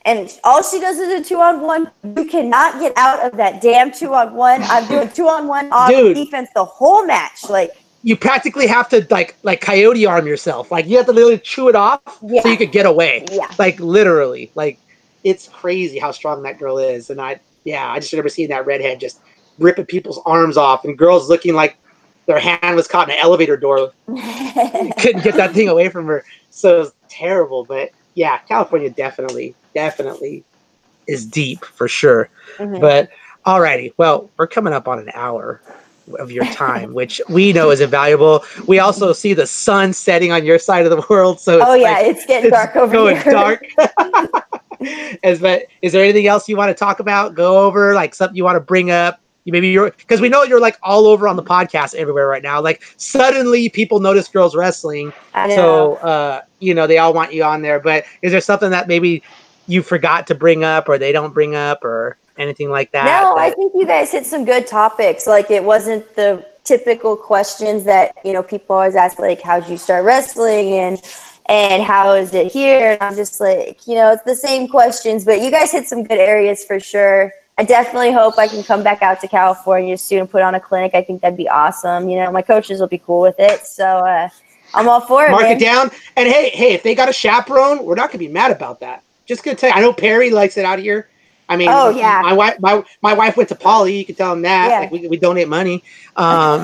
and 0.05 0.31
all 0.43 0.61
she 0.63 0.79
does 0.79 0.97
is 0.97 1.21
a 1.21 1.23
two 1.23 1.39
on 1.39 1.61
one. 1.61 1.91
You 2.03 2.25
cannot 2.25 2.79
get 2.79 2.93
out 2.97 3.19
of 3.25 3.37
that 3.37 3.61
damn 3.61 3.91
two 3.91 4.13
on 4.13 4.33
one. 4.35 4.61
I'm 4.63 4.87
doing 4.87 5.09
two 5.13 5.27
on 5.27 5.47
one 5.47 5.71
off 5.71 5.89
defense 5.89 6.49
the 6.53 6.65
whole 6.65 7.05
match. 7.05 7.49
Like, 7.49 7.71
you 8.03 8.15
practically 8.15 8.67
have 8.67 8.87
to 8.89 9.05
like 9.09 9.35
like 9.43 9.61
coyote 9.61 10.05
arm 10.05 10.27
yourself. 10.27 10.71
Like 10.71 10.85
you 10.87 10.97
have 10.97 11.05
to 11.07 11.11
literally 11.11 11.39
chew 11.39 11.69
it 11.69 11.75
off 11.75 12.01
Yeah. 12.21 12.41
so 12.43 12.49
you 12.49 12.57
could 12.57 12.71
get 12.71 12.85
away. 12.85 13.25
yeah, 13.31 13.51
Like 13.57 13.79
literally. 13.79 14.51
Like 14.55 14.77
it's 15.23 15.47
crazy 15.47 15.97
how 15.97 16.11
strong 16.11 16.43
that 16.43 16.59
girl 16.59 16.77
is. 16.77 17.09
And 17.09 17.19
I 17.19 17.39
yeah, 17.63 17.91
I 17.91 17.99
just 17.99 18.11
remember 18.13 18.29
seeing 18.29 18.49
that 18.49 18.67
redhead 18.67 18.99
just 18.99 19.19
ripping 19.57 19.85
people's 19.85 20.19
arms 20.25 20.55
off 20.55 20.85
and 20.85 20.95
girls 20.95 21.29
looking 21.29 21.55
like 21.55 21.77
their 22.27 22.37
hand 22.39 22.75
was 22.75 22.87
caught 22.87 23.07
in 23.09 23.15
an 23.15 23.21
elevator 23.21 23.57
door. 23.57 23.91
Couldn't 24.05 25.23
get 25.23 25.33
that 25.35 25.53
thing 25.53 25.67
away 25.69 25.89
from 25.89 26.05
her. 26.07 26.23
So 26.55 26.89
terrible. 27.09 27.65
But 27.65 27.91
yeah, 28.13 28.37
California 28.39 28.89
definitely, 28.89 29.53
definitely 29.75 30.43
is 31.05 31.25
deep 31.25 31.63
for 31.65 31.87
sure. 31.87 32.29
Mhm. 32.57 32.79
But 32.79 33.09
alrighty, 33.45 33.93
well, 33.97 34.29
we're 34.37 34.47
coming 34.47 34.73
up 34.73 34.87
on 34.87 34.97
an 34.99 35.11
hour 35.13 35.61
of 36.17 36.31
your 36.31 36.45
time, 36.45 36.93
which 36.99 37.21
we 37.27 37.51
know 37.51 37.71
is 37.71 37.81
invaluable. 37.81 38.45
We 38.67 38.79
also 38.79 39.11
see 39.11 39.33
the 39.33 39.45
sun 39.45 39.91
setting 39.91 40.31
on 40.31 40.45
your 40.45 40.57
side 40.57 40.85
of 40.85 40.91
the 40.91 41.05
world, 41.09 41.41
so 41.41 41.59
oh 41.61 41.73
yeah, 41.73 41.91
like, 41.91 42.05
it's 42.07 42.25
getting 42.25 42.47
it's 42.47 42.55
dark 42.55 42.75
over 42.77 42.91
going 42.91 43.17
here. 43.17 43.33
dark. 43.33 43.65
is 45.23 45.39
but 45.41 45.65
is 45.81 45.91
there 45.91 46.03
anything 46.03 46.27
else 46.27 46.47
you 46.47 46.55
want 46.55 46.69
to 46.69 46.73
talk 46.73 47.01
about? 47.01 47.35
Go 47.35 47.65
over 47.65 47.93
like 47.93 48.15
something 48.15 48.35
you 48.35 48.45
want 48.45 48.55
to 48.55 48.61
bring 48.61 48.91
up? 48.91 49.19
Maybe 49.45 49.69
you're 49.69 49.91
because 49.91 50.21
we 50.21 50.29
know 50.29 50.43
you're 50.43 50.59
like 50.59 50.77
all 50.81 51.07
over 51.07 51.27
on 51.27 51.35
the 51.35 51.43
podcast 51.43 51.93
everywhere 51.93 52.27
right 52.27 52.41
now. 52.41 52.59
Like 52.61 52.81
suddenly 52.97 53.69
people 53.69 53.99
notice 53.99 54.27
girls 54.27 54.55
wrestling, 54.55 55.13
so 55.49 55.95
uh, 55.97 56.41
you 56.59 56.73
know 56.73 56.87
they 56.87 56.97
all 56.97 57.13
want 57.13 57.31
you 57.31 57.43
on 57.43 57.61
there. 57.61 57.79
But 57.79 58.05
is 58.23 58.31
there 58.31 58.41
something 58.41 58.71
that 58.71 58.87
maybe 58.87 59.21
you 59.67 59.83
forgot 59.83 60.25
to 60.27 60.35
bring 60.35 60.63
up, 60.63 60.89
or 60.89 60.97
they 60.97 61.11
don't 61.11 61.33
bring 61.33 61.55
up, 61.55 61.85
or 61.85 62.17
anything 62.37 62.71
like 62.71 62.91
that? 62.91 63.05
No, 63.05 63.37
I 63.37 63.51
think 63.51 63.73
you 63.75 63.85
guys 63.85 64.11
hit 64.11 64.25
some 64.25 64.45
good 64.45 64.65
topics. 64.65 65.27
Like 65.27 65.51
it 65.51 65.63
wasn't 65.63 66.15
the 66.15 66.43
typical 66.63 67.15
questions 67.15 67.83
that 67.83 68.15
you 68.25 68.33
know 68.33 68.41
people 68.41 68.75
always 68.75 68.95
ask, 68.95 69.19
like 69.19 69.41
how'd 69.41 69.69
you 69.69 69.77
start 69.77 70.05
wrestling 70.05 70.73
and 70.73 71.01
and 71.47 71.83
how 71.83 72.13
is 72.13 72.33
it 72.33 72.51
here? 72.51 72.93
And 72.93 73.01
I'm 73.03 73.15
just 73.15 73.39
like, 73.39 73.85
you 73.85 73.93
know, 73.93 74.11
it's 74.11 74.23
the 74.23 74.35
same 74.35 74.67
questions, 74.67 75.23
but 75.23 75.41
you 75.41 75.51
guys 75.51 75.71
hit 75.71 75.87
some 75.87 76.03
good 76.03 76.17
areas 76.17 76.65
for 76.65 76.79
sure. 76.79 77.31
I 77.57 77.63
definitely 77.63 78.11
hope 78.11 78.37
I 78.37 78.47
can 78.47 78.63
come 78.63 78.83
back 78.83 79.01
out 79.01 79.21
to 79.21 79.27
California 79.29 79.97
soon 79.97 80.19
and 80.19 80.29
put 80.29 80.41
on 80.41 80.55
a 80.55 80.59
clinic. 80.59 80.93
I 80.93 81.01
think 81.01 81.21
that'd 81.21 81.37
be 81.37 81.47
awesome. 81.47 82.09
You 82.09 82.17
know, 82.17 82.31
my 82.31 82.41
coaches 82.41 82.81
will 82.81 82.87
be 82.87 82.97
cool 82.97 83.21
with 83.21 83.39
it, 83.39 83.65
so 83.65 83.85
uh, 83.85 84.27
I'm 84.73 84.89
all 84.89 84.99
for 84.99 85.25
it. 85.25 85.31
mark 85.31 85.43
man. 85.43 85.55
it 85.55 85.59
down. 85.59 85.89
And 86.17 86.27
hey, 86.27 86.49
hey, 86.49 86.73
if 86.73 86.83
they 86.83 86.93
got 86.93 87.07
a 87.07 87.13
chaperone, 87.13 87.85
we're 87.85 87.95
not 87.95 88.09
gonna 88.09 88.19
be 88.19 88.27
mad 88.27 88.51
about 88.51 88.81
that. 88.81 89.03
Just 89.25 89.43
gonna 89.43 89.55
tell 89.55 89.69
you, 89.69 89.75
I 89.75 89.79
know 89.79 89.93
Perry 89.93 90.31
likes 90.31 90.57
it 90.57 90.65
out 90.65 90.79
here. 90.79 91.07
I 91.47 91.57
mean, 91.57 91.69
Oh, 91.71 91.89
yeah. 91.89 92.21
my 92.23 92.33
wife, 92.33 92.59
my 92.59 92.83
my 93.01 93.13
wife 93.13 93.37
went 93.37 93.49
to 93.49 93.55
Poly. 93.55 93.97
You 93.99 94.05
can 94.05 94.15
tell 94.15 94.31
them 94.31 94.41
that. 94.43 94.69
Yeah. 94.69 94.79
Like, 94.79 94.91
we, 94.91 95.07
we 95.07 95.17
donate 95.17 95.47
money. 95.47 95.83
Um, 96.17 96.61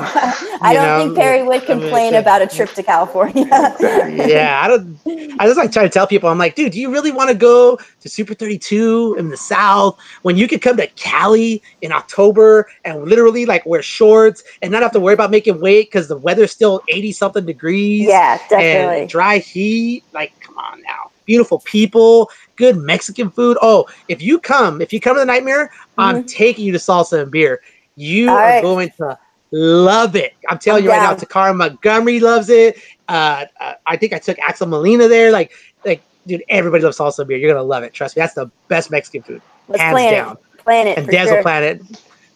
I 0.61 0.71
don't 0.73 0.85
know, 0.85 0.99
think 1.07 1.17
Perry 1.17 1.43
would 1.43 1.65
complain 1.65 2.13
about 2.15 2.41
a 2.41 2.47
trip 2.47 2.71
to 2.75 2.83
California. 2.83 3.43
yeah, 3.51 4.61
I 4.63 4.67
don't. 4.69 4.97
I 5.41 5.45
just 5.45 5.57
like 5.57 5.73
try 5.73 5.83
to 5.83 5.89
tell 5.89 6.07
people, 6.07 6.29
I'm 6.29 6.37
like, 6.37 6.55
dude, 6.55 6.71
do 6.71 6.79
you 6.79 6.89
really 6.89 7.11
want 7.11 7.27
to 7.31 7.35
go 7.35 7.77
to 7.99 8.07
Super 8.07 8.33
32 8.33 9.17
in 9.19 9.27
the 9.27 9.35
South 9.35 9.99
when 10.21 10.37
you 10.37 10.47
could 10.47 10.61
come 10.61 10.77
to 10.77 10.87
Cali 10.95 11.61
in 11.81 11.91
October 11.91 12.69
and 12.85 13.03
literally 13.03 13.45
like 13.45 13.65
wear 13.65 13.81
shorts 13.81 14.41
and 14.61 14.71
not 14.71 14.83
have 14.83 14.93
to 14.93 15.01
worry 15.01 15.15
about 15.15 15.31
making 15.31 15.59
weight 15.59 15.89
because 15.91 16.07
the 16.07 16.15
weather's 16.17 16.51
still 16.53 16.81
80 16.87 17.11
something 17.11 17.45
degrees. 17.45 18.07
yeah, 18.07 18.37
definitely. 18.47 19.01
and 19.01 19.09
dry 19.09 19.39
heat. 19.39 20.05
Like, 20.13 20.31
come 20.39 20.57
on 20.57 20.81
now. 20.83 21.10
Beautiful 21.31 21.59
people, 21.59 22.29
good 22.57 22.75
Mexican 22.75 23.29
food. 23.31 23.57
Oh, 23.61 23.87
if 24.09 24.21
you 24.21 24.37
come, 24.37 24.81
if 24.81 24.91
you 24.91 24.99
come 24.99 25.15
to 25.15 25.21
the 25.21 25.25
Nightmare, 25.25 25.71
I'm 25.97 26.25
taking 26.25 26.65
you 26.65 26.73
to 26.73 26.77
salsa 26.77 27.21
and 27.21 27.31
beer. 27.31 27.61
You 27.95 28.27
Mm-hmm. 28.27 28.29
All 28.35 28.37
are 28.37 28.49
right. 28.49 28.61
going 28.61 28.89
to 28.97 29.17
love 29.51 30.17
it. 30.17 30.33
I'm 30.49 30.57
telling 30.57 30.83
I'm 30.83 30.85
you 30.85 30.89
right 30.91 31.09
now. 31.09 31.15
Takara 31.15 31.55
Montgomery 31.55 32.19
loves 32.19 32.49
it. 32.49 32.77
Uh, 33.07 33.45
uh, 33.61 33.73
I 33.85 33.95
think 33.95 34.11
I 34.11 34.19
took 34.19 34.37
Axel 34.39 34.67
Molina 34.67 35.07
there. 35.07 35.31
Like, 35.31 35.53
like, 35.85 36.01
dude, 36.27 36.43
everybody 36.49 36.83
loves 36.83 36.97
salsa 36.97 37.19
and 37.19 37.29
beer. 37.29 37.37
You're 37.37 37.53
gonna 37.53 37.63
love 37.63 37.83
it. 37.83 37.93
Trust 37.93 38.17
me. 38.17 38.21
That's 38.21 38.33
the 38.33 38.51
best 38.67 38.91
Mexican 38.91 39.21
food, 39.23 39.41
Let's 39.69 39.81
hands 39.81 39.93
plan 39.93 40.11
down 40.11 40.31
it. 40.33 40.63
Plan 40.63 40.87
it. 40.87 40.97
and 40.97 41.07
Dazzle 41.07 41.35
sure. 41.35 41.41
Planet. 41.43 41.81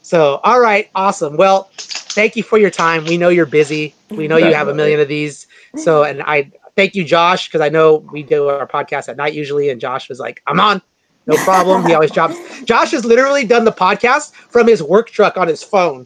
So, 0.04 0.39
all 0.43 0.62
right, 0.62 0.89
awesome. 0.96 1.36
Well, 1.36 1.70
thank 1.78 2.36
you 2.38 2.43
for 2.43 2.58
your 2.58 2.70
time. 2.70 3.04
We 3.04 3.18
know 3.18 3.28
you're 3.28 3.46
busy. 3.46 3.93
We 4.10 4.28
know 4.30 4.38
you 4.38 4.54
have 4.54 4.70
a 4.70 4.74
million 4.74 5.00
of 5.02 5.10
these. 5.10 5.48
So, 5.76 6.04
and 6.04 6.22
I 6.24 6.50
thank 6.76 6.95
you, 6.95 7.03
Josh, 7.03 7.47
because 7.47 7.61
I 7.61 7.69
know 7.69 7.97
we 8.11 8.23
do 8.23 8.47
our 8.49 8.67
podcast 8.67 9.09
at 9.09 9.17
night 9.17 9.34
usually, 9.34 9.69
and 9.69 9.80
Josh 9.82 10.09
was 10.09 10.19
like, 10.19 10.41
"I'm 10.47 10.59
on." 10.59 10.82
No 11.28 11.36
problem. 11.38 11.84
He 11.86 11.93
always 11.93 12.11
drops. 12.11 12.36
Josh 12.65 12.91
has 12.91 13.03
literally 13.03 13.45
done 13.45 13.65
the 13.65 13.71
podcast 13.71 14.34
from 14.34 14.67
his 14.67 14.84
work 14.84 15.09
truck 15.09 15.38
on 15.38 15.47
his 15.47 15.63
phone. 15.63 16.05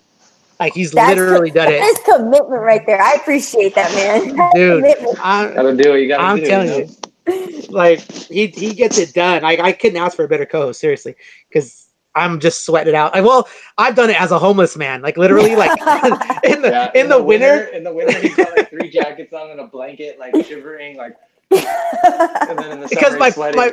Like 0.60 0.74
he's 0.74 0.92
That's- 0.92 1.18
literally 1.18 1.52
done 1.52 1.72
it. 1.72 1.80
That's 1.80 2.04
commitment 2.06 2.62
right 2.62 2.86
there. 2.86 3.02
I 3.02 3.14
appreciate 3.14 3.76
that, 3.76 3.94
man. 3.94 4.36
That's 4.36 4.56
Dude. 4.56 4.84
commitment. 4.84 5.18
I, 5.26 5.52
Gotta 5.54 5.76
do 5.76 5.90
what 5.90 5.96
you 5.96 6.08
gotta 6.08 6.24
I'm 6.24 6.38
do. 6.38 6.46
telling 6.46 6.68
you. 6.70 6.86
know? 7.28 7.34
you. 7.36 7.62
like 7.70 8.00
he 8.00 8.48
he 8.48 8.74
gets 8.74 8.98
it 8.98 9.14
done. 9.14 9.42
Like 9.44 9.60
I 9.60 9.72
couldn't 9.74 9.98
ask 9.98 10.16
for 10.16 10.24
a 10.24 10.28
better 10.28 10.46
co-host, 10.46 10.80
seriously, 10.80 11.16
because 11.50 11.89
I'm 12.16 12.40
just 12.40 12.66
sweating 12.66 12.94
it 12.94 12.96
out. 12.96 13.14
Like, 13.14 13.24
well, 13.24 13.48
I've 13.78 13.96
done 13.96 14.10
it 14.10 14.20
as 14.20 14.32
a 14.32 14.40
homeless 14.40 14.76
man, 14.76 15.02
like 15.02 15.18
literally, 15.18 15.56
like 15.56 15.72
in 16.44 16.62
the 16.62 16.70
Yeah, 16.72 16.92
in, 16.96 17.08
the, 17.10 17.22
winter. 17.22 17.66
In 17.66 17.84
the 17.84 17.94
winter, 17.94 18.20
he's 18.20 18.36
got 18.36 18.56
like 18.58 18.70
three 18.70 18.90
jackets 18.90 19.34
on 19.34 19.52
and 19.52 19.60
a 19.60 19.68
blanket, 19.68 20.18
like 20.20 20.34
shivering, 20.46 20.98
like. 20.98 21.16
And 21.52 22.58
then 22.60 22.72
in 22.72 22.80
the 22.82 22.88
Because 22.90 23.18
my 23.18 23.26
he's 23.28 23.36
sweating. 23.36 23.58
my 23.58 23.72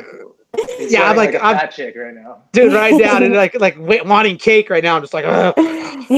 He's 0.79 0.91
yeah, 0.91 1.03
I'm 1.09 1.15
sweating 1.15 1.33
like- 1.33 1.41
a 1.41 1.45
I'm- 1.45 1.57
fat 1.57 1.67
chick 1.71 1.95
right 1.95 2.15
now. 2.15 2.41
dude 2.51 2.73
right 2.73 2.97
down 2.99 3.21
and 3.21 3.35
like 3.35 3.59
like 3.59 3.75
wanting 3.77 4.37
cake 4.37 4.69
right 4.69 4.83
now. 4.83 4.95
I'm 4.95 5.01
just 5.03 5.13
like, 5.13 5.25
Ugh. 5.27 5.53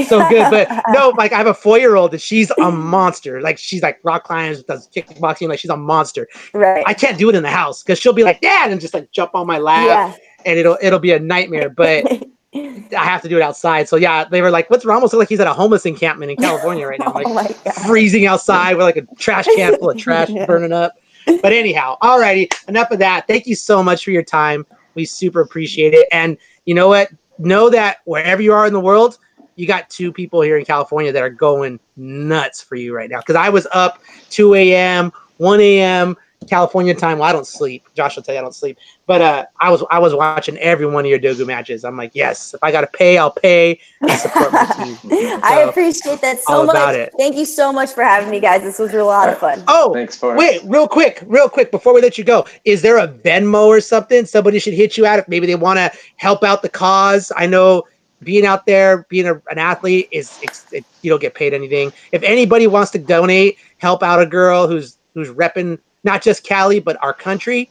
so 0.06 0.26
good. 0.30 0.50
But 0.50 0.68
no, 0.90 1.10
like 1.18 1.32
I 1.32 1.36
have 1.38 1.46
a 1.48 1.52
four 1.52 1.78
year 1.78 1.96
old 1.96 2.12
and 2.12 2.22
she's 2.22 2.50
a 2.52 2.70
monster. 2.70 3.42
Like 3.42 3.58
she's 3.58 3.82
like 3.82 3.98
rock 4.02 4.24
climbs, 4.24 4.62
does 4.62 4.88
kickboxing, 4.88 5.48
like 5.48 5.58
she's 5.58 5.70
a 5.70 5.76
monster. 5.76 6.26
right. 6.54 6.82
I 6.86 6.94
can't 6.94 7.18
do 7.18 7.28
it 7.28 7.34
in 7.34 7.42
the 7.42 7.50
house 7.50 7.82
because 7.82 7.98
she'll 7.98 8.12
be 8.14 8.24
like, 8.24 8.40
Dad, 8.40 8.70
and 8.70 8.80
just 8.80 8.94
like 8.94 9.10
jump 9.10 9.34
on 9.34 9.46
my 9.46 9.58
lap, 9.58 9.86
yeah. 9.86 10.14
And 10.44 10.58
it'll 10.58 10.78
it'll 10.82 10.98
be 10.98 11.12
a 11.12 11.18
nightmare. 11.18 11.70
But 11.70 12.04
I 12.54 12.80
have 12.92 13.22
to 13.22 13.28
do 13.28 13.36
it 13.36 13.42
outside. 13.42 13.88
So 13.88 13.96
yeah, 13.96 14.24
they 14.24 14.42
were 14.42 14.50
like, 14.50 14.68
"What's 14.70 14.84
Ramos 14.84 15.12
look 15.12 15.20
like? 15.20 15.28
He's 15.28 15.40
at 15.40 15.46
a 15.46 15.52
homeless 15.52 15.86
encampment 15.86 16.30
in 16.32 16.36
California 16.44 16.86
right 16.86 16.98
now, 16.98 17.12
oh 17.14 17.30
like 17.32 17.62
god. 17.64 17.74
freezing 17.86 18.26
outside 18.26 18.76
with 18.76 18.84
like 18.84 18.96
a 18.96 19.06
trash 19.16 19.46
can 19.56 19.78
full 19.78 19.90
of 19.90 19.98
trash 19.98 20.28
Yeah. 20.30 20.46
burning 20.46 20.72
up." 20.72 20.94
But 21.26 21.52
anyhow, 21.52 21.96
alrighty, 22.02 22.50
enough 22.68 22.90
of 22.90 22.98
that. 23.00 23.26
Thank 23.28 23.46
you 23.46 23.54
so 23.54 23.82
much 23.82 24.04
for 24.04 24.10
your 24.10 24.22
time. 24.24 24.66
We 24.94 25.04
super 25.04 25.40
appreciate 25.40 25.94
it. 25.94 26.08
And 26.12 26.36
you 26.64 26.74
know 26.74 26.88
what? 26.88 27.10
Know 27.38 27.70
that 27.70 27.98
wherever 28.04 28.42
you 28.42 28.52
are 28.52 28.66
in 28.66 28.72
the 28.72 28.80
world, 28.80 29.18
you 29.54 29.66
got 29.66 29.88
two 29.90 30.12
people 30.12 30.40
here 30.40 30.56
in 30.56 30.64
California 30.64 31.12
that 31.12 31.22
are 31.22 31.30
going 31.30 31.78
nuts 31.96 32.62
for 32.62 32.74
you 32.76 32.94
right 32.96 33.08
now. 33.10 33.18
Because 33.18 33.36
I 33.36 33.48
was 33.50 33.66
up 33.72 34.00
2 34.30 34.54
a.m., 34.54 35.12
1 35.36 35.60
a.m. 35.60 36.16
California 36.48 36.94
time. 36.94 37.18
Well, 37.18 37.28
I 37.28 37.32
don't 37.32 37.46
sleep. 37.46 37.84
Josh 37.94 38.16
will 38.16 38.22
tell 38.22 38.34
you 38.34 38.38
I 38.38 38.42
don't 38.42 38.54
sleep. 38.54 38.78
But 39.06 39.20
uh, 39.20 39.46
I 39.60 39.70
was 39.70 39.84
I 39.90 39.98
was 39.98 40.14
watching 40.14 40.56
every 40.58 40.86
one 40.86 41.04
of 41.04 41.10
your 41.10 41.18
Dogu 41.18 41.46
matches. 41.46 41.84
I'm 41.84 41.96
like, 41.96 42.12
yes, 42.14 42.54
if 42.54 42.62
I 42.62 42.72
gotta 42.72 42.86
pay, 42.86 43.18
I'll 43.18 43.30
pay 43.30 43.78
and 44.00 44.10
support 44.12 44.52
my 44.52 44.64
team. 44.64 44.96
I 45.42 45.66
appreciate 45.68 46.22
that 46.22 46.40
so 46.40 46.64
much. 46.64 46.94
it. 46.94 47.12
Thank 47.18 47.36
you 47.36 47.44
so 47.44 47.72
much 47.72 47.92
for 47.92 48.02
having 48.02 48.30
me, 48.30 48.40
guys. 48.40 48.62
This 48.62 48.78
was 48.78 48.94
a 48.94 49.04
lot 49.04 49.28
of 49.28 49.38
fun. 49.38 49.62
Oh, 49.68 49.92
Thanks 49.92 50.16
for 50.16 50.34
Wait, 50.34 50.62
real 50.64 50.88
quick, 50.88 51.22
real 51.26 51.48
quick, 51.48 51.70
before 51.70 51.92
we 51.92 52.00
let 52.00 52.16
you 52.16 52.24
go, 52.24 52.46
is 52.64 52.80
there 52.80 52.96
a 52.96 53.06
Venmo 53.06 53.66
or 53.66 53.80
something 53.80 54.24
somebody 54.24 54.58
should 54.58 54.74
hit 54.74 54.96
you 54.96 55.04
at 55.04 55.18
if 55.18 55.28
maybe 55.28 55.46
they 55.46 55.56
want 55.56 55.78
to 55.78 55.92
help 56.16 56.42
out 56.42 56.62
the 56.62 56.70
cause? 56.70 57.30
I 57.36 57.46
know 57.46 57.84
being 58.22 58.46
out 58.46 58.64
there, 58.64 59.06
being 59.10 59.26
a, 59.26 59.34
an 59.50 59.58
athlete 59.58 60.08
is 60.10 60.38
it's, 60.42 60.72
it, 60.72 60.84
you 61.02 61.10
don't 61.10 61.20
get 61.20 61.34
paid 61.34 61.52
anything. 61.52 61.92
If 62.12 62.22
anybody 62.22 62.66
wants 62.66 62.90
to 62.92 62.98
donate, 62.98 63.58
help 63.76 64.02
out 64.02 64.22
a 64.22 64.26
girl 64.26 64.66
who's 64.66 64.96
who's 65.12 65.28
repping 65.28 65.78
not 66.04 66.22
just 66.22 66.44
Cali 66.44 66.80
but 66.80 66.96
our 67.02 67.12
country. 67.14 67.70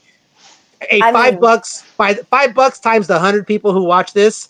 Hey, 0.82 1.02
I 1.04 1.12
five 1.12 1.34
mean- 1.36 1.42
bucks, 1.42 1.82
five 1.82 2.26
five 2.30 2.54
bucks 2.54 2.80
times 2.80 3.08
the 3.08 3.20
hundred 3.20 3.46
people 3.46 3.74
who 3.74 3.84
watch 3.84 4.14
this. 4.14 4.50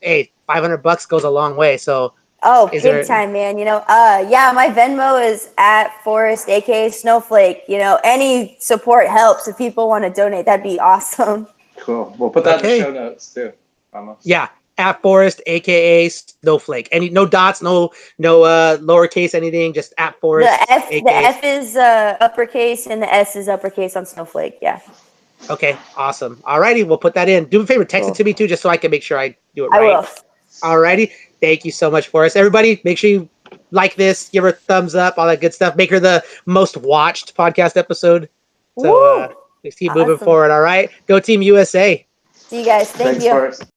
Hey, 0.00 0.30
five 0.46 0.62
hundred 0.62 0.78
bucks 0.78 1.06
goes 1.06 1.24
a 1.24 1.30
long 1.30 1.56
way. 1.56 1.76
So 1.76 2.14
Oh, 2.42 2.68
Is 2.72 2.82
big 2.82 2.92
there- 2.94 3.04
time, 3.04 3.34
man. 3.34 3.58
You 3.58 3.66
know, 3.66 3.84
uh, 3.86 4.26
yeah, 4.28 4.50
my 4.54 4.68
Venmo 4.68 5.22
is 5.22 5.50
at 5.58 5.92
Forrest, 6.02 6.48
aka 6.48 6.88
Snowflake. 6.90 7.64
You 7.68 7.76
know, 7.76 8.00
any 8.02 8.56
support 8.60 9.08
helps. 9.08 9.46
If 9.46 9.58
people 9.58 9.88
want 9.88 10.04
to 10.04 10.10
donate, 10.10 10.46
that'd 10.46 10.62
be 10.64 10.80
awesome. 10.90 11.46
Cool. 11.76 12.14
We'll 12.18 12.30
put 12.30 12.44
that 12.44 12.60
Okay. 12.60 12.78
in 12.78 12.78
the 12.78 12.84
show 12.86 12.92
notes 12.92 13.34
too. 13.34 13.52
Vamos. 13.92 14.16
Yeah, 14.22 14.48
at 14.80 15.00
Forrest, 15.02 15.40
aka 15.46 16.08
Snowflake. 16.08 16.88
Any 16.90 17.10
no 17.10 17.26
dots, 17.26 17.62
no 17.62 17.90
no 18.18 18.42
uh 18.42 18.78
lowercase 18.78 19.34
anything, 19.34 19.72
just 19.72 19.94
at 19.98 20.18
Forrest. 20.20 20.50
The 20.50 20.72
F, 20.72 20.88
the 20.88 21.12
F 21.12 21.44
is 21.44 21.76
uh, 21.76 22.16
uppercase, 22.20 22.86
and 22.86 23.00
the 23.00 23.12
S 23.12 23.36
is 23.36 23.48
uppercase 23.48 23.94
on 23.94 24.06
Snowflake. 24.06 24.58
Yeah, 24.60 24.80
Okay, 25.48 25.76
awesome. 25.96 26.36
Alrighty, 26.38 26.86
we'll 26.86 26.98
put 26.98 27.14
that 27.14 27.28
in. 27.28 27.46
Do 27.46 27.58
me 27.58 27.64
a 27.64 27.66
favor, 27.66 27.84
text 27.84 28.06
Cool. 28.06 28.12
it 28.12 28.16
to 28.16 28.24
me 28.24 28.34
too, 28.34 28.46
just 28.46 28.62
so 28.62 28.68
I 28.68 28.76
can 28.76 28.90
make 28.90 29.02
sure 29.02 29.18
I 29.18 29.36
do 29.54 29.64
it 29.64 29.70
I 29.72 29.78
right. 29.80 29.86
will. 29.86 30.06
Alrighty, 30.62 31.12
thank 31.40 31.64
you 31.64 31.70
so 31.70 31.90
much 31.90 32.08
for 32.08 32.24
us, 32.24 32.36
everybody. 32.36 32.80
Make 32.84 32.98
sure 32.98 33.10
you 33.10 33.28
like 33.70 33.94
this, 33.94 34.28
give 34.28 34.42
her 34.42 34.50
a 34.50 34.52
thumbs 34.52 34.94
up, 34.94 35.16
all 35.18 35.26
that 35.26 35.40
good 35.40 35.54
stuff. 35.54 35.76
Make 35.76 35.90
her 35.90 36.00
the 36.00 36.22
most 36.46 36.76
watched 36.76 37.34
podcast 37.36 37.76
episode. 37.76 38.28
So 38.78 38.92
Woo! 38.92 39.20
uh, 39.20 39.32
let's 39.64 39.76
keep 39.76 39.94
moving 39.94 40.18
forward. 40.18 40.50
All 40.50 40.60
right, 40.60 40.90
go 41.06 41.20
Team 41.20 41.42
USA. 41.42 42.04
See 42.32 42.60
you 42.60 42.64
guys. 42.66 42.90
Thank 42.90 43.10
Thanks, 43.20 43.24
you. 43.24 43.30
Forrest. 43.30 43.69